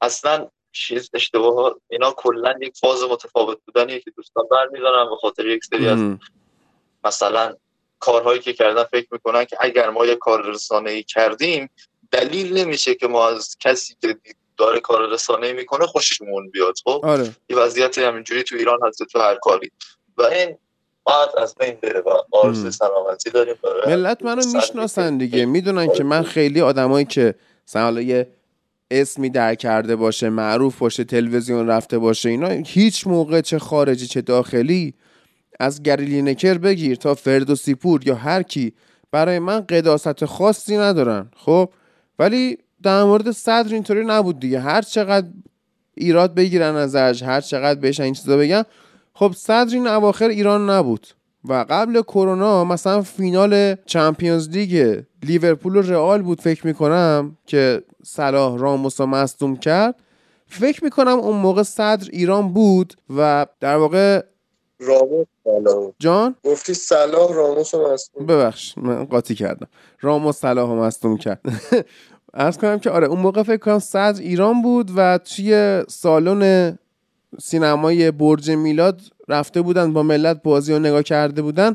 اصلا 0.00 0.48
چیز 0.72 1.10
اشتباه 1.14 1.74
اینا 1.88 2.10
کلا 2.10 2.54
یک 2.60 2.76
فاز 2.76 3.02
متفاوت 3.02 3.58
بودنیه 3.66 4.00
که 4.00 4.10
دوستان 4.10 4.44
برمیدارن 4.50 5.10
به 5.10 5.16
خاطر 5.16 5.46
یک 5.46 5.64
سری 5.64 5.88
از 5.88 6.18
مثلا 7.04 7.54
کارهایی 7.98 8.40
که 8.40 8.52
کردن 8.52 8.84
فکر 8.84 9.08
می‌کنن 9.10 9.44
که 9.44 9.56
اگر 9.60 9.90
ما 9.90 10.06
یه 10.06 10.16
کار 10.16 10.46
رسانه 10.46 10.90
ای 10.90 11.02
کردیم 11.02 11.70
دلیل 12.10 12.58
نمیشه 12.58 12.94
که 12.94 13.08
ما 13.08 13.28
از 13.28 13.56
کسی 13.60 13.96
که 14.00 14.18
داره 14.56 14.80
کار 14.80 15.12
رسانه 15.12 15.52
می‌کنه 15.52 15.86
خوششمون 15.86 16.50
بیاد. 16.50 16.74
خب 16.84 17.00
آره. 17.04 17.30
یه 17.50 17.56
وضعیت 17.56 17.98
همینجوری 17.98 18.42
تو 18.42 18.56
ایران 18.56 18.78
هست 18.86 19.02
تو 19.02 19.18
هر 19.18 19.34
کاری. 19.34 19.70
و 20.18 20.22
این 20.22 20.56
باید 21.04 21.28
از 21.38 21.54
بین 21.54 21.76
بره 21.82 22.00
و 22.00 22.10
آرزوی 22.32 22.70
سلامتی 22.70 23.30
داریم. 23.30 23.54
ملت 23.86 24.22
منو 24.22 24.42
می‌شناسن 24.54 25.18
دیگه. 25.18 25.46
می‌دونن 25.46 25.92
که 25.92 26.04
من 26.04 26.22
خیلی 26.22 26.60
آدمایی 26.60 27.04
که 27.04 27.34
مثلا 27.68 28.00
یه 28.00 28.28
اسمی 28.90 29.30
در 29.30 29.54
کرده 29.54 29.96
باشه 29.96 30.28
معروف 30.28 30.78
باشه 30.78 31.04
تلویزیون 31.04 31.68
رفته 31.68 31.98
باشه 31.98 32.28
اینا 32.28 32.48
هیچ 32.48 33.06
موقع 33.06 33.40
چه 33.40 33.58
خارجی 33.58 34.06
چه 34.06 34.20
داخلی 34.20 34.94
از 35.60 35.82
گریلی 35.82 36.22
نکر 36.22 36.58
بگیر 36.58 36.96
تا 36.96 37.14
فردوسی 37.14 37.74
پور 37.74 38.06
یا 38.06 38.14
هر 38.14 38.42
کی 38.42 38.72
برای 39.10 39.38
من 39.38 39.60
قداست 39.60 40.24
خاصی 40.24 40.76
ندارن. 40.76 41.30
خب 41.36 41.72
ولی 42.18 42.58
در 42.84 43.04
مورد 43.04 43.30
صدر 43.30 43.72
اینطوری 43.72 44.04
نبود 44.04 44.40
دیگه. 44.40 44.60
هر 44.60 44.82
چقدر 44.82 45.26
ایراد 45.94 46.34
بگیرن 46.34 46.76
ازش 46.76 47.22
هر 47.22 47.40
چقدر 47.40 47.80
بهش 47.80 48.00
این 48.00 48.14
چیزا 48.14 48.36
بگن. 48.36 48.62
خب 49.14 49.32
صدر 49.36 49.74
این 49.74 49.86
اواخر 49.86 50.28
ایران 50.28 50.70
نبود. 50.70 51.06
و 51.48 51.66
قبل 51.68 52.02
کرونا 52.02 52.64
مثلا 52.64 53.02
فینال 53.02 53.74
چمپیونز 53.86 54.48
لیگ 54.48 55.02
لیورپول 55.22 55.76
و 55.76 55.82
رئال 55.82 56.22
بود 56.22 56.40
فکر 56.40 56.66
می‌کنم 56.66 57.36
که 57.46 57.82
صلاح 58.04 58.58
راموس 58.58 59.00
رو 59.00 59.06
مصدوم 59.06 59.56
کرد. 59.56 59.94
فکر 60.46 60.84
می‌کنم 60.84 61.18
اون 61.18 61.36
موقع 61.36 61.62
صدر 61.62 62.08
ایران 62.12 62.52
بود 62.52 62.94
و 63.16 63.46
در 63.60 63.76
واقع 63.76 64.22
راموس 64.80 65.26
صلاح 65.44 65.90
جان؟ 65.98 66.34
گفتی 66.44 66.74
صلاح 66.74 67.32
راموس 67.32 67.74
رو 67.74 67.92
مصدوم 67.92 68.26
ببخش 68.26 68.78
من 68.78 69.04
قاطی 69.04 69.34
کردم. 69.34 69.68
راموس 70.00 70.36
صلاح 70.36 70.68
رو 70.68 70.76
مصدوم 70.84 71.16
کرد. 71.16 71.40
ارز 72.34 72.58
کنم 72.58 72.78
که 72.78 72.90
آره 72.90 73.06
اون 73.06 73.20
موقع 73.20 73.42
فکر 73.42 73.56
کنم 73.56 73.78
صدر 73.78 74.22
ایران 74.22 74.62
بود 74.62 74.90
و 74.96 75.18
توی 75.18 75.82
سالن 75.88 76.78
سینمای 77.40 78.10
برج 78.10 78.50
میلاد 78.50 79.00
رفته 79.28 79.62
بودن 79.62 79.92
با 79.92 80.02
ملت 80.02 80.42
بازی 80.42 80.72
رو 80.72 80.78
نگاه 80.78 81.02
کرده 81.02 81.42
بودن. 81.42 81.74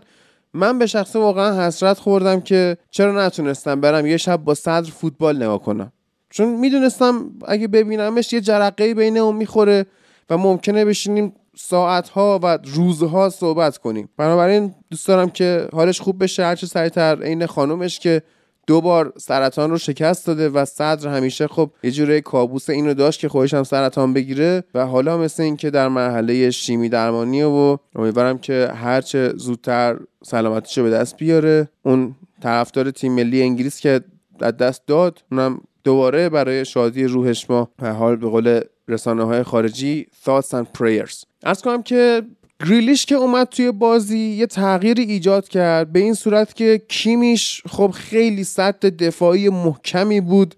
من 0.53 0.79
به 0.79 0.85
شخص 0.85 1.15
واقعا 1.15 1.67
حسرت 1.67 1.97
خوردم 1.97 2.41
که 2.41 2.77
چرا 2.91 3.25
نتونستم 3.25 3.81
برم 3.81 4.05
یه 4.05 4.17
شب 4.17 4.37
با 4.37 4.53
صدر 4.53 4.91
فوتبال 4.91 5.35
نگاه 5.35 5.61
کنم. 5.61 5.91
چون 6.29 6.47
می‌دونستم 6.47 7.31
اگه 7.47 7.67
ببینمش 7.67 8.33
یه 8.33 8.41
جرقه 8.41 8.93
بین 8.93 9.17
اون 9.17 9.35
می‌خوره 9.35 9.85
و 10.29 10.37
ممکنه 10.37 10.85
بشینیم 10.85 11.33
ساعتها 11.55 12.39
و 12.43 12.59
روزها 12.63 13.29
صحبت 13.29 13.77
کنیم. 13.77 14.09
بنابراین 14.17 14.75
دوست 14.91 15.07
دارم 15.07 15.29
که 15.29 15.67
حالش 15.73 16.01
خوب 16.01 16.23
بشه 16.23 16.45
هرچه 16.45 16.67
سریعتر 16.67 17.23
عین 17.23 17.45
خانومش 17.45 17.99
که 17.99 18.21
دو 18.69 18.81
بار 18.81 19.13
سرطان 19.17 19.69
رو 19.69 19.77
شکست 19.77 20.27
داده 20.27 20.49
و 20.49 20.65
صدر 20.65 21.09
همیشه 21.09 21.47
خب 21.47 21.69
یه 21.83 21.91
جوره 21.91 22.21
کابوس 22.21 22.69
اینو 22.69 22.93
داشت 22.93 23.19
که 23.19 23.29
خودش 23.29 23.53
هم 23.53 23.63
سرطان 23.63 24.13
بگیره 24.13 24.63
و 24.73 24.85
حالا 24.85 25.17
مثل 25.17 25.43
اینکه 25.43 25.69
در 25.69 25.87
مرحله 25.87 26.51
شیمی 26.51 26.89
درمانی 26.89 27.43
و 27.43 27.77
امیدوارم 27.95 28.37
که 28.37 28.71
هرچه 28.75 29.33
زودتر 29.35 29.97
سلامتیشو 30.23 30.83
به 30.83 30.89
دست 30.89 31.17
بیاره. 31.17 31.69
اون 31.83 32.15
طرفدار 32.41 32.91
تیم 32.91 33.11
ملی 33.11 33.41
انگلیس 33.41 33.79
که 33.79 34.01
از 34.41 34.57
دست 34.57 34.87
داد 34.87 35.23
اونم 35.31 35.61
دوباره 35.83 36.29
برای 36.29 36.65
شادی 36.65 37.03
روحش 37.03 37.49
ما 37.49 37.69
حال 37.81 38.15
به 38.15 38.27
قول 38.27 38.61
رسانه 38.87 39.23
های 39.23 39.43
خارجی 39.43 40.07
thoughts 40.25 40.51
and 40.51 40.79
prayers. 40.79 41.23
عرض 41.43 41.61
کنم 41.61 41.83
که 41.83 42.21
گریلیش 42.65 43.05
که 43.05 43.15
اومد 43.15 43.47
توی 43.47 43.71
بازی 43.71 44.17
یه 44.17 44.45
تغییری 44.45 45.03
ایجاد 45.03 45.47
کرد 45.47 45.91
به 45.91 45.99
این 45.99 46.13
صورت 46.13 46.55
که 46.55 46.81
کیمیش 46.87 47.61
خب 47.69 47.91
خیلی 47.91 48.43
سطح 48.43 48.89
دفاعی 48.89 49.49
محکمی 49.49 50.21
بود 50.21 50.55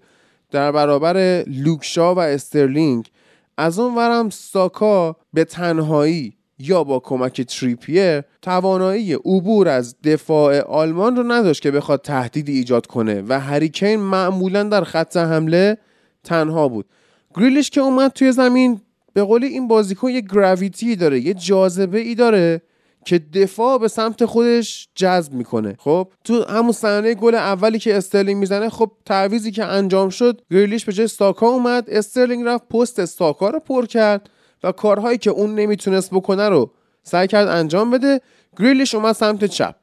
در 0.50 0.72
برابر 0.72 1.44
لوکشا 1.46 2.14
و 2.14 2.18
استرلینگ. 2.18 3.10
از 3.56 3.78
اون 3.78 3.94
ورم 3.94 4.30
ساکا 4.30 5.16
به 5.32 5.44
تنهایی 5.44 6.36
یا 6.58 6.84
با 6.84 6.98
کمک 6.98 7.40
تریپیر 7.40 8.20
توانایی 8.42 9.14
عبور 9.14 9.68
از 9.68 9.96
دفاع 10.04 10.60
آلمان 10.60 11.16
رو 11.16 11.22
نداشت 11.22 11.62
که 11.62 11.70
بخواد 11.70 12.02
تهدیدی 12.02 12.52
ایجاد 12.52 12.86
کنه 12.86 13.22
و 13.28 13.40
هری 13.40 13.66
کین 13.66 14.00
معمولا 14.00 14.62
در 14.62 14.84
خط 14.84 15.16
حمله 15.16 15.78
تنها 16.24 16.68
بود. 16.68 16.86
گریلیش 17.34 17.70
که 17.70 17.80
اومد 17.80 18.12
توی 18.12 18.32
زمین 18.32 18.80
به 19.12 19.22
قول 19.22 19.44
این 19.44 19.68
بازیکن 19.68 20.10
یه 20.10 20.20
گراویتی 20.20 20.96
داره 20.96 21.20
یه 21.20 21.34
جاذبه 21.34 21.98
ای 21.98 22.14
داره 22.14 22.62
که 23.04 23.18
دفاع 23.18 23.78
به 23.78 23.88
سمت 23.88 24.24
خودش 24.24 24.88
جذب 24.94 25.32
می‌کنه. 25.32 25.76
خب 25.78 26.08
تو 26.24 26.44
همون 26.44 26.72
صحنه 26.72 27.14
گل 27.14 27.34
اولی 27.34 27.78
که 27.78 27.96
استرلینگ 27.96 28.40
می‌زنه 28.40 28.68
خب 28.68 28.90
تعویضی 29.06 29.50
که 29.50 29.64
انجام 29.64 30.08
شد 30.08 30.40
گریلیش 30.50 30.84
به 30.84 30.92
جای 30.92 31.06
ساکا 31.06 31.46
اومد 31.46 31.90
استرلینگ 31.90 32.44
رفت 32.46 32.68
پست 32.68 33.04
ساکا 33.04 33.50
رو 33.50 33.60
پر 33.60 33.86
کرد 33.86 34.30
و 34.62 34.72
کارهایی 34.72 35.18
که 35.18 35.30
اون 35.30 35.54
نمی‌تونست 35.54 36.10
بکنه 36.10 36.48
رو 36.48 36.70
سعی 37.02 37.26
کرد 37.26 37.48
انجام 37.48 37.90
بده. 37.90 38.20
گریلیش 38.58 38.94
اومد 38.94 39.12
سمت 39.12 39.44
چپ. 39.44 39.74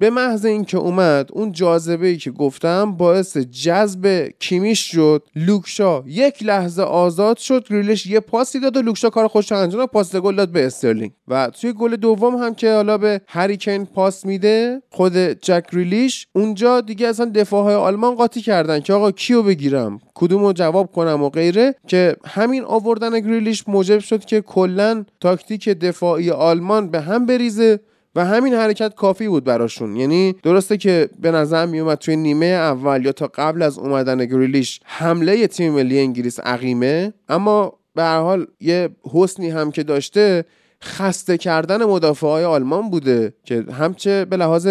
به 0.00 0.10
محض 0.10 0.44
اینکه 0.44 0.78
اومد 0.78 1.28
اون 1.32 1.52
جاذبه 1.52 2.06
ای 2.06 2.16
که 2.16 2.30
گفتم 2.30 2.92
باعث 2.92 3.36
جذب 3.36 4.28
کیمیش 4.38 4.92
شد. 4.92 5.22
لوکشا 5.36 6.02
یک 6.06 6.42
لحظه 6.42 6.82
آزاد 6.82 7.36
شد 7.36 7.68
گریلیش 7.70 8.06
یه 8.06 8.20
پاسی 8.20 8.60
داد 8.60 8.76
و 8.76 8.82
لوکشا 8.82 9.10
کار 9.10 9.28
خودش 9.28 9.52
انجام 9.52 9.86
پاس 9.86 10.16
گل 10.16 10.36
داد 10.36 10.48
به 10.48 10.66
استرلینگ. 10.66 11.12
و 11.28 11.50
توی 11.50 11.72
گل 11.72 11.96
دوم 11.96 12.36
هم 12.36 12.54
که 12.54 12.72
حالا 12.72 12.98
به 12.98 13.20
هری 13.26 13.52
کین 13.52 13.86
پاس 13.86 14.26
میده 14.26 14.82
خود 14.90 15.16
جک 15.16 15.64
گریلیش 15.72 16.26
اونجا 16.32 16.80
دیگه 16.80 17.08
اصلا 17.08 17.30
دفاع 17.34 17.64
های 17.64 17.74
آلمان 17.74 18.14
قاطی 18.14 18.40
کردن 18.40 18.80
که 18.80 18.92
آقا 18.92 19.10
کیو 19.10 19.42
بگیرم؟ 19.42 20.00
کدومو 20.14 20.52
جواب 20.52 20.92
کنم 20.92 21.22
و 21.22 21.30
غیره؟ 21.30 21.74
که 21.86 22.16
همین 22.26 22.64
آوردن 22.64 23.20
گریلیش 23.20 23.68
موجب 23.68 23.98
شد 23.98 24.24
که 24.24 24.40
کلا 24.40 25.04
تاکتیک 25.20 25.68
دفاعی 25.68 26.30
آلمان 26.30 26.90
به 26.90 27.00
هم 27.00 27.26
بریزه. 27.26 27.80
و 28.18 28.24
همین 28.24 28.54
حرکت 28.54 28.94
کافی 28.94 29.28
بود 29.28 29.44
براشون. 29.44 29.96
یعنی 29.96 30.32
درسته 30.42 30.76
که 30.76 31.08
به 31.20 31.30
نظر 31.30 31.66
میومد 31.66 31.98
توی 31.98 32.16
نیمه 32.16 32.46
اول 32.46 33.04
یا 33.04 33.12
تا 33.12 33.30
قبل 33.34 33.62
از 33.62 33.78
اومدن 33.78 34.24
گریلیش 34.24 34.80
حمله 34.84 35.46
تیم 35.46 35.72
ملی 35.72 35.98
انگلیس 35.98 36.40
عقیمه 36.40 37.12
اما 37.28 37.72
به 37.94 38.02
هر 38.02 38.20
حال 38.20 38.46
یه 38.60 38.88
حسنی 39.12 39.50
هم 39.50 39.70
که 39.70 39.82
داشته 39.82 40.44
خسته 40.82 41.38
کردن 41.38 41.84
مدافع 41.84 42.26
های 42.26 42.44
آلمان 42.44 42.90
بوده 42.90 43.32
که 43.44 43.64
همچه 43.72 44.24
به 44.24 44.36
لحاظ 44.36 44.66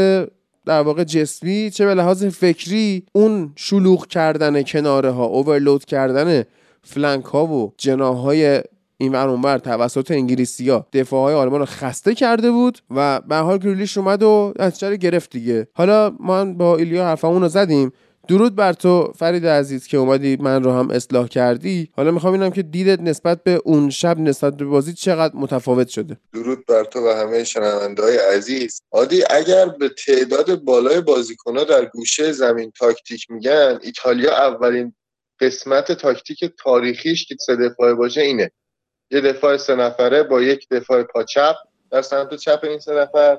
در 0.66 0.82
واقع 0.82 1.04
جسمی 1.04 1.70
چه 1.70 1.86
به 1.86 1.94
لحاظ 1.94 2.26
فکری 2.26 3.04
اون 3.14 3.52
شلوغ 3.56 4.08
کردن 4.08 4.64
کناره 4.64 5.10
ها 5.10 5.26
اوورلود 5.26 5.86
کردن 5.86 6.44
فلنک 6.84 7.26
ها 7.26 7.46
و 7.46 7.74
جناح 7.78 8.18
های 8.18 8.62
این 9.00 9.12
ور 9.12 9.30
اونور 9.30 9.58
توسط 9.58 10.12
انگلیسیا 10.12 10.88
دفاع 10.94 11.22
های 11.22 11.34
آلمان 11.34 11.60
رو 11.60 11.66
خسته 11.66 12.16
کرده 12.16 12.52
بود 12.52 12.80
و 12.96 13.22
به 13.22 13.36
حال 13.36 13.58
گریلیش 13.58 13.98
اومد 13.98 14.24
و 14.24 14.54
نتیجه 14.60 14.96
گرفت 14.96 15.32
دیگه. 15.32 15.68
حالا 15.74 16.16
ما 16.20 16.46
با 16.46 16.78
ایلیا 16.78 17.06
حرفمون 17.06 17.42
رو 17.42 17.48
زدیم. 17.48 17.92
درود 18.28 18.56
بر 18.56 18.74
تو 18.74 19.12
فرید 19.16 19.48
عزیز 19.48 19.88
که 19.88 19.98
اومدی 19.98 20.38
من 20.40 20.64
رو 20.64 20.72
هم 20.72 20.90
اصلاح 20.92 21.28
کردی. 21.28 21.90
حالا 21.96 22.12
می‌خوام 22.12 22.34
اینم 22.34 22.50
که 22.50 22.64
دیدت 22.64 23.02
نسبت 23.02 23.44
به 23.44 23.62
اون 23.66 23.90
شب 23.90 24.20
نسبت 24.20 24.58
به 24.58 24.66
بازی 24.66 24.94
چقدر 24.94 25.36
متفاوت 25.36 25.88
شده. 25.88 26.18
درود 26.34 26.66
بر 26.66 26.84
تو 26.84 27.00
و 27.00 27.14
همه 27.14 27.44
شنونده 27.44 28.04
های 28.04 28.18
عزیز. 28.18 28.82
عادی 28.92 29.24
اگر 29.30 29.66
به 29.66 29.90
تعداد 29.90 30.64
بالای 30.64 31.02
بازیکنها 31.02 31.64
در 31.64 31.86
گوشه 31.86 32.32
زمین 32.32 32.72
تاکتیک 32.80 33.32
میگن 33.32 33.80
ایتالیا 33.84 34.32
اولین 34.32 34.94
قسمت 35.40 35.92
تاکتیک 35.92 36.40
تاریخیش 36.64 37.26
که 37.26 37.36
سه 37.46 37.56
دفاعه 37.56 37.94
باشه 37.94 38.22
اینه. 38.22 38.52
یه 39.12 39.22
دفاع 39.22 39.58
سه 39.58 39.76
نفره 39.76 40.24
با 40.24 40.42
یک 40.42 40.70
دفاع 40.70 41.04
پا 41.04 41.17
چپ 41.17 41.56
در 41.92 42.02
سمت 42.02 42.36
چپ 42.36 42.60
این 42.64 42.80
سه 42.80 42.94
نفر 42.94 43.38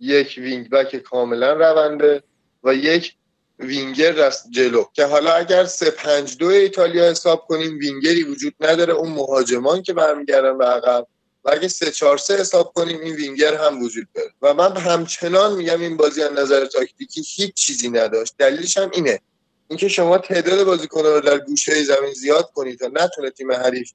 یک 0.00 0.34
wing 0.38 0.70
back 0.70 0.96
کاملا 0.96 1.52
رونده 1.52 2.22
و 2.64 2.74
یک 2.74 3.14
وینگر 3.58 4.12
دست 4.12 4.50
جلو. 4.50 4.84
که 4.92 5.04
حالا 5.04 5.32
اگر 5.32 5.64
سه 5.64 5.90
پنج 5.90 6.36
دو 6.36 6.46
ایتالیا 6.46 7.10
حساب 7.10 7.44
کنیم 7.48 7.78
وینگری 7.78 8.22
وجود 8.22 8.54
نداره 8.60 8.92
اون 8.92 9.12
مهاجمان 9.12 9.82
که 9.82 9.92
برمیگردن 9.92 10.58
به 10.58 10.64
عقب. 10.64 11.06
و 11.44 11.50
اگه 11.50 11.68
سه 11.68 11.90
چهار 11.90 12.18
سه 12.18 12.36
حساب 12.36 12.72
کنیم 12.72 13.00
این 13.00 13.14
وینگر 13.14 13.54
هم 13.54 13.82
وجود 13.82 14.06
داره. 14.14 14.30
و 14.42 14.54
من 14.54 14.76
همچنان 14.76 15.54
میگم 15.56 15.80
این 15.80 15.96
بازی 15.96 16.22
از 16.22 16.32
نظر 16.32 16.66
تاکتیکی 16.66 17.22
هیچ 17.26 17.54
چیزی 17.54 17.90
نداشت. 17.90 18.34
دلیلش 18.38 18.78
هم 18.78 18.90
اینه. 18.94 19.20
اینکه 19.68 19.88
شما 19.88 20.18
تعداد 20.18 20.64
بازیکنان 20.64 21.12
رو 21.12 21.20
در 21.20 21.38
گوشه 21.38 21.82
زمین 21.82 22.12
زیاد 22.12 22.50
کنید 22.54 22.78
تا 22.78 22.86
نتونه 22.92 23.30
تیم 23.30 23.52
حریف 23.52 23.92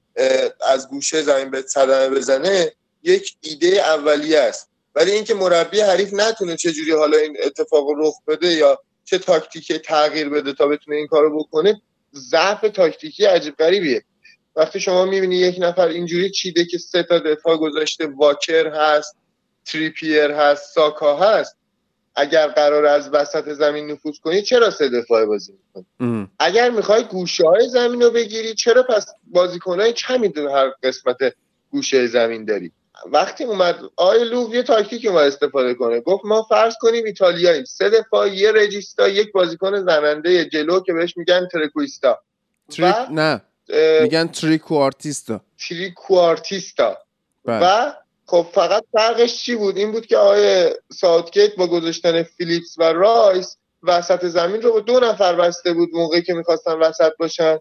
از 0.68 0.88
گوشه 0.88 1.22
زمین 1.22 1.50
به 1.50 1.62
صدمه 1.62 2.16
بزنه 2.16 2.72
یک 3.02 3.36
ایده 3.40 3.66
اولیه 3.66 4.38
است. 4.38 4.68
ولی 4.94 5.10
اینکه 5.10 5.34
مربی 5.34 5.80
حریف 5.80 6.12
نتونه 6.12 6.56
چه 6.56 6.72
جوری 6.72 6.92
حالا 6.92 7.18
این 7.18 7.36
اتفاق 7.44 7.86
رخ 7.96 8.14
بده 8.28 8.52
یا 8.52 8.78
چه 9.04 9.18
تاکتیک 9.18 9.72
تغییر 9.72 10.28
بده 10.28 10.52
تا 10.52 10.66
بتونه 10.66 10.96
این 10.96 11.06
کارو 11.06 11.38
بکنه 11.38 11.82
ضعف 12.14 12.60
تاکتیکی 12.60 13.24
عجیب 13.24 13.56
غریبیه. 13.56 14.04
وقتی 14.56 14.80
شما 14.80 15.04
می‌بینی 15.04 15.36
یک 15.36 15.56
نفر 15.58 15.88
اینجوری 15.88 16.30
چیده 16.30 16.64
که 16.64 16.78
سه 16.78 17.02
تا 17.02 17.18
دفاع 17.18 17.56
گذاشته 17.56 18.06
واکر 18.06 18.66
هست 18.66 19.16
تریپیر 19.66 20.30
هست 20.30 20.74
ساکا 20.74 21.16
هست 21.16 21.56
اگر 22.16 22.46
قرار 22.48 22.86
از 22.86 23.10
وسط 23.12 23.52
زمین 23.52 23.90
نفوذ 23.90 24.18
کنی 24.18 24.42
چرا 24.42 24.70
سه 24.70 24.88
دفاع 24.88 25.24
بازی 25.24 25.52
می‌کنی؟ 25.52 26.28
اگر 26.38 26.70
می‌خوای 26.70 27.04
گوشه 27.04 27.44
های 27.48 27.68
زمین 27.68 28.02
رو 28.02 28.10
بگیری 28.10 28.54
چرا 28.54 28.82
پس 28.82 29.06
بازیکنهای 29.26 29.92
کمی 29.92 30.28
در 30.28 30.48
هر 30.48 30.72
قسمت 30.82 31.16
گوشه 31.70 32.06
زمین 32.06 32.44
داری؟ 32.44 32.72
وقتی 33.06 33.44
اومد 33.44 33.78
آی 33.96 34.24
لوف 34.24 34.54
یه 34.54 34.62
تاکتیک 34.62 35.06
اومد 35.06 35.24
استفاده 35.24 35.74
کنه 35.74 36.00
گفت 36.00 36.24
ما 36.24 36.42
فرض 36.42 36.74
کنیم 36.80 37.04
ایتالیاییم. 37.04 37.64
سه 37.64 37.90
دفاع 37.90 38.28
یه 38.34 38.52
رجیستا 38.52 39.08
یک 39.08 39.32
بازیکن 39.32 39.84
زننده 39.84 40.44
جلو 40.44 40.80
که 40.80 40.92
بهش 40.92 41.16
میگن 41.16 41.48
ترکویستا 41.52 42.18
تریک 42.70 42.94
نه. 43.10 43.42
میگن 44.02 44.26
trequartista. 44.26 45.40
trequartista. 45.68 46.98
و 47.44 47.92
خب 48.26 48.46
فقط 48.52 48.84
فرقش 48.92 49.42
چی 49.42 49.56
بود؟ 49.56 49.76
این 49.76 49.92
بود 49.92 50.06
که 50.06 50.16
آقای 50.16 50.74
ساوتگیت 50.92 51.56
با 51.56 51.66
گذاشتن 51.66 52.22
فیلیپس 52.22 52.74
و 52.78 52.82
رایس 52.82 53.56
وسط 53.82 54.26
زمین 54.26 54.62
رو 54.62 54.72
با 54.72 54.80
دو 54.80 55.00
نفر 55.00 55.34
بسته 55.34 55.72
بود 55.72 55.88
موقعی 55.92 56.22
که 56.22 56.34
می‌خواستن 56.34 56.72
وسط 56.72 57.12
باشن 57.18 57.58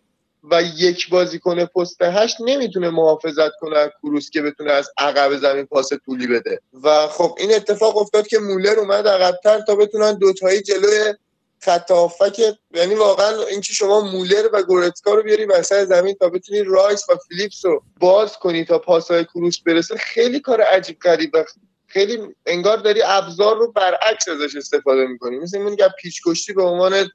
و 0.52 0.64
یک 0.78 1.10
بازیکن 1.10 1.66
پست 1.66 2.02
هشت 2.02 2.38
نمی‌تونه 2.40 2.90
محافظت 2.90 3.52
کنه 3.60 3.92
کروس 4.02 4.30
که 4.30 4.42
بتونه 4.42 4.72
از 4.72 4.90
عقب 4.98 5.38
زمین 5.38 5.66
پاس 5.66 5.90
طولی 6.06 6.28
بده. 6.28 6.60
و 6.84 7.08
خب 7.08 7.36
این 7.38 7.56
اتفاق 7.56 7.98
افتاد 7.98 8.28
که 8.28 8.40
مولر 8.40 8.80
اومد 8.80 9.08
عقبتر 9.08 9.62
تا 9.62 9.76
بتونن 9.76 10.14
دوتایی 10.14 10.62
جلوی 10.62 11.14
خط 11.64 11.92
که 12.36 12.58
یعنی 12.74 12.96
واقعا 12.96 13.44
اینکه 13.44 13.74
شما 13.74 14.02
مولر 14.02 14.50
و 14.54 14.64
گورتسکا 14.64 15.14
رو 15.14 15.24
بیاری 15.24 15.46
وسط 15.46 15.86
زمین 15.86 16.16
تا 16.16 16.30
بتونی 16.30 16.64
رایس 16.64 17.10
و 17.10 17.14
فیلیپس 17.28 17.66
رو 17.66 17.84
باز 18.00 18.38
کنی 18.38 18.66
تا 18.66 18.80
پاسهای 18.80 19.26
کروس 19.26 19.60
برسه 19.66 19.96
خیلی 19.98 20.40
کار 20.40 20.62
عجیب 20.62 21.00
غریب 21.00 21.32
خیلی 21.88 22.20
انگار 22.46 22.78
داری 22.78 23.02
ابزار 23.06 23.58
رو 23.58 23.72
برعکس 23.72 24.28
ازش 24.28 24.56
استفاده 24.56 25.08
می‌کنی. 25.08 25.38
مثل 25.38 25.58
این 25.58 25.76
که 25.76 25.90
پیچ 26.02 26.22
کشتی 26.26 26.54
به 26.54 26.64
عنوان 26.64 27.10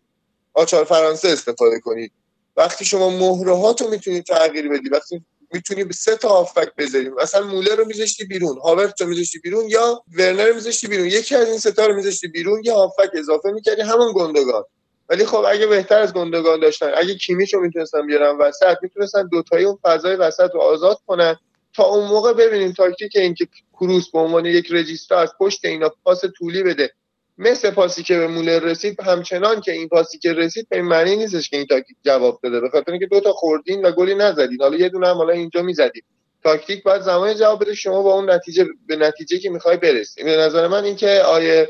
آچار 0.55 0.85
فرانسه 0.85 1.29
استفاده 1.29 1.81
کنید 1.81 2.13
وقتی 2.57 2.85
شما 2.85 3.11
مهره 3.11 3.57
ها 3.57 3.73
تو 3.73 3.89
می‌تونی 3.89 4.23
تغییر 4.23 4.69
بدی 4.69 4.89
وقتی 4.89 5.25
می‌تونی 5.53 5.85
به 5.85 5.93
سه 5.93 6.17
تا 6.17 6.29
هافبک 6.29 6.75
بذاریم 6.79 7.15
مثلا 7.15 7.47
مولر 7.47 7.77
رو 7.77 7.85
میذاشتی 7.85 8.25
بیرون 8.25 8.59
هاورتز 8.59 9.01
رو 9.01 9.07
میذاشتی 9.07 9.39
بیرون 9.39 9.69
یا 9.69 10.03
ورنر 10.15 10.47
رو 10.47 10.55
میذاشتی 10.55 10.89
بیرون. 10.89 11.07
یکی 11.07 11.35
از 11.35 11.49
این 11.49 11.59
سه 11.59 11.78
تا 11.78 11.87
رو 11.87 11.95
میذاشتی 11.95 12.29
بیرون 12.29 12.63
یا 12.65 12.75
هافبک 12.75 13.11
اضافه 13.15 13.51
می‌کردی 13.51 13.83
همون 13.83 14.13
گوندوگان. 14.15 14.65
ولی 15.09 15.27
خب 15.27 15.45
اگه 15.49 15.67
بهتر 15.67 15.99
از 15.99 16.13
گوندوگان 16.13 16.61
داشتن 16.61 16.91
اگه 16.97 17.15
کیمیش 17.15 17.55
رو 17.55 17.61
می‌تونستن 17.61 18.07
بیارن 18.07 18.39
وسط 18.39 18.77
می‌تونستن 18.83 19.29
دوتایی 19.29 19.65
اون 19.65 19.79
فضای 19.85 20.17
وسط 20.17 20.51
رو 20.55 20.61
آزاد 20.61 20.99
کنن 21.07 21.37
تا 21.75 21.85
اون 21.85 22.09
موقع 22.09 22.33
ببینیم 22.33 22.73
تاکتیک 22.73 23.13
اینکه 23.17 23.49
کروس 23.73 24.11
به 24.11 24.19
عنوان 24.19 24.47
یک 24.47 24.73
regista 24.73 25.19
از 25.19 25.33
پشت 25.39 25.65
اینا 25.65 25.89
پاس 26.05 26.21
طولی 26.39 26.63
بده. 26.63 26.93
مثل 27.39 27.71
پاسی 27.71 28.03
که 28.03 28.19
به 28.19 28.27
مولر 28.27 28.59
رسید 28.59 29.01
همچنان 29.01 29.61
که 29.61 29.73
این 29.73 29.89
پاسی 29.89 30.19
که 30.19 30.33
رسید 30.33 30.69
به 30.69 30.83
معنی 30.83 31.17
نیستش 31.17 31.51
که 31.51 31.57
این 31.57 31.67
تاکتیک 31.67 31.97
جواب 32.05 32.41
بده. 32.43 32.61
به 32.61 32.69
خاطر 32.69 32.93
اینکه 32.93 33.07
دو 33.07 33.21
تا 33.21 33.33
خوردین 33.33 33.85
و 33.85 33.93
گلی 33.93 34.15
نزدین. 34.15 34.59
حالا 34.61 34.77
یه 34.77 34.89
دونه 34.89 35.09
هم 35.09 35.17
حالا 35.17 35.33
اینجا 35.33 35.63
می‌زدید 35.63 36.05
تاکتیک 36.45 36.83
باید 36.83 37.03
زمان 37.03 37.35
جواب 37.35 37.63
بده 37.63 37.75
شما 37.75 38.03
با 38.03 38.15
اون 38.15 38.31
نتیجه 38.31 38.67
به 38.87 38.97
نتیجه 38.97 39.39
که 39.39 39.51
می‌خوای 39.51 39.77
برسی. 39.77 40.25
به 40.25 40.37
نظر 40.37 40.67
من 40.67 40.85
اینکه 40.85 41.21
آیه 41.21 41.69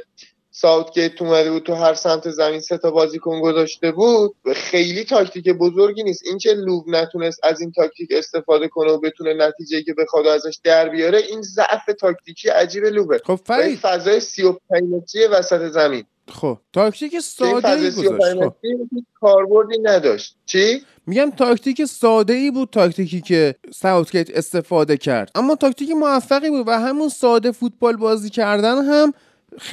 ساوتگیت 0.61 1.23
اومده 1.23 1.51
بود 1.51 1.63
تو 1.63 1.75
هر 1.75 1.95
سمت 1.95 2.31
زمین 2.31 2.61
سه 2.61 2.79
تا 2.79 2.91
بازیکن 2.91 3.41
گذاشته 3.41 3.93
بود. 3.93 4.35
خیلی 4.55 5.05
تاکتیک 5.05 5.49
بزرگی 5.49 6.03
نیست. 6.03 6.23
اینکه 6.27 6.53
لوو 6.53 6.89
نتونست 6.89 7.41
از 7.43 7.61
این 7.61 7.73
تاکتیک 7.73 8.09
استفاده 8.13 8.69
کنه 8.69 8.93
و 8.93 9.01
بتونه 9.01 9.35
نتیجه 9.35 9.83
که 9.83 9.95
بخواد 9.95 10.27
ازش 10.27 10.59
در 10.65 10.89
بیاره 10.89 11.19
این 11.19 11.43
ضعف 11.43 11.87
تاکتیکی 12.01 12.49
عجیب 12.49 12.85
لووه. 12.85 13.21
خب 13.25 13.41
فرید 13.45 13.79
فضای 13.79 14.21
35 14.21 14.83
متری 14.91 15.27
وسط 15.27 15.69
زمین. 15.69 16.05
خب 16.29 16.59
تاکتیک 16.73 17.19
ساده 17.19 17.71
ای 17.71 17.91
خب. 17.91 18.55
کاربردی 19.21 19.79
نداشت. 19.83 20.37
چی؟ 20.47 20.83
میگم 21.07 21.31
تاکتیک 21.31 21.85
ساده 21.85 22.33
ای 22.33 22.51
بود 22.51 22.69
تاکتیکی 22.73 23.21
که 23.21 23.55
ساوتگیت 23.75 24.31
استفاده 24.31 24.97
کرد. 24.97 25.31
اما 25.35 25.57
تاکتیک 25.57 25.91
موفقی 25.91 26.51
بود 26.51 26.69
و 26.69 26.71
همون 26.71 27.09
ساده 27.09 27.53
فوتبال 27.53 27.97
بازی 27.97 28.31
کردن 28.31 28.85
هم 28.85 29.13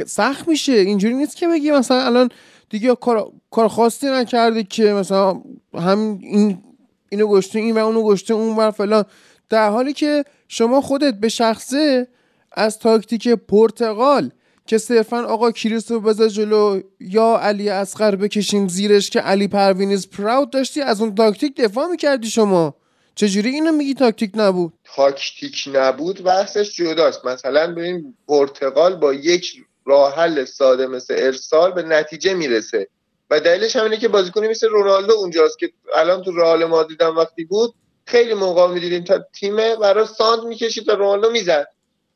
سخت 0.07 0.47
میشه. 0.47 0.71
اینجوری 0.71 1.13
نیست 1.13 1.35
که 1.35 1.47
بگی 1.47 1.71
مثلا 1.71 2.05
الان 2.05 2.29
دیگه 2.69 2.95
کار, 2.95 3.31
کار 3.51 3.67
خاصی 3.67 4.07
نکرده 4.07 4.63
که 4.63 4.83
مثلا 4.83 5.41
هم 5.73 6.19
این 6.21 6.63
اینو 7.09 7.27
گشته 7.27 7.59
این 7.59 7.75
و 7.77 7.85
اونو 7.85 8.03
گشته 8.03 8.33
اون 8.33 8.55
و 8.55 8.71
فلان. 8.71 9.05
در 9.49 9.69
حالی 9.69 9.93
که 9.93 10.23
شما 10.47 10.81
خودت 10.81 11.13
به 11.13 11.29
شخصه 11.29 12.07
از 12.51 12.79
تاکتیک 12.79 13.27
پرتغال 13.27 14.29
که 14.67 14.77
صرفا 14.77 15.23
آقا 15.23 15.51
کریس 15.51 15.91
رو 15.91 15.99
بذار 15.99 16.29
جلو 16.29 16.81
یا 16.99 17.37
علی 17.37 17.69
اسقر 17.69 18.15
بکشیم 18.15 18.67
زیرش 18.67 19.09
که 19.09 19.19
علی 19.19 19.47
پروین 19.47 19.91
is 19.91 20.09
proud 20.09 20.49
داشتی 20.49 20.81
از 20.81 21.01
اون 21.01 21.15
تاکتیک 21.15 21.55
دفاع 21.55 21.87
می‌کردی 21.87 22.29
شما. 22.29 22.75
چجوری 23.15 23.49
اینو 23.49 23.71
میگی 23.71 23.93
تاکتیک 23.93 24.31
نبود؟ 24.35 24.73
تاکتیک 24.95 25.69
نبود 25.73 26.23
بحثش 26.23 26.75
جداست. 26.75 27.25
مثلا 27.25 27.71
ببین 27.71 28.13
پرتغال 28.27 28.95
با 28.95 29.13
یک 29.13 29.64
راه 29.85 30.15
حل 30.15 30.45
ساده 30.45 30.87
مثل 30.87 31.15
ارسال 31.17 31.71
به 31.71 31.83
نتیجه 31.83 32.33
می‌رسه. 32.33 32.87
و 33.29 33.39
دلیلش 33.39 33.75
همینه 33.75 33.97
که 33.97 34.07
بازیکنی 34.07 34.47
مثل 34.47 34.67
رونالدو 34.67 35.13
اونجاست 35.13 35.59
که 35.59 35.71
الان 35.95 36.23
تو 36.23 36.31
رئال 36.31 36.65
مادرید 36.65 37.01
وقتی 37.01 37.45
بود 37.45 37.73
خیلی 38.05 38.33
موقع 38.33 38.73
می‌دیدیم 38.73 39.03
تا 39.03 39.25
تیم 39.39 39.55
برای 39.55 40.05
ساند 40.17 40.43
می‌کشید 40.43 40.89
و 40.89 40.91
رونالدو 40.91 41.31
می‌زد. 41.31 41.67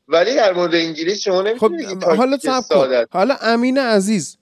ولی 0.08 0.34
در 0.34 0.52
مورد 0.52 0.74
انگلیس 0.74 1.20
شما 1.20 1.42
نمی‌تونید 1.42 2.04
خب 2.04 2.16
حالا 2.16 2.38
حالا 3.10 3.36
امین 3.40 3.78
عزیز 3.78 4.36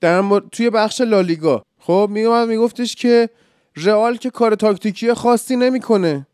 در 0.00 0.42
توی 0.52 0.70
بخش 0.70 1.00
لالیگا 1.00 1.64
خب 1.78 2.08
میومد 2.10 2.48
میگفتش 2.48 2.94
که 2.94 3.28
رئال 3.76 4.16
که 4.16 4.30
کار 4.30 4.54
تاکتیکی 4.54 5.14
خاصی 5.14 5.56
نمی‌کنه. 5.56 6.26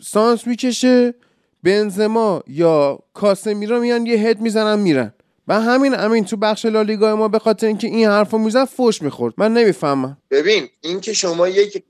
سانس 0.00 0.46
می‌کشه 0.46 1.14
بنزما 1.62 2.42
یا 2.46 2.98
کاسمیرا 3.14 3.80
میان 3.80 4.06
یه 4.06 4.18
هد 4.18 4.40
می‌زنن 4.40 4.78
میرن. 4.78 5.12
و 5.48 5.60
همین 5.60 5.94
همین 5.94 6.24
تو 6.24 6.36
بخش 6.36 6.64
لالیگا 6.64 7.16
ما 7.16 7.28
به 7.28 7.38
خاطر 7.38 7.66
اینکه 7.66 7.86
این 7.86 8.08
حرفو 8.08 8.38
می‌زد 8.38 8.64
فوش 8.64 9.02
می‌خورد. 9.02 9.34
من 9.36 9.52
نمی‌فهمم. 9.52 10.16
ببین 10.30 10.68
اینکه 10.80 11.12
شما 11.12 11.48
یک 11.48 11.84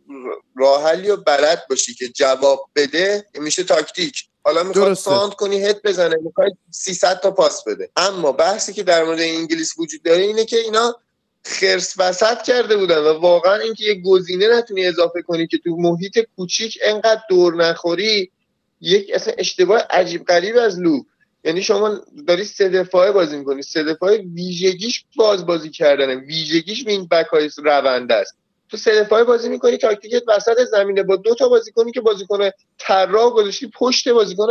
راحلی 0.57 1.11
و 1.11 1.17
بلد 1.17 1.63
باشی 1.71 1.95
که 1.95 2.09
جواب 2.09 2.61
بده 2.77 3.27
میشه 3.35 3.65
تاکتیک. 3.65 4.25
حالا 4.45 4.63
می‌خواد 4.63 4.95
ساند 4.95 5.33
کنی 5.33 5.65
هد 5.65 5.83
بزنه 5.83 6.17
می‌خواد 6.23 6.53
300 6.71 7.21
تا 7.21 7.31
پاس 7.31 7.65
بده. 7.65 7.91
اما 7.97 8.33
بحثی 8.33 8.73
که 8.73 8.83
در 8.83 9.05
مورد 9.05 9.21
انگلیس 9.21 9.79
وجود 9.79 10.03
داره 10.03 10.23
اینه 10.23 10.45
که 10.45 10.57
اینا 10.57 10.97
خرس 11.45 11.95
وسط 11.99 12.43
کرده 12.43 12.77
بودن 12.77 12.99
و 12.99 13.21
واقعا 13.21 13.55
اینکه 13.55 13.85
یه 13.85 13.95
گزینه 13.95 14.59
نتونی 14.59 14.87
اضافه 14.87 15.23
کنی 15.23 15.47
که 15.47 15.59
تو 15.59 15.77
محیط 15.77 16.19
کوچیک 16.37 16.79
انقدر 16.85 17.21
دور 17.31 17.55
نخوری 17.55 18.31
یک 18.81 19.11
اصلا 19.15 19.35
اشتباه 19.39 19.81
عجیب 19.91 20.25
غریب 20.25 20.57
از 20.57 20.79
لو. 20.79 21.03
یعنی 21.45 21.63
شما 21.63 22.01
داری 22.27 22.45
سه 22.45 22.69
دفاعه 22.69 23.13
بازی 23.13 23.37
می‌کنی. 23.37 23.63
سه 23.63 23.83
دفاعه 23.83 24.19
ویژگیش 24.35 25.05
باز 25.17 25.47
بازی 25.47 25.71
کردنه. 25.71 26.15
ویژگیش 26.17 26.85
به 26.85 26.93
این 26.93 27.07
بک 27.07 27.27
های 27.27 27.51
رونده 27.57 28.15
است. 28.15 28.37
تو 28.69 28.77
سه 28.77 29.01
دفاعه 29.05 29.25
بازی 29.25 29.49
می‌کنی 29.49 29.77
تاکتیکت 29.77 30.23
وسط 30.29 30.65
زمینه. 30.65 31.03
با 31.03 31.17
دو 31.17 31.35
تا 31.35 31.49
بازیکنی 31.49 31.93
که 31.93 32.01
بازیکن 32.01 32.51
طراح 32.79 33.31
گذاشتی 33.31 33.71
پشت 33.75 34.09
بازیکن 34.09 34.47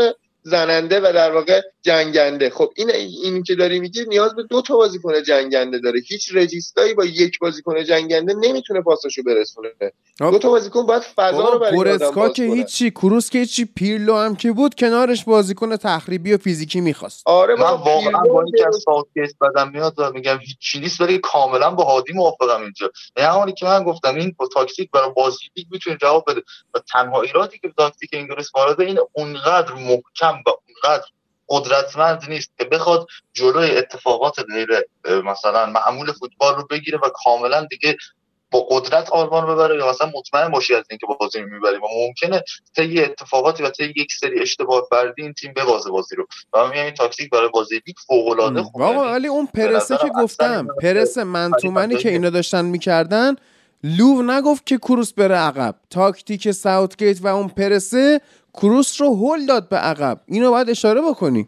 زننده 0.52 1.00
و 1.00 1.12
در 1.14 1.32
واقع 1.32 1.62
جنگنده. 1.82 2.50
خب 2.50 2.72
این 2.76 2.92
این 2.92 3.44
که 3.44 3.56
داری 3.56 3.80
میگی 3.80 4.06
نیاز 4.06 4.36
به 4.36 4.44
دو 4.44 4.62
تا 4.62 4.76
بازیکن 4.76 5.24
جنگنده 5.24 5.80
داره. 5.80 6.00
هیچ 6.08 6.36
رجیستایی 6.36 6.94
با 6.94 7.06
یک 7.06 7.40
بازیکن 7.40 7.84
جنگنده 7.84 8.34
نمی‌تونه 8.34 8.82
پاساشو 8.82 9.24
برسونه. 9.24 9.70
خب. 10.20 10.32
دو 10.32 10.40
تا 10.40 10.50
بازیکن 10.50 10.86
باید 10.86 11.02
فضا 11.02 11.50
رو 11.50 11.60
برای 11.60 11.92
آدم 11.92 12.34
که 12.34 12.44
هیچی 12.44 12.92
کروس 12.92 13.30
که 13.30 13.40
هیچی 13.40 13.66
پیرلو 13.66 14.16
هم 14.16 14.36
که 14.36 14.52
بود 14.52 14.76
کنارش 14.76 15.24
بازیکن 15.24 15.76
تخریبی 15.76 16.34
و 16.34 16.38
فیزیکی 16.38 16.82
می‌خواست. 16.82 17.22
آره 17.26 17.56
من 17.56 17.62
واقعا 17.62 18.22
با 18.34 18.42
اینکه 18.42 18.68
از 18.68 18.86
کیس 19.14 19.34
بدم 19.42 19.72
میاد 19.72 19.94
و 19.98 20.12
میگم 20.12 20.40
هیچ 20.40 20.76
نیست 20.76 21.02
ولی 21.02 21.18
کاملا 21.18 21.72
با 21.72 21.84
هادی 21.84 22.14
موافقم 22.14 22.62
اینجا. 22.62 22.92
یعنی 23.18 23.30
همونی 23.30 23.54
که 23.54 23.66
من 23.66 23.84
گفتم 23.84 24.16
این 24.16 24.36
با 24.38 24.48
تاکتیک 24.54 24.92
برای 24.92 25.12
بازی 25.16 25.38
می‌تونه 25.72 25.98
جواب 26.02 26.24
بده. 26.28 26.42
و 26.74 26.80
تنها 26.94 27.22
ایرادی 27.22 27.60
که 27.60 27.72
تاکتیک 27.78 28.10
انگلیس 28.14 28.48
وارد 28.56 28.82
این 28.82 29.00
اونقدر 29.14 29.74
محکم 29.74 30.37
و 30.46 30.50
اونقدر 30.50 31.06
قدرتمند 31.50 32.26
نیست 32.30 32.52
که 32.58 32.66
بخواد 32.66 33.08
جلوی 33.34 33.78
اتفاقات 33.78 34.36
غیر 34.40 34.70
مثلا 35.22 35.66
معمول 35.66 36.12
فوتبال 36.12 36.56
رو 36.56 36.68
بگیره 36.70 36.98
و 36.98 37.10
کاملا 37.24 37.66
دیگه 37.70 37.98
با 38.52 38.68
قدرت 38.70 39.10
آلمان 39.10 39.46
ببره 39.46 39.78
یا 39.78 39.90
مثلا 39.90 40.12
مطمئن 40.16 40.48
باشی 40.48 40.76
از 40.76 40.86
اینکه 40.90 41.08
بازی 41.20 41.42
می‌بریم 41.42 41.84
و 41.84 41.88
ممکنه 42.08 42.44
طی 42.76 43.04
اتفاقاتی 43.04 43.64
و 43.64 43.70
طی 43.70 43.94
یک 43.96 44.14
سری 44.14 44.42
اشتباه 44.42 44.88
فردی 44.90 45.22
این 45.22 45.34
تیم 45.34 45.54
ببازه 45.56 45.90
بازی 45.90 46.16
رو. 46.16 46.28
و 46.54 46.68
من 46.68 46.72
این 46.72 46.94
تاکتیک 46.94 47.30
برای 47.30 47.50
بازی 47.54 47.82
لیگ 47.88 47.96
فوق 48.08 48.28
العاده 48.28 48.64
خوبه. 48.64 48.86
ولی 48.86 49.28
اون 49.28 49.46
پرسه 49.46 49.98
که 49.98 50.10
گفتم 50.10 50.68
پرس 50.82 51.18
man 51.18 51.45
to 51.45 51.62
man 51.62 51.89
ی 51.89 51.98
که 51.98 52.10
اینا 52.10 52.30
داشتن 52.30 52.66
می‌کردن 52.66 53.36
لو 53.84 54.22
نگفت 54.22 54.66
که 54.66 54.78
کروس 54.78 55.14
بره 55.14 55.36
عقب. 55.36 55.76
تاکتیک 55.90 56.52
ساوتگیت 56.52 57.22
و 57.22 57.28
اون 57.28 57.48
پرسه 57.48 58.22
کروس 58.62 59.02
رو 59.02 59.16
هل 59.16 59.46
داد 59.46 59.70
به 59.70 59.78
عقب. 59.78 60.22
اینو 60.28 60.52
باید 60.52 60.70
اشاره 60.70 61.02
بکنی. 61.02 61.48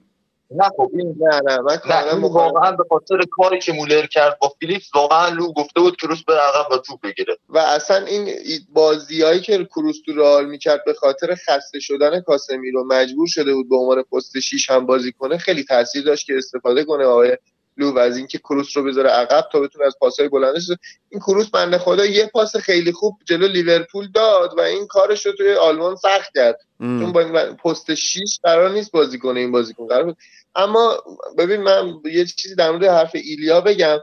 نه 0.52 0.70
خب 0.78 0.92
این 0.94 1.16
نه 1.20 1.42
نه 1.46 2.16
من 2.16 2.22
واقعا 2.22 2.72
به 2.72 2.84
خاطر 2.90 3.26
کاری 3.32 3.60
که 3.60 3.74
مولر 3.74 4.06
کرد 4.06 4.38
با 4.42 4.54
فیلیپس 4.60 4.96
واقعا 4.96 5.30
لو 5.30 5.54
گفته 5.54 5.80
بود 5.82 5.96
کروس 5.96 6.24
بره 6.24 6.38
عقب 6.38 6.72
و 6.72 6.78
توپ 6.78 7.02
بگیره. 7.02 7.38
و 7.50 7.58
اصلا 7.58 8.06
این 8.06 8.30
بازیایی 8.74 9.42
که 9.42 9.66
کروس 9.66 9.96
تو 10.06 10.14
رئال 10.14 10.46
می‌کرد 10.46 10.86
به 10.86 10.94
خاطر 10.94 11.36
خسته 11.36 11.80
شدن 11.80 12.22
کاسمیرو 12.22 12.86
مجبور 12.88 13.28
شده 13.28 13.54
بود 13.54 13.70
به 13.70 13.76
عنوان 13.76 14.04
پست 14.04 14.40
6 14.40 14.70
هم 14.70 14.86
بازی 14.86 15.12
کنه 15.12 15.38
خیلی 15.38 15.64
تاثیر 15.64 16.04
داشت 16.04 16.26
که 16.26 16.38
استفاده 16.38 16.86
کنه 16.86 17.06
آقای 17.06 17.38
لو 17.80 17.92
و 17.92 18.00
از 18.00 18.18
اینکه 18.18 18.38
کروس 18.38 18.78
رو 18.78 18.84
بذاره 18.84 19.10
عقب 19.10 19.46
تا 19.52 19.60
بتونه 19.60 19.86
از 19.86 19.96
پاسهای 20.00 20.30
بلندش 20.30 20.64
این 21.10 21.22
کروس 21.22 21.50
بنده 21.50 21.78
خدا 21.78 22.06
یه 22.06 22.26
پاس 22.26 22.56
خیلی 22.56 22.92
خوب 22.92 23.18
جلو 23.26 23.48
لیورپول 23.48 24.08
داد 24.14 24.54
و 24.58 24.62
این 24.62 24.88
کارش 24.88 25.26
رو 25.26 25.32
توی 25.32 25.54
آلمان 25.54 25.96
سخت 25.96 26.34
کرد. 26.36 26.60
چون 26.80 27.12
با 27.12 27.20
این 27.20 27.56
پست 27.56 27.94
6 27.94 28.40
قرار 28.44 28.70
نیست 28.70 28.92
بازی 28.92 29.20
کنه 29.20 29.40
این 29.40 29.52
بازیکن 29.52 29.88
قرار 29.88 30.04
بود 30.04 30.18
اما 30.56 31.04
ببین 31.38 31.62
من 31.62 31.94
یه 32.06 32.26
چیزی 32.26 32.56
در 32.56 32.72
مورد 32.72 32.84
حرف 32.84 33.12
ایلیا 33.14 33.62
بگم. 33.62 33.98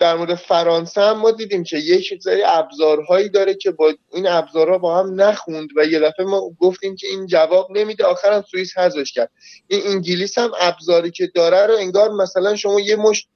در 0.00 0.14
مورد 0.16 0.34
فرانسه 0.34 1.00
هم 1.00 1.18
ما 1.18 1.30
دیدیم 1.30 1.64
که 1.64 1.76
یک 1.76 2.22
سری 2.22 2.42
ابزارهایی 2.46 3.28
داره 3.28 3.54
که 3.54 3.70
با 3.70 3.92
این 4.12 4.26
ابزارها 4.26 4.78
با 4.78 4.98
هم 4.98 5.20
نخوند 5.20 5.68
و 5.76 5.84
یه 5.84 6.00
دفعه 6.00 6.26
ما 6.26 6.50
گفتیم 6.60 6.96
که 6.96 7.06
این 7.06 7.26
جواب 7.26 7.68
نمیده. 7.70 8.04
آخرم 8.04 8.44
سوئیس 8.50 8.78
حذفش 8.78 9.12
کرد. 9.12 9.30
این 9.68 9.82
انگلیس 9.86 10.38
هم 10.38 10.50
ابزاری 10.60 11.10
که 11.10 11.26
داره 11.34 11.66
رو 11.66 11.74
انگار 11.74 12.10
مثلا 12.10 12.56
شما 12.56 12.80
یه 12.80 12.96
مش 12.96 13.26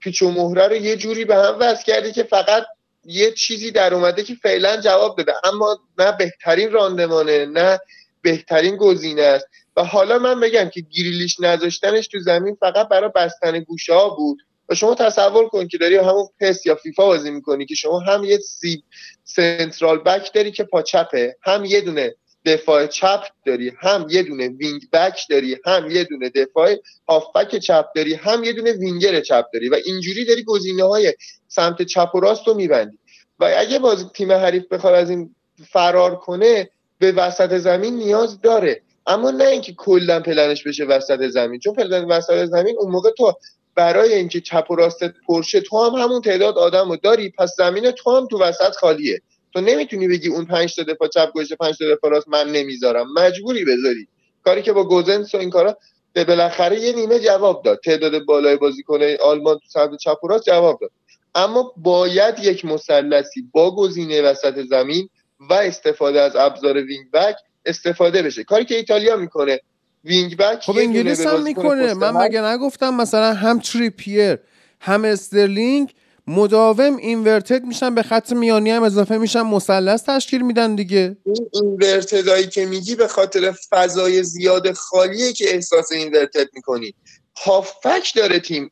پیچ 0.00 0.22
و 0.22 0.30
مهره 0.30 0.68
رو 0.68 0.76
یه 0.76 0.96
جوری 0.96 1.24
به 1.24 1.36
هم 1.36 1.56
وصل 1.60 1.84
کردی 1.84 2.12
که 2.12 2.22
فقط 2.22 2.64
یه 3.04 3.30
چیزی 3.30 3.70
در 3.70 3.94
اومده 3.94 4.22
که 4.22 4.34
فعلا 4.34 4.76
جواب 4.76 5.20
بده. 5.20 5.32
اما 5.44 5.78
نه 5.98 6.12
بهترین 6.12 6.72
راندمانه 6.72 7.46
نه 7.46 7.78
بهترین 8.22 8.76
گزینه 8.76 9.22
است. 9.22 9.46
و 9.76 9.84
حالا 9.84 10.18
من 10.18 10.40
بگم 10.40 10.68
که 10.68 10.80
گریلیش 10.80 11.40
نذاشتنش 11.40 12.08
تو 12.08 12.18
زمین 12.18 12.56
فقط 12.60 12.88
برای 12.88 13.10
بستن 13.14 13.60
گوشه 13.60 13.94
ها 13.94 14.08
بود. 14.08 14.38
شما 14.74 14.94
تصور 14.94 15.48
کن 15.48 15.68
که 15.68 15.78
داری 15.78 15.96
همون 15.96 16.28
PES 16.40 16.66
یا 16.66 16.74
فیفا 16.74 17.06
بازی 17.06 17.30
می‌کنی 17.30 17.66
که 17.66 17.74
شما 17.74 17.98
هم 17.98 18.24
یه 18.24 18.38
سی 18.38 18.82
central 19.24 19.98
back 19.98 20.32
داری 20.34 20.52
که 20.52 20.64
پا 20.64 20.82
چپه 20.82 21.36
هم 21.42 21.64
یه 21.64 21.80
دونه 21.80 22.14
دفاع 22.46 22.86
چپ 22.86 23.24
داری 23.46 23.72
هم 23.80 24.06
یه 24.10 24.22
دونه 24.22 24.48
wing 24.48 24.90
back 24.92 25.20
داری 25.30 25.56
هم 25.64 25.90
یه 25.90 26.04
دونه 26.04 26.28
دفاع 26.28 26.76
هافبک 27.08 27.56
چپ 27.56 27.86
داری 27.94 28.14
هم 28.14 28.44
یه 28.44 28.52
دونه 28.52 28.72
وینگر 28.72 29.20
چپ 29.20 29.44
داری 29.52 29.68
و 29.68 29.74
اینجوری 29.84 30.24
داری 30.24 30.44
گزینه 30.44 30.84
های 30.84 31.14
سمت 31.48 31.82
چپ 31.82 32.14
و 32.14 32.20
راست 32.20 32.48
رو 32.48 32.54
میبندی. 32.54 32.98
و 33.40 33.54
اگه 33.56 33.78
باز 33.78 34.12
تیم 34.14 34.32
حریف 34.32 34.64
بخواد 34.70 34.94
از 34.94 35.10
این 35.10 35.34
فرار 35.70 36.16
کنه 36.16 36.70
به 36.98 37.12
وسط 37.12 37.58
زمین 37.58 37.94
نیاز 37.94 38.40
داره. 38.40 38.82
اما 39.06 39.30
نه 39.30 39.44
اینکه 39.44 39.72
کلا 39.72 40.20
پلنش 40.20 40.62
بشه 40.66 40.84
وسط 40.84 41.28
زمین 41.28 41.60
چون 41.60 41.74
پلن 41.74 42.04
وسط 42.04 42.44
زمین 42.44 42.76
اون 42.78 42.92
موقع 42.92 43.10
تو 43.10 43.34
برای 43.74 44.14
اینکه 44.14 44.40
چپ 44.40 44.66
و 44.70 44.74
راستت 44.74 45.14
پرشه 45.28 45.60
تو 45.60 45.84
هم 45.84 45.94
همون 45.94 46.22
تعداد 46.22 46.58
آدم 46.58 46.88
رو 46.88 46.96
داری 46.96 47.32
پس 47.38 47.54
زمین 47.56 47.90
تو 47.90 48.16
هم 48.16 48.26
تو 48.26 48.38
وسط 48.38 48.74
خالیه. 48.74 49.22
تو 49.52 49.60
نمی‌تونی 49.60 50.08
بگی 50.08 50.28
اون 50.28 50.44
پنج 50.44 50.76
تا 50.76 50.82
دفاع 50.82 51.08
چپ 51.08 51.32
گوشه 51.32 51.56
پنج 51.56 51.78
تا 51.78 51.94
دفاع 51.94 52.10
راست 52.10 52.28
من 52.28 52.48
نمی‌ذارم. 52.48 53.12
مجبوری 53.12 53.64
بذاری. 53.64 54.08
کاری 54.44 54.62
که 54.62 54.72
با 54.72 54.84
گوزنس 54.84 55.34
و 55.34 55.38
این 55.38 55.50
کارا 55.50 55.76
به 56.12 56.24
بالاخره 56.24 56.80
یه 56.80 56.92
نیمه 56.92 57.18
جواب 57.18 57.62
داد. 57.62 57.80
تعداد 57.84 58.24
بالای 58.24 58.56
بازیکن 58.56 59.00
آلمان 59.24 59.58
تو 59.58 59.64
سمت 59.68 59.98
چپ 59.98 60.24
و 60.24 60.28
راست 60.28 60.44
جواب 60.44 60.78
داد. 60.80 60.90
اما 61.34 61.72
باید 61.76 62.34
یک 62.38 62.64
مثلثی 62.64 63.44
با 63.52 63.76
گزینه 63.76 64.22
وسط 64.22 64.62
زمین 64.62 65.08
و 65.40 65.54
استفاده 65.54 66.20
از 66.20 66.36
ابزار 66.36 66.76
wing 66.76 67.10
back 67.10 67.36
استفاده 67.66 68.22
بشه. 68.22 68.44
کاری 68.44 68.64
که 68.64 68.76
ایتالیا 68.76 69.16
می‌کنه 69.16 69.60
wing 70.04 70.36
back 70.36 70.62
خب 70.62 70.76
انگلیس 70.76 71.26
هم 71.26 71.42
می‌کنه. 71.42 71.94
من 71.94 72.10
مگه 72.10 72.42
نگفتم 72.42 72.94
مثلا 72.94 73.34
هم 73.34 73.60
تریپیر 73.60 74.38
هم 74.80 75.04
استرلینگ 75.04 75.94
مداوم 76.26 76.96
inverted 76.96 77.64
میشن 77.64 77.94
به 77.94 78.02
خط 78.02 78.32
میانی 78.32 78.70
هم 78.70 78.82
اضافه 78.82 79.18
میشن 79.18 79.42
مثلث 79.42 80.02
تشکیل 80.04 80.42
میدن 80.42 80.74
دیگه. 80.74 81.16
این 81.26 81.48
inverted 81.52 82.27
ایی 82.27 82.46
که 82.46 82.66
میگی 82.66 82.94
به 82.94 83.08
خاطر 83.08 83.54
فضای 83.70 84.22
زیاد 84.22 84.72
خالیه 84.72 85.32
که 85.32 85.54
احساس 85.54 85.92
inverted 85.92 86.46
می‌کنی. 86.54 86.94
هافبک 87.36 88.12
داره 88.16 88.40
تیم. 88.40 88.70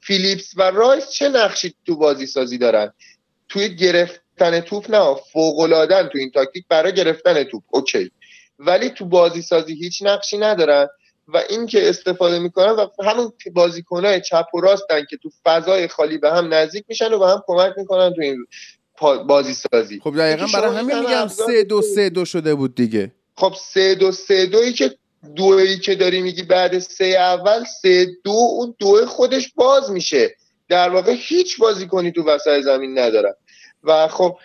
فیلیپس 0.00 0.52
و 0.56 0.62
رایس 0.62 1.10
چه 1.10 1.28
نقشی 1.28 1.74
تو 1.86 1.96
بازی 1.96 2.26
سازی 2.26 2.58
دارن؟ 2.58 2.92
توی 3.48 3.76
گرفتن 3.76 4.60
توپ 4.60 4.90
نه 4.90 5.16
فوق 5.32 5.86
تو 6.12 6.18
این 6.18 6.30
تاکتیک 6.30 6.64
برای 6.68 6.94
گرفتن 6.94 7.44
توپ. 7.44 7.62
اوکی. 7.70 8.10
ولی 8.58 8.90
تو 8.90 9.04
بازی 9.04 9.42
سازی 9.42 9.74
هیچ 9.74 10.02
نقشی 10.02 10.38
ندارن 10.38 10.88
و 11.28 11.42
این 11.48 11.66
که 11.66 11.88
استفاده 11.88 12.38
می‌کنن 12.38 12.70
و 12.70 12.86
همون 13.04 13.32
بازیکنهای 13.52 14.20
چپ 14.20 14.46
و 14.54 14.60
راستن 14.60 15.04
که 15.10 15.16
تو 15.16 15.30
فضای 15.44 15.88
خالی 15.88 16.18
به 16.18 16.32
هم 16.32 16.54
نزدیک 16.54 16.84
میشن 16.88 17.12
و 17.12 17.18
به 17.18 17.26
هم 17.26 17.42
کمک 17.46 17.72
می‌کنن 17.76 18.14
تو 18.14 18.20
این 18.20 18.46
بازی 19.26 19.54
سازی 19.54 20.00
خب 20.00 20.16
دقیقا 20.16 20.46
برای 20.54 20.76
همین 20.76 20.98
میگم 20.98 21.28
سه 21.28 21.64
دو 21.64 21.82
سه 21.82 22.10
دو 22.10 22.24
شده 22.24 22.54
بود 22.54 22.74
دیگه. 22.74 23.12
خب 23.36 23.54
سه 23.58 23.94
دو 23.94 24.12
سه 24.12 24.46
دویی 24.46 24.72
که 24.72 24.94
دویی 25.36 25.78
که 25.78 25.94
داری 25.94 26.22
میگی 26.22 26.42
بعد 26.42 26.78
سه 26.78 27.04
اول 27.04 27.64
سه 27.82 28.06
دو 28.24 28.30
اون 28.30 28.74
دو 28.78 29.06
خودش 29.06 29.52
باز 29.54 29.90
میشه. 29.90 30.36
در 30.68 30.88
واقع 30.88 31.14
هیچ 31.18 31.58
بازی 31.58 31.86
کنی 31.86 32.12
تو 32.12 32.22
وسط 32.22 32.60
زمین 32.60 32.98
ندارن 32.98 33.34
و 33.84 34.08
خب 34.08 34.38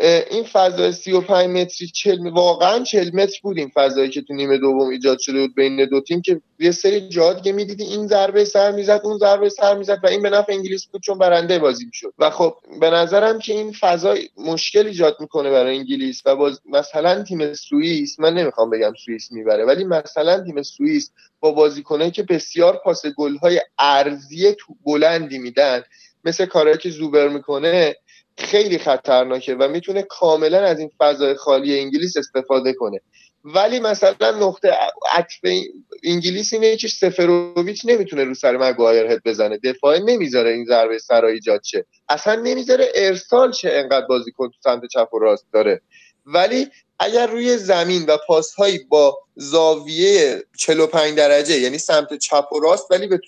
این 0.00 0.44
فضای 0.44 0.92
35 0.92 1.50
متری 1.50 1.88
40 1.88 2.28
واقعا 2.28 2.82
40 2.84 3.10
متر 3.14 3.38
بود 3.42 3.58
این 3.58 3.70
فضایی 3.74 4.10
که 4.10 4.22
تو 4.22 4.34
نیمه 4.34 4.58
دوم 4.58 4.88
ایجاد 4.88 5.18
شده 5.18 5.40
بود 5.40 5.54
بین 5.54 5.84
دو 5.84 6.00
تیم 6.00 6.22
که 6.22 6.40
یه 6.58 6.70
سری 6.70 7.08
جا 7.08 7.32
دیگه 7.32 7.52
می‌دیدی 7.52 7.84
این 7.84 8.06
ضربه 8.06 8.44
سر 8.44 8.72
می‌زد 8.72 9.00
اون 9.04 9.18
ضربه 9.18 9.48
سر 9.48 9.74
می‌زد 9.78 10.00
و 10.02 10.06
این 10.06 10.22
به 10.22 10.30
نفع 10.30 10.52
انگلیس 10.52 10.86
بود 10.86 11.02
چون 11.02 11.18
برنده 11.18 11.58
بازی 11.58 11.84
می‌شد 11.84 12.14
و 12.18 12.30
خب 12.30 12.54
به 12.80 12.90
نظرم 12.90 13.38
که 13.38 13.52
این 13.52 13.72
فضا 13.72 14.14
مشکل 14.36 14.86
ایجاد 14.86 15.16
می‌کنه 15.20 15.50
برای 15.50 15.76
انگلیس 15.76 16.22
و 16.26 16.36
باز 16.36 16.60
مثلا 16.66 17.22
تیم 17.22 17.54
سوئیس 17.54 18.20
من 18.20 18.34
نمی‌خوام 18.34 18.70
بگم 18.70 18.92
سوئیس 19.04 19.32
می‌بره 19.32 19.64
ولی 19.64 19.84
مثلا 19.84 20.40
تیم 20.44 20.62
سوئیس 20.62 21.10
با 21.40 21.50
بازیکنایی 21.52 22.10
که 22.10 22.22
بسیار 22.22 22.80
پاس 22.84 23.06
گل‌های 23.06 23.60
ارزی 23.78 24.54
تو 24.58 24.74
بلندی 24.86 25.38
میدن 25.38 25.82
مثل 26.24 26.46
کارهایی 26.46 26.78
که 26.78 26.90
زوبر 26.90 27.28
می‌کنه 27.28 27.96
خیلی 28.38 28.78
خطرناکه 28.78 29.54
و 29.54 29.68
می‌تونه 29.68 30.02
کاملا 30.02 30.60
از 30.60 30.78
این 30.78 30.90
فضای 30.98 31.34
خالی 31.34 31.80
انگلیس 31.80 32.16
استفاده 32.16 32.72
کنه. 32.72 33.00
ولی 33.44 33.80
مثلا 33.80 34.30
نقطه 34.30 34.76
عطف 35.12 35.64
انگلیس 36.04 36.52
اینه 36.52 36.76
که 36.76 36.88
سفروویچ 36.88 37.82
نمی‌تونه 37.84 38.24
رو 38.24 38.34
سر 38.34 38.56
مگوایر 38.56 39.06
هد 39.06 39.22
بزنه. 39.24 39.58
دفاع 39.64 39.98
نمی‌ذاره 39.98 40.50
این 40.50 40.64
ضربه 40.64 40.98
سرای 40.98 41.32
ایجاد 41.32 41.60
شه. 41.64 41.86
اصلا 42.08 42.34
نمی‌ذاره 42.34 42.88
ارسال 42.94 43.52
شه 43.52 43.70
انقدر 43.72 44.06
بازیکن 44.06 44.48
تو 44.48 44.56
سمت 44.64 44.82
چپ 44.92 45.14
و 45.14 45.18
راست 45.18 45.46
داره. 45.52 45.80
ولی 46.26 46.68
اگر 46.98 47.26
روی 47.26 47.56
زمین 47.56 48.06
و 48.08 48.16
پاسهایی 48.26 48.78
با 48.88 49.18
زاویه 49.36 50.42
45 50.58 51.16
درجه 51.16 51.58
یعنی 51.58 51.78
سمت 51.78 52.14
چپ 52.14 52.52
و 52.52 52.60
راست 52.60 52.90
ولی 52.90 53.06
به 53.06 53.20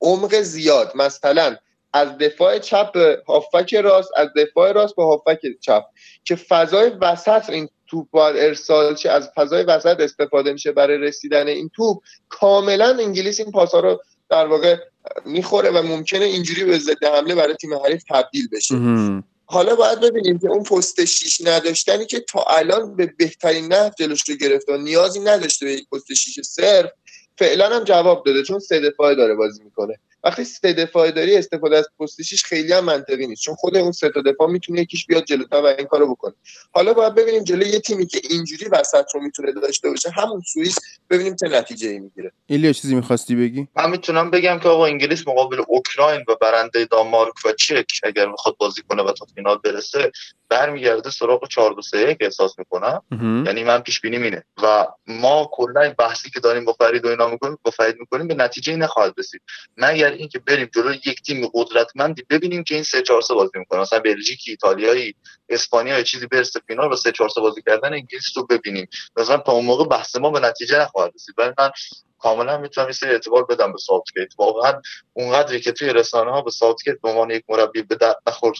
عمق 0.00 0.40
زیاد 0.40 0.92
مثلا 0.94 1.56
از 1.92 2.18
دفاع 2.18 2.58
چپ 2.58 2.92
به 2.92 3.22
هافک 3.26 3.74
راست 3.74 4.10
از 4.16 4.28
دفاع 4.36 4.72
راست 4.72 4.96
به 4.96 5.04
هافک 5.04 5.40
چپ. 5.60 5.84
که 6.24 6.36
فضای 6.36 6.90
وسط 6.90 7.50
این 7.50 7.68
توپ 7.86 8.06
باید 8.10 8.36
ارسال 8.36 8.96
شه 8.96 9.10
از 9.10 9.30
فضای 9.34 9.62
وسط 9.62 10.00
استفاده 10.00 10.52
میشه 10.52 10.72
برای 10.72 10.98
رسیدن 10.98 11.48
این 11.48 11.70
توپ. 11.76 12.02
کاملا 12.28 12.96
انگلیس 13.00 13.40
این 13.40 13.52
پاسا 13.52 13.80
رو 13.80 14.02
در 14.30 14.46
واقع 14.46 14.76
می‌خوره 15.24 15.70
و 15.70 15.82
ممکنه 15.82 16.24
اینجوری 16.24 16.64
به 16.64 16.78
ضد 16.78 17.04
حمله 17.04 17.34
برای 17.34 17.54
تیم 17.54 17.74
حریف 17.74 18.02
تبدیل 18.08 18.48
بشه. 18.52 18.74
حالا 19.46 19.74
باید 19.74 20.00
ببینیم 20.00 20.38
که 20.38 20.48
اون 20.48 20.62
پست 20.62 21.04
شیش 21.04 21.40
نداشتنی 21.44 22.06
که 22.06 22.20
تا 22.20 22.44
الان 22.48 22.96
به 22.96 23.14
بهترین 23.18 23.72
نحو 23.72 23.90
جلوش 23.98 24.28
رو 24.28 24.34
گرفته 24.34 24.76
نیازی 24.76 25.20
نداشته 25.20 25.66
به 25.66 25.72
یک 25.72 25.88
پست 25.88 26.14
شیش 26.14 26.40
صرف 26.40 26.90
فعلا 27.38 27.76
هم 27.76 27.84
جواب 27.84 28.24
داده 28.26 28.42
چون 28.42 28.58
سه 28.58 28.80
دفاعه 28.80 29.14
داره 29.14 29.34
بازی 29.34 29.64
می‌کنه. 29.64 29.98
وقتی 30.24 30.44
سه 30.44 30.72
دفاع 30.72 31.10
داری 31.10 31.36
استفاده 31.36 31.76
از 31.76 31.88
پست 32.00 32.16
خیلی 32.44 32.72
هم 32.72 32.84
منطقی 32.84 33.26
نیست. 33.26 33.42
چون 33.42 33.54
خود 33.54 33.76
اون 33.76 33.92
سه 33.92 34.10
تا 34.10 34.22
دفاع 34.22 34.50
می‌تونه 34.50 34.80
یکیش 34.80 35.06
بیاد 35.06 35.24
جلوتر 35.24 35.60
و 35.60 35.66
این 35.66 35.86
کارو 35.86 36.10
بکنه. 36.10 36.34
حالا 36.72 36.94
باید 36.94 37.14
ببینیم 37.14 37.44
جلوی 37.44 37.68
یه 37.68 37.80
تیمی 37.80 38.06
که 38.06 38.20
اینجوری 38.30 38.66
وسط 38.72 39.04
رو 39.14 39.20
می‌تونه 39.20 39.52
داشته 39.52 39.90
باشه 39.90 40.10
همون 40.10 40.42
سوئیس 40.52 40.76
ببینیم 41.10 41.36
چه 41.36 41.48
نتیجه 41.48 41.88
ای 41.88 41.98
می‌گیره. 41.98 42.32
ایلیا 42.46 42.72
چیزی 42.72 42.94
می‌خواستی 42.94 43.34
بگی؟ 43.34 43.68
من 43.76 43.90
می‌تونم 43.90 44.30
بگم 44.30 44.58
که 44.62 44.68
آقا 44.68 44.86
انگلیس 44.86 45.28
مقابل 45.28 45.62
اوکراین 45.68 46.24
و 46.28 46.36
برنده 46.40 46.84
دانمارک 46.84 47.34
و 47.44 47.52
چک 47.52 47.86
اگر 48.02 48.26
می‌خواد 48.26 48.56
بازی 48.58 48.82
کنه 48.88 49.02
و 49.02 49.12
تا 49.12 49.26
فینال 49.34 49.58
برسه 49.64 50.12
برمیگرده 50.52 51.10
سراغ 51.10 51.48
4 51.48 51.72
2 51.72 51.82
3 51.82 52.14
که 52.14 52.24
احساس 52.24 52.58
می‌کنم. 52.58 53.02
یعنی 53.46 53.64
من 53.64 53.80
پیش 53.80 54.00
بینی 54.00 54.16
اینه. 54.16 54.44
و 54.62 54.86
ما 55.06 55.48
کلا 55.52 55.80
این 55.80 55.94
بحثی 55.98 56.30
که 56.30 56.40
داریم 56.40 56.64
با 56.64 56.72
فرید 56.72 57.04
و 57.04 57.08
اینا 57.08 57.28
می‌کنیم 57.28 57.58
با 57.62 57.70
فرید 57.70 57.96
می‌کنیم 58.00 58.28
به 58.28 58.34
نتیجه 58.34 58.76
نخواهد 58.76 59.14
رسید. 59.18 59.40
مگر 59.76 60.10
اینکه 60.10 60.38
بریم 60.38 60.70
جلو 60.74 60.92
یک 60.92 61.22
تیم 61.22 61.50
قدرتمندی 61.54 62.22
ببینیم 62.30 62.64
که 62.64 62.74
این 62.74 62.84
3 62.84 63.02
4 63.02 63.22
3 63.22 63.34
بازی 63.34 63.58
می‌کنه. 63.58 63.80
مثلا 63.80 63.98
بلژیک 63.98 64.40
ایتالیایی 64.46 65.14
اسپانیا 65.48 65.96
یا 65.96 66.02
چیزی 66.02 66.26
برسه 66.26 66.60
فینال 66.66 66.88
با 66.88 66.96
3 66.96 67.12
4 67.12 67.28
3 67.28 67.40
بازی 67.40 67.62
کردن 67.66 67.92
انگلیس 67.92 68.36
رو 68.36 68.46
ببینیم. 68.46 68.88
مثلا 69.16 69.36
تا 69.36 69.52
اون 69.52 69.64
موقع 69.64 69.84
بحث 69.84 70.16
ما 70.16 70.30
به 70.30 70.40
نتیجه 70.40 70.78
نخواهد 70.78 71.12
رسید. 71.14 71.34
ولی 71.38 71.52
من 71.58 71.70
کاملا 72.22 72.58
می‌تونم 72.58 72.88
یه 72.88 73.10
اعتبار 73.10 73.44
بدم 73.44 73.72
به 73.72 73.78
ساوتگیت 73.78 74.28
واقعا 74.38 74.80
اونقدری 75.12 75.60
که 75.60 75.72
توی 75.72 75.92
رسانه 75.92 76.30
ها 76.30 76.42
به 76.42 76.50
ساوتگیت 76.50 77.00
به 77.00 77.08
عنوان 77.08 77.30
یک 77.30 77.44
مربی 77.48 77.82
به 77.82 77.94
در 77.94 78.14
نخور 78.26 78.54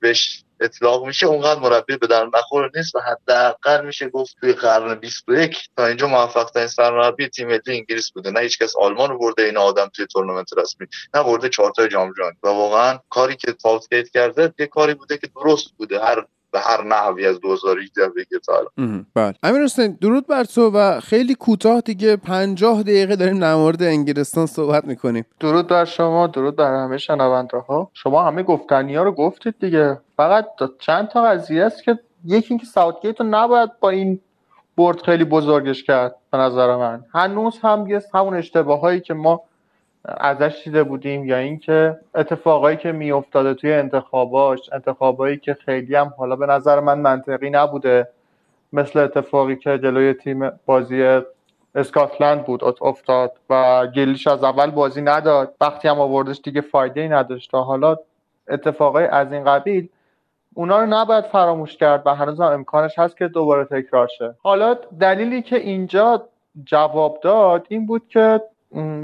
بهش 0.00 0.44
اطلاق 0.60 1.06
میشه 1.06 1.26
اونقدر 1.26 1.60
مربی 1.60 1.96
به 1.96 2.06
در 2.06 2.28
نخور 2.34 2.70
نیست 2.76 2.94
و 2.94 3.00
حداقل 3.00 3.86
میشه 3.86 4.08
گفت 4.08 4.36
توی 4.40 4.52
قرن 4.52 4.94
21 4.94 5.58
تا 5.76 5.86
اینجا 5.86 6.06
موفق 6.06 6.50
ترین 6.50 6.66
سرمربی 6.66 7.28
تیم 7.28 7.48
ملی 7.48 7.60
انگلیس 7.66 8.10
بوده. 8.10 8.30
نه 8.30 8.40
هیچ 8.40 8.58
کس 8.58 8.76
آلمان 8.76 9.10
رو 9.10 9.18
برده 9.18 9.42
این 9.42 9.56
آدم 9.56 9.90
توی 9.94 10.06
تورنمنت 10.06 10.58
رسمی 10.58 10.86
نه 11.14 11.22
برده 11.22 11.48
چهار 11.48 11.72
تا 11.76 11.88
جام 11.88 12.12
جهانی. 12.18 12.36
و 12.42 12.48
واقعا 12.48 12.98
کاری 13.10 13.36
که 13.36 13.54
ساوتگیت 13.58 14.08
کرده 14.08 14.54
یه 14.58 14.66
کاری 14.66 14.94
بوده 14.94 15.18
که 15.18 15.28
درست 15.36 15.68
بوده. 15.78 16.00
هر 16.00 16.26
به 16.52 16.60
هر 16.60 16.84
نحوی 16.84 17.26
از 17.26 17.40
2018 17.40 18.08
بگه 18.08 18.38
تا 18.46 18.52
بله. 19.14 19.34
امیر 19.42 19.62
حسین 19.62 19.98
درود 20.00 20.26
بر 20.26 20.44
تو 20.44 20.70
و 20.70 21.00
خیلی 21.00 21.34
کوتاه 21.34 21.80
دیگه 21.80 22.16
50 22.16 22.82
دقیقه 22.82 23.16
داریم 23.16 23.38
در 23.38 23.54
مورد 23.54 23.82
انگلستان 23.82 24.46
صحبت 24.46 24.84
می‌کنیم. 24.84 25.24
درود 25.40 25.66
بر 25.66 25.84
شما 25.84 26.26
درود 26.26 26.56
بر 26.56 26.74
همه 26.74 26.98
شنونده 26.98 27.58
ها 27.58 27.90
شما 27.92 28.22
همه 28.22 28.42
گفتنی 28.42 28.94
ها 28.96 29.02
رو 29.02 29.12
گفتید 29.12 29.54
دیگه. 29.60 29.98
فقط 30.16 30.46
چند 30.78 31.08
تا 31.08 31.22
قضیه 31.22 31.64
است 31.64 31.84
که 31.84 31.98
یکی 32.24 32.46
اینکه 32.50 32.66
ساوتگیت 32.66 33.20
رو 33.20 33.26
نباید 33.26 33.70
با 33.80 33.90
این 33.90 34.20
برد 34.76 35.02
خیلی 35.02 35.24
بزرگش 35.24 35.82
کرد 35.82 36.14
به 36.32 36.38
نظر 36.38 36.76
من. 36.76 37.04
هنوز 37.14 37.58
هم 37.62 37.86
یه 37.88 38.02
همون 38.14 38.34
اشتباهایی 38.34 39.00
که 39.00 39.14
ما 39.14 39.42
ازش 40.04 40.62
دیده 40.64 40.82
بودیم 40.82 41.24
یا 41.24 41.36
اینکه 41.36 41.96
اتفاقایی 42.14 42.76
که 42.76 42.92
میافتاده 42.92 43.54
توی 43.54 43.72
انتخاباش 43.72 44.70
انتخابایی 44.72 45.36
که 45.36 45.54
خیلی 45.54 45.94
هم 45.94 46.14
حالا 46.18 46.36
به 46.36 46.46
نظر 46.46 46.80
من 46.80 46.98
منطقی 46.98 47.50
نبوده 47.50 48.08
مثل 48.72 48.98
اتفاقی 48.98 49.56
که 49.56 49.78
جلوی 49.78 50.14
تیم 50.14 50.50
بازی 50.66 51.20
اسکاتلند 51.74 52.44
بود 52.44 52.64
افتاد 52.80 53.32
و 53.50 53.86
گلیش 53.86 54.26
از 54.26 54.44
اول 54.44 54.70
بازی 54.70 55.02
نداد. 55.02 55.54
وقتی 55.60 55.88
هم 55.88 56.00
آوردش 56.00 56.40
دیگه 56.44 56.60
فایده 56.60 57.00
ای 57.00 57.08
نداشت 57.08 57.54
حالا 57.54 57.96
اتفاقای 58.48 59.04
از 59.04 59.32
این 59.32 59.44
قبیل 59.44 59.88
اونا 60.54 60.80
رو 60.80 60.86
نباید 60.86 61.24
فراموش 61.24 61.76
کرد 61.76 62.02
و 62.06 62.14
هنوز 62.14 62.40
هم 62.40 62.46
امکانش 62.46 62.98
هست 62.98 63.16
که 63.16 63.28
دوباره 63.28 63.64
تکرار 63.64 64.08
شه. 64.08 64.34
حالا 64.42 64.76
دلیلی 65.00 65.42
که 65.42 65.56
اینجا 65.56 66.28
جواب 66.64 67.20
داد 67.22 67.66
این 67.68 67.86
بود 67.86 68.02
که 68.08 68.40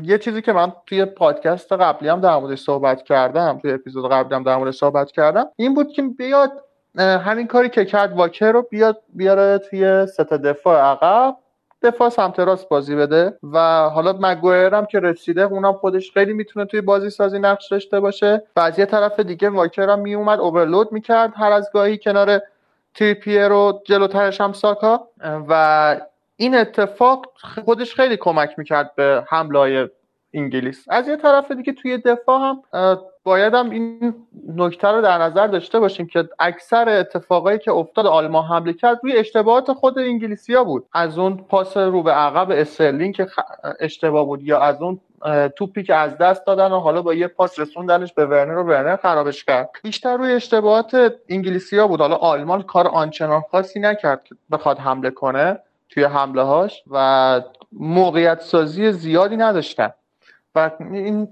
یه 0.03 0.19
چیزی 0.19 0.43
که 0.43 0.53
من 0.53 0.73
توی 0.87 1.05
پادکست 1.05 1.73
قبلی 1.73 2.09
هم 2.09 2.21
در 2.21 2.37
موردش 2.37 2.61
صحبت 2.61 3.03
کردم 3.03 3.59
توی 3.63 3.73
اپیزود 3.73 4.11
قبلی 4.13 4.35
هم 4.35 4.43
در 4.43 4.57
موردش 4.57 4.77
صحبت 4.77 5.11
کردم 5.11 5.47
این 5.57 5.75
بود 5.75 5.93
که 5.93 6.03
بیاد 6.03 6.53
همین 6.99 7.47
کاری 7.47 7.69
که 7.69 7.85
کرد 7.85 8.13
واکر 8.13 8.53
رو 8.53 8.63
بیاد 8.71 9.03
بیاره 9.15 9.59
توی 9.59 10.07
ست 10.07 10.21
دفاع 10.21 10.81
عقب 10.81 11.37
دفاع 11.83 12.09
سمت 12.09 12.41
راست 12.41 12.69
بازی 12.69 12.97
بده 12.97 13.39
و 13.53 13.59
حالا 13.89 14.13
مگویر 14.21 14.75
هم 14.75 14.87
که 14.87 15.01
رسیده 15.01 15.43
اونم 15.43 15.73
خودش 15.73 16.13
خیلی 16.13 16.33
می‌تونه 16.33 16.67
توی 16.67 16.81
بازی 16.81 17.11
سازی 17.11 17.39
نقش 17.39 17.69
داشته 17.69 18.01
باشه. 18.01 18.43
و 18.57 18.61
از 18.61 18.79
یه 18.79 18.87
طرف 18.87 19.21
دیگه 19.21 19.51
واکر 19.51 19.91
هم 19.91 19.99
میومد 19.99 20.41
اوورلود 20.41 20.93
می‌کرد 20.93 21.33
هر 21.37 21.53
از 21.53 21.71
گاهی 21.75 21.99
کنار 21.99 22.41
تریپیه 22.95 23.49
رو 23.49 23.83
جلوترش 23.87 24.41
هم 24.41 24.53
ساکا 24.53 25.09
و 25.49 26.01
این 26.41 26.55
اتفاق 26.55 27.27
خودش 27.65 27.95
خیلی 27.95 28.17
کمک 28.17 28.51
می‌کرد 28.59 28.95
به 28.95 29.25
حمله 29.29 29.91
انگلیس. 30.35 30.85
از 30.89 31.09
یه 31.09 31.17
طرف 31.17 31.53
دیگه 31.53 31.73
توی 31.73 31.99
دفاع 31.99 32.41
هم 32.41 32.63
باید 33.25 33.55
هم 33.55 33.71
این 33.71 34.15
نکته 34.57 34.89
رو 34.89 35.03
در 35.03 35.19
نظر 35.19 35.47
داشته 35.47 35.81
باشیم 35.81 36.07
که 36.07 36.29
اکثر 36.39 36.89
اتفاقایی 36.89 37.59
که 37.59 37.73
افتاد 37.73 38.07
آلمان 38.07 38.45
حمله 38.45 38.73
کرد 38.73 39.01
روی 39.03 39.17
اشتباهات 39.17 39.73
خود 39.73 39.99
انگلیسیا 39.99 40.65
بود. 40.65 40.87
از 40.93 41.19
اون 41.19 41.37
پاس 41.37 41.77
رو 41.77 42.03
به 42.03 42.11
عقب 42.11 42.51
استرلینگ 42.51 43.15
که 43.15 43.27
اشتباه 43.81 44.27
بود 44.27 44.43
یا 44.43 44.61
از 44.61 44.83
اون 44.83 45.01
توپی 45.57 45.83
که 45.83 45.95
از 45.95 46.19
دست 46.19 46.47
دادن 46.47 46.73
و 46.73 46.79
حالا 46.79 47.03
با 47.03 47.15
یه 47.15 47.27
پاس 47.27 47.59
رسوندنش 47.59 48.13
به 48.13 48.27
ورنر 48.27 48.59
و 48.59 48.65
ورنر 48.65 48.97
خرابش 48.97 49.45
کرد. 49.45 49.71
بیشتر 49.83 50.17
روی 50.17 50.33
اشتباهات 50.33 51.15
انگلیسیا 51.29 51.89
بود. 51.89 52.01
حالا 52.01 52.17
آلمان 52.17 52.63
کار 52.63 52.89
آنچنان 52.89 53.43
خاصی 53.51 53.81
نکرد 53.81 54.25
که 54.25 54.35
بخواد 54.51 54.79
حمله 54.79 55.11
کنه. 55.11 55.59
توی 55.89 56.05
حمله 56.05 56.43
هاش 56.43 56.83
و 56.91 57.41
موقعیت 57.73 58.41
سازی 58.41 58.93
زیادی 58.93 59.37
نداشتن. 59.37 59.91
و 60.55 60.71
این 60.81 61.29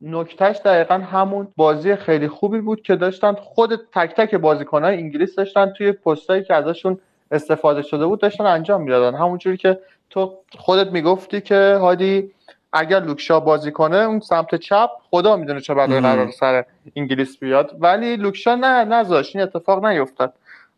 نکتهش 0.00 0.56
دقیقا 0.56 0.94
همون 0.94 1.48
بازی 1.56 1.96
خیلی 1.96 2.28
خوبی 2.28 2.60
بود 2.60 2.82
که 2.82 2.96
داشتن 2.96 3.32
خود 3.32 3.76
تک 3.92 4.14
تک 4.14 4.34
بازیکنهای 4.34 4.96
انگلیس 4.96 5.34
داشتن 5.34 5.70
توی 5.70 5.92
پستایی 5.92 6.44
که 6.44 6.54
ازشون 6.54 6.98
استفاده 7.30 7.82
شده 7.82 8.06
بود 8.06 8.20
داشتن 8.20 8.44
انجام 8.46 8.82
می‌دادن. 8.82 9.18
همونجوری 9.18 9.56
که 9.56 9.78
تو 10.10 10.38
خودت 10.58 10.92
می‌گفتی 10.92 11.40
که 11.40 11.78
هادی 11.80 12.30
اگر 12.72 13.00
لوکشا 13.00 13.40
بازی 13.40 13.72
کنه 13.72 13.96
اون 13.96 14.20
سمت 14.20 14.54
چپ 14.54 14.90
خدا 15.10 15.36
می‌دونه 15.36 15.60
چه 15.60 15.74
بلایی 15.74 16.00
قرار 16.00 16.30
سر 16.30 16.64
انگلیس 16.96 17.38
بیاد. 17.38 17.76
ولی 17.80 18.16
لوکشا 18.16 18.54
نه 18.54 18.84
نذاشت. 18.84 19.36
این 19.36 19.44
اتفاق 19.44 19.84
نیفتاد. 19.86 20.34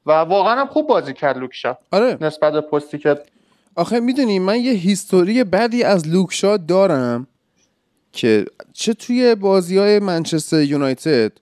و 0.09 0.13
واقعا 0.13 0.61
هم 0.61 0.67
خوب 0.67 0.87
بازی 0.87 1.13
کرد 1.13 1.39
لوک 1.39 1.60
شا. 1.60 1.77
آره. 1.91 2.19
نسبت 2.21 2.53
به 2.53 2.61
پستی 2.61 2.99
که 2.99 3.19
آخه 3.75 4.01
می‌دونی 4.01 4.39
من 4.39 4.61
یه 4.61 4.73
history 4.73 5.45
بدی 5.45 5.83
از 5.83 6.09
لوک 6.09 6.41
شا 6.41 6.57
دارم 6.57 7.27
که 8.13 8.45
چه 8.73 8.95
توی 8.95 9.35
بازی 9.35 9.79
های 9.79 9.99
منچستر 9.99 10.63
یونایتد 10.63 11.33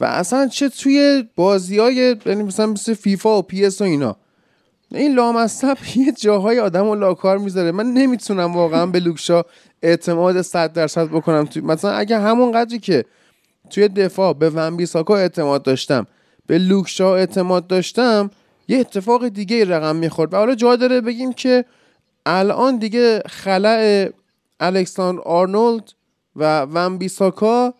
و 0.00 0.04
اصلا 0.04 0.46
چه 0.46 0.68
توی 0.68 1.24
بازی 1.36 1.78
های 1.78 2.16
یعنی 2.26 2.42
مثلا 2.42 2.66
مثل 2.66 2.94
فیفا 2.94 3.38
و 3.38 3.42
PES 3.42 3.80
و 3.80 3.84
اینا. 3.84 4.16
این 4.90 5.14
لامصب 5.14 5.76
یه 5.96 6.12
جاهای 6.12 6.60
آدم 6.60 6.86
و 6.86 6.94
لاکار 6.94 7.38
می‌ذاره. 7.38 7.72
من 7.72 7.86
نمی‌تونم 7.86 8.54
واقعا 8.54 8.86
به 8.86 9.00
لوک 9.00 9.28
شا 9.28 9.42
اعتماد 9.82 10.42
صد 10.42 10.72
درصد 10.72 11.06
بکنم 11.06 11.44
توی 11.44 11.62
مثلا 11.62 11.90
اگه 11.92 12.18
همون 12.18 12.52
قدری 12.52 12.78
که 12.78 13.04
توی 13.70 13.88
دفاع 13.88 14.32
به 14.32 14.50
ونبیساکا 14.50 15.16
اعتماد 15.16 15.62
داشتم 15.62 16.06
به 16.46 16.58
لوکشا 16.58 17.16
اعتماد 17.16 17.66
داشتم 17.66 18.30
یه 18.68 18.78
اتفاق 18.78 19.28
دیگه 19.28 19.64
رقم 19.64 19.96
می‌خورد 19.96 20.34
و 20.34 20.36
حالا 20.36 20.54
جا 20.54 20.76
داره 20.76 21.00
بگیم 21.00 21.32
که 21.32 21.64
الان 22.26 22.76
دیگه 22.76 23.22
خلع 23.26 24.08
الکساندر 24.60 25.22
آرنولد 25.22 25.92
و 26.36 26.60
ون 26.60 26.98
بیساکا 26.98 27.74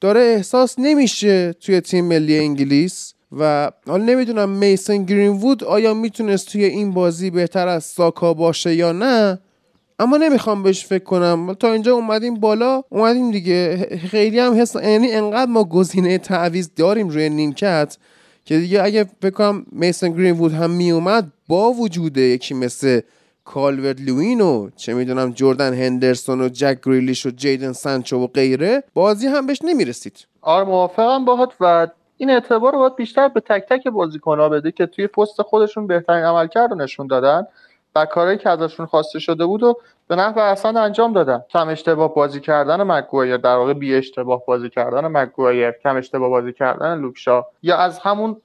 داره 0.00 0.20
احساس 0.20 0.74
نمیشه 0.78 1.52
توی 1.52 1.80
تیم 1.80 2.04
ملی 2.04 2.38
انگلیس 2.38 3.14
و 3.38 3.70
حالا 3.86 4.04
نمی‌دونم 4.04 4.48
میسن 4.48 5.04
گرینوود 5.04 5.64
آیا 5.64 5.94
می‌تونست 5.94 6.48
توی 6.48 6.64
این 6.64 6.90
بازی 6.90 7.30
بهتر 7.30 7.68
از 7.68 7.84
ساکا 7.84 8.34
باشه 8.34 8.74
یا 8.74 8.92
نه. 8.92 9.38
اما 9.98 10.16
نمی‌خوام 10.16 10.62
بهش 10.62 10.86
فکر 10.86 11.04
کنم. 11.04 11.54
تا 11.54 11.72
اینجا 11.72 11.94
اومدیم 11.94 12.34
بالا 12.34 12.82
اومدیم 12.88 13.30
دیگه. 13.30 13.88
خیلی 14.10 14.38
هم 14.38 14.60
حس 14.60 14.76
یعنی 14.76 15.12
انقدر 15.12 15.50
ما 15.50 15.64
گزینه 15.64 16.18
تعویض 16.18 16.68
داریم 16.76 17.08
روی 17.08 17.28
نیمکت 17.28 17.96
که 18.44 18.58
دیگه 18.58 18.82
اگه 18.82 19.06
فکر 19.22 19.30
کنم 19.30 19.66
میسن 19.72 20.12
گرینوود 20.12 20.52
هم 20.52 20.70
میومد 20.70 21.32
با 21.48 21.72
وجود 21.72 22.16
یکی 22.16 22.54
مثل 22.54 23.00
کالورد 23.44 24.00
لوین 24.00 24.40
و 24.40 24.70
چه 24.76 24.94
می‌دونم 24.94 25.32
جردن 25.32 25.74
هندرسون 25.74 26.40
و 26.40 26.48
جک 26.48 26.78
گریلیش 26.86 27.26
و 27.26 27.30
جیدن 27.30 27.72
سانچو 27.72 28.18
و 28.18 28.26
غیره 28.26 28.82
بازی 28.94 29.26
هم 29.26 29.46
بهش 29.46 29.58
نمی‌رسید. 29.64 30.26
آره 30.40 30.64
موافقم 30.64 31.24
باهات 31.24 31.52
و 31.60 31.86
این 32.16 32.30
اعتبار 32.30 32.72
رو 32.72 32.78
باید 32.78 32.96
بیشتر 32.96 33.28
به 33.28 33.40
تک 33.40 33.62
تک 33.68 33.88
بازیکن‌ها 33.88 34.48
بده 34.48 34.72
که 34.72 34.86
توی 34.86 35.06
پست 35.06 35.42
خودشون 35.42 35.86
بهترین 35.86 36.24
عملکرد 36.24 36.70
رو 36.70 36.76
نشون 36.76 37.06
دادن. 37.06 37.46
و 37.96 38.06
کارهایی 38.06 38.38
که 38.38 38.50
ازشون 38.50 38.86
خواسته 38.86 39.18
شده 39.18 39.46
بود 39.46 39.62
و 39.62 39.78
به 40.08 40.16
نحو 40.16 40.38
اصلا 40.38 40.80
انجام 40.80 41.12
دادن. 41.12 41.44
کم 41.50 41.68
اشتباه 41.68 42.14
بازی 42.14 42.40
کردن 42.40 42.82
مگوایر 42.82 43.36
در 43.36 43.56
واقع 43.56 43.72
بی 43.72 43.94
اشتباه 43.94 44.46
بازی 44.46 44.70
کردن 44.70 45.06
مگوایر 45.06 45.70
کم 45.70 45.96
اشتباه 45.96 46.28
بازی 46.28 46.52
کردن 46.52 46.98
لوکشا. 46.98 47.44
یا 47.62 47.76
از 47.76 47.98
همون 47.98 48.36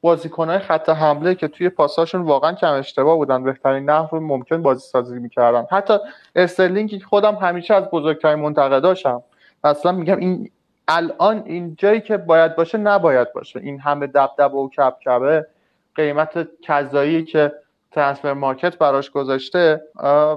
بازیکنهای 0.00 0.58
خط 0.58 0.88
حمله 0.88 1.34
که 1.34 1.48
توی 1.48 1.68
پاساشون 1.68 2.20
واقعا 2.20 2.52
کم 2.52 2.72
اشتباه 2.72 3.16
بودن 3.16 3.42
بهترین 3.42 3.90
نحو 3.90 4.20
ممکن 4.20 4.62
بازی 4.62 4.80
سازی 4.80 5.18
می‌کردن. 5.18 5.66
حتی 5.70 5.98
استرلینگ 6.36 6.90
که 6.90 6.98
خودم 6.98 7.34
همیشه 7.34 7.74
از 7.74 7.84
بزرگترین 7.84 8.38
منتقداشم 8.38 9.22
اصلا 9.64 9.92
میگم 9.92 10.16
این 10.16 10.50
الان 10.88 11.42
این 11.46 11.76
جایی 11.78 12.00
که 12.00 12.16
باید 12.16 12.56
باشه 12.56 12.78
نباید 12.78 13.32
باشه. 13.32 13.60
این 13.60 13.80
همه 13.80 14.06
دبدبه 14.06 14.56
و 14.56 14.68
کبکبه 14.68 15.46
قیمت 15.94 16.48
کذایی 16.62 17.24
که 17.24 17.52
ترانسفر 17.96 18.32
مارکت 18.32 18.78
براش 18.78 19.10
گذاشته 19.10 19.80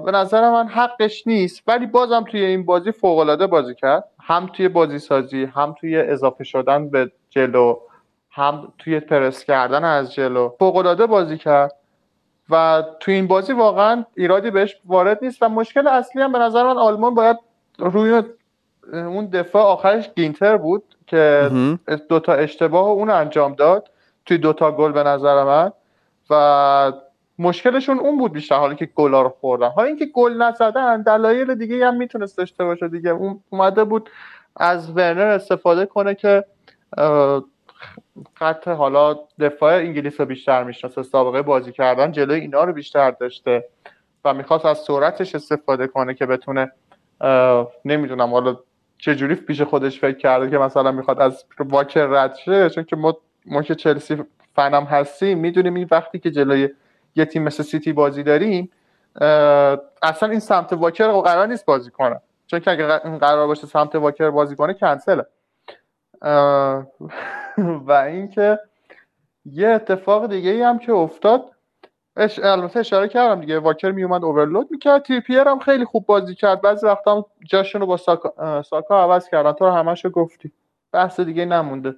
به 0.04 0.10
نظر 0.14 0.50
من 0.50 0.68
حقش 0.68 1.26
نیست 1.26 1.62
ولی 1.66 1.86
بازم 1.86 2.24
توی 2.30 2.44
این 2.44 2.64
بازی 2.64 2.92
فوق 2.92 3.46
بازی 3.46 3.74
کرد. 3.74 4.04
هم 4.20 4.46
توی 4.46 4.68
بازی 4.68 4.98
سازی 4.98 5.44
هم 5.44 5.74
توی 5.80 5.96
اضافه 5.96 6.44
شدن 6.44 6.90
به 6.90 7.12
جلو 7.30 7.76
هم 8.30 8.72
توی 8.78 9.00
پرس 9.00 9.44
کردن 9.44 9.84
از 9.84 10.14
جلو. 10.14 10.48
فوق 10.58 11.06
بازی 11.06 11.38
کرد 11.38 11.74
و 12.50 12.84
تو 13.00 13.10
این 13.10 13.26
بازی 13.26 13.52
واقعا 13.52 14.04
ایرادی 14.16 14.50
بهش 14.50 14.76
وارد 14.84 15.18
نیست 15.22 15.42
و 15.42 15.48
مشکل 15.48 15.86
اصلی 15.86 16.22
هم 16.22 16.32
به 16.32 16.38
نظر 16.38 16.62
من 16.62 16.78
آلمان 16.78 17.14
باید 17.14 17.36
روی 17.78 18.22
اون 18.92 19.26
دفاع 19.26 19.62
آخرش 19.62 20.10
گینتر 20.16 20.56
بود 20.56 20.84
که 21.06 21.50
دوتا 22.08 22.32
اشتباه 22.32 22.86
اون 22.86 23.10
انجام 23.10 23.54
داد. 23.54 23.90
توی 24.26 24.38
دوتا 24.38 24.72
گل 24.72 24.92
به 24.92 25.02
نظر 25.02 25.44
من 25.44 25.72
و 26.30 26.92
مشکلشون 27.40 27.98
اون 27.98 28.18
بود 28.18 28.32
بیشتر 28.32 28.54
حالی 28.54 28.76
که 28.76 28.86
گلا 28.86 29.22
رو 29.22 29.28
خوردن. 29.28 29.68
حالا 29.68 29.88
اینکه 29.88 30.06
گل 30.06 30.42
نزدن 30.42 31.02
دلایل 31.02 31.54
دیگه 31.54 31.86
هم 31.86 31.96
می‌تونست 31.96 32.38
داشته 32.38 32.64
باشه 32.64 32.88
دیگه. 32.88 33.10
اون 33.10 33.40
اومده 33.50 33.84
بود 33.84 34.10
از 34.56 34.90
ورنر 34.90 35.26
استفاده 35.26 35.86
کنه 35.86 36.14
که 36.14 36.44
خط 38.34 38.68
حالا 38.68 39.18
دفاع 39.40 39.74
انگلیس 39.74 40.20
رو 40.20 40.26
بیشتر 40.26 40.64
می‌شناسه 40.64 41.02
سابقه 41.02 41.42
بازی 41.42 41.72
کردن 41.72 42.12
جلوی 42.12 42.40
اینا 42.40 42.64
رو 42.64 42.72
بیشتر 42.72 43.10
داشته 43.10 43.64
و 44.24 44.34
می‌خواست 44.34 44.64
از 44.64 44.78
سرعتش 44.78 45.34
استفاده 45.34 45.86
کنه 45.86 46.14
که 46.14 46.26
بتونه 46.26 46.72
نمی‌دونم 47.84 48.30
حالا 48.30 48.56
چجوری 48.98 49.34
پیش 49.34 49.62
خودش 49.62 50.00
فکر 50.00 50.18
کرده 50.18 50.50
که 50.50 50.58
مثلا 50.58 50.92
می‌خواد 50.92 51.20
از 51.20 51.44
واکر 51.58 52.06
رد 52.06 52.34
شه 52.34 52.70
چون 52.70 52.84
که 52.84 52.96
ما 52.96 53.16
ما 53.46 53.62
که 53.62 53.74
چلسی 53.74 54.16
فنم 54.54 54.84
هستیم 54.84 55.38
می‌دونیم 55.38 55.74
این 55.74 55.88
وقتی 55.90 56.18
که 56.18 56.30
جلوی 56.30 56.68
یه 57.16 57.24
تیم 57.24 57.42
مثل 57.42 57.62
سیتی 57.62 57.92
بازی 57.92 58.22
داریم 58.22 58.70
اصلا 60.02 60.28
این 60.30 60.40
سمت 60.40 60.72
واکر 60.72 61.12
قرار 61.12 61.46
نیست 61.46 61.66
بازی 61.66 61.90
کنه 61.90 62.20
چون 62.46 62.60
که 62.60 62.70
اگه 62.70 62.86
قرار 62.98 63.46
باشه 63.46 63.66
سمت 63.66 63.94
واکر 63.94 64.30
بازی 64.30 64.56
کنه 64.56 64.74
کنسله. 64.74 65.26
و 67.86 67.92
اینکه 67.92 68.58
یه 69.44 69.68
اتفاق 69.68 70.26
دیگه 70.26 70.50
ای 70.50 70.62
هم 70.62 70.78
که 70.78 70.92
افتاد 70.92 71.50
اش... 72.16 72.38
البته 72.38 72.80
اشاره 72.80 73.08
کردم 73.08 73.40
دیگه 73.40 73.58
واکر 73.58 73.90
میومد 73.90 74.24
اوورلود 74.24 74.68
می‌کرد 74.70 75.02
تریپیر 75.02 75.48
هم 75.48 75.58
خیلی 75.58 75.84
خوب 75.84 76.06
بازی 76.06 76.34
کرد. 76.34 76.60
بعضی 76.60 76.86
وقتا 76.86 77.16
هم 77.16 77.24
جاشون 77.50 77.80
رو 77.80 77.86
با 77.86 77.96
ساکا, 77.96 78.62
ساکا 78.62 79.02
عوض 79.02 79.28
کردن. 79.28 79.52
تو 79.52 79.66
همشو 79.66 80.10
گفتی. 80.10 80.52
بحث 80.92 81.20
دیگه 81.20 81.44
نمونده. 81.44 81.94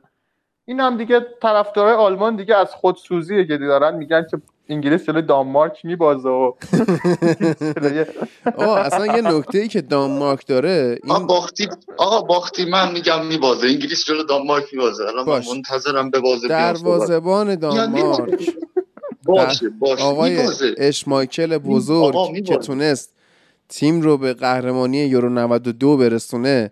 این 0.65 0.81
هم 0.81 0.97
دیگه 0.97 1.21
طرفدارای 1.43 1.95
آلمان 1.95 2.37
دیگه 2.37 2.57
از 2.57 2.75
خودسوزی 2.75 3.47
که 3.47 3.59
دارن. 3.59 3.95
میگن 3.95 4.27
که 4.31 4.39
انگلیس 4.69 5.05
جلوی 5.05 5.23
دانمارک 5.23 5.85
میبازه 5.85 6.29
و 6.29 6.53
آه 8.57 8.79
اصلا 8.79 9.07
یه 9.07 9.23
نکته 9.23 9.59
ای 9.59 9.69
که 9.69 9.81
دانمارک 9.81 10.47
داره 10.47 10.99
این... 11.05 11.13
آقا 11.13 11.25
باختی 11.25 11.69
آقا 11.97 12.21
باختی 12.21 12.65
من 12.65 12.93
میگم 12.93 13.27
میبازه. 13.27 13.67
انگلیس 13.67 14.05
جلو 14.05 14.23
دانمارک 14.23 14.65
میبازه. 14.73 15.05
الان 15.05 15.29
من 15.29 15.43
منتظرم 15.55 16.11
به 16.11 16.21
بازه 16.21 16.49
دروازه‌بان 16.49 17.55
دانمارک. 17.55 18.55
باشه 19.25 19.69
باشه. 19.69 20.03
آقای 20.03 20.39
اشمایکل 20.79 21.59
بزرگ 21.59 22.45
که 22.45 22.57
تونست 22.57 23.15
تیم 23.69 24.01
رو 24.01 24.19
به 24.19 24.35
قهرمانی 24.35 24.99
یورو 24.99 25.29
92 25.29 25.97
برسونه 25.97 26.71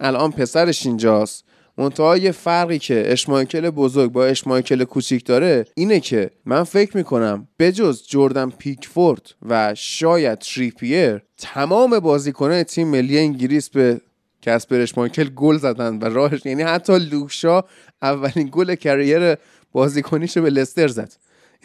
الان 0.00 0.32
پسرش 0.32 0.86
اینجاست. 0.86 1.44
منتها 1.78 2.16
یه 2.16 2.30
فرقی 2.32 2.78
که 2.78 3.02
اشمایکل 3.06 3.70
بزرگ 3.70 4.12
با 4.12 4.24
اشمایکل 4.24 4.84
کوچیک 4.84 5.24
داره 5.24 5.64
اینه 5.74 6.00
که 6.00 6.30
من 6.44 6.62
فکر 6.62 6.96
می‌کنم 6.96 7.48
بجز 7.58 8.02
جردن 8.08 8.50
پیکفورد 8.50 9.34
و 9.48 9.74
شاید 9.74 10.38
تریپیر 10.38 11.22
تمام 11.38 11.98
بازیکنان 11.98 12.62
تیم 12.62 12.88
ملی 12.88 13.18
انگلیس 13.18 13.70
به 13.70 14.00
کسپر 14.42 14.80
اشمایکل 14.80 15.28
گل 15.28 15.56
زدن 15.56 15.98
و 15.98 16.04
راهش 16.04 16.46
یعنی 16.46 16.62
حتی 16.62 16.98
لوکشا 16.98 17.62
اولین 18.02 18.48
گل 18.52 18.74
کریر 18.74 19.36
بازیکنیشو 19.72 20.42
به 20.42 20.50
لستر 20.50 20.88
زد. 20.88 21.12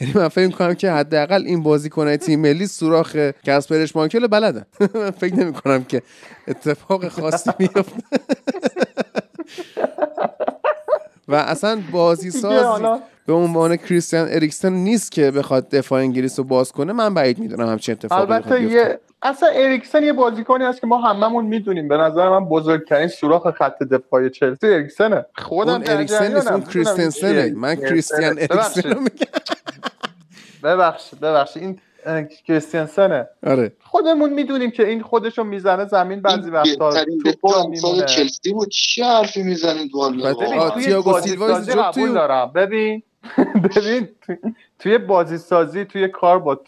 یعنی 0.02 0.14
من 0.16 0.28
فکر 0.28 0.48
می‌کنم 0.48 0.74
که 0.74 0.92
حداقل 0.92 1.44
این 1.46 1.64
بازیکن 1.64 2.16
تیم 2.16 2.40
ملی 2.40 2.68
سوراخ 2.68 3.16
کسپر 3.44 3.76
اشمایکل 3.76 4.28
بلدن. 4.28 4.66
من 4.96 5.12
فکر 5.12 5.36
نمی‌کنم 5.36 5.84
که 5.84 6.02
اتفاق 6.48 7.08
خاصی 7.08 7.50
بیفته 7.58 8.04
و 11.28 11.36
اصلا 11.36 11.82
بازی 11.92 12.32
ساز 12.32 12.82
به 13.26 13.34
عنوان 13.34 13.76
کریستیان 13.76 14.28
اریکسن 14.30 14.74
نیست 14.74 15.12
که 15.12 15.32
بخواد 15.32 15.70
دفاع 15.70 16.00
انگلیس 16.00 16.40
رو 16.40 16.46
باز 16.46 16.72
کنه. 16.72 16.94
من 16.94 17.14
بعید 17.14 17.40
می‌دونم 17.40 17.70
همچین 17.70 17.96
اتفاقی 17.96 18.34
البته 18.34 18.62
یه 18.62 19.00
اصلا 19.22 19.50
اریکسن 19.50 20.04
یه 20.04 20.14
بازیکنی 20.14 20.64
هست 20.64 20.82
که 20.82 20.88
ما 20.88 20.98
هممون 20.98 21.46
می‌دونیم. 21.46 21.88
به 21.88 21.98
نظر 21.98 22.30
من 22.30 22.46
بزرگترین 22.46 23.08
سوراخ 23.08 23.52
خط 23.52 23.84
دفاعی 23.84 24.30
چلسی 24.30 24.68
اریکسنه. 24.68 25.26
خودم 25.36 25.74
اون 25.74 25.84
اریکسن 25.88 26.34
نیست 26.34 26.52
اون 26.52 26.62
کریستنسنه. 26.62 27.52
من 27.56 27.76
کریستیان 27.76 28.38
اریکسن 28.38 28.90
رو 28.90 29.00
میگم. 29.00 29.28
ببخشید 30.64 31.20
ببخشید. 31.20 31.64
این 31.64 31.80
کریستیانسنه 32.48 33.28
آره. 33.48 33.72
خودمون 33.84 34.34
می‌دونیم 34.34 34.72
که 34.72 34.88
این 34.88 35.02
خودشو 35.02 35.44
می‌زنه 35.44 35.86
زمین 35.86 36.22
بعضی 36.22 36.50
وقتا 36.50 36.92
تو 37.42 37.70
میمونه. 37.70 38.06
چلسی 38.06 38.54
بود. 38.54 38.70
چه 38.70 39.04
حرفی 39.04 39.44
می‌زنید 39.44 39.92
والا 39.96 40.70
تییاگو 40.70 41.22
سیلوا 41.22 41.48
قبول 41.56 42.14
دارم. 42.14 42.52
ببین 42.56 43.04
ببین 43.76 44.08
توی 44.80 44.98
بازی 44.98 45.38
سازی 45.38 45.86
توی 45.86 46.08
کار 46.08 46.40
با 46.40 46.60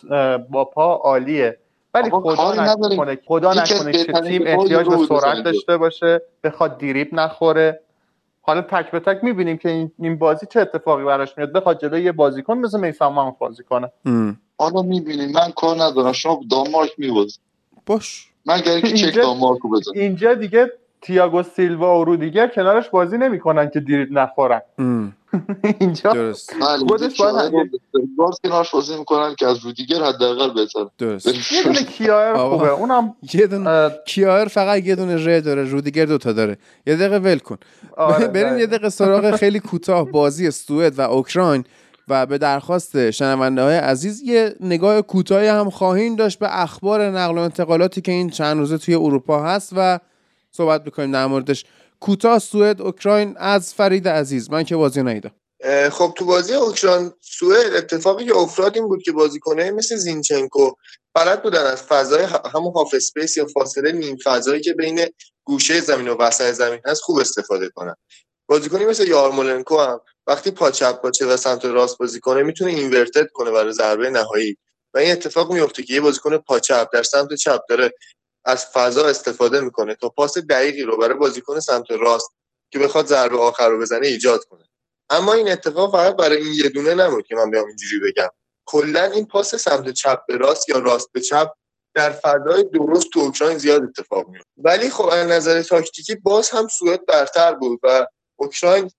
با 0.50 0.66
پا 0.66 0.96
عالیه. 0.96 1.58
ولی 1.94 2.10
خدا 2.10 2.54
نکنه 2.54 3.20
خدا 3.28 3.54
نکنه 3.54 3.92
که 3.92 4.14
تیم 4.14 4.44
احتیاج 4.46 4.88
به 4.88 4.98
سرعت 5.06 5.44
داشته 5.44 5.78
باشه 5.78 6.22
بخواد 6.44 6.78
دیریب 6.78 7.14
نخوره. 7.14 7.82
حالا 8.50 8.62
تک 8.62 8.92
به 8.92 9.00
تک 9.00 9.24
می‌بینیم 9.24 9.58
که 9.58 9.92
این 10.00 10.18
بازی 10.18 10.46
چه 10.46 10.60
اتفاقی 10.60 11.04
براش 11.04 11.38
میاد 11.38 11.52
بخواد 11.52 11.82
جلوی 11.82 12.04
یه 12.04 12.12
بازیکن 12.12 12.58
مثل 12.58 12.80
میسان 12.80 13.36
بازی 13.40 13.64
کنه. 13.64 13.92
حالا 14.60 14.82
می‌بینیم. 14.82 15.32
من 15.32 15.52
کار 15.56 15.76
ندارم. 15.84 16.12
شما 16.12 16.42
دانمارک 16.52 16.92
میبازی. 16.98 17.40
باش. 17.86 18.28
من 18.46 18.62
که 18.62 18.82
چک 18.82 19.16
دانمارک 19.16 19.60
رو 19.60 19.70
بزن 19.70 19.92
اینجا 19.96 20.34
دیگه 20.34 20.72
تییاگو 21.02 21.44
سیلوا 21.44 22.00
و 22.00 22.04
رو 22.04 22.16
دیگر 22.16 22.48
کنارش 22.48 22.90
بازی 22.90 23.18
نمی‌کنن 23.18 23.70
که 23.70 23.80
دیریب 23.80 24.12
نخورن. 24.12 24.62
اینجا 25.80 26.14
درست. 26.14 26.54
خودش 26.88 27.22
باید 27.22 27.54
کنارش 28.44 28.72
بازی 28.72 28.98
می‌کنن 28.98 29.36
که 29.36 29.48
از 29.48 29.58
رودیگر 29.58 30.04
حداقل 30.04 30.54
بهتر 30.54 30.86
درست. 30.98 31.52
یه 31.52 31.64
دونه 31.64 31.84
کیایر 31.84 32.34
خوبه. 32.34 32.70
اونم 32.70 33.16
یه 33.34 33.48
دونه 33.48 33.92
کیایر 34.06 34.48
فقط 34.48 34.86
یه 34.86 34.96
دونه 34.96 35.16
ر 35.16 35.40
داره. 35.40 35.64
رودیگر 35.64 36.06
دوتا 36.06 36.32
داره. 36.32 36.58
یه 36.88 36.96
دقیقه 36.96 37.18
ول 37.18 37.40
کن. 37.40 37.58
آره 37.98 38.28
بریم 38.36 38.58
یه 38.58 38.66
دقیقه 38.66 38.90
سراغ 38.90 39.36
خیلی 39.36 39.60
کوتاه 39.60 40.12
بازی 40.12 40.52
سوئد 40.52 41.00
و 41.00 41.02
اوکراین 41.02 41.64
و 42.08 42.26
به 42.26 42.38
درخواست 42.38 43.12
شنونده 43.12 43.62
های 43.64 43.76
عزیز 43.76 44.22
یه 44.22 44.56
نگاه 44.60 45.02
کوتاهی 45.02 45.48
هم 45.48 45.70
خواهیم 45.70 46.16
داشت 46.16 46.40
به 46.40 46.62
اخبار 46.62 47.10
نقل 47.10 47.38
و 47.38 47.42
انتقالاتی 47.42 48.02
که 48.02 48.12
این 48.12 48.30
چند 48.30 48.58
روزه 48.58 48.78
توی 48.78 48.96
اروپا 48.96 49.44
هست 49.44 49.74
و 49.76 50.00
صحبت 50.52 50.84
بکنیم 50.84 51.12
در 51.12 51.26
موردش. 51.26 51.66
کوتاه 52.00 52.40
سوئد 52.40 52.82
اوکراین 52.82 53.36
از 53.38 53.74
فرید 53.74 54.08
عزیز. 54.08 54.50
من 54.50 54.64
که 54.64 54.76
بازی 54.76 55.04
ندیدم 55.04 55.32
خب 55.92 56.14
تو 56.18 56.26
بازی 56.26 56.54
اوکراین 56.54 57.12
سوئد 57.22 57.74
اتفاقی 57.74 58.26
که 58.26 58.36
افتاد 58.36 58.76
این 58.76 58.88
بود 58.88 59.04
که 59.04 59.12
بازیکنه 59.12 59.72
مثل 59.72 59.96
زینچنکو 59.96 60.72
بلد 61.14 61.44
بودن 61.44 61.66
از 61.66 61.84
فضای 61.84 62.28
همون 62.54 62.74
half 62.74 62.94
space 62.94 63.38
یا 63.38 63.46
فاصله 63.46 63.92
نیم 63.92 64.18
فضایی 64.24 64.62
که 64.62 64.74
بین 64.74 65.06
گوشه 65.44 65.82
زمین 65.82 66.08
و 66.08 66.16
وسط 66.18 66.52
زمین 66.52 66.80
هست 66.86 67.02
خوب 67.02 67.18
استفاده 67.18 67.70
کنن. 67.70 67.96
بازیکنی 68.48 68.86
مثل 68.86 69.08
یارمولنکو 69.08 69.78
هم 69.78 70.02
وقتی 70.28 70.52
پا 70.52 70.72
چپ 70.72 71.02
باشه 71.02 71.26
و 71.26 71.38
سمت 71.38 71.66
راست 71.66 71.98
بازی 71.98 72.20
کنه 72.20 72.44
می‌تونه 72.44 72.72
inverted 72.72 73.28
کنه 73.34 73.52
برای 73.52 73.74
ضربه 73.74 74.10
نهایی. 74.10 74.58
و 74.94 74.98
این 74.98 75.12
اتفاق 75.12 75.54
میفته 75.54 75.84
که 75.84 75.94
یه 75.94 76.02
بازیکن 76.02 76.38
پا 76.38 76.60
چپ 76.60 76.88
در 76.94 77.04
سمت 77.04 77.34
چپ 77.34 77.62
داره 77.70 77.94
از 78.46 78.66
فضا 78.66 79.08
استفاده 79.08 79.62
می‌کنه 79.62 79.96
تا 79.96 80.10
پاس 80.10 80.38
دقیقی 80.38 80.84
رو 80.84 80.98
برای 80.98 81.18
بازیکن 81.18 81.60
سمت 81.60 81.92
راست 81.92 82.32
که 82.72 82.80
بخواد 82.80 83.06
ضربه 83.06 83.38
آخر 83.38 83.70
رو 83.70 83.80
بزنه 83.80 84.08
ایجاد 84.08 84.46
کنه. 84.46 84.66
اما 85.10 85.34
این 85.34 85.52
اتفاق 85.52 85.92
فقط 85.92 86.16
برای 86.16 86.38
این 86.38 86.54
یه 86.54 86.70
دونه 86.70 86.94
نبود 86.94 87.28
که 87.28 87.36
من 87.36 87.52
بیام 87.52 87.68
اینجوری 87.68 88.00
بگم. 88.12 88.30
کلا 88.66 89.04
این 89.04 89.26
پاس 89.26 89.56
سمت 89.56 89.90
چپ 89.90 90.26
به 90.28 90.38
راست 90.38 90.70
یا 90.70 90.80
راست 90.80 91.12
به 91.12 91.22
چپ 91.22 91.52
در 91.94 92.12
فضای 92.12 92.64
درست 92.64 93.10
تو 93.14 93.20
اوکراین 93.20 93.58
زیاد 93.58 93.84
اتفاق 93.84 94.28
میفته 94.28 94.50
ولی 94.58 94.90
خب 94.90 95.06
از 95.06 95.28
نظر 95.28 95.62
تاکتیکی 95.62 96.16
باز 96.16 96.50
هم 96.50 96.68
سوئد 96.68 97.06
برتر 97.06 97.54
بود 97.54 97.80
و 97.84 98.08
اوکراین 98.36 98.92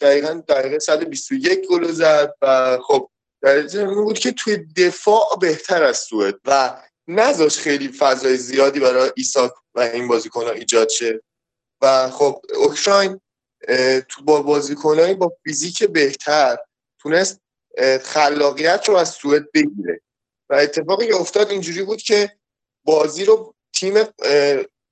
دقیقا 0.00 0.42
دقیقه 0.48 0.78
121 0.78 1.68
گل 1.70 1.92
زد 1.92 2.34
و 2.42 2.78
خب 2.86 3.10
در 3.42 3.84
بود 3.86 4.18
که 4.18 4.32
توی 4.32 4.56
دفاع 4.76 5.38
بهتر 5.40 5.84
از 5.84 5.98
سوئد. 5.98 6.34
و 6.44 6.82
نذاش 7.08 7.58
خیلی 7.58 7.88
فضای 7.88 8.36
زیادی 8.36 8.80
برای 8.80 9.10
ایساک 9.16 9.52
و 9.74 9.80
این 9.80 10.08
بازیکن 10.08 10.44
ها 10.44 10.50
ایجاد 10.50 10.88
شه. 10.88 11.22
و 11.82 12.10
خب 12.10 12.42
اوکراین 12.54 13.20
تو 14.08 14.24
با 14.24 14.42
بازیکنهایی 14.42 15.14
با 15.14 15.32
فیزیک 15.44 15.84
بهتر 15.84 16.56
تونست 16.98 17.40
خلاقیت 18.02 18.88
رو 18.88 18.96
از 18.96 19.10
سوئد 19.10 19.52
بگیره. 19.52 20.00
و 20.50 20.54
اتفاقی 20.54 21.06
که 21.06 21.16
افتاد 21.16 21.50
اینجوری 21.50 21.82
بود 21.82 22.02
که 22.02 22.36
بازی 22.84 23.24
رو 23.24 23.54
تیم 23.72 23.94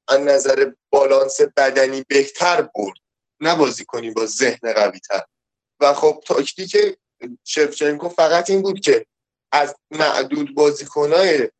از 0.08 0.20
نظر 0.20 0.72
بالانس 0.90 1.40
بدنی 1.56 2.04
بهتر 2.08 2.62
برد. 2.62 2.96
نه 3.40 3.54
بازی 3.54 3.84
کنی 3.84 4.10
با 4.10 4.26
ذهن 4.26 4.72
قوی 4.72 4.98
تر 4.98 5.22
و 5.80 5.94
خب 5.94 6.22
تاکتیک 6.26 6.98
شفچنکو 7.44 8.08
فقط 8.08 8.50
این 8.50 8.62
بود 8.62 8.80
که 8.80 9.06
از 9.52 9.74
معدود 9.90 10.54
بازیکنهای 10.54 11.50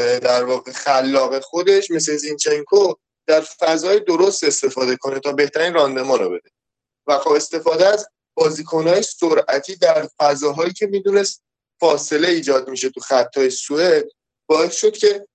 در 0.00 0.44
واقع 0.44 0.72
خلاق 0.72 1.40
خودش 1.40 1.90
مثل 1.90 2.16
زینچنکو 2.16 2.94
در 3.26 3.40
فضای 3.40 4.00
درست 4.00 4.44
استفاده 4.44 4.96
کنه 4.96 5.20
تا 5.20 5.32
بهترین 5.32 5.74
راندمان 5.74 6.18
رو 6.18 6.30
بده. 6.30 6.50
و 7.06 7.18
خب 7.18 7.30
استفاده 7.30 7.86
از 7.86 8.08
بازیکنهای 8.34 9.02
سرعتی 9.02 9.76
در 9.76 10.08
فضاهایی 10.18 10.72
که 10.72 10.86
می‌دونست 10.86 11.42
فاصله 11.80 12.28
ایجاد 12.28 12.68
میشه 12.68 12.90
تو 12.90 13.00
خطای 13.00 13.50
سوئد 13.50 14.04
باعث 14.46 14.74
شد 14.74 14.96
که 14.96 15.26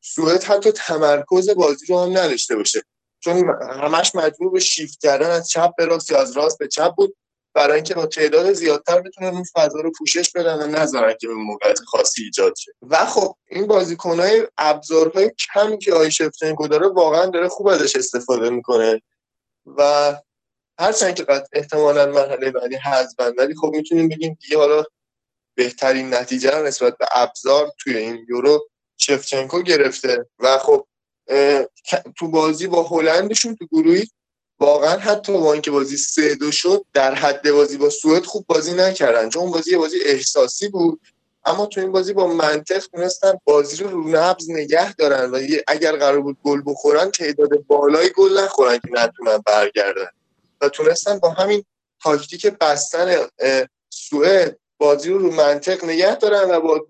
سوئد 0.00 0.44
حتی 0.44 0.72
تمرکز 0.72 1.50
بازی 1.50 1.86
رو 1.86 1.98
هم 1.98 2.10
نداشته 2.10 2.56
باشه. 2.56 2.82
چون 3.20 3.50
همش 3.60 4.14
مجبور 4.14 4.50
به 4.50 4.60
شیفت 4.60 5.00
کردن 5.00 5.30
از 5.30 5.48
چپ 5.48 5.70
به 5.76 5.84
راست 5.84 6.10
یا 6.10 6.20
از 6.20 6.36
راست 6.36 6.58
به 6.58 6.68
چپ 6.68 6.94
بود. 6.94 7.16
برای 7.58 7.74
اینکه 7.74 7.94
با 7.94 8.06
تعداد 8.06 8.52
زیادتر 8.52 9.00
بتونن 9.00 9.28
اون 9.28 9.44
فضا 9.54 9.80
رو 9.80 9.92
پوشش 9.98 10.30
بدن 10.30 10.62
و 10.62 10.66
نذارن 10.66 11.14
که 11.20 11.28
به 11.28 11.34
موقعیت 11.34 11.78
خاصی 11.78 12.22
ایجاد 12.22 12.54
شه. 12.56 12.72
و 12.82 12.96
خب 12.96 13.34
این 13.50 13.66
بازیکنهای 13.66 14.46
ابزارهای 14.58 15.30
کم 15.54 15.76
که 15.76 15.94
آی 15.94 16.10
داره 16.70 16.88
واقعا 16.88 17.26
داره 17.26 17.48
خوب 17.48 17.66
ازش 17.66 17.96
استفاده 17.96 18.50
می‌کنه. 18.50 19.02
و 19.66 20.14
هرچند 20.80 21.14
که 21.14 21.26
احتمالا 21.52 22.06
مرحله 22.06 22.50
بعدی 22.50 22.76
حذفن 22.76 23.32
ولی 23.38 23.54
خب 23.54 23.68
می‌تونیم 23.72 24.08
بگیم 24.08 24.38
دیگه 24.40 24.58
حالا 24.58 24.84
بهترین 25.56 26.14
نتیجه 26.14 26.50
رو 26.50 26.66
نسبت 26.66 26.98
به 26.98 27.06
ابزار 27.12 27.70
توی 27.78 27.96
این 27.96 28.26
یورو 28.28 28.68
شفچنکو 28.96 29.62
گرفته. 29.62 30.26
و 30.38 30.58
خب 30.58 30.86
تو 32.16 32.28
بازی 32.28 32.66
با 32.66 32.82
هلندشون 32.82 33.56
تو 33.56 33.66
گروهی 33.66 34.10
واقعا 34.60 34.98
حتی 34.98 35.32
با 35.32 35.52
اینکه 35.52 35.70
بازی 35.70 35.96
سه 35.96 36.34
دو 36.34 36.50
شد 36.50 36.84
در 36.92 37.14
حد 37.14 37.50
بازی 37.50 37.76
با 37.76 37.90
سوئد 37.90 38.24
خوب 38.24 38.44
بازی 38.46 38.74
نکردن 38.74 39.28
چون 39.28 39.50
بازی 39.50 39.76
بازی 39.76 39.98
احساسی 40.04 40.68
بود. 40.68 41.00
اما 41.44 41.66
تو 41.66 41.80
این 41.80 41.92
بازی 41.92 42.12
با 42.12 42.26
منطق 42.26 42.86
تونستن 42.86 43.32
بازی 43.44 43.84
رو 43.84 43.90
رو 43.90 44.08
نبز 44.08 44.50
نگه 44.50 44.94
دارن 44.94 45.30
و 45.30 45.40
اگر 45.66 45.96
قرار 45.96 46.20
بود 46.20 46.36
گل 46.44 46.62
بخورن 46.66 47.10
تعداد 47.10 47.48
بالای 47.66 48.10
گل 48.16 48.38
نخورن 48.38 48.78
که 48.78 48.88
نتونن 48.90 49.38
برگردن. 49.46 50.08
و 50.60 50.68
تونستن 50.68 51.18
با 51.18 51.30
همین 51.30 51.64
تاکتیک 52.02 52.46
بستن 52.46 53.16
سوئد 53.90 54.58
بازی 54.78 55.10
رو 55.10 55.18
رو 55.18 55.30
منطق 55.30 55.84
نگه 55.84 56.14
دارن 56.14 56.50
و 56.50 56.60
با 56.60 56.86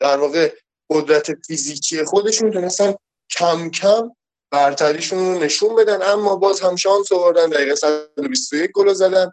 در 0.00 0.16
واقع 0.16 0.52
قدرت 0.90 1.26
فیزیکی 1.46 2.04
خودشون 2.04 2.50
تونستن 2.50 2.94
کم 3.30 3.70
کم 3.70 4.10
برتریشون 4.52 5.18
رو 5.18 5.38
نشون 5.44 5.76
بدن 5.76 6.02
اما 6.02 6.36
باز 6.36 6.60
هم 6.60 6.76
شانس 6.76 7.12
آوردن 7.12 7.48
دقیقه 7.48 7.74
121 7.74 8.70
گل 8.72 8.92
زدن 8.92 9.32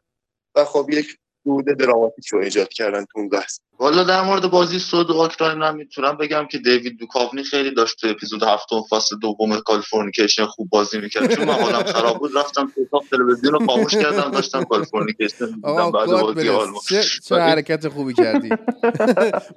و 0.55 0.65
خب 0.65 0.89
یک 0.89 1.17
صعود 1.45 1.65
دراماتیک 1.65 2.27
رو 2.27 2.39
ایجاد 2.39 2.69
کردن 2.69 3.05
تو 3.05 3.19
اون 3.19 3.29
بحث. 3.29 3.59
والا 3.79 4.03
در 4.03 4.21
مورد 4.21 4.51
بازی 4.51 4.79
سوئد 4.79 5.09
و 5.09 5.13
اوکراین 5.13 5.57
من 5.57 5.75
می‌تونم 5.75 6.17
بگم 6.17 6.47
که 6.51 6.57
دیوید 6.57 6.97
دوکاونی 6.97 7.43
خیلی 7.43 7.71
داشت 7.71 7.99
تو 7.99 8.07
اپیزود 8.07 8.43
هفتم 8.43 8.81
فصل 8.89 9.15
دوم 9.21 9.59
Californication 9.59 10.45
خوب 10.45 10.69
بازی 10.69 10.97
می‌کرد. 10.99 11.35
چون 11.35 11.45
من 11.45 11.53
حالم 11.53 11.83
خراب 11.83 12.19
بود 12.19 12.37
رفتم 12.37 12.73
تو 12.75 13.05
تلویزیون 13.11 13.53
رو 13.53 13.67
خاموش 13.67 13.93
کردم 13.93 14.31
داشتم 14.31 14.63
Californication 14.63 15.45
دیدم 15.45 15.91
بعد 15.91 16.09
بازی 16.09 16.49
آلمان. 16.49 16.81
چه 17.23 17.35
حرکت 17.35 17.87
خوبی 17.87 18.13
کردی. 18.13 18.49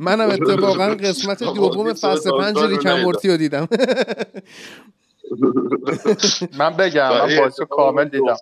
منم 0.01 0.31
اتفاقا 0.41 0.87
قسمت 1.05 1.43
دوم 1.43 1.93
فصل 1.93 2.31
پنج 2.31 2.59
ریکم 2.59 3.07
رو 3.07 3.37
دیدم. 3.37 3.69
من 6.59 6.77
بگم 6.77 7.09
من 7.09 7.37
بازی 7.37 7.63
کامل 7.71 8.09
دیدم. 8.09 8.37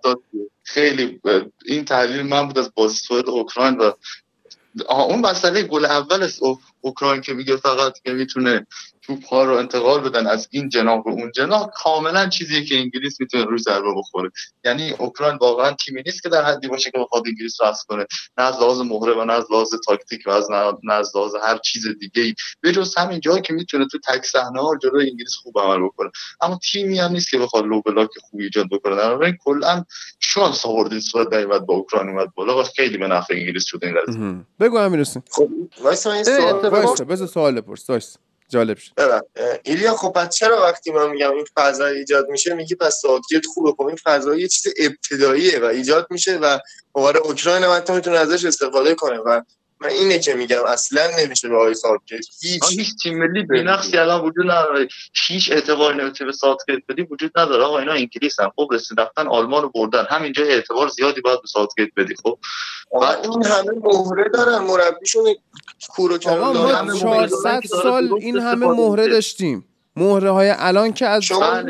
خیلی 0.63 1.21
این 1.67 1.85
تحلیل 1.85 2.23
من 2.23 2.47
بود 2.47 2.59
از 2.59 2.73
بازی 2.75 2.97
سوئد 2.97 3.29
اوکراین 3.29 3.79
و 3.79 3.93
اون 4.89 5.21
مسئله 5.21 5.63
گل 5.63 5.85
اول 5.85 6.29
اوکراین 6.81 7.21
که 7.21 7.35
میگه 7.35 7.57
فقط 7.57 7.93
که 8.05 8.13
می‌تونه 8.13 8.67
توپ 9.03 9.27
ها 9.27 9.45
رو 9.45 9.55
انتقال 9.55 10.01
بدن 10.01 10.27
از 10.27 10.49
این 10.51 10.69
جناح 10.69 11.03
به 11.03 11.11
اون 11.11 11.33
جناح 11.35 11.69
کاملا 11.75 12.29
چیزی 12.29 12.65
که 12.65 12.79
انگلیس 12.79 13.21
می‌تونه 13.21 13.45
روی 13.45 13.59
ضربه 13.59 13.95
بخوره. 13.97 14.31
یعنی 14.65 14.91
اوکراین 14.91 15.37
واقعا 15.37 15.73
تیمی 15.73 16.03
نیست 16.07 16.23
که 16.23 16.29
در 16.29 16.45
حدی 16.45 16.69
باشه 16.69 16.91
که 16.91 16.99
بخواد 16.99 17.23
انگلیس 17.27 17.61
رو 17.61 17.73
کنه. 17.89 18.07
نه 18.39 18.45
از 18.45 18.55
لحاظ 18.55 18.81
مهره 18.81 19.15
و 19.15 19.25
نه 19.25 19.33
از 19.33 19.45
لحاظ 19.51 19.69
تاکتیک 19.87 20.23
و 20.27 20.31
از 20.31 20.51
نه 20.85 20.93
از 20.93 21.17
لحاظ 21.17 21.35
هر 21.43 21.59
چیز 21.59 21.87
دیگه 22.01 22.23
ای 22.23 22.35
به 22.61 22.73
جز 22.73 22.95
همین 22.97 23.21
جایی 23.21 23.43
که 23.43 23.53
می‌تونه 23.53 23.87
تو 23.87 23.99
تک 23.99 24.25
صحنه 24.25 24.61
ها 24.61 24.79
جلوی 24.83 25.11
انگلیس 25.11 25.35
خوب 25.43 25.59
عمل 25.59 25.87
بکنه. 25.87 26.11
اما 26.41 26.59
تیمی 26.73 26.99
هم 26.99 27.13
نیست 27.13 27.31
که 27.31 27.39
بخواد 27.39 27.65
low 27.65 27.81
block 27.81 28.11
خوبی 28.21 28.45
ایجاد 28.45 28.67
بکنه. 28.71 28.97
در 28.97 29.33
کلا 29.45 29.85
شانس 30.21 30.67
آوردین 30.67 31.01
سوئد 31.01 31.35
نیومد 31.35 31.67
با 31.67 31.75
اوکراین 31.75 32.09
اومد 32.09 32.35
بالا 32.35 32.61
و 32.61 32.63
خیلی 32.63 32.99
به 32.99 33.09
نفع 33.09 33.35
انگلیس 33.35 33.65
شده 33.67 33.87
این 33.87 33.97
قضیه 34.07 34.45
بگو 34.61 34.77
امیر 34.77 35.05
خب 35.31 35.49
وایسا 36.71 37.05
این 37.09 37.17
سوال 37.17 37.27
سوال 37.27 37.61
پرس 37.61 38.17
جالب 38.49 38.77
شد. 38.77 38.93
ایلیا 39.65 39.97
خب 39.97 40.13
پس 40.13 40.37
چرا 40.37 40.63
وقتی 40.63 40.91
من 40.91 41.11
میگم 41.11 41.33
این 41.33 41.47
فضا 41.57 41.87
ایجاد 41.87 42.29
میشه 42.29 42.55
میگی 42.55 42.75
پس 42.75 43.01
ساوتگیت 43.03 43.47
خوبه. 43.47 43.71
خب 43.71 43.83
این 43.83 43.99
فضا 44.05 44.35
یه 44.35 44.49
چیز 44.49 44.73
ابتداییه 44.79 45.61
و 45.61 45.65
ایجاد 45.65 46.07
میشه 46.11 46.39
و 46.39 46.59
اوکراین 46.93 47.65
هم 47.65 47.77
حتی 47.77 47.93
می‌تونه 47.93 48.19
ازش 48.19 48.45
استفاده 48.45 48.95
کنه 48.95 49.19
و 49.19 49.43
من 49.81 49.89
اینه 49.89 50.19
که 50.19 50.35
میگم 50.35 50.65
اصلا 50.69 51.11
نمیشه 51.19 51.49
به 51.49 51.57
آقای 51.57 51.75
ساوتگیت 51.75 52.27
هیچ 52.43 52.63
هیچ 52.71 53.03
تیم 53.03 53.19
ملی 53.19 53.43
بی‌نقصی 53.43 53.97
الان 53.97 54.21
وجود 54.21 54.51
نداره. 54.51 54.89
هیچ 55.27 55.53
اعتبار 55.53 55.95
نمیشه 55.95 56.25
به 56.25 56.33
ساوتگیت 56.33 56.79
بدی 56.89 57.03
وجود 57.03 57.39
نداره. 57.39 57.65
آقا 57.65 57.79
اینا 57.79 57.93
انگلیس 57.93 58.41
هم. 58.41 58.53
خب 58.57 58.69
رسید 58.73 59.01
رفتن 59.01 59.29
آلمان 59.29 59.63
رو 59.63 59.69
بردن. 59.69 60.07
همینجا 60.11 60.45
اعتبار 60.45 60.89
زیادی 60.89 61.21
باید 61.21 61.41
به 61.41 61.47
ساوتگیت 61.47 61.91
بدی. 61.97 62.15
خب 62.23 62.39
و 62.93 63.05
این 63.05 63.45
همه 63.45 63.73
مهره 63.83 64.29
دارن. 64.29 64.59
مربیشون 64.59 65.35
کورو 65.89 66.19
ما 66.27 66.95
400 66.99 67.63
سال 67.83 68.15
این 68.21 68.39
همه 68.39 68.67
مهره 68.67 69.09
داشتیم. 69.09 69.70
مهره 69.97 70.31
های 70.31 70.53
الان 70.57 70.93
که 70.93 71.07
از 71.07 71.29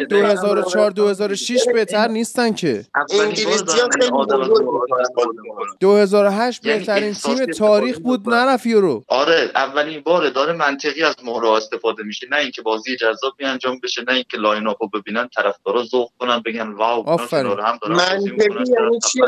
2004 0.09 0.91
2006 0.91 1.64
بهتر 1.73 2.09
نیستن 2.09 2.53
که. 2.53 2.85
انگلیسی 3.21 3.64
2008 5.81 6.66
یعنی 6.66 6.79
بهترین 6.79 7.12
تیم 7.12 7.47
تاریخ 7.47 7.99
بود 7.99 8.29
نرفت 8.29 8.66
یورو. 8.66 9.05
آره 9.09 9.51
اولین 9.55 10.01
باره 10.01 10.31
داره 10.31 10.53
منطقی 10.53 11.03
از 11.03 11.16
مهره 11.25 11.51
استفاده 11.51 12.03
میشه. 12.03 12.27
نه 12.31 12.37
اینکه 12.37 12.62
بازی 12.62 12.97
جذابی 12.97 13.45
انجام 13.45 13.81
بشه 13.83 14.03
نه 14.09 14.12
اینکه 14.14 14.37
lineup 14.37 14.66
و 14.66 14.89
ببینن 14.89 15.29
طرفدارا 15.37 15.83
ذوق 15.85 16.11
کنن 16.18 16.43
بگن 16.47 16.73
wow 16.73 17.09
آفرین. 17.09 17.53
منطقی 17.89 18.49
یعنی 18.49 18.99
چی؟ 19.12 19.21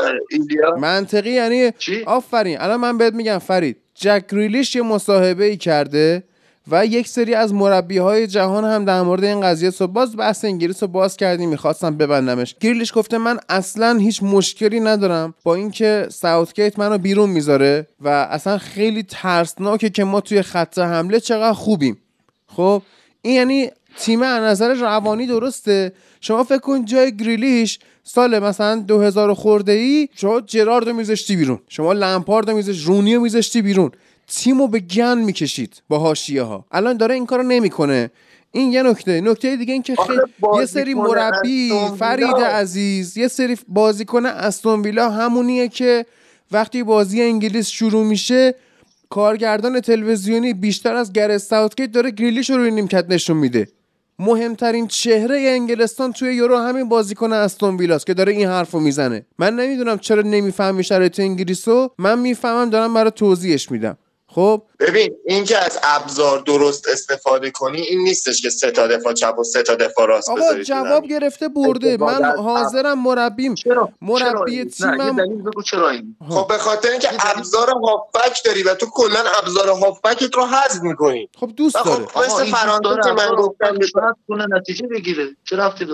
منطقی 0.79 1.31
یعنی 1.31 1.73
آفرین. 2.07 2.61
الان 2.61 2.81
من 2.81 2.99
بهت 2.99 3.15
میگم 3.15 3.39
فرید 3.39 3.77
جک 3.95 4.25
گریلیش 4.33 4.77
یه 4.77 4.83
مصاحبه 4.83 5.45
ای 5.45 5.57
کرده. 5.57 6.25
و 6.71 6.87
یک 6.87 7.09
سری 7.09 7.35
از 7.35 7.55
مربی 7.55 7.99
های 7.99 8.27
جهان 8.27 8.65
هم 8.65 8.85
در 8.85 9.03
مورد 9.03 9.25
این 9.25 9.41
قضیه 9.41 9.71
so 9.71 9.87
باز 9.87 10.17
بحث 10.17 10.45
انگلیس 10.45 10.83
رو 10.83 10.89
باز 10.89 11.17
کردیم 11.17 11.49
می‌خواستم 11.49 11.97
ببندمش. 11.97 12.55
گریلیش 12.61 12.93
گفته 12.95 13.19
من 13.19 13.39
اصلا 13.49 13.99
هیچ 13.99 14.23
مشکلی 14.23 14.81
ندارم 14.81 15.35
با 15.45 15.55
اینکه 15.55 16.07
ساوتگیت 16.11 16.79
منو 16.79 16.99
بیرون 16.99 17.31
می‌ذاره 17.31 17.87
و 18.01 18.09
اصلا 18.09 18.59
خیلی 18.59 19.03
ترسناکه 19.03 19.91
که 19.91 20.05
ما 20.05 20.21
توی 20.21 20.43
خط 20.43 20.79
حمله 20.79 21.21
چقدر 21.21 21.53
خوبیم. 21.53 21.99
خب 22.47 22.83
این 23.23 23.35
یعنی 23.35 23.71
تیم 23.99 24.23
از 24.23 24.43
نظر 24.43 24.75
روانی 24.75 25.27
درسته؟ 25.27 25.93
شما 26.21 26.45
فکر 26.45 26.59
کن 26.59 26.85
جای 26.85 27.17
گریلیش 27.17 27.79
سال 28.05 28.39
مثلا 28.39 28.77
2000 28.77 29.35
خورده 29.35 29.73
ای 29.73 30.09
شما 30.15 30.41
جرارد 30.41 30.89
رو 30.89 30.95
میذاشتی 30.95 31.37
بیرون 31.37 31.59
شما 31.69 31.93
لمپارد 31.93 32.51
رو 32.51 32.57
میذاشتی 32.57 32.85
رونی 32.85 33.15
رو 33.15 33.21
میذاشتی 33.21 33.63
بیرون. 33.63 33.91
تیمو 34.27 34.69
به 34.69 34.81
گن 34.81 35.19
می‌کشید 35.19 35.83
با 35.89 35.99
هاشیه 35.99 36.43
ها 36.43 36.67
الان 36.73 36.97
داره 36.97 37.15
این 37.15 37.27
کارو 37.27 37.43
نمی‌کنه. 37.43 38.11
این 38.53 38.73
یه 38.73 38.83
نکته 38.83 39.21
نکته 39.21 39.57
دیگه 39.57 39.73
این 39.73 39.83
که 39.83 39.95
خیلی 40.07 40.21
یه 40.61 40.67
سری 40.67 40.95
مربی 40.95 41.73
فرید 41.99 42.37
عزیز 42.37 43.17
یه 43.17 43.29
سری 43.29 43.57
بازیکن 43.69 44.27
استون 44.27 44.83
ویلا 44.83 45.11
همونیه 45.11 45.69
که 45.69 46.07
وقتی 46.53 46.83
بازی 46.83 47.23
انگلیس 47.23 47.69
شروع 47.69 48.05
میشه 48.05 48.55
کارگردان 49.11 49.81
تلویزیونی 49.81 50.55
بیشتر 50.55 50.95
از 50.95 51.13
گر 51.13 51.39
ساوتگیت 51.39 51.93
داره 51.93 52.11
گریلیش 52.11 52.51
رو 52.51 52.57
روی 52.57 52.71
نیمکت 52.71 53.05
نشون 53.09 53.37
میده. 53.37 53.69
مهمترین 54.19 54.87
چهره 54.87 55.41
انگلستان 55.41 56.13
توی 56.13 56.35
یورو 56.35 56.59
همین 56.59 56.89
بازیکن 56.89 57.33
استون 57.33 57.77
ویلاست 57.77 58.07
که 58.07 58.15
داره 58.15 58.33
این 58.33 58.49
حرفو 58.49 58.81
می‌زنه. 58.81 59.27
من 59.39 59.57
نمی‌دونم 59.57 59.99
چرا 59.99 60.23
نمی‌فهمی 60.23 60.85
شرایط 60.85 61.21
انگلیسو. 61.21 61.91
من 61.99 62.19
می‌فهمم 62.19 62.71
دارم 62.71 62.95
برای 62.95 63.11
توضیحش 63.11 63.71
میدم. 63.71 63.99
خب 64.35 64.63
ببین 64.83 65.17
این 65.25 65.45
که 65.45 65.59
از 65.59 65.79
ابزار 65.83 66.39
درست 66.39 66.89
استفاده 66.89 67.51
کنی 67.51 67.81
این 67.81 68.03
نیستش 68.03 68.43
که 68.43 68.51
سه 68.51 68.71
تا 68.71 68.87
دفاع 68.87 69.13
چپ 69.13 69.39
و 69.39 69.45
سه 69.45 69.63
تا 69.63 69.75
دفاع 69.75 70.07
راست 70.07 70.31
آقا 70.31 70.55
جواب. 70.63 71.07
گرفته 71.07 71.49
برده. 71.49 71.97
من 71.97 72.25
حاضرم 72.25 73.03
مربیم 73.03 73.55
چرا؟ 73.55 73.89
مربی 74.01 74.23
چرا 74.25 74.45
این؟ 74.45 74.63
نه، 74.81 74.97
تیمم- 74.97 75.21
این 75.21 76.17
خب. 76.31 76.49
به 76.49 76.59
خاطر 76.59 76.91
اینکه 76.91 77.09
ابزار 77.21 77.71
هافبک 77.71 78.45
داری 78.45 78.63
و 78.63 78.75
تو 78.75 78.87
کلا 78.87 79.21
ابزار 79.43 79.69
هافبکت 79.69 80.35
رو 80.35 80.47
حذف 80.47 80.83
می‌کنی. 80.83 81.29
خب 81.41 81.53
دوست 81.57 81.77
و 81.77 81.85
داره. 81.85 82.07
خب 82.07 82.21
مثل 82.21 82.45
فرانسه 82.45 83.03
که 83.03 83.13
من 83.13 83.35
گفتم 83.35 83.77
نتیجه 84.57 84.87
بگیره. 84.87 85.29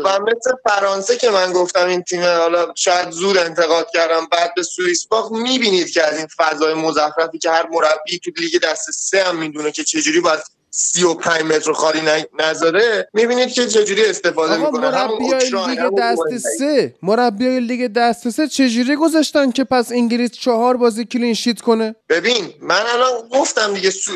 و 0.05 0.19
مثل 0.21 0.53
فرانسه 0.65 1.17
که 1.17 1.31
من 1.31 1.53
گفتم 1.53 1.87
این 1.87 2.03
تیم 2.03 2.23
حالا 2.23 2.73
شاید 2.75 3.11
زود 3.11 3.39
انتقاد 3.39 3.87
کردم 3.93 4.27
بعد 4.33 4.55
به 4.55 4.63
سوئیس 4.63 5.07
باخت 5.07 5.33
می‌بینید 5.33 5.91
که 5.91 6.07
از 6.07 6.19
این 6.19 6.27
فضای 6.37 6.75
مزخرفی 6.75 7.39
که 7.39 7.51
هر 7.51 7.69
مربی 7.71 8.19
تو 8.25 8.31
لیگ 8.37 8.59
دست 8.79 8.91
سه 8.91 9.23
هم 9.25 9.37
می‌دونه 9.39 9.71
که 9.73 9.85
چجوری 9.85 10.21
باید 10.21 10.41
35 10.71 11.43
متر 11.43 11.73
خالی 11.73 12.01
نذاره 12.39 13.09
می‌بینید 13.13 13.49
که 13.49 13.67
چجوری 13.67 14.05
استفاده 14.05 14.57
می‌کنه. 14.57 14.91
مربیای 14.91 15.51
لیگ 15.51 15.81
دست. 15.99 16.39
سه. 16.59 16.95
مربیای 17.03 17.61
لیگ 17.61 17.93
دست 17.93 18.29
سه 18.29 18.49
چجوری 18.49 18.97
گذاشتن 18.97 19.51
که 19.51 19.65
پس 19.65 19.93
انگلیس 19.93 20.31
چهار 20.31 20.77
بازی 20.77 21.05
کلین 21.05 21.35
شیت 21.35 21.61
کنه؟ 21.61 21.95
ببین 22.09 22.53
من 22.61 22.83
الان 22.95 23.29
گفتم 23.29 23.75
دیگه 23.75 23.91
سو... 23.91 24.13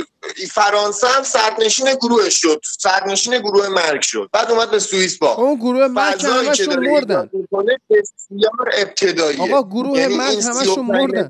فرانسه 0.53 1.07
هم 1.09 1.23
سرنشین 1.23 1.95
گروهش 1.95 2.41
شد. 2.41 2.61
سرنشین 2.79 3.39
گروه 3.39 3.69
مرگ 3.69 4.03
شد. 4.03 4.29
بعد 4.33 4.51
اومد 4.51 4.71
به 4.71 4.79
سوئیس 4.79 5.19
باخت. 5.19 5.39
اون 5.39 5.55
گروه 5.55 5.87
مرگ 5.87 6.25
همشون 6.25 6.91
مردن. 6.91 7.31
بسیار 7.91 8.71
ابتداییه. 8.75 9.43
آقا 9.43 9.69
گروه 9.69 9.99
یعنی 9.99 10.17
مرگ 10.17 10.37
همشون 10.37 10.53
35 10.53 10.89
مردن؟ 10.89 11.29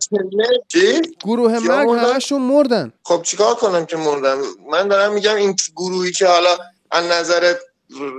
گروه 1.24 1.58
مرگ 1.58 1.88
مردن؟ 1.88 2.12
همشون 2.12 2.42
مردن. 2.42 2.92
خب 3.04 3.22
چیکار 3.22 3.54
کنم 3.54 3.86
که 3.86 3.96
مردم؟ 3.96 4.38
من 4.70 4.88
دارم 4.88 5.12
میگم 5.12 5.36
این 5.36 5.56
گروهی 5.76 6.12
که 6.12 6.26
حالا 6.26 6.58
از 6.90 7.04
نظر 7.04 7.54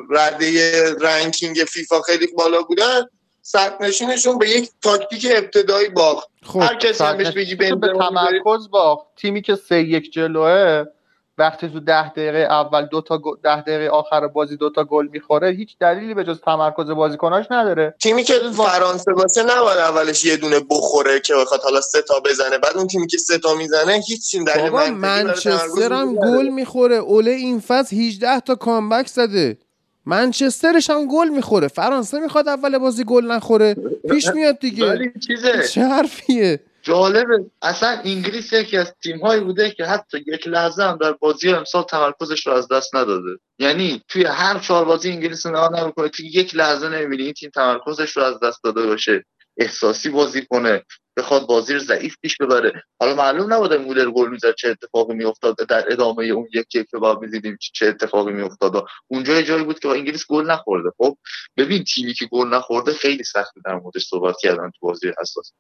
رده 0.10 0.94
رنکینگ 0.94 1.58
فیفا 1.58 2.02
خیلی 2.02 2.28
بالا 2.28 2.62
بودن 2.62 3.06
سرنشینشون 3.46 4.38
به 4.38 4.50
یک 4.50 4.70
تاکتیک 4.82 5.28
ابتدایی 5.36 5.90
باخت. 5.90 6.28
خب 6.44 6.60
هر 6.60 6.76
کسی 6.76 7.04
هم 7.04 7.18
بهش 7.18 7.32
بگی 7.32 7.56
به 7.56 7.70
تمرکز 7.70 8.70
باخت. 8.72 9.06
تیمی 9.16 9.42
که 9.42 9.56
سه 9.56 9.82
یک 9.82 10.14
جلوئه 10.14 10.84
وقتی 11.38 11.70
تو 11.70 11.80
ده 11.80 12.10
دقیقه 12.10 12.38
اول 12.38 12.86
دو 12.86 13.02
تا 13.02 13.18
گل- 13.18 13.38
ده 13.44 13.62
دقیقه 13.62 13.90
آخر 13.90 14.28
بازی 14.28 14.58
دو 14.58 14.70
تا 14.70 14.84
گل 14.84 15.08
می‌خوره 15.12 15.50
هیچ 15.50 15.78
دلیلی 15.80 16.14
به 16.14 16.24
جز 16.24 16.42
تمرکز 16.42 16.90
بازیکناش 16.90 17.46
نداره. 17.52 17.96
تیمی 18.02 18.24
که 18.24 18.34
فرانسه 18.58 19.14
باشه 19.14 19.44
نباید 19.44 19.78
اولش 19.78 20.26
یه 20.26 20.38
دونه 20.38 20.60
بخوره 20.70 21.20
که 21.20 21.34
بخواد 21.36 21.62
حالا 21.64 21.82
سه 21.82 22.02
تا 22.02 22.20
بزنه. 22.20 22.58
بعد 22.58 22.78
اون 22.78 22.88
تیمی 22.88 23.08
که 23.08 23.18
سه 23.18 23.38
تا 23.38 23.54
می‌زنه 23.54 24.02
هیچ 24.08 24.36
دلیل 24.36 24.46
برای 24.46 24.70
تمرکز 24.90 25.48
منچستر 25.48 25.94
هم. 25.94 26.16
گل 26.16 26.48
می‌خوره. 26.48 26.96
اوله 26.96 27.32
این 27.32 27.60
فصل 27.60 27.96
18 27.96 28.40
تا 28.40 28.56
کامبک 28.56 29.08
زده. 29.08 29.58
منچسترش 30.06 30.90
هم 30.90 31.08
گل 31.08 31.30
می‌خوره. 31.30 31.68
فرانسه 31.68 32.20
می‌خواد 32.20 32.48
اول 32.48 32.78
بازی 32.78 33.04
گل 33.04 33.26
نخوره. 33.26 33.76
پیش 34.10 34.28
میاد 34.28 34.60
دیگه. 34.60 34.90
ولی 34.90 35.12
چیزه؟ 35.28 35.68
چه 35.68 35.82
حرفیه؟ 35.82 36.60
جالبه. 36.82 37.46
اصلا 37.62 37.90
انگلیس 37.90 38.54
یکی 38.54 38.78
از 38.78 38.94
تیم 39.04 39.20
هایی 39.20 39.42
بوده 39.42 39.72
که 39.72 39.86
حتی 39.86 40.18
یک 40.28 40.48
لحظه 40.48 40.84
هم 40.84 40.98
در 41.02 41.12
بازی 41.12 41.50
امسال 41.50 41.84
تمرکزش 41.84 42.48
رو 42.48 42.54
از 42.54 42.68
دست 42.68 42.96
نداده. 42.96 43.30
یعنی 43.60 44.02
توی 44.08 44.26
هر 44.26 44.60
چهار 44.60 44.86
بازی 44.86 45.12
انگلیس 45.12 45.46
نگاه 45.46 45.82
نمی‌کنه 45.82 46.10
یک 46.20 46.56
لحظه 46.56 46.90
نمی‌بینی 46.90 47.24
این 47.24 47.34
تیم 47.34 47.50
تمرکزش 47.56 48.18
رو 48.18 48.24
از 48.24 48.40
دست 48.40 48.64
داده 48.64 48.86
باشه. 48.86 49.26
احساسی 49.58 50.10
بازی 50.10 50.46
کنه 50.46 50.84
بخواد 51.18 51.48
بازی 51.48 51.74
رو 51.74 51.80
ضعیف 51.80 52.16
پیش 52.22 52.38
ببره. 52.38 52.84
حالا 53.00 53.16
معلوم 53.16 53.54
نبوده 53.54 53.78
مولر 53.78 54.12
گل 54.12 54.30
می‌زد 54.30 54.56
چه 54.56 54.70
اتفاقی 54.70 55.14
میافتاد 55.14 55.56
در 55.56 55.86
ادامه 55.92 56.26
اون 56.26 56.48
یک 56.54 56.76
یک 56.76 56.88
که 56.92 56.98
باید 56.98 57.18
می‌دیدیم 57.20 57.58
چه 57.74 57.88
اتفاقی 57.88 58.34
میافتاد. 58.34 58.86
اونجا 59.08 59.42
جایی 59.42 59.64
بود 59.64 59.80
که 59.80 59.88
با 59.88 59.94
انگلیس 59.94 60.26
گل 60.30 60.52
نخورده. 60.52 60.90
خب 60.98 61.18
ببین 61.58 61.84
تیمی 61.84 62.14
که 62.14 62.26
گل 62.26 62.48
نخورده 62.48 62.94
خیلی 62.94 63.24
سخته 63.24 63.62
در 63.66 63.76
موردش 63.76 64.08
صحبت 64.08 64.36
کردن 64.42 64.72
تو 64.80 64.88
بازی 64.88 65.12
حساس 65.22 65.54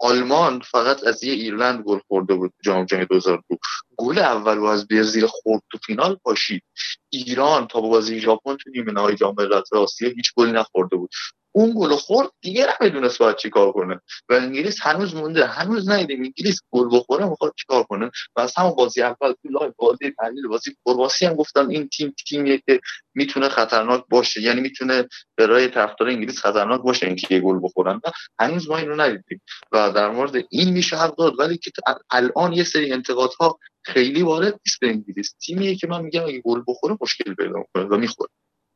آلمان 0.00 0.60
فقط 0.60 1.06
از 1.06 1.24
یه 1.24 1.32
ایرلند 1.32 1.84
گل 1.84 1.98
خورده 2.08 2.34
بود 2.34 2.52
جام 2.64 2.84
جهانی 2.84 3.06
2002 3.06 3.56
گل 3.96 4.18
اول 4.18 4.56
رو 4.56 4.64
از 4.64 4.88
برزیل 4.88 5.26
خورد 5.26 5.62
تو 5.72 5.78
فینال 5.86 6.14
پاشید. 6.14 6.62
ایران 7.10 7.66
تا 7.66 7.80
بازی 7.80 8.20
ژاپن 8.20 8.56
تو 8.56 8.70
نیمه 8.70 8.92
نهایی 8.92 9.16
جام 9.16 9.34
ملت‌های 9.38 9.82
آسیا 9.82 10.08
هیچ 10.08 10.32
گلی 10.36 10.52
نخورده 10.52 10.96
بود. 10.96 11.10
اون 11.52 11.74
گل 11.76 11.94
خورد 11.96 12.28
دیگه 12.40 12.66
نمی‌دونست 12.80 13.18
باید 13.18 13.36
چیکار 13.36 13.72
کنه. 13.72 14.00
و 14.28 14.32
انگلیس 14.34 14.80
هنوز 14.82 15.14
مونده 15.14 15.46
هنوز 15.46 15.88
ندیدیم 15.88 16.22
انگلیس 16.22 16.60
گل 16.70 16.88
بخوره 16.92 17.26
می‌خواد 17.26 17.52
چیکار 17.56 17.82
کنه. 17.82 18.10
و 18.36 18.40
از 18.40 18.54
همون 18.56 18.74
بازی 18.74 19.02
اول 19.02 19.32
تو 19.32 19.48
live 19.50 19.72
بازی 19.76 20.10
تحلیل 20.18 20.48
بازی 20.48 20.76
کرواسی 20.86 21.26
هم 21.26 21.34
گفتم 21.34 21.68
این 21.68 21.88
تیم 21.88 22.14
تیمیه 22.28 22.62
که 22.66 22.80
می‌تونه 23.14 23.48
خطرناک 23.48 24.04
باشه. 24.10 24.42
یعنی 24.42 24.60
می‌تونه 24.60 25.08
برای 25.36 25.68
طرفدار 25.68 26.08
انگلیس 26.08 26.38
خطرناک 26.38 26.80
باشه 26.80 27.06
اینکه 27.06 27.40
گل 27.40 27.60
بخورن. 27.62 28.00
و 28.04 28.10
هنوز 28.40 28.70
ما 28.70 28.76
اینو 28.76 28.96
ندیدیم. 28.96 29.40
و 29.72 29.90
در 29.92 30.10
مورد 30.10 30.44
این 30.50 30.70
میشه 30.70 30.96
حق 30.96 31.16
داد. 31.16 31.38
ولی 31.38 31.58
که 31.58 31.70
الان 32.10 32.52
یه 32.52 32.64
سری 32.64 32.92
انتقادها 32.92 33.58
خیلی 33.82 34.22
وارد 34.22 34.60
نیست 34.66 34.80
به 34.80 34.88
انگلیس. 34.88 35.34
تیمیه 35.46 35.76
که 35.76 35.86
من 35.86 36.02
میگم 36.02 36.24
اگه 36.24 36.40
گل 36.40 36.62
بخوره 36.68 36.96
مشکل 37.00 37.34
پیدا 37.34 37.58
می‌کنه 37.58 37.84
و 37.84 37.96
می‌خوره. 37.96 38.30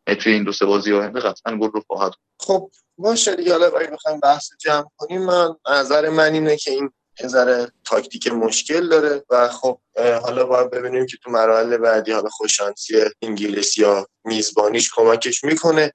توی 0.07 0.33
این 0.33 0.45
دو 0.45 0.53
سه 0.53 0.67
بازی 0.67 0.93
آینده 0.93 1.21
قطعا 1.21 1.57
گل 1.57 1.71
رو 1.71 1.83
خواهد 1.87 2.13
خب 2.41 2.71
باشه 2.99 3.37
دیگه. 3.37 3.53
حالا 3.53 3.67
اگه 3.67 3.91
بخوایم 3.91 4.21
بحث 4.21 4.49
جمع 4.61 4.87
کنیم. 4.97 5.23
من 5.25 5.55
نظر 5.71 6.09
من 6.09 6.33
اینه 6.33 6.57
که 6.57 6.71
این 6.71 6.91
ذره 7.27 7.73
تاکتیک 7.85 8.27
مشکل 8.27 8.89
داره 8.89 9.25
و 9.31 9.49
خب 9.49 9.79
حالا 10.23 10.47
باید 10.47 10.71
ببینیم 10.71 11.07
که 11.07 11.17
تو 11.23 11.31
مراحل 11.31 11.77
بعدی 11.77 12.13
حالا 12.13 12.29
خوششانسی 12.29 12.95
انگلیس 13.23 13.79
یا 13.79 14.07
میزبانیش 14.25 14.91
کمکش 14.95 15.45
می‌کنه. 15.45 15.93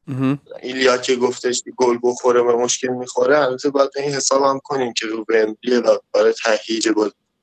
ایلیا 0.61 0.97
که 0.97 1.15
گفتش 1.15 1.61
که 1.63 1.71
گل 1.77 1.97
بخوره 2.03 2.41
و 2.41 2.57
مشکل 2.57 2.87
می‌خوره 2.87 3.39
البته 3.39 3.69
باید 3.69 3.89
این 3.95 4.13
حساب 4.13 4.43
هم 4.43 4.59
کنیم 4.63 4.93
که 4.93 5.05
رو 5.05 5.25
بمبلی 5.25 5.81
برای 6.13 6.33
تهییج 6.33 6.89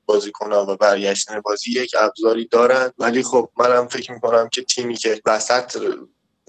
بازیکن‌ها 0.05 0.65
و 0.65 0.75
برگشتن 0.75 1.41
بازی 1.41 1.71
یک 1.71 1.95
ابزاری 1.99 2.47
دارن. 2.47 2.91
ولی 2.97 3.23
خب 3.23 3.49
منم 3.57 3.87
فکر 3.87 4.11
می‌کنم 4.11 4.49
که 4.49 4.63
تیمی 4.63 4.95
که 4.95 5.21
وسط 5.25 5.77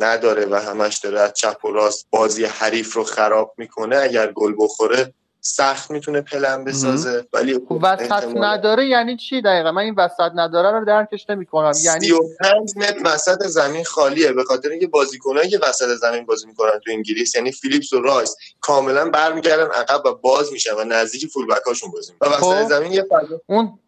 نداره 0.01 0.47
و 0.47 0.55
همش 0.55 0.99
داره 0.99 1.21
از 1.21 1.33
چپ 1.33 1.65
و 1.65 1.73
راست 1.73 2.07
بازی 2.11 2.45
حریف 2.45 2.95
رو 2.95 3.05
خراب 3.05 3.55
می‌کنه 3.57 3.97
اگر 3.97 4.33
گل 4.33 4.55
بخوره 4.59 5.15
سخت 5.41 5.91
می‌تونه 5.91 6.21
پلن 6.21 6.65
بسازه. 6.65 7.25
ولی 7.33 7.61
وسط 7.83 8.37
نداره 8.37 8.87
یعنی 8.87 9.17
چی 9.17 9.43
دقیقا؟ 9.43 9.73
من 9.73 9.83
این 9.83 9.95
وسط 9.95 10.31
نداره 10.35 10.79
رو 10.79 10.85
درکش 10.85 11.31
نمی‌کنم. 11.31 11.73
یعنی 11.85 12.07
35 12.07 12.77
متر 12.77 13.01
وسط 13.05 13.43
زمین 13.43 13.85
خالیه 13.85 14.33
به 14.33 14.45
خاطر 14.45 14.69
اینکه 14.69 14.87
بازیکنایی 14.87 15.51
که 15.51 15.59
وسط 15.63 15.95
زمین 15.95 16.27
بازی 16.27 16.47
می‌کنن 16.47 16.79
تو 16.85 16.91
انگلیس 16.91 17.35
یعنی 17.35 17.53
فیلیپس 17.53 17.93
و 17.93 18.01
رایس 18.01 18.37
کاملا 18.61 19.11
برمیگردن 19.11 19.67
عقب 19.67 20.07
و 20.07 20.15
باز 20.15 20.53
میشن 20.53 20.75
و 20.75 20.85
نزدیک 20.85 21.27
full 21.27 21.47
back 21.47 21.69
اشون 21.69 21.91
بازی 21.91 22.13
می‌کنن. 22.13 22.31
و 22.31 22.35
وسط 22.35 22.63
خب. 22.63 22.69
زمین 22.69 22.93
یه 22.93 23.03
فضا 23.11 23.41
اون 23.47 23.79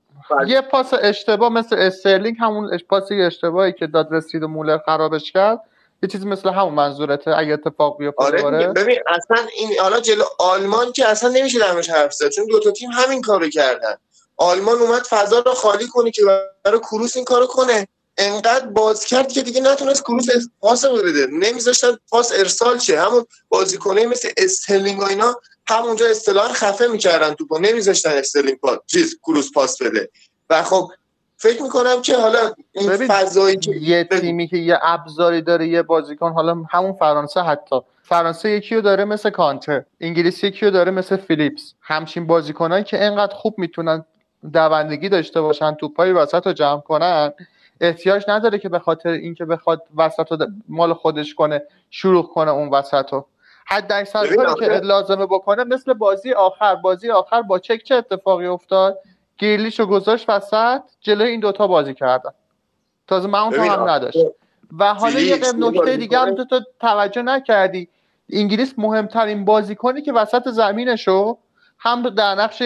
یه 0.47 0.61
پاس 0.61 0.95
اشتباه 1.03 1.53
مثل 1.53 1.77
استرلینگ 1.77 2.37
همون 2.41 2.79
پاس 2.89 3.09
اشتباهی 3.13 3.73
که 3.73 3.87
داد 3.87 4.09
رسید 4.11 4.43
و 4.43 4.49
مولر 4.49 4.79
خرابش 4.79 5.33
کرد. 5.33 5.61
یه 6.03 6.09
چیزی 6.09 6.27
مثل 6.27 6.49
همون 6.49 6.75
منظورته 6.75 7.39
اگه 7.39 7.53
اتفاق 7.53 7.99
بیفته 7.99 8.25
آره 8.25 8.69
ببین 8.69 8.99
اصلا 9.07 9.47
این 9.59 9.79
حالا 9.81 10.01
جلو 10.01 10.25
آلمان 10.39 10.93
که 10.93 11.09
اصلا 11.09 11.31
نمیشه 11.31 11.59
درمش 11.59 11.91
حرف 11.91 12.13
زد 12.13 12.29
چون 12.29 12.47
دو 12.47 12.61
تا 12.61 12.71
تیم 12.71 12.91
همین 12.91 13.23
کارو 13.23 13.49
کردن. 13.49 13.95
آلمان 14.37 14.79
اومد 14.79 15.03
فضا 15.03 15.39
رو 15.39 15.53
خالی 15.53 15.87
کنه 15.87 16.11
که 16.11 16.23
برای 16.65 16.79
کروس 16.79 17.17
این 17.17 17.25
کارو 17.25 17.47
کنه. 17.47 17.89
انقدر 18.19 18.67
باز 18.67 19.05
کرد 19.05 19.33
که 19.33 19.43
دیگه 19.43 19.61
نتونست 19.61 20.03
کروس 20.03 20.27
پاس 20.61 20.85
بده. 20.85 21.27
نمیذاشتن 21.27 21.99
پاس 22.09 22.33
ارسال 22.33 22.79
شه. 22.79 23.01
همون 23.01 23.27
بازیکنای 23.49 24.07
مثل 24.07 24.29
استرلینگ 24.37 25.01
و 25.01 25.05
اینا 25.05 25.41
همونجا 25.69 26.07
اصطلاحا 26.07 26.49
خفه 26.53 26.87
می‌کردن 26.87 27.35
توپو 27.35 27.59
نمیذاشتن 27.59 28.11
استرلینگ 28.11 28.59
پاس 28.59 28.79
چیز 28.87 29.19
کروس 29.23 29.53
پاس 29.53 29.83
بده. 29.83 30.11
و 30.51 30.63
خب 30.63 30.91
فکر 31.43 31.63
می‌کنم 31.63 32.03
که 32.03 32.17
حالا 32.17 32.39
این 32.73 32.91
فضایی 33.09 33.57
که 33.57 33.71
یه 33.71 34.05
تیمی 34.05 34.49
که 34.49 34.57
یه 34.57 34.79
ابزاری 34.83 35.43
داره 35.43 35.69
یه 35.69 35.83
بازیکن 35.83 36.33
حالا 36.33 36.63
همون 36.71 36.93
فرانسه 36.93 37.41
حتی. 37.41 37.81
فرانسه 38.03 38.51
یکی 38.51 38.75
رو 38.75 38.81
داره 38.81 39.05
مثل 39.05 39.31
کانته 39.31 39.83
انگلیس 40.01 40.45
یکی 40.45 40.67
رو 40.67 40.73
داره 40.73 40.91
مثل 40.91 41.17
فیلیپس. 41.17 41.75
همچین 41.81 42.27
بازیکنایی 42.27 42.85
که 42.85 43.05
انقدر 43.05 43.35
خوب 43.35 43.55
می‌تونن 43.59 44.05
دوندگی 44.53 45.09
داشته 45.09 45.41
باشن 45.41 45.75
توپای 45.75 46.13
وسط 46.13 46.47
رو 46.47 46.53
جمع 46.53 46.81
کنن 46.81 47.33
احتیاج 47.81 48.25
نداره 48.29 48.59
که 48.59 48.69
به 48.69 48.79
خاطر 48.79 49.09
اینکه 49.09 49.45
بخواد 49.45 49.83
وسط 49.97 50.33
رو 50.33 50.47
مال 50.69 50.95
خودش 50.95 51.35
کنه 51.35 51.63
شروع 51.91 52.27
کنه 52.27 52.51
اون 52.51 52.69
وسط 52.69 53.13
رو. 53.13 53.27
حد 53.67 53.93
اکثر 53.93 54.37
کاری 54.37 54.55
که 54.61 54.67
لازمه 54.67 55.27
بکنه 55.27 55.65
مثل 55.65 55.93
بازی 55.93 56.33
آخر. 56.33 56.75
بازی 56.75 57.11
آخر 57.11 57.43
با 57.43 57.59
چک 57.59 57.83
چه 57.83 57.95
اتفاقی 57.95 58.47
افتاد؟ 58.47 58.99
گیرلیش 59.41 59.81
رو 59.81 59.87
گذاشت 59.87 60.29
وسط 60.29 60.83
جلوی 61.01 61.31
این 61.31 61.41
دوتا 61.41 61.67
بازی 61.67 61.95
کردن. 61.95 62.31
تازه 63.07 63.29
ماونت 63.29 63.59
هم 63.59 63.89
نداشت. 63.89 64.19
و 64.79 64.95
حالا 64.95 65.21
یه 65.21 65.39
نکته 65.59 65.97
دیگه 65.97 66.19
هم 66.19 66.35
تو, 66.35 66.45
تو 66.45 66.61
توجه 66.81 67.23
نکردی. 67.23 67.89
انگلیس 68.33 68.75
مهمترین 68.79 69.45
بازیکنی 69.45 70.03
که 70.03 70.13
وسط 70.13 70.49
زمینشو 70.49 71.39
هم 71.79 72.03
در 72.03 72.35
نقش 72.35 72.63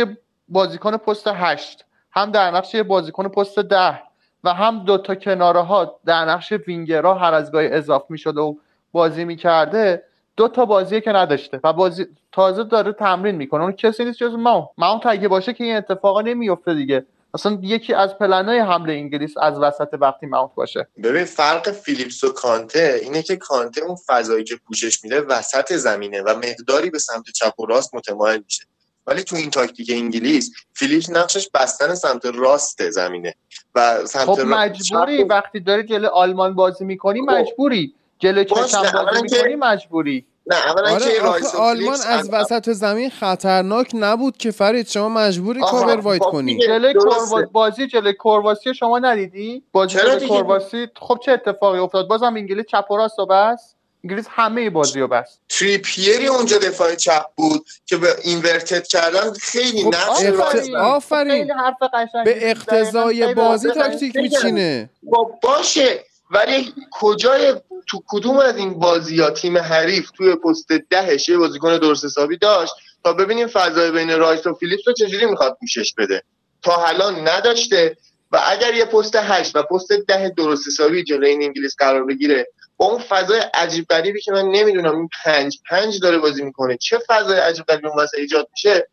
بازیکن 0.49 0.97
پست 0.97 1.27
هشت 1.27 1.85
هم 2.13 2.31
در 2.31 2.51
نقش 2.51 2.77
بازیکن 2.77 3.29
پست 3.29 3.59
ده 3.59 4.03
و 4.45 4.55
هم 4.55 4.85
دو 4.85 4.99
تا 4.99 5.15
کناره 5.15 5.61
ها 5.61 6.01
در 6.07 6.25
نقش 6.25 6.53
وینگرها 6.53 7.15
هر 7.15 7.35
از 7.35 7.53
گاهی 7.53 7.69
اضاف 7.69 8.11
می‌شده 8.11 8.41
و 8.41 8.55
بازی 8.93 9.25
می‌کرده 9.25 10.03
دو 10.37 10.49
تا 10.49 10.65
بازی 10.65 11.01
که 11.01 11.13
نداشته 11.13 11.61
و 11.65 11.73
بازی 11.73 12.07
تازه 12.33 12.65
داره 12.65 12.93
تمرین 12.93 13.35
می‌کنه. 13.35 13.63
اون 13.63 13.73
کسی 13.73 14.05
نیست 14.05 14.19
جز 14.19 14.33
ما 14.33 14.71
ماونت 14.79 15.07
اگه 15.07 15.29
باشه 15.29 15.53
که 15.53 15.65
این 15.65 15.77
اتفاقا 15.77 16.21
نمیفته 16.21 16.75
دیگه. 16.75 17.07
اصلا 17.35 17.59
یکی 17.63 17.95
از 17.95 18.19
پلنهای 18.19 18.59
حمله 18.59 18.93
انگلیس 18.93 19.39
از 19.39 19.59
وسط 19.59 19.89
وقتی 20.01 20.27
ماونت 20.27 20.55
باشه. 20.55 20.89
ببین 21.03 21.25
فرق 21.25 21.71
فیلیپس 21.71 22.25
و 22.25 22.33
کانته 22.33 23.01
اینه 23.03 23.23
که 23.23 23.37
کانته 23.37 23.81
اون 23.81 23.97
فضایی 24.07 24.45
که 24.45 24.57
پوشش 24.67 25.05
میده 25.05 25.21
وسط 25.21 25.73
زمینه 25.73 26.23
و 26.23 26.29
مقداری 26.29 26.91
به 26.91 26.99
سمت 26.99 27.31
چپ 27.31 27.61
و 27.61 27.67
راست 27.67 27.95
متمایل 27.95 28.43
میشه. 28.45 28.65
ولی 29.07 29.23
تو 29.23 29.37
این 29.37 29.51
تاکتیک 29.51 29.91
انگلیس 29.93 30.53
فیلیپس 30.75 31.11
نقشش 31.11 31.49
بستن 31.55 31.95
سمت 31.95 32.27
راست 32.27 32.91
زمینه 32.91 33.35
و 33.75 34.07
سمت 34.07 34.25
خب 34.25 34.41
مجبوری 34.41 35.25
وقتی 35.25 35.61
داری 35.61 35.83
جلو 35.83 36.09
آلمان 36.09 36.55
بازی 36.55 36.85
می‌کنی 36.85 37.21
خب. 37.21 37.31
مجبوری. 37.31 37.95
جلو 38.19 38.45
چشم 38.45 38.83
بازی 38.93 39.23
می‌کنی 39.23 39.55
مجبوری 39.57 40.27
نه 40.47 40.57
اولا 40.67 40.91
آره 40.95 41.15
که 41.15 41.23
آخه 41.23 41.59
آلمان 41.59 41.99
از 42.09 42.29
وسط 42.33 42.71
زمین 42.71 43.11
خطرناک 43.11 43.91
نبود 43.95 44.37
که 44.37 44.51
فرید 44.51 44.87
شما 44.89 45.09
مجبوری 45.09 45.61
کاور 45.61 45.97
واید 46.01 46.23
خب 46.23 46.31
کنی. 46.31 46.59
جلوی 46.59 46.93
درسته. 46.95 47.11
کروا- 47.37 47.49
بازی 47.53 47.87
جلوی 47.87 48.13
کرواسی 48.15 48.75
شما 48.75 48.99
ندیدی 48.99 49.63
بازی؟ 49.73 49.99
کرواسی 50.29 50.87
خب 51.01 51.19
چه 51.25 51.33
اتفاقی 51.33 51.79
افتاد 51.79 52.09
بازم 52.09 52.35
انگلیس 52.37 52.67
چپ 52.67 52.91
و 52.91 52.97
راست 52.97 53.19
و 53.19 53.27
بس 53.27 53.75
انگلیس 54.05 54.27
همه 54.31 54.71
بازی 54.71 55.01
رو 55.01 55.09
بس 55.09 55.39
تریپیری 55.49 56.27
اونجا 56.27 56.59
دفاع 56.59 56.95
چپ 56.95 57.25
بود 57.37 57.67
که 57.87 57.97
به 57.97 58.09
اینورتد 58.25 58.87
کردن 58.87 59.33
خیلی 59.33 59.83
خب 59.85 59.95
رایس 59.95 60.35
آفرین. 60.37 60.77
آفرین. 60.77 61.33
خیلی 61.33 61.53
حرف 61.53 61.77
قشنگی 61.95 62.25
به 62.25 62.51
اقتضای 62.51 63.35
بازی 63.35 63.71
تاکتیک 63.71 64.17
میچینه 64.17 64.91
با 65.03 65.31
باشه 65.43 66.05
ولی 66.31 66.73
کجای 66.91 67.55
تو 67.87 68.03
کدوم 68.09 68.39
از 68.39 68.57
این 68.57 68.79
بازی 68.79 69.21
ها 69.21 69.31
تیم 69.31 69.59
حریف 69.59 70.11
توی 70.11 70.35
پست 70.35 70.73
دهش 70.91 71.29
یه 71.29 71.39
بازیکن 71.39 71.79
درست 71.79 72.05
حسابی 72.05 72.37
داشت 72.37 72.73
تا 73.05 73.13
ببینیم 73.13 73.47
فضای 73.47 73.91
بین 73.91 74.19
رایس 74.19 74.47
و 74.47 74.55
فیلیپس 74.55 74.83
رو 74.87 74.93
چجوری 74.93 75.27
می‌خواد 75.27 75.57
پوشش 75.61 75.95
بده؟ 75.99 76.23
تا 76.63 76.85
الان 76.85 77.29
نداشته 77.29 77.97
و 78.33 78.41
اگر 78.47 78.75
یه 78.75 78.85
پست 78.85 79.17
هشت 79.17 79.57
و 79.57 79.63
پست 79.63 79.93
ده 79.93 80.29
درست 80.37 80.67
حسابی 80.67 81.05
جلوی 81.05 81.31
این 81.31 81.43
انگلیس 81.43 81.77
قرار 81.79 82.05
بگیره 82.05 82.47
با 82.77 82.87
اون 82.87 82.99
فضای 82.99 83.41
عجیب 83.55 83.87
غریبی 83.91 84.21
که 84.21 84.33
من 84.33 84.45
نمی‌دونم 84.45 84.97
این 84.97 85.09
پنج 85.25 85.59
پنج 85.71 86.01
داره 86.01 86.19
بازی 86.19 86.43
می‌کنه 86.43 86.77
چه 86.77 86.99
فضای 87.09 87.39
عجیب 87.39 87.65
غریبی 87.65 87.89
اون 87.89 87.97
واسه 87.97 88.19
ایجاد 88.19 88.49
میشه 88.53 88.89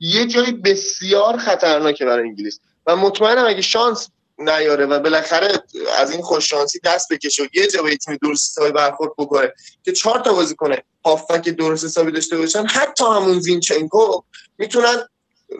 یه 0.00 0.26
جایی 0.26 0.52
بسیار 0.52 1.36
خطرناکه 1.36 2.04
برای 2.04 2.28
انگلیس. 2.28 2.60
و 2.86 2.96
مطمئنم 2.96 3.46
اگه 3.46 3.62
شانس 3.62 4.08
نیاره 4.38 4.86
و 4.86 4.98
بالاخره 5.00 5.62
از 5.98 6.10
این 6.10 6.22
خوش 6.22 6.48
شانسی 6.48 6.80
دست 6.84 7.12
بکشه 7.12 7.42
و 7.42 7.46
یه 7.54 7.66
جا 7.66 7.82
به 7.82 7.96
تیم 7.96 8.18
درست 8.22 8.50
حسابی 8.50 8.72
برخورد 8.72 9.12
بکنه 9.18 9.52
که 9.84 9.92
چهار 9.92 10.20
تا 10.20 10.32
بازی 10.32 10.54
کنه 10.54 10.82
هافک 11.04 11.48
درست 11.48 11.84
حسابی 11.84 12.12
داشته 12.12 12.36
باشن 12.36 12.66
حتی 12.66 13.04
همون 13.04 13.40
زینچنکو 13.40 14.22
می‌تونن 14.58 15.08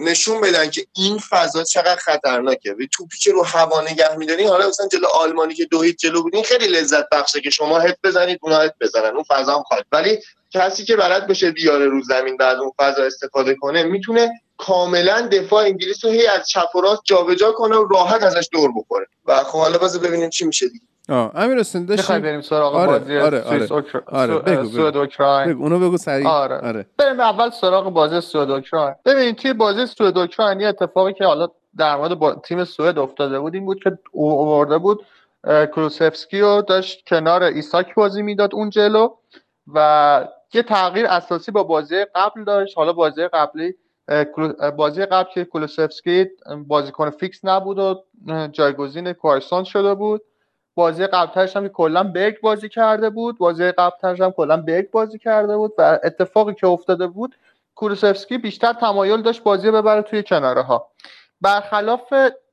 نشون 0.00 0.40
بدن 0.40 0.70
که 0.70 0.86
این 0.96 1.18
فضا 1.18 1.64
چقدر 1.64 1.96
خطرناکه. 1.96 2.72
و 2.72 2.86
توپی 2.92 3.18
که 3.18 3.32
رو 3.32 3.42
هوا 3.42 3.80
نگه 3.80 4.16
میداری 4.16 4.44
حالا 4.44 4.68
مثلا 4.68 4.88
جلو 4.88 5.06
آلمانی 5.06 5.54
که 5.54 5.64
دو 5.64 5.82
هیچ 5.82 5.96
جلو 5.98 6.22
بودین 6.22 6.44
خیلی 6.44 6.66
لذت 6.68 7.08
بخشه 7.12 7.40
که 7.40 7.50
شما 7.50 7.78
هد 7.78 7.98
بزنید 8.04 8.38
اونا 8.42 8.58
هد 8.58 8.74
بزنن 8.80 9.14
اون 9.14 9.24
فضا 9.28 9.56
هم 9.56 9.62
خواهد. 9.62 9.84
ولی 9.92 10.18
کسی 10.50 10.84
که 10.84 10.96
بلد 10.96 11.26
بشه 11.26 11.50
بیاره 11.50 11.86
رو 11.86 12.02
زمین 12.02 12.42
از 12.42 12.58
اون 12.58 12.72
فضا 12.78 13.02
استفاده 13.02 13.54
کنه 13.54 13.82
می‌تونه 13.82 14.30
کاملا 14.58 15.28
دفاع 15.32 15.64
انگلیس 15.64 16.04
رو 16.04 16.10
هی 16.10 16.26
از 16.26 16.48
چپ 16.48 16.76
و 16.76 16.80
راست 16.80 17.02
جابجا 17.04 17.52
کنه 17.52 17.76
و 17.76 17.88
راحت 17.88 18.22
ازش 18.22 18.48
دور 18.52 18.70
بخوره 18.76 19.06
و 19.26 19.34
خب 19.36 19.58
حالا 19.58 19.78
باز 19.78 20.00
ببینیم 20.00 20.30
چی 20.30 20.44
میشه 20.46 20.68
دیگه 20.68 20.84
آه 21.08 21.32
امیر 21.34 21.58
حسین 21.58 21.86
داشتیم 21.86 22.18
بریم 22.18 22.40
سراغ 22.40 22.74
آره، 22.74 22.98
بازی 22.98 23.18
آره، 23.18 23.42
آره. 23.42 23.66
اوکر- 23.66 24.02
آره، 24.06 24.38
بگو، 24.38 24.60
بگو. 24.62 24.68
سوئد 24.76 24.96
اوکراین 24.96 25.52
بگو 25.52 25.62
اونو 25.62 25.78
بگو 25.78 25.96
سریع 25.96 26.28
آره. 26.28 26.58
آره 26.58 26.86
بریم 26.98 27.20
اول 27.20 27.50
سراغ 27.50 27.90
بازی 27.92 28.20
سوئد 28.20 28.50
اوکراین 28.50 28.94
ببین 29.04 29.34
توی 29.34 29.52
بازی 29.52 29.86
سوئد 29.86 30.18
اوکراین 30.18 30.60
یه 30.60 30.68
اتفاقی 30.68 31.12
که 31.12 31.24
حالا 31.24 31.48
در 31.78 31.96
مورد 31.96 32.14
با... 32.14 32.34
تیم 32.34 32.64
سوئد 32.64 32.98
افتاده 32.98 33.40
بود 33.40 33.54
این 33.54 33.66
بود 33.66 33.82
که 33.82 33.98
او 34.12 34.40
آورده 34.40 34.78
بود 34.78 35.06
اه، 35.44 35.66
کلوسفسکی 35.66 36.40
رو 36.40 36.62
داشت 36.62 37.04
کنار 37.08 37.42
ایساک 37.42 37.94
بازی 37.94 38.22
می‌داد 38.22 38.54
اون 38.54 38.70
جلو 38.70 39.08
و 39.74 40.28
یه 40.54 40.62
تغییر 40.62 41.06
اساسی 41.06 41.50
با 41.52 41.62
بازی 41.62 42.04
قبل 42.14 42.44
داشت 42.44 42.78
حالا 42.78 42.92
بازی 42.92 43.28
قبلی 43.28 43.74
بازی 44.76 45.06
قبل 45.06 45.30
که 45.30 45.44
کولوسفسکی 45.44 46.26
بازیکن 46.66 47.10
فیکس 47.10 47.44
نبود 47.44 47.78
و 47.78 48.02
جایگزین 48.52 49.12
کوایسون 49.12 49.64
شده 49.64 49.94
بود. 49.94 50.22
بازی 50.74 51.06
قبلترش 51.06 51.56
هم 51.56 51.68
کلا 51.68 52.12
بازی 52.42 52.68
کرده 52.68 53.10
بود. 53.10 53.38
بازی 53.38 53.72
قبلترش 53.72 54.20
هم 54.20 54.30
کلا 54.30 54.56
برگ 54.56 54.90
بازی 54.90 55.18
کرده 55.18 55.56
بود 55.56 55.72
و 55.78 55.98
اتفاقی 56.04 56.54
که 56.54 56.66
افتاده 56.66 57.06
بود 57.06 57.36
کولوسفسکی 57.74 58.38
بیشتر 58.38 58.72
تمایل 58.72 59.22
داشت 59.22 59.42
بازی 59.42 59.70
ببره 59.70 60.02
توی 60.02 60.22
کناره 60.22 60.62
ها 60.62 60.90
برخلاف 61.40 62.12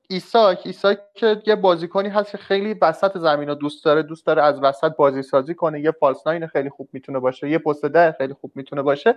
ایساک 0.09 0.61
ایساک 0.65 0.99
که 1.13 1.41
یه 1.45 1.55
بازیکنی 1.55 2.09
هست 2.09 2.31
که 2.31 2.37
خیلی 2.37 2.75
وسط 2.81 3.17
زمین 3.17 3.49
رو 3.49 3.55
دوست 3.55 3.85
داره 3.85 4.03
دوست 4.03 4.25
داره 4.25 4.43
از 4.43 4.59
وسط 4.63 4.95
بازی 4.95 5.21
سازی 5.21 5.55
کنه. 5.55 5.81
یه 5.81 5.91
false 5.91 6.27
nine 6.27 6.47
خیلی 6.47 6.69
خوب 6.69 6.89
می‌تونه 6.93 7.19
باشه 7.19 7.49
یه 7.49 7.57
پست 7.57 7.85
ده 7.85 8.15
خیلی 8.17 8.33
خوب 8.33 8.51
می‌تونه 8.55 8.81
باشه. 8.81 9.15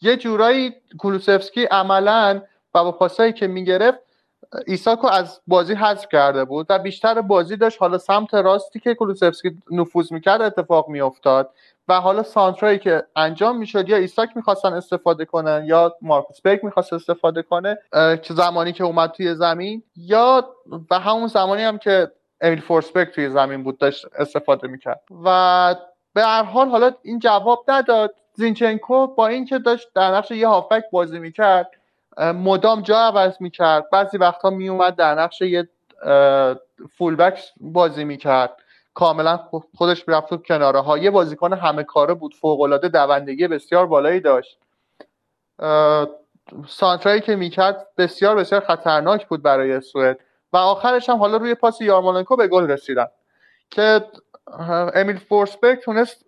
یه 0.00 0.16
جورایی 0.16 0.74
کولوسفسکی 0.98 1.64
عملا 1.64 2.42
و 2.74 2.84
با 2.84 2.92
پاسایی 2.92 3.32
که 3.32 3.46
می‌گرفت 3.46 3.98
ایساکو 4.66 5.06
از 5.06 5.40
بازی 5.46 5.74
حذف 5.74 6.08
کرده 6.12 6.44
بود 6.44 6.66
و 6.70 6.78
بیشتر 6.78 7.20
بازی 7.20 7.56
داشت. 7.56 7.80
حالا 7.80 7.98
سمت 7.98 8.34
راستی 8.34 8.80
که 8.80 8.94
کولوسفسکی 8.94 9.58
نفوذ 9.70 10.12
می‌کرد 10.12 10.42
اتفاق 10.42 10.88
میافتاد 10.88 11.50
و 11.88 12.00
حالا 12.00 12.22
سانترایی 12.22 12.78
که 12.78 13.02
انجام 13.16 13.58
می‌شد 13.58 13.88
یا 13.88 13.96
ایساک 13.96 14.36
می‌خواستن 14.36 14.72
استفاده 14.72 15.24
کنن 15.24 15.62
یا 15.66 15.96
مارکوس 16.02 16.40
برگ 16.40 16.64
می‌خواست 16.64 16.92
استفاده 16.92 17.42
کنه 17.42 17.78
که 18.22 18.34
زمانی 18.34 18.72
که 18.72 18.84
اومد 18.84 19.10
توی 19.10 19.34
زمین 19.34 19.82
یا 19.96 20.48
و 20.90 20.98
همون 20.98 21.26
زمانی 21.26 21.62
هم 21.62 21.78
که 21.78 22.12
امیل 22.40 22.60
فورسبرگ 22.60 23.10
توی 23.10 23.30
زمین 23.30 23.62
بود 23.62 23.78
داشت 23.78 24.06
استفاده 24.18 24.68
می‌کرد. 24.68 25.00
و 25.24 25.74
به 26.14 26.22
هر 26.22 26.42
حال 26.42 26.68
حالا 26.68 26.92
این 27.02 27.18
جواب 27.18 27.64
نداد. 27.68 28.14
زینچنکو 28.34 29.06
با 29.06 29.26
اینکه 29.26 29.58
داشت 29.58 29.88
در 29.94 30.14
نقش 30.14 30.30
یه 30.30 30.48
هافبک 30.48 30.84
بازی 30.92 31.18
می‌کرد 31.18 31.70
مدام 32.18 32.82
جا 32.82 32.98
عوض 32.98 33.36
می‌کرد. 33.40 33.90
بعضی 33.90 34.18
وقتها 34.18 34.50
میومد 34.50 34.96
در 34.96 35.14
نقش 35.14 35.40
یه 35.40 35.68
فولبک 36.98 37.40
بازی 37.60 38.04
می‌کرد. 38.04 38.56
کاملا 38.94 39.40
خودش 39.76 40.08
می‌رفت 40.08 40.28
تو 40.28 40.36
کناره 40.36 40.80
ها 40.80 40.98
یه 40.98 41.10
بازیکن 41.10 41.52
همه 41.52 41.82
کاره 41.82 42.14
بود. 42.14 42.34
فوق 42.34 42.60
العاده 42.60 42.88
دوندگی 42.88 43.48
بسیار 43.48 43.86
بالایی 43.86 44.20
داشت. 44.20 44.58
سانترایی 46.68 47.20
که 47.20 47.36
می‌کرد 47.36 47.86
بسیار 47.98 48.36
بسیار 48.36 48.60
خطرناک 48.60 49.28
بود 49.28 49.42
برای 49.42 49.80
سوئد. 49.80 50.18
و 50.52 50.56
آخرش 50.56 51.08
هم 51.08 51.16
حالا 51.16 51.36
روی 51.36 51.54
پاس 51.54 51.80
یارمولنکو 51.80 52.36
به 52.36 52.48
گل 52.48 52.70
رسیدن. 52.70 53.06
که 53.70 54.04
امیل 54.94 55.18
فورسبرگ 55.18 55.78
تونست 55.78 56.24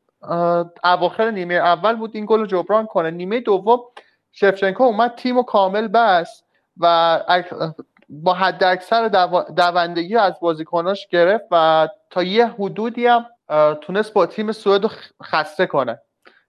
اواخر 0.85 1.31
نیمه 1.31 1.55
اول 1.55 1.97
بود 1.97 2.11
این 2.15 2.27
گل 2.27 2.41
رو 2.41 2.47
جبران 2.47 2.87
کنه. 2.87 3.11
نیمه 3.11 3.41
دوم 3.41 3.81
شفچنکو 4.35 4.85
اومد 4.85 5.15
تیم 5.15 5.39
و 5.39 5.43
کامل 5.43 5.89
بست 5.89 6.45
و 6.81 7.19
با 8.09 8.35
حد 8.35 8.65
اکثر 8.65 9.09
دو- 9.09 9.45
دوندگی 9.57 10.17
از 10.17 10.33
بازیکناش 10.41 11.09
گرفت 11.09 11.45
و 11.51 11.89
تا 12.11 12.23
یه 12.23 12.47
حدودی 12.47 13.07
هم 13.07 13.27
تونست 13.81 14.13
با 14.13 14.27
تیم 14.27 14.53
سوئد 14.53 14.83
رو 14.83 14.91
خسته 15.23 15.67
کنه. 15.67 16.01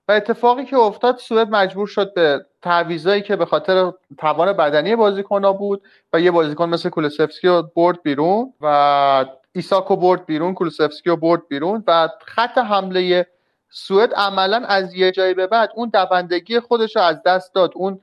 و 0.08 0.12
اتفاقی 0.12 0.66
که 0.66 0.78
افتاد 0.78 1.18
سوئد 1.18 1.50
مجبور 1.50 1.88
شد 1.88 2.14
به 2.14 2.46
تعویضایی 2.62 3.22
که 3.22 3.36
به 3.36 3.46
خاطر 3.46 3.92
توان 4.18 4.54
بدنی 4.54 4.96
بازیکنها 4.96 5.54
بود 5.54 5.82
و 6.14 6.20
یه 6.20 6.32
بازیکن 6.32 6.70
مثل 6.70 6.90
کولوسفسکی 6.90 7.48
رو 7.48 7.72
برد 7.76 8.02
بیرون 8.04 8.54
و 8.62 9.26
ایساکو 9.52 9.96
برد 9.96 10.26
بیرون 10.26 10.54
کولوسفسکی 10.54 11.10
رو 11.10 11.18
برد 11.18 11.48
بیرون 11.48 11.84
و 11.88 12.10
خط 12.26 12.58
حمله 12.58 13.28
سوئد 13.70 14.14
عملا 14.14 14.58
از 14.58 14.94
یه 14.94 15.12
جایی 15.12 15.34
به 15.34 15.48
بعد 15.48 15.70
اون 15.76 15.90
دوندگی 15.90 16.60
خودش 16.60 16.96
رو 16.96 17.02
از 17.02 17.24
دست 17.26 17.54
داد 17.54 17.72
اون 17.76 18.00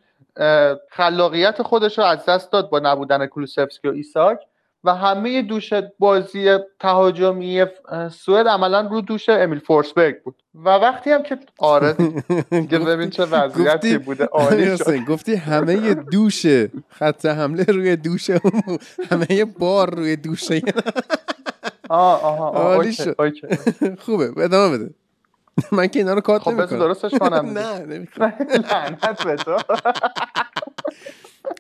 خلاقیت 0.91 1.63
خودش 1.63 1.99
رو 1.99 2.05
از 2.05 2.25
دست 2.25 2.53
داد 2.53 2.71
با 2.71 2.79
نبودن 2.79 3.27
کولوسفسکی 3.27 3.89
و 3.89 3.93
ایساک 3.93 4.39
و 4.85 4.95
همه 4.95 5.43
دوش 5.43 5.73
بازی 5.99 6.59
تهاجمی 6.81 7.67
سوئد 8.11 8.49
عملا 8.49 8.81
رو 8.81 9.01
دوش 9.01 9.29
امیل 9.29 9.59
فورسبرگ 9.59 10.23
بود 10.23 10.43
و 10.55 10.69
وقتی 10.69 11.11
هم 11.11 11.23
که 11.23 11.39
آره 11.59 11.93
دیگه 12.51 12.79
ببین 12.79 13.11
چه 13.11 13.25
وضعیتی 13.25 13.99
بوده 13.99 14.25
عالی 14.25 14.65
شد 14.65 14.71
حسین، 14.73 15.05
گفتی 15.05 15.35
همه 15.35 15.95
دوشه 15.95 16.71
خط 16.89 17.27
حمله 17.27 17.65
روی 17.65 17.97
بود. 17.97 18.81
همه 19.11 19.45
بار 19.45 19.95
روی 19.95 20.17
دوشه 20.17 20.63
آه 21.89 22.25
آها 22.25 22.49
آه. 22.49 22.77
اوکی. 23.19 23.47
خوبه 24.05 24.45
ادامه 24.45 24.79
بده 24.79 24.95
من 25.73 25.87
که 25.87 25.99
اینا 25.99 26.15
رو 26.15 26.21
کات 26.21 26.43
خب 26.43 26.63
بذار 26.63 26.79
درستش 26.79 27.15
کنم 27.15 27.47
نه 27.59 27.79
نمی‌خوام 27.79 28.33
لعنت 28.71 29.25
به 29.25 29.37
تو. 29.37 29.57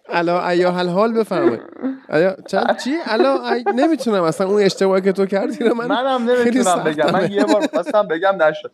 علا 0.09 0.48
ایا 0.48 0.70
حال 0.70 0.89
حال 0.89 1.12
بفرمایید. 1.12 1.60
آیا 2.09 2.36
چند؟ 2.48 2.78
چی؟ 2.85 2.90
الان 3.06 3.62
نمی‌تونم 3.74 4.23
اصلا 4.23 4.47
اون 4.47 4.62
اشتباهی 4.62 5.02
که 5.02 5.12
تو 5.12 5.27
کردی 5.27 5.64
رو 5.64 5.74
من 5.74 5.86
منم 5.86 6.31
نمی‌تونم 6.31 6.85
بگم. 6.85 7.10
من 7.12 7.32
یه 7.32 7.44
بار 7.44 7.66
خواستم 7.74 8.09
بگم 8.09 8.43
نشد. 8.43 8.73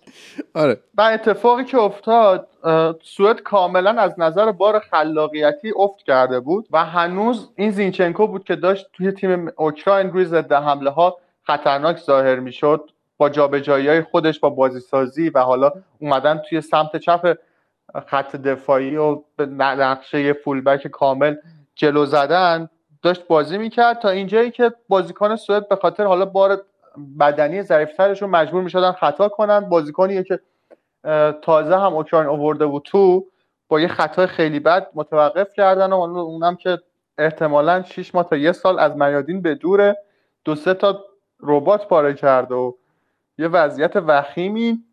آره. 0.54 0.80
و 0.94 1.02
اتفاقی 1.02 1.64
که 1.64 1.78
افتاد 1.78 2.48
سوئد 3.02 3.40
کاملا 3.40 3.90
از 3.90 4.12
نظر 4.18 4.52
بار 4.52 4.78
خلاقیتی 4.90 5.72
افت 5.76 6.02
کرده 6.06 6.40
بود 6.40 6.68
و 6.70 6.84
هنوز 6.84 7.48
این 7.56 7.70
زینچنکو 7.70 8.26
بود 8.26 8.44
که 8.44 8.56
داشت 8.56 8.86
توی 8.92 9.12
تیم 9.12 9.50
اوکراین 9.56 10.12
روی 10.12 10.24
ضد 10.24 10.52
حمله 10.52 10.90
ها 10.90 11.16
خطرناک 11.46 11.96
ظاهر 11.98 12.36
می‌شد. 12.38 12.90
با 13.18 13.28
جابجایی 13.28 13.88
های 13.88 14.02
خودش 14.02 14.40
با 14.40 14.50
بازیسازی 14.50 15.30
و 15.30 15.38
حالا 15.38 15.72
اومدن 16.00 16.38
توی 16.48 16.60
سمت 16.60 16.96
چپ 16.96 17.38
خط 18.06 18.36
دفاعی 18.36 18.96
و 18.96 19.22
به 19.36 19.46
نقشه 19.46 20.32
فولبک 20.32 20.86
کامل 20.86 21.36
جلو 21.74 22.06
زدن 22.06 22.68
داشت 23.02 23.26
بازی 23.26 23.58
می‌کرد 23.58 23.98
تا 23.98 24.08
اینجایی 24.08 24.50
که 24.50 24.72
بازیکن 24.88 25.36
سوئد 25.36 25.68
به 25.68 25.76
خاطر 25.76 26.04
حالا 26.04 26.24
بار 26.24 26.62
بدنی 27.20 27.62
ضعیفترشون 27.62 28.30
مجبور 28.30 28.62
می‌شدن 28.62 28.92
خطا 28.92 29.28
کنن. 29.28 29.60
بازیکنی 29.60 30.24
که 30.24 30.40
تازه 31.42 31.76
هم 31.76 31.94
اوکراین 31.94 32.28
آورده 32.28 32.66
بود 32.66 32.82
تو 32.82 33.26
با 33.68 33.80
یه 33.80 33.88
خطای 33.88 34.26
خیلی 34.26 34.60
بد 34.60 34.88
متوقف 34.94 35.52
کردن 35.52 35.92
و 35.92 35.96
اونم 36.00 36.56
که 36.56 36.78
احتمالا 37.18 37.82
6 37.82 38.14
ماه 38.14 38.28
تا 38.28 38.36
یه 38.36 38.52
سال 38.52 38.78
از 38.78 38.96
میادین 38.96 39.42
به 39.42 39.54
دوره 39.54 39.96
دو 40.44 40.54
سه 40.54 40.74
تا 40.74 41.04
ربات 41.40 41.88
پاره 41.88 42.14
کرد 42.14 42.52
و 42.52 42.78
یه 43.38 43.48
وضعیت 43.48 43.96
وخیمی. 43.96 44.84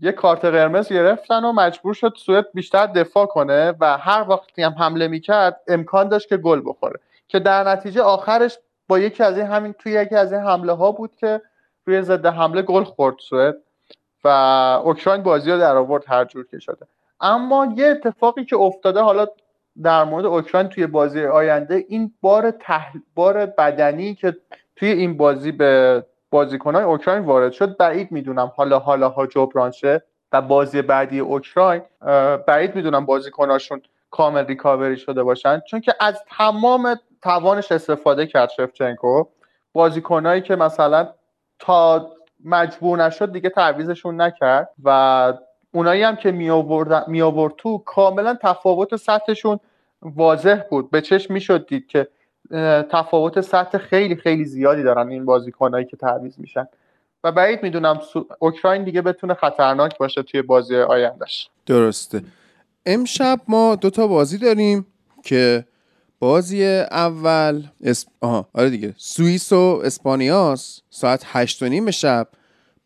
یه 0.00 0.12
کارت 0.12 0.44
قرمز 0.44 0.88
گرفتن 0.88 1.44
و 1.44 1.52
مجبور 1.52 1.94
شد 1.94 2.12
سوئد 2.16 2.46
بیشتر 2.54 2.86
دفاع 2.86 3.26
کنه 3.26 3.74
و 3.80 3.98
هر 3.98 4.24
وقتی 4.28 4.62
هم 4.62 4.72
حمله 4.72 5.08
می‌کرد 5.08 5.60
امکان 5.68 6.08
داشت 6.08 6.28
که 6.28 6.36
گل 6.36 6.62
بخوره. 6.64 7.00
که 7.28 7.38
در 7.38 7.68
نتیجه 7.68 8.02
آخرش 8.02 8.58
با 8.88 8.98
یکی 8.98 9.22
از 9.22 9.38
این 9.38 9.46
همین 9.46 9.72
توی 9.72 9.92
یکی 9.92 10.14
از 10.14 10.32
این 10.32 10.42
حمله 10.42 10.72
ها 10.72 10.92
بود 10.92 11.16
که 11.16 11.42
روی 11.86 12.02
ضد 12.02 12.26
حمله 12.26 12.62
گل 12.62 12.84
خورد 12.84 13.16
سوئد 13.18 13.56
و 14.24 14.28
اوکراین 14.84 15.22
بازی 15.22 15.50
رو 15.50 15.58
در 15.58 15.76
آورد 15.76 16.04
هر 16.06 16.24
جور 16.24 16.46
که 16.50 16.58
شده. 16.58 16.86
اما 17.20 17.74
یه 17.76 17.86
اتفاقی 17.86 18.44
که 18.44 18.56
افتاده 18.56 19.00
حالا 19.00 19.26
در 19.82 20.04
مورد 20.04 20.26
اوکراین 20.26 20.68
توی 20.68 20.86
بازی 20.86 21.24
آینده 21.24 21.84
این 21.88 22.14
بار 22.20 22.50
تحل... 22.50 22.98
بار 23.14 23.46
بدنی 23.46 24.14
که 24.14 24.36
توی 24.76 24.88
این 24.88 25.16
بازی 25.16 25.52
به 25.52 26.04
بازیکنهای 26.30 26.84
اوکراین 26.84 27.24
وارد 27.24 27.52
شد. 27.52 27.76
بعید 27.76 28.12
می‌دونم 28.12 28.52
حالا 28.56 28.78
حالا 28.78 29.08
ها 29.08 29.26
جبران 29.26 29.70
شه 29.70 30.02
و 30.32 30.42
بازی 30.42 30.82
بعدی 30.82 31.20
اوکراین 31.20 31.82
بعید 32.46 32.76
می‌دونم 32.76 33.06
بازیکناشون 33.06 33.82
کامل 34.10 34.46
ریکاوری 34.46 34.96
شده 34.96 35.22
باشن. 35.22 35.60
چون 35.60 35.80
که 35.80 35.94
از 36.00 36.22
تمام 36.38 36.94
توانش 37.22 37.72
استفاده 37.72 38.26
کرد 38.26 38.50
شفچنکو. 38.50 39.24
بازیکنایی 39.72 40.40
که 40.40 40.56
مثلا 40.56 41.08
تا 41.58 42.10
مجبور 42.44 43.04
نشد 43.04 43.32
دیگه 43.32 43.50
تعویزشون 43.50 44.20
نکرد 44.20 44.70
و 44.84 45.32
اونایی 45.74 46.02
هم 46.02 46.16
که 46.16 46.32
می 46.32 46.50
آورد 47.20 47.54
تو 47.58 47.78
کاملا 47.78 48.38
تفاوت 48.42 48.96
سطحشون 48.96 49.60
واضح 50.02 50.62
بود. 50.70 50.90
به 50.90 51.00
چشم 51.00 51.34
می‌شد 51.34 51.66
دید 51.66 51.86
که 51.86 52.08
تفاوت 52.90 53.40
سطح 53.40 53.78
خیلی 53.78 54.16
خیلی 54.16 54.44
زیادی 54.44 54.82
دارن 54.82 55.08
این 55.08 55.24
بازیکنایی 55.24 55.84
که 55.84 55.96
تعویض 55.96 56.38
میشن. 56.38 56.68
و 57.24 57.32
بعید 57.32 57.62
می‌دونم 57.62 58.00
اوکراین 58.38 58.84
دیگه 58.84 59.02
بتونه 59.02 59.34
خطرناک 59.34 59.98
باشه 59.98 60.22
توی 60.22 60.42
بازی 60.42 60.76
آیندهش. 60.76 61.48
درسته. 61.66 62.22
امشب 62.86 63.40
ما 63.48 63.76
دوتا 63.76 64.06
بازی 64.06 64.38
داریم 64.38 64.86
که 65.24 65.64
بازی 66.18 66.64
اول 66.90 67.62
اس... 67.84 68.06
آها 68.20 68.48
آره 68.52 68.70
دیگه. 68.70 68.94
سوئیس 68.96 69.52
و 69.52 69.80
اسپانیاس 69.84 70.80
ساعت 70.90 71.22
هشت 71.26 71.62
و 71.62 71.66
نیم 71.66 71.90
شب. 71.90 72.28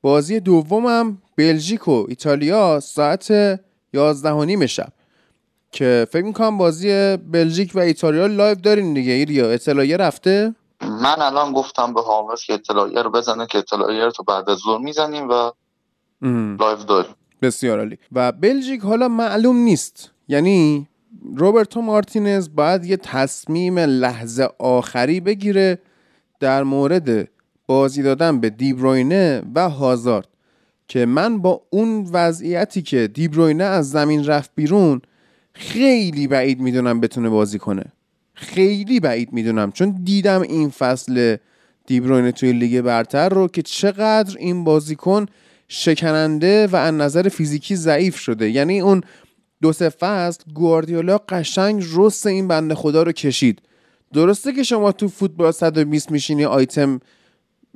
بازی 0.02 0.40
دومم 0.40 1.18
بلژیک 1.36 1.88
و 1.88 2.06
ایتالیا 2.08 2.80
ساعت 2.80 3.32
یازده 3.92 4.30
و 4.30 4.44
نیم 4.44 4.66
شب. 4.66 4.92
که 5.72 6.06
فکر 6.10 6.24
می‌کنم 6.24 6.58
بازی 6.58 7.16
بلژیک 7.16 7.72
و 7.74 7.78
ایتالیا 7.78 8.26
live 8.26 8.54
دارین 8.54 8.94
دیگه 8.94 9.12
ایلیا 9.12 9.50
اطلاعیه 9.50 9.96
رفته؟ 9.96 10.54
من 10.80 11.22
الان 11.22 11.52
گفتم 11.52 11.94
به 11.94 12.02
حامس 12.02 12.44
که 12.44 12.54
اطلاعیه 12.54 13.02
رو 13.02 13.10
بزنه 13.10 13.46
که 13.46 13.58
اطلاعیه 13.58 14.04
رو 14.04 14.10
تو 14.10 14.22
بعد 14.22 14.50
از 14.50 14.58
ظهر 14.58 14.80
می‌زنیم 14.80 15.28
و 15.28 15.50
live 16.60 16.76
داریم. 16.88 17.14
بسیار 17.42 17.78
عالی. 17.78 17.98
و 18.12 18.32
بلژیک 18.32 18.80
حالا 18.80 19.08
معلوم 19.08 19.56
نیست. 19.56 20.10
یعنی 20.28 20.88
روبرتو 21.36 21.82
مارتینز 21.82 22.48
باید 22.54 22.84
یه 22.84 22.96
تصمیم 22.96 23.78
لحظه 23.78 24.48
آخری 24.58 25.20
بگیره 25.20 25.78
در 26.40 26.62
مورد 26.62 27.28
بازی 27.66 28.02
دادن 28.02 28.40
به 28.40 28.50
دیبروینه 28.50 29.42
و 29.54 29.70
هازارد. 29.70 30.28
که 30.88 31.06
من 31.06 31.38
با 31.38 31.62
اون 31.70 32.08
وضعیتی 32.12 32.82
که 32.82 33.06
دیبروینه 33.06 33.64
از 33.64 33.90
زمین 33.90 34.26
رفت 34.26 34.50
بیرون 34.54 35.02
خیلی 35.60 36.26
بعید 36.26 36.60
می‌دونم 36.60 37.00
بتونه 37.00 37.28
بازی 37.28 37.58
کنه. 37.58 37.84
خیلی 38.34 39.00
بعید 39.00 39.32
می‌دونم 39.32 39.72
چون 39.72 40.00
دیدم 40.04 40.42
این 40.42 40.70
فصل 40.70 41.36
دیبروینه 41.86 42.32
توی 42.32 42.52
لیگ 42.52 42.80
برتر 42.80 43.28
رو 43.28 43.48
که 43.48 43.62
چقدر 43.62 44.36
این 44.38 44.64
بازیکن 44.64 45.26
شکننده 45.68 46.66
و 46.66 46.76
از 46.76 46.94
نظر 46.94 47.28
فیزیکی 47.28 47.76
ضعیف 47.76 48.18
شده. 48.18 48.50
یعنی 48.50 48.80
اون 48.80 49.00
دو 49.62 49.72
سه 49.72 49.88
فصل 49.88 50.42
گواردیولا 50.54 51.18
قشنگ 51.18 51.84
رست 51.94 52.26
این 52.26 52.48
بنده 52.48 52.74
خدا 52.74 53.02
رو 53.02 53.12
کشید. 53.12 53.62
درسته 54.12 54.52
که 54.52 54.62
شما 54.62 54.92
تو 54.92 55.08
فوتبال 55.08 55.52
120 55.52 56.10
میشینی 56.10 56.44
آیتم 56.44 57.00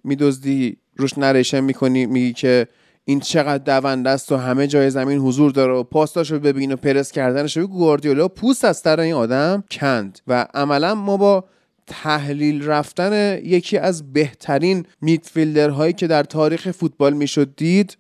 میدزدی 0.05 0.77
روش 0.97 1.19
نریشن 1.19 1.61
می‌کنی 1.61 2.07
میگی 2.07 2.33
که 2.33 2.69
این 3.05 3.21
چقدر 3.21 3.81
دونده 3.81 4.11
است 4.11 4.33
و 4.33 4.37
همه 4.37 4.67
جای 4.67 4.91
زمین 4.91 5.19
حضور 5.19 5.51
داره 5.51 5.73
و 5.73 5.83
پاستاشو 5.83 6.39
ببین 6.39 6.73
و 6.73 6.77
پرس 6.77 7.13
کردنش 7.13 7.59
گواردیولا 7.59 8.29
پوست 8.29 8.65
از 8.65 8.77
سر 8.77 9.01
این 9.01 9.15
آدم 9.15 9.65
کند 9.71 10.19
و 10.27 10.47
عملا 10.55 10.95
ما 10.95 11.17
با 11.17 11.45
تحلیل 11.87 12.67
رفتن 12.67 13.39
یکی 13.43 13.79
از 13.79 14.13
بهترین 14.13 14.87
میدفیلدرهایی 15.01 15.93
که 15.93 16.07
در 16.07 16.23
تاریخ 16.23 16.71
فوتبال 16.71 17.13
می‌شد 17.13 17.57
دید 17.57 17.97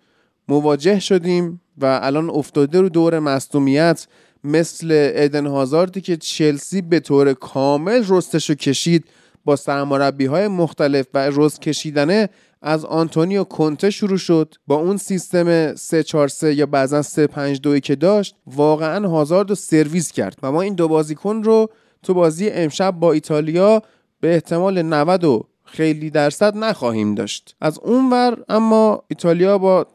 مواجه 0.49 1.01
شدیم 1.01 1.61
و 1.79 2.01
الان 2.03 2.31
افتاده 2.31 2.81
رو 2.81 2.89
دور 2.89 3.19
مصدومیت 3.19 4.07
مثل 4.45 5.11
ادن 5.15 5.47
هازاردی 5.47 6.01
که 6.01 6.17
چلسی 6.17 6.83
به 6.83 7.01
طور 7.01 7.33
کامل 7.33 8.05
رستش 8.09 8.51
رو 8.51 8.55
کشید 8.57 9.05
با 9.45 9.57
سرمربی 9.57 10.27
های 10.27 10.49
مختلف 10.49 11.07
و 11.15 11.31
رست 11.35 11.61
کشیدنه 11.61 12.29
از 12.65 12.85
آنتونیو 12.85 13.45
کنته 13.45 13.91
شروع 13.91 14.19
شد. 14.19 14.55
با 14.67 14.75
اون 14.75 14.97
سیستم 14.97 15.75
343 15.75 16.55
یا 16.55 16.67
بعضا 16.67 17.03
352 17.03 17.81
که 17.81 17.97
داشت 17.97 18.37
واقعا 18.47 19.09
هازارد 19.09 19.49
رو 19.49 19.55
سرویس 19.55 20.13
کرد. 20.13 20.39
و 20.43 20.53
ما 20.53 20.63
این 20.63 20.75
دو 20.75 20.89
بازیکن 20.89 21.43
رو 21.43 21.71
تو 22.03 22.15
بازی 22.15 22.51
امشب 22.51 22.91
با 22.91 23.13
ایتالیا 23.13 23.83
به 24.21 24.35
احتمال 24.35 24.83
90 24.83 25.25
و 25.25 25.49
خیلی 25.65 26.11
درصد 26.11 26.57
نخواهیم 26.57 27.15
داشت. 27.15 27.57
از 27.61 27.79
اونور 27.79 28.45
اما 28.49 29.05
ایتالیا 29.09 29.59
با 29.59 29.87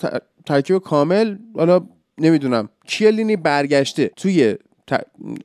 ترکیب 0.45 0.77
کامل 0.77 1.37
حالا 1.55 1.81
نمی‌دونم 2.17 2.69
کیلینی 2.87 3.35
برگشته 3.35 4.11
توی 4.15 4.55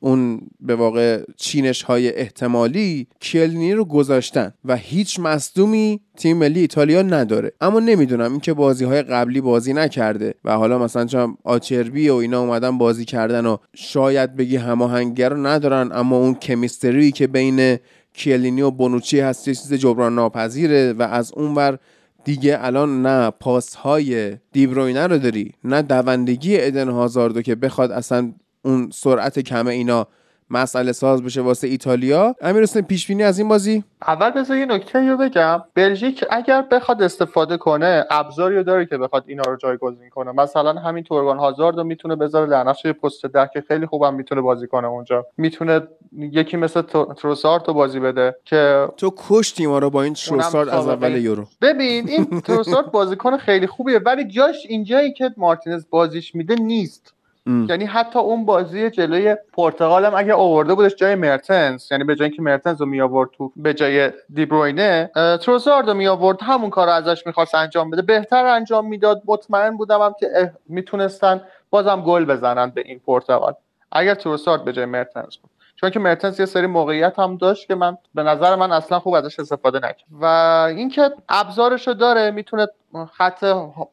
اون 0.01 0.41
به 0.59 0.75
واقع 0.75 1.23
چینش 1.35 1.83
های 1.83 2.15
احتمالی 2.15 3.07
کیلینی 3.19 3.73
رو 3.73 3.85
گذاشتن 3.85 4.53
و 4.65 4.75
هیچ 4.75 5.19
مصدومی 5.19 5.99
تیم 6.17 6.37
ملی 6.37 6.59
ایتالیا 6.59 7.01
نداره. 7.01 7.51
اما 7.61 7.79
نمی‌دونم 7.79 8.31
اینکه 8.31 8.53
بازی 8.53 8.85
های 8.85 9.01
قبلی 9.01 9.41
بازی 9.41 9.73
نکرده 9.73 10.33
و 10.43 10.57
حالا 10.57 10.79
مثلا 10.79 11.05
چون 11.05 11.37
آچربی 11.43 12.09
و 12.09 12.13
اینا 12.15 12.41
اومدن 12.41 12.77
بازی 12.77 13.05
کردن 13.05 13.45
و 13.45 13.57
شاید 13.73 14.35
بگی 14.35 14.55
هماهنگر 14.55 15.29
رو 15.29 15.47
ندارن 15.47 15.91
اما 15.91 16.17
اون 16.17 16.33
کمیستری 16.33 17.11
که 17.11 17.27
بین 17.27 17.77
کیلینی 18.13 18.61
و 18.61 18.71
بونوچی 18.71 19.19
هست 19.19 19.45
چیز 19.45 19.73
جبران 19.73 20.15
ناپذیره 20.15 20.93
و 20.93 21.01
از 21.01 21.31
اونور 21.35 21.79
دیگه 22.23 22.57
الان 22.61 23.01
نه 23.01 23.31
پاس 23.31 23.75
های 23.75 24.37
دیبروینه 24.51 25.07
رو 25.07 25.17
داری 25.17 25.53
نه 25.63 25.81
دوندگی 25.81 26.61
ادن 26.61 26.89
هازاردو 26.89 27.41
که 27.41 27.55
بخواد 27.55 27.91
اصلا 27.91 28.33
اون 28.65 28.89
سرعت 28.93 29.39
کمه 29.39 29.71
اینا 29.71 30.07
مسئله 30.49 30.91
ساز 30.91 31.23
بشه 31.23 31.41
واسه 31.41 31.67
ایتالیا. 31.67 32.35
امیر 32.41 32.63
حسین 32.63 32.81
پیش 32.81 33.07
بینی 33.07 33.23
از 33.23 33.39
این 33.39 33.47
بازی؟ 33.47 33.83
اول 34.07 34.29
بذار 34.29 34.57
یه 34.57 34.65
نکته 34.65 35.09
رو 35.09 35.17
بگم. 35.17 35.63
بلژیک 35.75 36.25
اگر 36.29 36.61
بخواد 36.61 37.01
استفاده 37.01 37.57
کنه 37.57 38.05
ابزاری 38.09 38.55
رو 38.55 38.63
داره 38.63 38.85
که 38.85 38.97
بخواد 38.97 39.23
اینا 39.27 39.43
رو 39.43 39.57
جایگزین 39.57 40.09
کنه. 40.09 40.31
مثلا 40.31 40.73
همین 40.73 41.03
تورگان 41.03 41.37
هازارد 41.37 41.77
رو 41.77 41.83
می‌تونه 41.83 42.15
بذاره 42.15 42.47
در 42.49 42.63
نقش 42.63 42.85
پست 42.87 43.25
ده 43.25 43.49
که 43.53 43.63
خیلی 43.67 43.85
خوبم 43.85 44.13
می‌تونه 44.13 44.41
بازی 44.41 44.67
کنه 44.67 44.87
اونجا. 44.87 45.25
می‌تونه 45.37 45.81
یکی 46.17 46.57
مثل 46.57 46.81
تروسارد 47.17 47.67
رو 47.67 47.73
بازی 47.73 47.99
بده 47.99 48.35
که 48.45 48.87
تو 48.97 49.13
کشتی 49.29 49.67
ما 49.67 49.79
رو 49.79 49.89
با 49.89 50.03
این 50.03 50.13
تروسارد 50.13 50.69
از 50.69 50.87
اول 50.87 51.17
یورو. 51.17 51.45
ببین 51.61 52.09
این 52.09 52.25
تروسارد 52.47 52.91
بازیکن 52.91 53.37
خیلی 53.37 53.67
خوبیه 53.67 53.99
ولی 54.05 54.23
جاش 54.27 54.65
اینجایی 54.69 55.13
که 55.13 55.31
مارتینز 55.37 55.85
بازیش 55.89 56.35
میده 56.35 56.55
نیست. 56.55 57.14
ام. 57.47 57.65
یعنی 57.69 57.85
حتی 57.85 58.19
اون 58.19 58.45
بازی 58.45 58.89
جلوی 58.89 59.35
پرتغال 59.53 60.05
هم 60.05 60.13
اگه 60.15 60.33
آورده 60.33 60.73
بودش 60.73 60.95
جای 60.95 61.15
مرتنس 61.15 61.91
یعنی 61.91 62.03
به 62.03 62.15
جای 62.15 62.27
اینکه 62.27 62.41
مرتنس 62.41 62.81
رو 62.81 62.87
می 62.87 63.01
آورد 63.01 63.29
تو 63.37 63.51
به 63.55 63.73
جای 63.73 64.11
دیبروینه 64.33 65.11
اه، 65.15 65.37
تروسارد 65.37 65.87
رو 65.87 65.93
می 65.93 66.07
آورد 66.07 66.37
همون 66.41 66.69
کار 66.69 66.87
رو 66.87 66.93
ازش 66.93 67.27
می‌خواست 67.27 67.55
انجام 67.55 67.89
بده. 67.89 68.01
بهتر 68.01 68.45
انجام 68.45 68.87
می‌داد. 68.87 69.21
مطمئن 69.25 69.77
بودم 69.77 70.01
هم 70.01 70.13
که 70.19 70.51
می‌تونستن 70.69 71.41
بازم 71.69 72.01
گل 72.01 72.25
بزنن 72.25 72.69
به 72.69 72.81
این 72.85 72.99
پرتغال. 73.05 73.53
اگر 73.91 74.15
تروسارد 74.15 74.65
به 74.65 74.73
جای 74.73 74.85
مرتنس 74.85 75.37
بود. 75.37 75.51
چون 75.85 75.91
که 75.91 75.99
مرتنس 75.99 76.39
یه 76.39 76.45
سری 76.45 76.67
موقعیت 76.67 77.19
هم 77.19 77.37
داشت 77.37 77.67
که 77.67 77.75
من 77.75 77.97
به 78.15 78.23
نظر 78.23 78.55
من 78.55 78.71
اصلا 78.71 78.99
خوب 78.99 79.13
ازش 79.13 79.39
استفاده 79.39 79.77
نکرد. 79.77 80.05
و 80.11 80.25
اینکه 80.69 81.11
ابزارش 81.29 81.87
رو 81.87 81.93
داره 81.93 82.31
می‌تونه 82.31 82.67
خط 83.13 83.43
ها- 83.43 83.89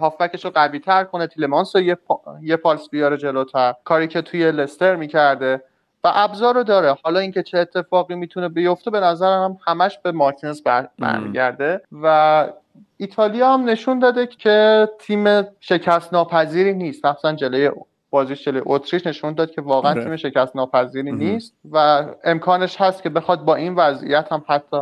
هافبکش 0.00 0.44
رو 0.44 0.50
قوی 0.50 0.78
تر 0.78 1.04
کنه 1.04 1.26
تیلمانس 1.26 1.76
رو 1.76 1.82
یه, 1.82 1.94
پا... 1.94 2.20
یه 2.42 2.56
پالس 2.56 2.88
بیاره 2.90 3.16
جلوتر. 3.16 3.74
کاری 3.84 4.08
که 4.08 4.22
توی 4.22 4.52
لستر 4.52 4.96
می‌کرده. 4.96 5.62
و 6.04 6.12
ابزار 6.14 6.54
رو 6.54 6.62
داره. 6.62 6.96
حالا 7.04 7.20
اینکه 7.20 7.42
چه 7.42 7.58
اتفاقی 7.58 8.14
می‌تونه 8.14 8.48
بیفته 8.48 8.90
به 8.90 9.00
نظرم 9.00 9.58
همش 9.66 9.98
به 9.98 10.12
مارتینز 10.12 10.62
بر... 10.62 10.88
برمیگرده. 10.98 11.80
و 12.02 12.48
ایتالیا 12.96 13.52
هم 13.54 13.64
نشون 13.64 13.98
داده 13.98 14.26
که 14.26 14.88
تیم 14.98 15.42
شکست 15.60 16.12
ناپذیری 16.12 16.74
نیست. 16.74 17.06
مثلا 17.06 17.32
جلوی 17.32 17.70
بازیش 18.10 18.44
جلوی 18.44 18.62
اتریش 18.66 19.06
نشون 19.06 19.34
داد 19.34 19.50
که 19.50 19.60
واقعا 19.60 19.90
آره. 19.90 20.04
تیم 20.04 20.16
شکست 20.16 20.56
ناپذیری. 20.56 21.12
نیست 21.12 21.54
و 21.70 22.06
امکانش 22.24 22.80
هست 22.80 23.02
که 23.02 23.08
بخواد 23.08 23.44
با 23.44 23.54
این 23.54 23.74
وضعیت 23.74 24.32
هم 24.32 24.44
حتی 24.48 24.76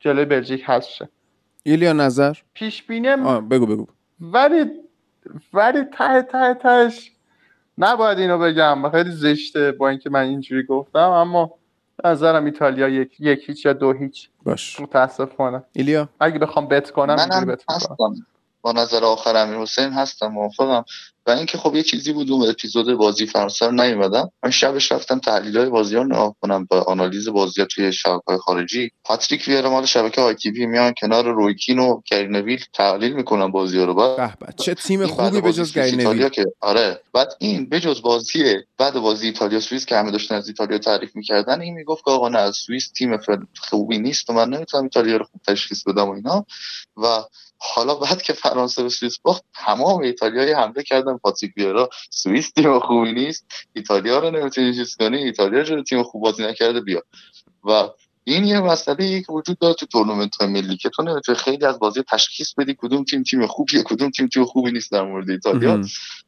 جلوی 0.00 0.24
بلژیک 0.24 0.62
هست 0.66 0.88
شه. 0.88 1.08
ایلیا 1.62 1.92
نظر؟ 1.92 2.36
پیش 2.54 2.82
بینیم 2.82 3.26
آه 3.26 3.40
بگو 3.40 3.66
بگو. 3.66 3.86
ولی 4.20 4.64
ولی 5.52 5.84
ته 5.98 6.22
ته 6.22 6.54
تهش 6.54 7.12
نباید 7.78 8.18
اینو 8.18 8.38
بگم. 8.38 8.90
خیلی 8.90 9.10
زشته 9.10 9.72
با 9.72 9.88
اینکه 9.88 10.10
من 10.10 10.22
اینجوری 10.22 10.62
گفتم 10.62 10.98
اما 11.10 11.54
نظرم 12.04 12.44
ایتالیا 12.44 12.88
یک, 12.88 13.20
یک 13.20 13.48
هیچ 13.48 13.66
یا 13.66 13.72
دو 13.72 13.92
هیچ. 13.92 14.28
باش. 14.42 14.80
متاسفانه. 14.80 15.62
ایلیا؟ 15.72 16.08
اگه 16.20 16.38
بخوام 16.38 16.68
بت 16.68 16.90
کنم 16.90 17.16
اینجوری 17.18 17.44
منم 17.44 17.52
بت 17.54 17.64
هستم. 17.70 17.96
با 18.62 18.72
نظر 18.72 19.04
آخر 19.04 19.36
امیر 19.36 19.58
حسین 19.58 19.92
هستم 19.92 20.26
موافقم. 20.26 20.84
و 21.26 21.30
اینکه 21.30 21.58
خب 21.58 21.74
یه 21.74 21.82
چیزی 21.82 22.12
بود 22.12 22.30
اون 22.30 22.48
اپیزود 22.48 22.94
بازی 22.94 23.26
فرانسه 23.26 23.66
رو 23.66 23.72
نیومدم. 23.72 24.30
من 24.42 24.50
شبش 24.50 24.92
رفتم 24.92 25.18
تحلیل 25.18 25.58
های 25.58 25.68
بازی 25.68 25.96
ها 25.96 26.02
نگاه 26.02 26.34
کنم 26.40 26.64
با 26.70 26.80
آنالیز 26.80 27.28
بازی 27.28 27.60
ها 27.60 27.66
توی 27.66 27.92
شبکه 27.92 28.22
های 28.28 28.38
خارجی. 28.38 28.90
پاتریک 29.04 29.44
ویرا 29.48 29.70
مال 29.70 29.86
شبکه 29.86 30.20
ITV 30.20 30.66
میان 30.66 30.94
کنار 31.00 31.24
روی 31.24 31.47
کین 31.47 31.78
و 31.78 32.00
گری 32.10 32.33
نویل 32.33 32.64
تحلیل 32.72 33.12
می‌کنن 33.12 33.50
بازی 33.50 33.78
ها 33.78 33.84
رو. 33.84 33.94
بعد 33.94 34.38
به 34.38 34.46
به 34.46 34.52
چه 34.52 34.74
تیم 34.74 35.06
خوبی 35.06 35.40
به 35.40 35.52
جز 35.52 35.72
سوئیس 35.72 35.72
گری 35.72 35.98
ایتالیا 35.98 36.12
نویل 36.12 36.28
که 36.28 36.44
آره. 36.60 37.00
بعد 37.12 37.36
این 37.38 37.68
بجز 37.68 38.02
بازی 38.02 38.56
بعد 38.78 38.94
بازی 38.94 39.26
ایتالیا 39.26 39.60
سوئیس 39.60 39.86
که 39.86 39.96
همه 39.96 40.10
داشتن 40.10 40.34
از 40.34 40.48
ایتالیا 40.48 40.78
تعریف 40.78 41.16
می‌کردن 41.16 41.60
این 41.60 41.74
می‌گفت 41.74 42.04
که 42.04 42.10
آقا 42.10 42.28
نه 42.28 42.38
از 42.38 42.56
سوئیس 42.56 42.90
تیم 42.92 43.18
خوبی 43.60 43.98
نیست 43.98 44.30
و 44.30 44.32
من 44.32 44.48
نمی‌تونم 44.48 44.82
ایتالیا 44.82 45.16
رو 45.16 45.24
خوب 45.24 45.40
تشخیص 45.46 45.84
بدم 45.84 46.08
و 46.08 46.12
اینا. 46.12 46.46
و 46.96 47.06
حالا 47.64 47.94
بعد 47.94 48.22
که 48.22 48.32
فرانسه 48.32 48.82
به 48.82 48.88
سوئیس 48.88 49.18
باخت 49.18 49.44
تمام 49.54 50.00
ایتالیایی 50.00 50.52
حمله 50.52 50.82
کردن 50.82 51.11
پاتریک 51.18 51.52
ویرا 51.56 51.90
سوئیس 52.10 52.50
تیم 52.50 52.78
خوبی 52.78 53.12
نیست. 53.12 53.46
ایتالیا 53.72 54.18
رو 54.18 54.30
نمی‌تونی 54.30 54.74
چیز 54.74 54.96
کنی. 54.96 55.16
ایتالیا 55.16 55.64
چرا 55.64 55.82
تیم 55.82 56.02
خوب 56.02 56.22
بازی 56.22 56.42
نکرده 56.46 56.80
بیا. 56.80 57.02
و 57.64 57.88
این 58.24 58.44
یه 58.44 58.60
مسئله 58.60 59.20
که 59.20 59.32
وجود 59.32 59.58
داره 59.58 59.74
تو 59.74 59.86
تورنمنت 59.86 60.36
های 60.36 60.48
ملی 60.48 60.76
که 60.76 60.88
تو 60.88 61.02
نمی‌تونی 61.02 61.38
خیلی 61.38 61.66
از 61.66 61.78
بازی 61.78 62.02
تشخیص 62.10 62.54
بدی 62.54 62.76
کدوم 62.78 63.04
تیم 63.04 63.22
تیم 63.22 63.46
خوبیه 63.46 63.82
کدوم 63.82 64.10
تیم 64.10 64.28
تیم 64.28 64.44
خوبی 64.44 64.72
نیست 64.72 64.92
در 64.92 65.02
مورد 65.02 65.30
ایتالیا. 65.30 65.80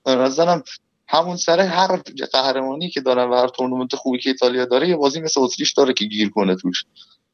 نظرم 0.06 0.62
همون 1.08 1.36
سر 1.36 1.60
هر 1.60 1.96
قهرمانی 2.32 2.90
که 2.90 3.00
دارن 3.00 3.30
و 3.30 3.34
هر 3.34 3.48
تورنمنت 3.48 3.94
خوبی 3.96 4.18
که 4.18 4.30
ایتالیا 4.30 4.64
داره 4.64 4.88
یه 4.88 4.96
بازی 4.96 5.20
مثل 5.20 5.40
اتریش 5.40 5.72
داره 5.72 5.92
که 5.92 6.04
گیر 6.04 6.30
کنه 6.30 6.56
توش. 6.56 6.84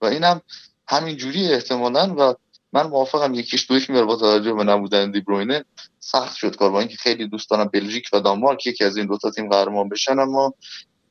و 0.01 0.07
اینم 0.07 0.41
همین 0.89 1.17
جوری 1.17 1.53
احتمالا 1.53 2.15
و 2.19 2.35
من 2.73 2.87
موافقم 2.87 3.35
یکیش 3.35 3.71
دویش 3.71 3.91
میاره 3.91 4.07
با 4.07 4.17
توجه 4.17 4.53
به 4.53 4.65
نبودن 4.65 5.11
دیبروینه 5.11 5.65
سخت 6.01 6.37
شد 6.37 6.57
کار 6.57 6.71
با 6.71 6.79
اینکه 6.81 6.97
خیلی 6.97 7.29
دوست 7.29 7.51
دارم 7.51 7.71
بلژیک 7.73 8.09
و 8.13 8.21
دانمارک 8.21 8.67
یکی 8.67 8.85
از 8.85 8.97
این 8.97 9.07
دوتا 9.07 9.31
تیم 9.31 9.49
قهرمان 9.49 9.89
بشن 9.89 10.19
اما 10.19 10.55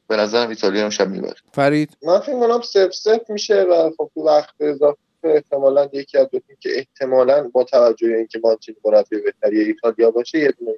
به 0.08 0.18
نظرم 0.18 0.50
ایتالیا 0.50 0.84
هم 0.84 0.90
شب 0.90 1.10
می‌بره. 1.10 1.36
فرید؟ 1.54 1.98
من 2.04 2.20
فکر 2.20 2.40
کنم 2.40 2.62
سف 2.62 2.94
سف 2.94 3.30
میشه 3.30 3.62
و 3.62 3.92
خب 3.98 4.12
تو 4.14 4.22
وقت 4.22 4.54
اضافه 4.60 4.98
احتمالا 5.24 5.90
یکی 5.94 6.18
از 6.18 6.28
دو 6.32 6.40
تیم 6.40 6.58
که 6.60 6.70
احتمالا 6.76 7.50
با 7.54 7.64
توجه 7.64 8.08
به 8.08 8.18
اینکه 8.18 8.40
مانچینی 8.44 8.78
مربی 8.86 9.18
بهتری 9.22 9.60
ایتالیا 9.60 10.12
باشه 10.12 10.40
یه 10.40 10.54
دونه 10.60 10.72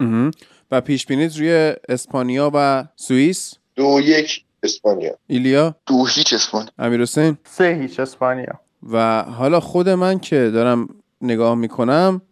می‌زنه. 0.00 0.32
و 0.70 0.80
پیش 0.80 1.06
بینیت 1.06 1.36
روی 1.36 1.74
اسپانیا 1.88 2.50
و 2.54 2.84
سوئیس؟ 2.96 3.54
دو 3.76 4.00
یک 4.04 4.44
اسپانیا. 4.62 5.18
ایلیا؟ 5.26 5.74
دو 5.86 6.06
هیچ 6.06 6.32
اسپانیا. 6.32 6.70
امیر 6.78 7.02
حسین 7.02 7.38
سه 7.44 7.78
هیچ 7.82 8.00
اسپانیا. 8.00 8.67
و 8.92 9.22
حالا 9.22 9.60
خود 9.60 9.88
من 9.88 10.18
که 10.18 10.50
دارم 10.50 10.88
نگاه 11.20 11.54
می‌کنم 11.54 12.22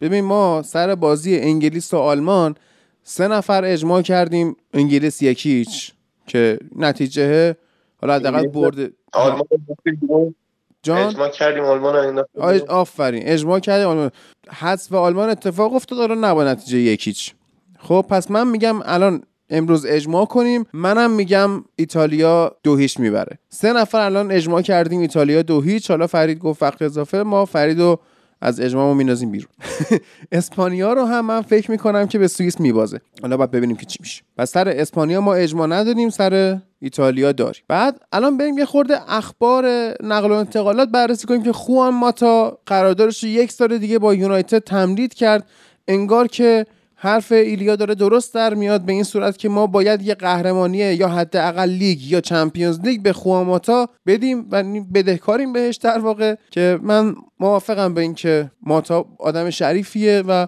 ببین 0.00 0.24
ما 0.24 0.62
سر 0.62 0.94
بازی 0.94 1.38
انگلیس 1.38 1.94
و 1.94 1.96
آلمان 1.96 2.54
سه 3.02 3.28
نفر 3.28 3.64
اجماع 3.64 4.02
کردیم 4.02 4.56
انگلیس 4.74 5.22
یکیچ 5.22 5.92
که 6.26 6.58
نتیجه 6.76 7.56
حالا 8.00 8.14
حداقل 8.14 8.46
برد 8.46 8.92
آلمان. 9.12 10.34
جان؟ 10.82 11.06
اجماع 11.06 11.28
کردیم 11.28 11.64
آلمان 11.64 12.24
بیرون. 12.34 12.60
آفرین. 12.68 13.22
اجماع 13.26 13.60
کردیم 13.60 13.88
آلمان. 13.88 14.10
حذف 14.48 14.92
آلمان 14.92 15.28
اتفاق 15.28 15.74
افتاد 15.74 15.98
حالا 15.98 16.14
نه 16.14 16.34
با 16.34 16.44
نتیجه 16.44 16.78
یکیچ. 16.78 17.34
خب 17.78 18.06
پس 18.10 18.30
من 18.30 18.48
میگم 18.48 18.80
الان 18.84 19.22
امروز 19.50 19.86
اجماع 19.86 20.24
کنیم. 20.24 20.66
منم 20.72 21.10
میگم 21.10 21.64
ایتالیا 21.76 22.52
دو 22.62 22.76
هیچ 22.76 23.00
می‌بره. 23.00 23.38
سه 23.48 23.72
نفر 23.72 24.00
الان 24.00 24.30
اجماع 24.30 24.62
کردیم 24.62 25.00
ایتالیا 25.00 25.42
دو 25.42 25.60
هیچ. 25.60 25.90
حالا 25.90 26.06
فرید 26.06 26.38
گفت 26.38 26.62
وقت 26.62 26.82
اضافه 26.82 27.22
ما 27.22 27.44
فریدو 27.44 27.98
از 28.40 28.60
اجماع 28.60 28.94
میندازیم 28.94 29.30
بیرون. 29.30 29.48
اسپانیا 30.32 30.92
رو 30.92 31.04
هم 31.04 31.24
من 31.26 31.42
فکر 31.42 31.70
می‌کنم 31.70 32.06
که 32.06 32.18
به 32.18 32.28
سوئیس 32.28 32.60
میبازه. 32.60 33.00
حالا 33.22 33.36
باید 33.36 33.50
ببینیم 33.50 33.76
که 33.76 33.86
چی 33.86 33.98
میشه. 34.00 34.22
پس 34.36 34.50
سر 34.50 34.68
اسپانیا 34.68 35.20
ما 35.20 35.34
اجماع 35.34 35.66
نداریم 35.66 36.10
سر 36.10 36.58
ایتالیا 36.78 37.32
داریم. 37.32 37.62
بعد 37.68 38.00
الان 38.12 38.36
بریم 38.36 38.58
یه 38.58 38.64
خورده 38.64 39.12
اخبار 39.12 39.64
نقل 40.02 40.30
و 40.30 40.34
انتقالات 40.34 40.88
بررسی 40.88 41.26
کنیم 41.26 41.42
که 41.42 41.52
خوان 41.52 41.94
ماتا 41.94 42.58
قراردادش 42.66 43.24
رو 43.24 43.30
یک 43.30 43.52
سال 43.52 43.78
دیگه 43.78 43.98
با 43.98 44.14
یونایتد 44.14 44.58
تمدید 44.58 45.14
کرد. 45.14 45.48
انگار 45.88 46.26
که 46.26 46.66
حرف 46.98 47.32
ایلیا 47.32 47.76
داره 47.76 47.94
درست 47.94 48.34
در 48.34 48.54
میاد 48.54 48.80
به 48.80 48.92
این 48.92 49.04
صورت 49.04 49.36
که 49.38 49.48
ما 49.48 49.66
باید 49.66 50.02
یه 50.02 50.14
قهرمانی 50.14 50.78
یا 50.78 51.08
حداقل 51.08 51.68
لیگ 51.68 52.02
یا 52.02 52.20
Champions 52.20 52.80
League 52.80 53.02
به 53.02 53.12
خوان 53.12 53.63
ماتا 53.63 53.88
بدیم 54.06 54.48
و 54.50 54.64
بدهکاریم 54.94 55.52
بهش 55.52 55.76
در 55.76 55.98
واقع 55.98 56.34
که 56.50 56.78
من 56.82 57.14
موافقم 57.40 57.94
به 57.94 58.00
این 58.00 58.14
که 58.14 58.50
ماتا 58.62 59.06
آدم 59.18 59.50
شریفیه 59.50 60.22
و 60.28 60.46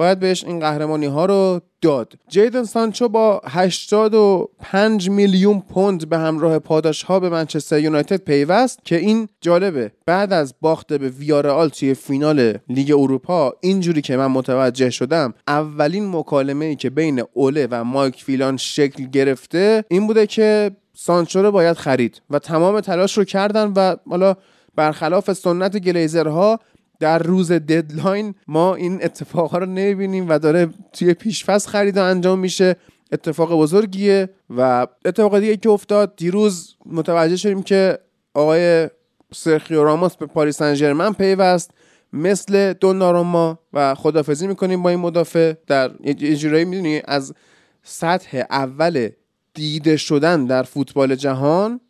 باید 0.00 0.18
بهش 0.18 0.44
این 0.44 0.60
قهرمانی 0.60 1.06
ها 1.06 1.24
رو 1.26 1.60
داد. 1.82 2.12
جیدن 2.28 2.64
سانچو 2.64 3.08
با 3.08 3.42
85 3.44 5.10
میلیون 5.10 5.60
پوند 5.60 6.08
به 6.08 6.18
همراه 6.18 6.58
پاداش 6.58 7.02
ها 7.02 7.20
به 7.20 7.28
منچستر 7.28 7.78
یونایتد 7.78 8.16
پیوست 8.16 8.78
که 8.84 8.96
این 8.96 9.28
جالبه. 9.40 9.92
بعد 10.06 10.32
از 10.32 10.54
باخت 10.60 10.92
به 10.92 11.08
ویارئال 11.08 11.68
توی 11.68 11.94
فینال 11.94 12.58
لیگ 12.68 12.90
اروپا 12.98 13.54
اینجوری 13.60 14.00
که 14.00 14.16
من 14.16 14.26
متوجه 14.26 14.90
شدم 14.90 15.34
اولین 15.48 16.16
مکالمه 16.16 16.64
ای 16.64 16.76
که 16.76 16.90
بین 16.90 17.22
اوله 17.32 17.68
و 17.70 17.84
مایک 17.84 18.22
فیلان 18.24 18.56
شکل 18.56 19.04
گرفته 19.04 19.84
این 19.88 20.06
بوده 20.06 20.26
که 20.26 20.70
سانچو 20.94 21.42
رو 21.42 21.52
باید 21.52 21.76
خرید 21.76 22.22
و 22.30 22.38
تمام 22.38 22.80
تلاش 22.80 23.18
رو 23.18 23.24
کردن 23.24 23.72
و 23.76 23.96
حالا 24.10 24.36
برخلاف 24.76 25.32
سنت 25.32 25.78
گلیزرها 25.78 26.60
در 27.00 27.18
روز 27.18 27.52
ددلاین 27.52 28.34
ما 28.48 28.74
این 28.74 29.04
اتفاقها 29.04 29.58
رو 29.58 29.66
نمی‌بینیم 29.66 30.28
و 30.28 30.38
داره 30.38 30.68
توی 30.92 31.14
پیشفصل 31.14 31.70
خرید 31.70 31.98
انجام 31.98 32.38
میشه. 32.38 32.76
اتفاق 33.12 33.52
بزرگیه 33.52 34.28
و 34.56 34.86
اتفاق 35.04 35.38
دیگه 35.38 35.56
که 35.56 35.70
افتاد 35.70 36.16
دیروز 36.16 36.76
متوجه 36.86 37.36
شدیم 37.36 37.62
که 37.62 37.98
آقای 38.34 38.88
سرخیو 39.34 39.84
راموس 39.84 40.16
به 40.16 40.26
پاریس 40.26 40.56
سن 40.56 41.12
پیوست 41.12 41.70
مثل 42.12 42.72
دوناروما 42.72 43.58
و 43.72 43.94
خدافزی 43.94 44.46
می‌کنیم 44.46 44.82
با 44.82 44.90
این 44.90 44.98
مدافع 44.98 45.54
در 45.66 45.90
یه 46.04 46.36
جورایی 46.36 46.64
می‌دونی 46.64 47.02
از 47.04 47.34
سطح 47.82 48.42
اول 48.50 49.08
دیده 49.54 49.96
شدن 49.96 50.44
در 50.44 50.62
فوتبال 50.62 51.14
جهان 51.14 51.80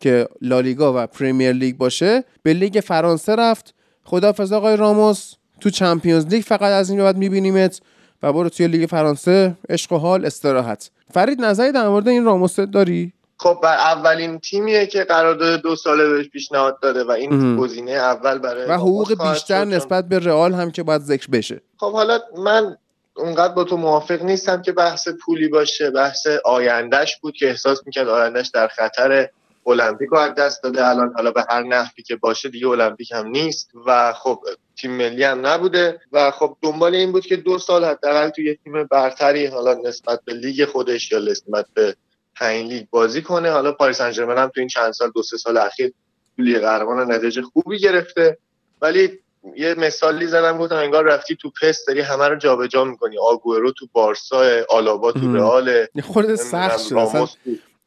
که 0.00 0.28
لالیگا 0.42 1.02
و 1.02 1.06
Premier 1.06 1.52
League 1.52 1.76
باشه 1.76 2.24
به 2.42 2.52
لیگ 2.52 2.80
فرانسه 2.84 3.36
رفت. 3.36 3.74
خدافظ 4.08 4.52
آقای 4.52 4.76
راموس 4.76 5.34
تو 5.60 5.70
Champions 5.70 6.26
League 6.26 6.44
فقط 6.44 6.62
از 6.62 6.90
این 6.90 6.98
بعد 6.98 7.16
میبینیمت 7.16 7.80
و 8.22 8.32
برو 8.32 8.48
توی 8.48 8.68
لیگ 8.68 8.88
فرانسه. 8.90 9.54
عشق 9.68 9.92
و 9.92 9.96
حال 9.96 10.26
استراحت. 10.26 10.90
فرید 11.14 11.40
نظری 11.40 11.72
در 11.72 11.88
مورد 11.88 12.08
این 12.08 12.24
راموس 12.24 12.60
داری؟ 12.60 13.12
خب 13.36 13.58
بر 13.62 13.74
اولین 13.74 14.38
تیمیه 14.38 14.86
که 14.86 15.04
قرارداد 15.04 15.60
دو 15.60 15.76
ساله 15.76 16.08
بهش 16.08 16.28
پیشنهاد 16.28 16.80
داده 16.80 17.04
و 17.04 17.10
این. 17.10 17.56
گزینه 17.56 17.90
اول 17.90 18.38
برای 18.38 18.66
و 18.66 18.72
حقوق 18.72 19.30
بیشتر 19.32 19.64
نسبت 19.64 20.08
به 20.08 20.18
رئال 20.18 20.54
هم 20.54 20.70
که 20.70 20.82
باید 20.82 21.02
ذکر 21.02 21.30
بشه. 21.30 21.60
خب 21.76 21.92
حالا 21.92 22.18
من 22.38 22.76
اونقدر 23.16 23.54
با 23.54 23.64
تو 23.64 23.76
موافق 23.76 24.22
نیستم 24.22 24.62
که 24.62 24.72
بحث 24.72 25.08
پولی 25.08 25.48
باشه. 25.48 25.90
بحث 25.90 26.26
آیندهش 26.44 27.16
بود 27.16 27.34
که 27.34 27.48
احساس 27.48 27.78
می‌کرد 27.86 28.08
آیندهش 28.08 28.48
در 28.48 28.68
خطر. 28.68 29.28
المپیک 29.68 30.08
رو 30.08 30.18
از 30.18 30.34
دست 30.34 30.62
داده. 30.62 30.88
الان 30.88 31.12
حالا 31.16 31.30
به 31.30 31.44
هر 31.50 31.62
نحوی 31.62 32.02
که 32.02 32.16
باشه 32.16 32.48
دیگه 32.48 32.68
المپیک 32.68 33.12
هم 33.12 33.26
نیست. 33.26 33.70
و 33.86 34.12
خب 34.12 34.40
تیم 34.80 34.90
ملی 34.90 35.24
هم 35.24 35.46
نبوده. 35.46 36.00
و 36.12 36.30
خب 36.30 36.56
دنبال 36.62 36.94
این 36.94 37.12
بود 37.12 37.26
که 37.26 37.36
دو 37.36 37.58
سال 37.58 37.84
حداقل 37.84 38.28
توی 38.28 38.44
یه 38.44 38.58
تیم 38.64 38.84
برتری 38.84 39.46
حالا 39.46 39.74
نسبت 39.84 40.20
به 40.24 40.34
لیگ 40.34 40.64
خودش 40.64 41.12
یا 41.12 41.18
نسبت 41.18 41.66
به 41.74 41.96
پنج 42.36 42.66
لیگ 42.66 42.86
بازی 42.90 43.22
کنه. 43.22 43.50
حالا 43.50 43.72
پاریس 43.72 44.02
سن 44.02 44.38
هم 44.38 44.48
تو 44.48 44.60
این 44.60 44.68
چند 44.68 44.92
سال 44.92 45.10
دو 45.14 45.22
سه 45.22 45.36
سال 45.36 45.56
اخیر 45.56 45.92
لیگ 46.38 46.58
قهرمان 46.58 47.12
نتیجه 47.12 47.42
خوبی 47.42 47.78
گرفته. 47.78 48.38
ولی 48.82 49.18
یه 49.56 49.74
مثالی 49.74 50.26
زدم 50.26 50.58
گفتم 50.58 50.76
انگار 50.76 51.04
رفتی 51.04 51.36
تو 51.36 51.52
PES 51.62 51.84
داری 51.86 52.00
همه 52.00 52.28
رو 52.28 52.36
جابجا 52.36 52.84
می‌کنی. 52.84 53.16
آگورو 53.18 53.72
تو 53.72 53.86
بارسا 53.92 54.44
آلابا 54.68 55.12
تو 55.12 55.36
رئال 55.36 55.86
خورده 56.04 56.36
سخت 56.36 56.88
شد. 56.88 57.28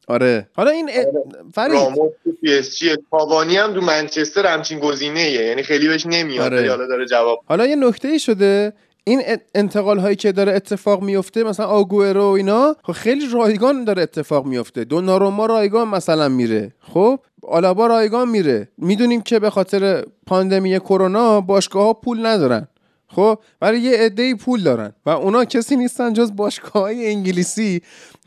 آره. 0.08 0.48
حالا 0.56 0.70
این 0.70 0.90
ا... 0.90 0.98
آره. 0.98 1.12
فرید. 1.54 1.74
راموس 1.74 2.12
تو 2.24 2.32
PSG 2.40 2.96
کاوانی 3.10 3.56
هم 3.56 3.74
تو 3.74 3.80
منچستر 3.80 4.46
همچین 4.46 4.78
گزینه. 4.78 5.30
یعنی 5.30 5.62
خیلی 5.62 5.88
بهش 5.88 6.06
نمیاد. 6.06 6.52
آره. 6.52 6.70
حالا 6.70 6.86
داره 6.86 7.06
جواب 7.06 7.40
حالا 7.48 7.66
یه 7.66 7.76
نکته 7.76 8.08
ای 8.08 8.18
شده. 8.18 8.72
این 9.04 9.22
انتقال 9.54 9.98
هایی 9.98 10.16
که 10.16 10.32
داره 10.32 10.52
اتفاق 10.52 11.02
میفته 11.02 11.44
مثلا 11.44 11.66
آگوئرو 11.66 12.22
و 12.22 12.32
اینا 12.32 12.76
خب 12.82 12.92
خیلی 12.92 13.26
رایگان 13.32 13.84
داره 13.84 14.02
اتفاق 14.02 14.46
میفته 14.46 14.84
دوناروما 14.84 15.46
رایگان 15.46 15.88
مثلا 15.88 16.28
میره. 16.28 16.72
خب؟ 16.80 17.18
آلابا 17.42 17.86
رایگان 17.86 18.28
میره. 18.28 18.68
می‌دونیم 18.78 19.20
که 19.20 19.38
به 19.38 19.50
خاطر 19.50 20.04
پاندمی 20.26 20.80
کرونا 20.80 21.40
باشگاه 21.40 21.84
ها 21.84 21.92
پول 21.92 22.26
ندارن. 22.26 22.68
خب 23.14 23.38
ولی 23.60 23.78
یه 23.78 23.98
عده 23.98 24.34
پول 24.34 24.62
دارن 24.62 24.92
و 25.06 25.10
اونا 25.10 25.44
کسی 25.44 25.76
نیستن 25.76 26.12
جز 26.12 26.36
باشگاه 26.36 26.90
انگلیسی 26.90 27.82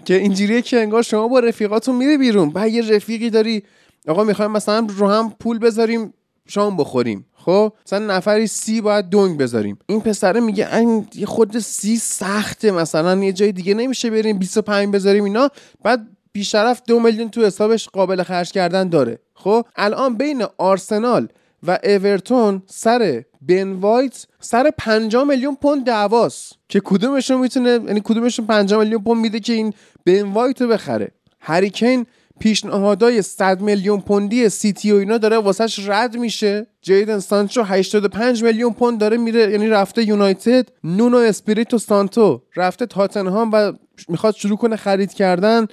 که 0.06 0.14
اینجوریه 0.14 0.62
که 0.62 0.80
انگار 0.80 1.02
شما 1.02 1.28
با 1.28 1.40
رفیقاتون 1.40 1.95
میره 1.95 2.18
بیرون 2.18 2.49
بعد 2.49 2.70
یه 2.70 2.95
رفیقی 2.95 3.30
داری 3.30 3.64
آقا 4.07 4.24
می‌خوایم 4.24 4.52
مثلا 4.52 4.88
رو 4.98 5.07
هم 5.07 5.34
پول 5.40 5.60
بذاریم 5.60 6.14
شام 6.48 6.78
بخوریم. 6.78 7.26
خب 7.34 7.74
مثلا 7.86 8.16
نفری 8.16 8.48
سی 8.48 8.82
باید 8.82 9.06
دنگ 9.06 9.38
بذاریم. 9.38 9.78
این 9.88 10.02
پسره 10.02 10.40
میگه 10.40 10.76
این 10.76 11.07
خود 11.26 11.60
سی 11.60 11.98
سخته 11.98 12.72
مثلا 12.72 13.24
یه 13.24 13.34
جای 13.34 13.52
دیگه 13.52 13.74
نمیشه 13.74 14.10
بریم 14.10 14.38
25 14.38 14.94
بذاریم 14.94 15.24
اینا. 15.24 15.49
بعد 15.84 16.07
بیشرف 16.32 16.82
دو 16.88 16.99
میلیون 16.99 17.30
تو 17.30 17.45
حسابش 17.45 17.90
قابل 17.90 18.24
خرج 18.24 18.52
کردن 18.52 18.90
داره. 18.90 19.20
خب 19.34 19.66
الان 19.76 20.18
بین 20.18 20.45
آرسنال 20.57 21.28
و 21.64 21.80
اورتون 21.84 22.62
سر 22.66 23.24
بن 23.47 23.72
وایت 23.72 24.26
سر 24.39 24.72
5 24.77 25.15
میلیون 25.15 25.55
پوند 25.55 25.85
دعواست. 25.85 26.53
که 26.69 26.80
کدومشون 26.80 27.41
می‌تونه 27.41 27.69
یعنی 27.69 28.01
کدومشون 28.03 28.47
5 28.47 28.73
میلیون 28.73 29.03
پوند 29.03 29.22
میده 29.22 29.39
که 29.39 29.53
این 29.53 29.73
بن 30.05 30.22
وایت 30.22 30.61
رو 30.61 30.67
بخره؟ 30.67 31.11
هری 31.40 31.68
کین 31.68 32.06
پیشنهادای 32.39 33.22
100 33.22 33.61
میلیون 33.61 34.01
پوندی 34.01 34.49
سیتی 34.49 34.91
و 34.91 34.95
اینا 34.95 35.17
داره 35.17 35.38
واسش 35.38 35.89
رد 35.89 36.17
میشه. 36.17 36.67
جیدن 36.81 37.19
سانچو 37.19 37.63
85 37.63 38.43
میلیون 38.43 38.73
پوند 38.73 38.99
داره 38.99 39.17
میره 39.17 39.51
یعنی 39.51 39.67
رفته 39.67 40.03
یونایتد 40.03 40.69
نونو 40.84 41.17
اسپریتو 41.17 41.77
سانتو. 41.77 42.41
رفته 42.55 42.85
تاتنهام 42.85 43.49
و 43.53 43.72
می‌خواد 44.09 44.35
شروع 44.35 44.57
کنه 44.57 44.76
خرید 44.76 45.13
کردن. 45.13 45.67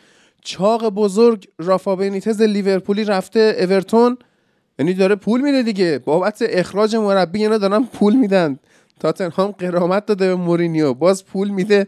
چاق 0.45 0.89
بزرگ 0.89 1.49
رافا 1.59 1.97
بنیتز 1.97 2.43
لیورپولی 2.43 3.05
رفته 3.05 3.57
اورتون. 3.61 4.17
یعنی 4.79 4.95
داره 4.95 5.15
پول 5.15 5.41
میده 5.41 5.63
دیگه. 5.63 6.01
بابت 6.05 6.39
اخراج 6.49 6.97
مربی 6.97 7.43
اینا 7.43 7.59
دارن 7.59 7.85
پول 7.85 8.17
میدن. 8.17 8.59
تاتنهام 9.01 9.51
غرامت 9.51 10.07
داده 10.07 10.29
به 10.29 10.35
مورینیو. 10.35 10.95
باز 10.95 11.27
پول 11.27 11.49
میده. 11.49 11.87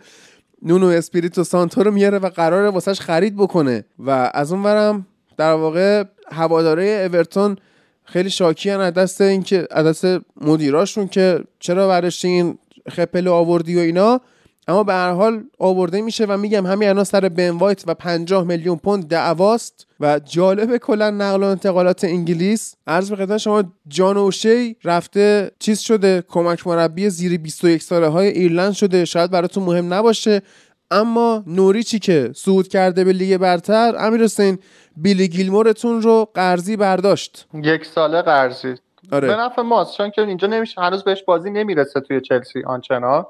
نونو 0.63 0.87
اسپریتو 0.87 1.45
سانتو 1.45 1.83
رو 1.83 1.91
میاره 1.91 2.19
و 2.19 2.29
قراره 2.29 2.71
واسش 2.71 3.01
خرید 3.01 3.37
بکنه. 3.37 3.85
و 3.99 4.31
از 4.35 4.53
اون 4.53 4.63
ورم 4.63 5.07
در 5.37 5.53
واقع 5.53 6.05
هواداره 6.33 7.09
اورتون 7.13 7.57
خیلی 8.05 8.31
شاکی 8.31 8.71
از 8.71 8.95
دست 8.95 9.21
اینکه 9.21 9.69
از 9.71 9.87
دست 9.87 10.23
مدیراشون 10.41 11.09
که 11.09 11.45
چرا 11.59 11.89
برش 11.89 12.25
این 12.25 12.59
خپل 12.89 13.29
آوردی 13.29 13.77
و 13.77 13.79
اینا. 13.79 14.21
اما 14.69 14.85
به 14.85 14.93
هر 14.93 15.11
حال 15.11 15.45
آورده 15.59 16.01
میشه 16.01 16.25
و 16.25 16.37
میگم 16.37 16.67
همین 16.67 16.89
الان 16.89 17.05
سر 17.05 17.29
بن 17.29 17.51
وایت 17.51 17.85
و 17.87 17.95
50 17.95 18.45
میلیون 18.45 18.77
پوند 18.77 19.09
دعواست 19.09 19.87
و 20.01 20.19
جالب 20.19 20.77
کلا 20.77 21.11
نقل 21.11 21.43
و 21.43 21.47
انتقالات 21.47 22.05
انگلیس. 22.05 22.75
عرض 22.87 23.11
به 23.11 23.17
خدمت 23.17 23.39
شما 23.39 23.65
جان 23.89 24.17
اوشی 24.17 24.77
رفته 24.85 25.51
چیز 25.59 25.81
شده 25.81 26.25
کمک 26.29 26.67
مربی 26.67 27.11
زیر 27.11 27.39
21 27.39 27.83
ساله 27.83 28.09
های 28.09 28.29
ایرلند 28.29 28.73
شده. 28.73 29.05
شاید 29.05 29.31
براتون 29.31 29.65
مهم 29.65 29.95
نباشه. 29.95 30.43
اما 30.91 31.45
نوریچی 31.47 31.99
که 31.99 32.31
صعود 32.35 32.69
کرده 32.69 33.05
به 33.05 33.13
لیگ 33.13 33.37
برتر 33.37 33.95
امیر 33.99 34.23
حسین 34.23 34.59
بیلی 34.97 35.29
گیلمورتون 35.29 36.03
رو 36.03 36.29
قرضی 36.35 36.77
برداشت. 36.77 37.47
یک 37.63 37.87
ساله 37.87 38.23
قرضی. 38.23 38.75
به 39.11 39.17
آره 39.17 39.41
نفع 39.41 39.63
ماست 39.63 39.97
چون 39.97 40.11
که 40.11 40.23
اینجا 40.23 40.49
نمیشه 40.49 40.81
هنوز 40.81 41.05
بهش 41.05 41.23
بازی 41.23 41.51
نمی‌رسه 41.51 42.01
توی 42.01 42.21
چلسی 42.21 42.63
آنچنان. 42.67 43.27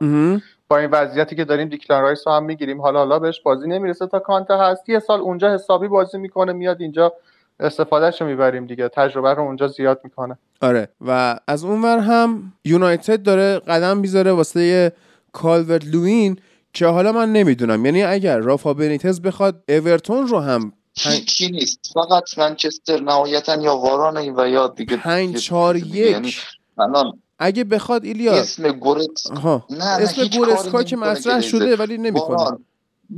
با 0.68 0.78
این 0.78 0.90
وضعیتی 0.90 1.36
که 1.36 1.44
داریم 1.44 1.68
دیکلان 1.68 2.02
رایس 2.02 2.26
رو 2.26 2.32
هم 2.32 2.44
می‌گیریم. 2.44 2.80
حالا 2.80 2.98
حالا 2.98 3.18
بهش 3.18 3.40
بازی 3.40 3.68
نمی‌رسه. 3.68 4.06
تا 4.06 4.18
کانته 4.18 4.54
هست 4.56 4.88
یه 4.88 4.98
سال 4.98 5.20
اونجا 5.20 5.54
حسابی 5.54 5.88
بازی 5.88 6.18
می‌کنه 6.18 6.52
میاد 6.52 6.80
اینجا 6.80 7.12
استفادهش 7.60 8.20
رو 8.20 8.26
می‌بریم 8.26 8.66
دیگه. 8.66 8.88
تجربه 8.88 9.34
رو 9.34 9.42
اونجا 9.42 9.68
زیاد 9.68 10.00
می‌کنه. 10.04 10.38
آره. 10.60 10.88
و 11.06 11.40
از 11.48 11.64
اونور 11.64 11.98
هم 11.98 12.52
یونایتد 12.64 13.22
داره 13.22 13.58
قدم 13.58 14.02
بیذاره 14.02 14.32
واسه 14.32 14.92
کالورت 15.32 15.84
لوین 15.84 16.38
که 16.72 16.86
حالا 16.86 17.12
من 17.12 17.32
نمی‌دونم. 17.32 17.84
یعنی 17.84 18.02
اگر 18.02 18.38
رافا 18.38 18.74
بنیتز 18.74 19.20
بخواد 19.20 19.62
اورتون 19.68 20.26
رو 20.26 20.40
هم 20.40 20.72
هیچی 20.98 21.50
نیست. 21.50 21.92
فقط 21.94 22.38
منچستر 22.38 23.00
نهایتا 23.00 23.62
یا 23.62 23.76
وارانه 23.76 24.32
و 24.36 24.48
یا 24.48 24.68
دیگه 24.68 24.96
پنج 24.96 25.36
چهار 25.36 25.76
یعنی 25.76 26.28
یک. 26.28 26.40
الان 26.78 27.12
اگه 27.38 27.64
بخواد 27.64 28.04
ایلیا 28.04 28.32
اسم 28.32 28.72
گورتس 28.72 29.30
آها 29.30 29.66
نه 29.70 29.84
اسم 29.84 30.26
گورسکا 30.26 30.82
که 30.82 30.96
مطرح. 30.96 31.40
شده 31.40 31.76
ولی 31.76 31.98
نمی‌کنه 31.98 32.58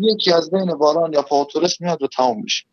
یکی 0.01 0.33
از 0.33 0.51
بین 0.51 0.71
واران 0.71 1.13
یا 1.13 1.23
پاوتورس 1.23 1.81
میاد 1.81 2.03
و 2.03 2.07
تمام 2.07 2.41
میشه. 2.43 2.65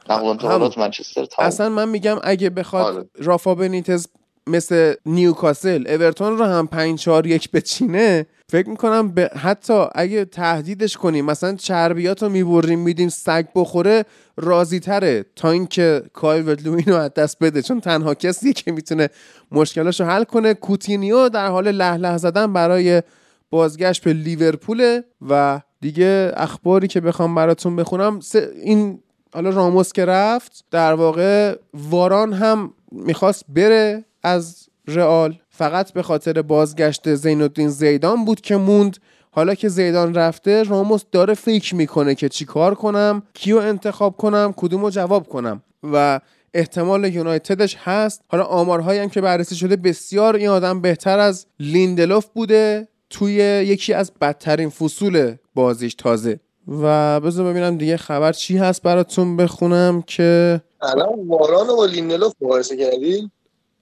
نقل 0.00 0.70
منچستر 0.76 1.26
اصلا 1.38 1.68
من 1.68 1.88
میگم 1.88 2.16
اگه 2.22 2.50
بخواد 2.50 2.96
آره. 2.96 3.08
رافا 3.18 3.54
بنیتز 3.54 4.06
مثل 4.46 4.94
نیوکاسل 5.06 5.84
اورتون 5.88 6.38
رو 6.38 6.44
هم 6.44 6.66
5 6.66 6.98
4 6.98 7.26
1 7.26 7.50
بچینه 7.50 8.26
فکر 8.48 8.68
می‌کنم 8.68 9.08
به 9.08 9.30
حتی 9.34 9.86
اگه 9.94 10.24
تهدیدش 10.24 10.96
کنیم 10.96 11.24
مثلا 11.24 11.54
چربیات 11.54 12.22
رو 12.22 12.28
می‌بریم 12.28 12.78
میدیم 12.78 13.08
سگ 13.08 13.46
بخوره 13.54 14.04
راضی 14.36 14.80
تره 14.80 15.24
تا 15.36 15.50
اینکه 15.50 16.02
کالورت 16.12 16.66
لوین 16.66 16.84
رو 16.86 16.94
از 16.94 17.14
دست 17.14 17.38
بده. 17.40 17.62
چون 17.62 17.80
تنها 17.80 18.14
کسیه 18.14 18.52
که 18.52 18.72
می‌تونه 18.72 19.08
مشکلاشو 19.52 20.04
حل 20.04 20.24
کنه 20.24 20.54
کوتینیو 20.54 21.28
در 21.28 21.48
حال 21.48 21.70
له 21.70 21.96
له 21.96 22.16
زدن 22.16 22.52
برای 22.52 23.02
بازگشت 23.50 24.04
به 24.04 24.12
لیورپول 24.12 25.00
و 25.28 25.60
دیگه 25.80 26.32
اخباری 26.36 26.88
که 26.88 27.00
بخوام 27.00 27.34
براتون 27.34 27.76
بخونم 27.76 28.20
این 28.62 28.98
حالا 29.34 29.50
راموس 29.50 29.92
که 29.92 30.04
رفت 30.04 30.64
در 30.70 30.94
واقع 30.94 31.56
واران 31.74 32.32
هم 32.32 32.72
می‌خواست 32.92 33.44
بره 33.48 34.04
از 34.22 34.68
رئال. 34.88 35.38
فقط 35.58 35.92
به 35.92 36.02
خاطر 36.02 36.42
بازگشت 36.42 37.14
زین 37.14 37.42
الدین 37.42 37.68
زیدان 37.68 38.24
بود 38.24 38.40
که 38.40 38.56
موند. 38.56 38.96
حالا 39.30 39.54
که 39.54 39.68
زیدان 39.68 40.14
رفته 40.14 40.62
راموس 40.62 41.02
داره 41.12 41.34
فکر 41.34 41.74
می‌کنه 41.74 42.14
که 42.14 42.28
چی 42.28 42.44
کار 42.44 42.74
کنم 42.74 43.22
کیو 43.34 43.56
انتخاب 43.56 44.16
کنم 44.16 44.54
کدومو 44.56 44.90
جواب 44.90 45.28
کنم. 45.28 45.62
و 45.92 46.20
احتمال 46.54 47.14
یونایتدش 47.14 47.76
هست. 47.84 48.22
حالا 48.28 48.44
آمارهایی 48.44 49.00
هم 49.00 49.08
که 49.08 49.20
بررسی 49.20 49.56
شده 49.56 49.76
بسیار 49.76 50.36
این 50.36 50.48
آدم 50.48 50.80
بهتر 50.80 51.18
از 51.18 51.46
لیندلوف 51.60 52.26
بوده 52.34 52.88
توی 53.10 53.34
یکی 53.66 53.92
از 53.92 54.12
بدترین 54.20 54.68
فصول 54.68 55.34
بازیش 55.54 55.94
تازه. 55.94 56.40
و 56.68 57.20
بذار 57.20 57.52
ببینم 57.52 57.78
دیگه 57.78 57.96
خبر 57.96 58.32
چی 58.32 58.56
هست 58.56 58.82
براتون 58.82 59.36
بخونم 59.36 60.02
که 60.02 60.60
الان 60.82 61.28
واران 61.28 61.68
و 61.68 61.86
لیندلوف 61.86 62.32
مقایسه 62.40 62.76
کردی؟ 62.76 63.30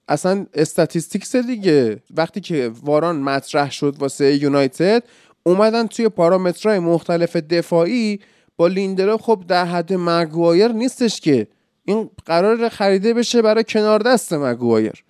اصلا 0.07 0.45
statistics 0.53 1.35
دیگه. 1.35 2.03
وقتی 2.17 2.41
که 2.41 2.71
واران 2.83 3.15
مطرح 3.15 3.71
شد 3.71 3.95
واسه 3.99 4.43
یونایتد 4.43 5.03
اومدن 5.43 5.87
توی 5.87 6.09
پارامترهای 6.09 6.79
مختلف 6.79 7.35
دفاعی 7.35 8.19
با 8.57 8.67
لیندلوف 8.67 9.21
خب 9.21 9.43
در 9.47 9.65
حد 9.65 9.93
مگوایر 9.93 10.67
نیستش 10.67 11.21
که. 11.21 11.47
این 11.85 12.09
قرار 12.25 12.69
خریده 12.69 13.13
بشه 13.13 13.41
برای 13.41 13.63
کنار 13.63 13.99
دست 13.99 14.33
مگوایر. 14.33 15.03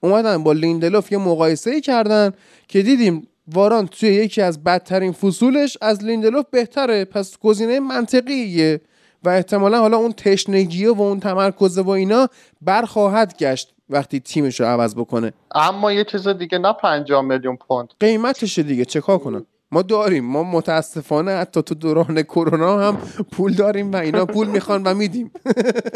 اومدن 0.00 0.42
با 0.42 0.52
لیندلوف 0.52 1.12
یه 1.12 1.18
مقایسه 1.18 1.70
ای 1.70 1.80
کردن 1.80 2.32
که 2.68 2.82
دیدیم 2.82 3.28
واران 3.46 3.86
توی 3.86 4.08
یکی 4.08 4.42
از 4.42 4.64
بدترین 4.64 5.12
فصولش 5.12 5.78
از 5.80 6.04
لیندلوف 6.04 6.44
بهتره. 6.50 7.04
پس 7.04 7.38
گزینه 7.38 7.80
منطقیه 7.80 8.80
و 9.24 9.28
احتمالا 9.28 9.80
حالا 9.80 9.96
اون 9.96 10.12
تشنگیه 10.12 10.90
و 10.90 11.02
اون 11.02 11.20
تمرکز 11.20 11.78
و 11.78 11.88
اینا 11.88 12.28
برخواهد 12.60 13.36
گشت. 13.38 13.74
وقتی 13.92 14.20
تیمش 14.20 14.60
رو 14.60 14.66
عوض 14.66 14.94
بکنه. 14.94 15.32
اما 15.54 15.92
یه 15.92 16.04
چیز 16.04 16.28
دیگه 16.28 16.58
نه 16.58 16.72
50 16.72 17.22
میلیون 17.22 17.56
پوند. 17.56 17.88
قیمتشه 18.00 18.62
دیگه 18.62 18.84
چه 18.84 19.00
کار 19.00 19.18
کنم؟ 19.18 19.46
ما 19.72 19.82
داریم 19.82 20.24
ما 20.24 20.42
متاسفانه 20.42 21.32
حتی 21.32 21.62
تو 21.62 21.74
دوران 21.74 22.22
کرونا 22.22 22.88
هم 22.88 22.96
پول 23.32 23.54
داریم 23.54 23.92
و 23.92 23.96
اینا 23.96 24.26
پول 24.26 24.46
می‌خوان 24.46 24.82
و 24.82 24.94
میدیم. 24.94 25.30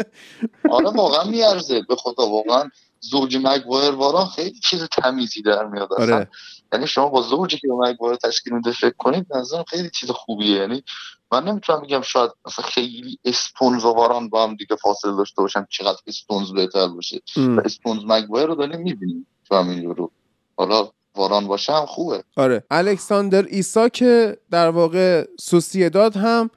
آره 0.71 0.89
واقعا 0.89 1.23
میارزه. 1.23 1.81
به 1.89 1.95
خدا 1.95 2.29
واقعا 2.29 2.69
زوج 2.99 3.37
مگوایر 3.43 3.91
واران 3.91 4.25
خیلی 4.25 4.59
چیز 4.59 4.83
تمیزی 4.83 5.41
در 5.41 5.65
میاد 5.65 5.93
اصلا. 5.93 6.15
آره. 6.15 6.27
یعنی 6.73 6.87
شما 6.87 7.09
با 7.09 7.21
زوجی 7.21 7.57
که 7.57 7.67
به 7.67 7.73
مگوایر 7.73 8.15
تشکیل 8.15 8.53
میده 8.53 8.71
فکر 8.71 8.95
کنید 8.97 9.25
نظرم 9.35 9.63
خیلی 9.67 9.89
چیز 9.89 10.11
خوبیه. 10.11 10.55
یعنی 10.57 10.83
من 11.31 11.43
نمی‌تونم 11.43 11.81
بگم 11.81 12.01
شاید 12.01 12.31
مثلا 12.45 12.65
خیلی 12.65 13.19
استونز 13.25 13.85
و 13.85 13.91
واران 13.91 14.29
با 14.29 14.43
هم 14.43 14.55
دیگه 14.55 14.75
فاصله 14.75 15.15
داشته 15.17 15.41
باشن 15.41 15.67
چقدر 15.69 15.97
استونز 16.07 16.51
بهتر 16.51 16.87
باشه. 16.87 17.21
و 17.37 17.61
استونز 17.65 18.01
مگوایر 18.07 18.47
رو 18.47 18.55
داریم 18.55 18.81
می‌بینیم 18.81 19.27
تو 19.49 19.55
همین 19.55 19.83
یورو 19.83 20.11
حالا 20.57 20.89
واران 21.15 21.47
باشه 21.47 21.73
هم 21.73 21.85
خوبه. 21.85 22.23
آره. 22.35 22.63
الکساندر 22.71 23.45
ایسا 23.45 23.89
که 23.89 24.37
در 24.51 24.69
واقع 24.69 25.25
سوسیداد 25.39 26.15
هم 26.17 26.49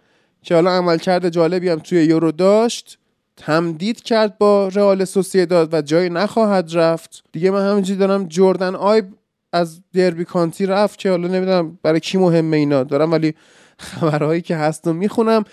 که 0.42 0.55
حالا 0.55 0.70
عملکرد 0.70 1.28
جالبی 1.28 1.68
هم 1.68 1.78
توی 1.78 2.05
یورو 2.05 2.32
داشت 2.32 2.98
تمدید 3.36 4.02
کرد 4.02 4.38
با 4.38 4.68
رئال 4.68 5.05
سوسیداد 5.05 5.74
و 5.74 5.82
جایی 5.82 6.10
نخواهد 6.10 6.70
رفت. 6.74 7.24
دیگه 7.32 7.51
من 7.51 7.70
همینجوری 7.70 7.98
دارم. 7.98 8.28
جردن 8.28 8.74
آیب 8.74 9.05
از 9.52 9.80
دربی 9.92 10.24
کانتی 10.24 10.66
رفت 10.66 10.98
که 10.98 11.10
حالا 11.10 11.28
نمی‌دونم 11.28 11.78
برای 11.82 12.01
کی 12.01 12.18
مهمه 12.18 12.56
اینا. 12.56 12.82
دارم 12.82 13.12
ولی 13.12 13.34
خبرهایی 13.81 14.40
که 14.43 14.57
هست 14.57 14.86
رو 14.86 14.93
می‌خونم. 14.93 15.44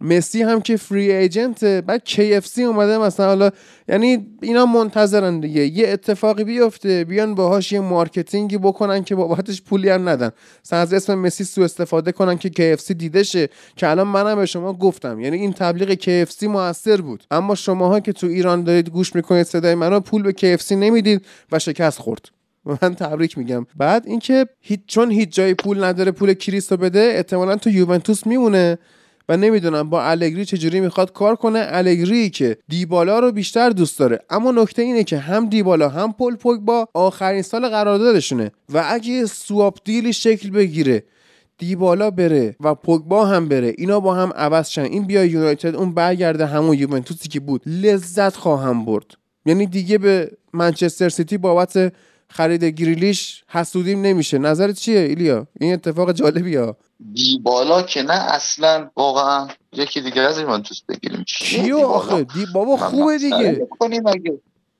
مسی 0.00 0.42
هم 0.42 0.60
که 0.60 0.76
فری 0.76 1.12
ایجنته 1.12 1.80
بعد 1.80 2.02
KFC 2.06 2.58
اومده 2.58 2.98
مثلا 2.98 3.26
حالا 3.26 3.50
یعنی 3.88 4.26
اینا 4.42 4.66
منتظرن 4.66 5.40
دیگه. 5.40 5.66
یه 5.66 5.88
اتفاقی 5.88 6.44
بیفته 6.44 7.04
بیان 7.04 7.34
باهاش 7.34 7.72
یه 7.72 7.80
marketing 7.80 8.50
ی 8.50 8.58
بکنن 8.58 9.04
که 9.04 9.14
بابتش 9.14 9.62
پولی 9.62 9.88
هم 9.88 10.08
ندن. 10.08 10.30
مثلا 10.64 10.78
از 10.78 10.92
اسم 10.92 11.14
مسی 11.14 11.44
سو 11.44 11.62
استفاده 11.62 12.12
کنن 12.12 12.38
که 12.38 12.76
KFC 12.76 12.92
دیده 12.92 13.22
شه 13.22 13.48
که 13.76 13.88
الان 13.88 14.06
منم 14.06 14.36
به 14.36 14.46
شما 14.46 14.72
گفتم. 14.72 15.20
یعنی 15.20 15.36
این 15.36 15.52
تبلیغ 15.52 15.94
KFC 15.94 16.42
موثر 16.42 17.00
بود. 17.00 17.24
اما 17.30 17.54
شماها 17.54 18.00
که 18.00 18.12
تو 18.12 18.26
ایران 18.26 18.64
دارید 18.64 18.90
گوش 18.90 19.14
می‌کنید 19.14 19.46
صدای 19.46 19.74
منو 19.74 20.00
پول 20.00 20.22
به 20.22 20.32
KFC 20.32 20.72
نمی‌دید 20.72 21.26
و 21.52 21.58
شکست 21.58 21.98
خورد. 21.98 22.33
من 22.66 22.94
تبریک 22.94 23.38
میگم. 23.38 23.66
بعد 23.76 24.06
اینکه 24.06 24.46
هیچ 24.60 24.80
چون 24.86 25.10
هیچ 25.10 25.28
جای 25.28 25.54
پول 25.54 25.84
نداره 25.84 26.12
پول 26.12 26.34
کریستو 26.34 26.76
بده 26.76 27.12
احتمالا 27.14 27.56
تو 27.56 27.70
یوونتوس 27.70 28.26
میمونه. 28.26 28.78
و 29.28 29.36
نمی‌دونم 29.36 29.90
با 29.90 30.04
الگری 30.04 30.44
چجوری 30.44 30.80
می‌خواد 30.80 31.12
کار 31.12 31.36
کنه. 31.36 31.66
الگری 31.68 32.30
که 32.30 32.56
دیبالا 32.68 33.18
رو 33.18 33.32
بیشتر 33.32 33.70
دوست 33.70 33.98
داره. 33.98 34.18
اما 34.30 34.52
نکته 34.52 34.82
اینه 34.82 35.04
که 35.04 35.18
هم 35.18 35.48
دیبالا 35.48 35.88
هم 35.88 36.12
پل 36.12 36.36
پوگبا 36.36 36.88
آخرین 36.94 37.42
سال 37.42 37.68
قراردادشونه. 37.68 38.50
و 38.74 38.84
اگه 38.88 39.08
یه 39.08 39.26
سواپ 39.26 39.78
دیلی 39.84 40.12
شکل 40.12 40.50
بگیره 40.50 41.04
دیبالا 41.58 42.10
بره 42.10 42.56
و 42.60 42.74
پوگبا 42.74 43.26
هم 43.26 43.48
بره 43.48 43.74
اینا 43.78 44.00
با 44.00 44.14
هم 44.14 44.32
عوض 44.36 44.68
شن. 44.68 44.82
این 44.82 45.06
بیا 45.06 45.24
یونایتد 45.24 45.76
اون 45.76 45.94
برگرده 45.94 46.46
همون 46.46 46.78
یوونتوسی 46.78 47.28
که 47.28 47.40
بود. 47.40 47.62
لذت 47.66 48.36
خواهم 48.36 48.84
برد. 48.84 49.06
یعنی 49.46 49.66
دیگه 49.66 49.98
به 49.98 50.30
منچستر 50.52 51.08
سیتی 51.08 51.38
بابت 51.38 51.92
خرید 52.36 52.64
گریلیش 52.64 53.44
حسودیم 53.48 54.02
نمیشه. 54.02 54.38
نظرت 54.38 54.78
چیه 54.78 55.00
ایلیا؟ 55.00 55.46
این 55.60 55.72
اتفاق 55.72 56.12
جالبیه 56.12 56.60
ها. 56.60 56.76
دی 57.14 57.38
بالا 57.42 57.82
که 57.82 58.02
نه 58.02 58.34
اصلا 58.34 58.90
واقعا 58.96 59.48
یکی 59.72 60.00
دیگه 60.00 60.22
از 60.22 60.38
این 60.38 60.58
دوست 60.58 60.86
بگیریم. 60.86 61.24
کیو 61.24 61.78
آخه؟ 61.78 62.22
دی 62.22 62.46
بابا 62.54 62.76
خوبه 62.76 63.18
دیگه. 63.18 63.68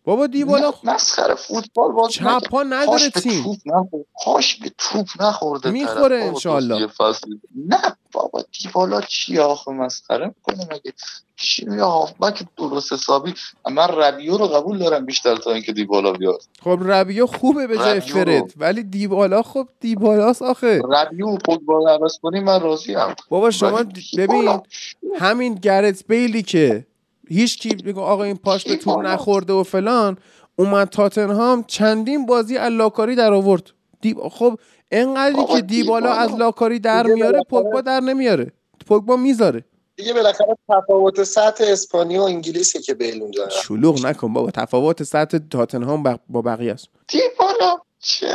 بابا 0.04 0.26
دیبالا 0.26 0.72
مسخره 0.84 1.34
فوتبال 1.34 1.92
باز 1.92 2.12
چپ 2.12 2.48
پا 2.50 2.62
نداره 2.62 3.10
تیم. 3.10 3.60
پاش 4.24 4.54
به 4.56 4.72
توپ 4.78 5.06
نخورده 5.20 5.70
می‌خوره 5.70 6.16
انشالله. 6.16 6.88
نه 7.68 7.96
بابا 8.12 8.44
دیبالا 8.62 9.00
چی 9.00 9.38
آخه 9.38 9.72
مسخره 9.72 10.26
می‌کنه 10.26 10.64
مگه؟ 10.70 10.92
چی 11.36 11.64
میگه؟ 11.66 11.82
هافبک 11.82 12.42
درست 12.56 12.92
حسابی 12.92 13.34
من 13.70 13.88
ربیو 13.88 14.36
رو 14.36 14.46
قبول 14.46 14.78
دارم 14.78 15.06
بیشتر 15.06 15.36
تا 15.36 15.52
اینکه 15.52 15.72
دیبالا 15.72 16.12
بیاد. 16.12 16.42
خب 16.62 16.78
ربیو 16.82 17.26
خوبه 17.26 17.66
به 17.66 17.76
جای. 17.76 18.00
فرد 18.00 18.52
ولی 18.56 18.82
دیبالا 18.82 19.42
خب 19.42 19.68
دیبالاست 19.80 20.42
آخه. 20.42 20.82
ربیو 20.90 21.36
پوگبا 21.36 21.78
رو 21.78 21.88
عوض 21.88 22.18
کنی 22.22 22.40
من 22.40 22.60
راضی 22.60 22.94
ام 22.94 23.14
بابا 23.28 23.50
شما 23.50 23.84
ببین 24.18 24.60
همین 25.18 25.54
گرت 25.54 26.04
بیلی 26.08 26.42
که 26.42 26.86
هیچ 27.28 27.58
کی 27.58 27.74
بگو 27.74 28.00
آقا 28.00 28.24
این 28.24 28.36
پاش 28.36 28.64
به 28.64 28.76
توپ. 28.76 28.98
نخورده 28.98 29.52
و 29.52 29.62
فلان 29.62 30.18
اومد 30.56 30.88
تاتنهام 30.88 31.64
چندین 31.66 32.26
بازی 32.26 32.56
از 32.56 32.72
لاکاری 32.72 33.14
در 33.16 33.32
آورد 33.32 33.70
دی... 34.00 34.14
خب 34.30 34.58
انقدری 34.90 35.44
که 35.44 35.60
دیبالا. 35.60 36.12
از 36.12 36.34
لاکاری 36.34 36.78
در 36.78 37.06
میاره 37.06 37.40
پوگبا 37.50 37.80
در 37.80 38.00
نمیاره 38.00 38.52
پوگبا 38.86 39.16
می‌ذاره 39.16 39.64
دیگه 39.96 40.12
بالاخره 40.12 40.56
تفاوت 40.68 41.22
سطح 41.22 41.64
اسپانیا 41.68 42.22
و 42.22 42.24
انگلیسی 42.24 42.80
که 42.80 42.94
بیل 42.94 43.22
اونجا. 43.22 43.48
شلوغ 43.48 44.06
نکن 44.06 44.32
بابا 44.32 44.50
تفاوت 44.50 45.02
سطح 45.02 45.38
تاتنهام 45.50 46.18
با 46.28 46.42
بقیه 46.42 46.72
است 46.72 46.88
دیبالا 47.08 47.76
چه 48.04 48.26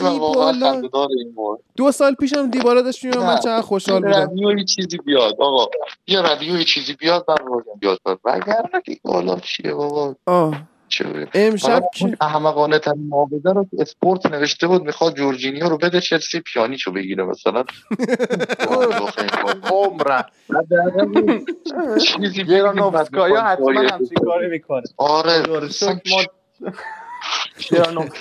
من 0.00 0.18
واقعا. 0.18 0.52
خنده‌دار 0.52 1.08
این 1.18 1.34
دو 1.76 1.92
سال 1.92 2.14
پیشم 2.14 2.50
دیبالا 2.50 2.82
داشت 2.82 3.04
میومد 3.04 3.22
من. 3.24 3.36
چقدر 3.38 3.60
خوشحال 3.60 4.00
بودم. 4.02 4.20
ربیو 4.20 4.58
یه 4.58 4.64
چیزی 4.64 4.98
بیاد 4.98 5.34
آقا. 5.38 5.66
بیا 6.04 6.20
ربیو 6.20 6.58
یه 6.58 6.64
چیزی 6.64 6.92
بیاد 6.92 7.24
من 7.28 7.36
راضیم 7.46 7.74
بیاد 7.80 7.98
وگرنه 8.24 8.80
دیبالا 8.86 9.36
چیه 9.36 9.74
بابا؟ 9.74 10.14
آه. 10.26 10.62
چه. 10.88 11.28
امشب 11.34 11.82
حالا 12.00 12.14
احمقانه 12.20 12.78
ترین 12.78 13.06
معاوضه 13.08 13.52
رو 13.52 13.64
که 13.64 13.76
اسپورت 13.78 14.26
نوشته 14.26 14.66
بود 14.66 14.82
می‌خواد 14.82 15.14
جورجینیو 15.14 15.68
رو 15.68 15.78
بده 15.78 16.00
چلسی 16.00 16.40
پیانیچو 16.40 16.92
بگیره 16.92 17.24
مثلا. 17.24 17.64
عمرم. 19.72 20.24
چیزی 22.04 22.44
گرانوفسکایا 22.44 23.34
بگید 23.34 23.44
حتما 23.44 23.80
همچین 23.80 24.18
کاری 24.24 24.48
می‌کنه. 24.48 24.82
آره 24.96 25.42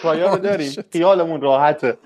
خدا 0.02 0.32
رو 0.32 0.38
داریم. 0.38 0.72
خیالمون 0.94 1.42
راحته. 1.42 1.98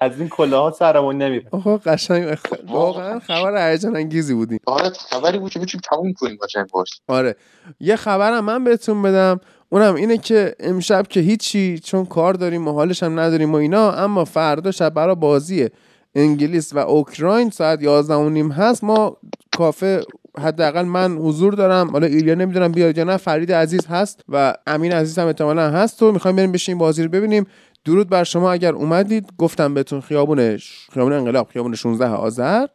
از 0.00 0.18
این 0.18 0.28
کله 0.28 0.56
ها 0.56 0.70
سرمون 0.70 1.18
نمیره. 1.18 1.46
آقا 1.50 1.76
قشنگ. 1.76 2.38
واقعا 2.68 3.18
خبر 3.18 3.70
هیجان 3.70 3.96
انگیزی 3.96 4.34
بودیم. 4.34 4.60
آره 4.66 4.90
خبری 4.90 5.38
بود 5.38 5.50
که 5.52 5.60
می‌تونیم 5.60 5.82
تموم 5.90 6.12
کنیم 6.12 6.38
باش 6.72 6.86
آره. 7.08 7.36
یه 7.80 7.96
خبرم 7.96 8.44
من 8.44 8.64
بهتون 8.64 9.02
بدم. 9.02 9.40
اونم 9.68 9.94
اینه 9.94 10.18
که 10.18 10.54
امشب 10.60 11.06
که 11.08 11.20
هیچی 11.20 11.78
چون 11.78 12.04
کار 12.04 12.34
داریم 12.34 12.68
و 12.68 12.72
حالش 12.72 13.02
هم 13.02 13.20
نداریم 13.20 13.52
و 13.52 13.56
اینا 13.56 13.92
اما 13.92 14.24
فردا 14.24 14.70
شب 14.70 14.94
برای 14.94 15.14
بازی 15.14 15.68
انگلیس 16.14 16.74
و 16.74 16.78
اوکراین 16.78 17.50
ساعت 17.50 17.82
11 17.82 18.14
و 18.14 18.28
نیم 18.28 18.52
هست 18.52 18.84
ما 18.84 19.16
کافه 19.56 20.02
حداقل 20.38 20.82
من 20.82 21.16
حضور 21.16 21.54
دارم. 21.54 21.90
حالا 21.90 22.06
ایلیا 22.06 22.34
نمی‌دونم 22.34 22.72
بیاد 22.72 22.98
یا 22.98 23.04
نه 23.04 23.16
فرید 23.16 23.52
عزیز 23.52 23.86
هست 23.86 24.20
و 24.28 24.54
امین 24.66 24.92
عزیز 24.92 25.18
هم 25.18 25.26
احتمالا 25.26 25.70
هست 25.70 26.02
و 26.02 26.12
می‌خوایم 26.12 26.36
بریم 26.36 26.52
بشین 26.52 26.78
بازی 26.78 27.02
رو 27.02 27.08
ببینیم. 27.08 27.46
درود 27.84 28.08
بر 28.08 28.24
شما 28.24 28.52
اگر 28.52 28.72
اومدید 28.72 29.28
گفتم 29.38 29.74
بهتون 29.74 30.00
خیابون 30.00 30.58
خیابون 30.92 31.12
انقلاب 31.12 31.48
خیابون 31.48 31.74
16 31.74 32.06
آذر 32.06 32.66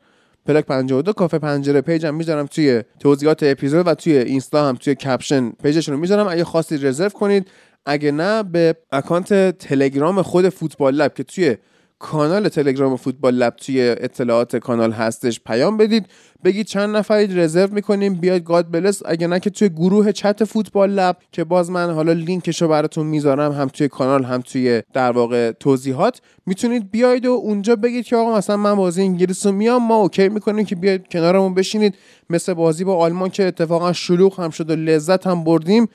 پلاک 0.46 0.66
52 0.66 1.14
کافه 1.14 1.40
پنجره 1.40 1.82
page 1.82 2.09
م 2.09 2.16
می‌ذارم 2.16 2.46
توی 2.46 2.84
توضیحات 3.00 3.44
اپیزود 3.44 3.88
و 3.88 3.94
توی 3.94 4.18
اینستا 4.18 4.70
هم 4.70 4.76
توی 4.76 4.96
caption 4.96 5.50
page 5.50 5.73
شون 5.73 5.96
رو 5.96 6.02
می‌ذارم. 6.02 6.28
اگه 6.28 6.44
خواستید 6.44 6.86
رزرو 6.86 7.10
کنید 7.10 7.48
اگه 7.86 8.12
نه 8.12 8.44
به 8.44 8.76
account 8.92 9.58
تلگرام 9.58 10.22
خود 10.22 10.50
فوتبال 10.50 10.96
لب 10.96 11.14
که 11.14 11.24
توی 11.24 11.58
کانال 12.00 12.50
تلگرام 12.50 12.96
فوتبال 12.96 13.34
لب 13.34 13.56
توی 13.56 13.82
اطلاعات 13.82 14.56
کانال 14.56 14.92
هستش 14.92 15.40
پیام 15.46 15.78
بدید. 15.78 16.06
بگید 16.44 16.66
چند 16.66 16.96
نفرید 16.96 17.40
رزرو 17.40 17.74
می‌کنیم 17.74 18.14
بیاید 18.14 18.44
God 18.44 18.72
bless. 18.72 19.02
اگه 19.06 19.28
نه 19.28 19.40
که 19.40 19.50
توی 19.50 19.70
گروه 19.70 20.12
چت 20.12 20.44
فوتبال 20.44 20.90
لب 20.90 21.18
که 21.32 21.44
باز 21.44 21.72
من 21.72 21.94
حالا 21.94 22.14
لینکش 22.14 22.62
رو 22.62 22.68
براتون 22.68 23.06
می‌ذارم 23.06 23.52
هم 23.52 23.68
توی 23.68 23.88
کانال 23.88 24.24
هم 24.24 24.42
توی 24.42 24.82
در 24.94 25.12
واقع 25.12 25.52
توضیحات. 25.52 26.22
می‌تونید 26.46 26.92
بیاید 26.92 27.26
و 27.26 27.32
اونجا 27.32 27.76
بگید 27.76 28.06
که 28.06 28.16
آقا 28.16 28.38
مثلا 28.38 28.58
من 28.58 28.76
بازی 28.76 29.02
انگلیس 29.02 29.46
رو 29.46 29.52
میام 29.52 29.88
ما 29.88 29.96
okay 29.96 30.30
می‌کنیم 30.30 30.66
که 30.66 30.76
بیاید 30.76 31.08
کنارمون 31.12 31.54
بشینید. 31.54 31.96
مثل 32.30 32.54
بازی 32.54 32.84
با 32.84 32.96
آلمان 32.96 33.30
که 33.30 33.44
اتفاقا 33.44 33.94
شلوغ 33.94 34.40
هم 34.40 34.50
شد 34.50 34.70
و 34.70 34.76
لذت 34.76 35.28
هم 35.28 35.44
بردیم 35.44 35.88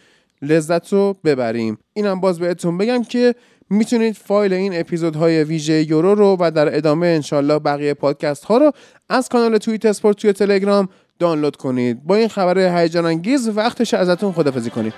لذت 0.43 0.93
رو 0.93 1.17
ببریم. 1.25 1.79
اینم 1.95 2.21
باز 2.21 2.39
بهتون 2.39 2.79
بگم 2.79 3.05
که 3.05 3.35
می‌تونید 3.71 4.17
فایل 4.17 4.53
این 4.53 4.81
اپیزودهای 4.81 5.45
ویژه 5.45 5.91
یورو 5.91 6.15
رو 6.15 6.37
و 6.41 6.51
در 6.51 6.77
ادامه 6.77 7.07
انشالله 7.07 7.59
بقیه 7.59 7.95
پادکست 7.95 8.45
ها 8.45 8.59
رو 8.59 8.73
از 9.09 9.29
کانال 9.29 9.59
توییت 9.59 9.87
اسپورت 9.87 10.17
توی 10.17 10.33
تلگرام 10.33 10.89
دانلود 11.19 11.57
کنید. 11.57 12.05
با 12.05 12.15
این 12.15 12.29
خبر 12.29 12.79
هیجان 12.79 13.07
انگیز 13.07 13.49
وقتش 13.49 13.95
ازتون 13.95 14.33
خدافزی 14.33 14.71
کنید 14.71 14.95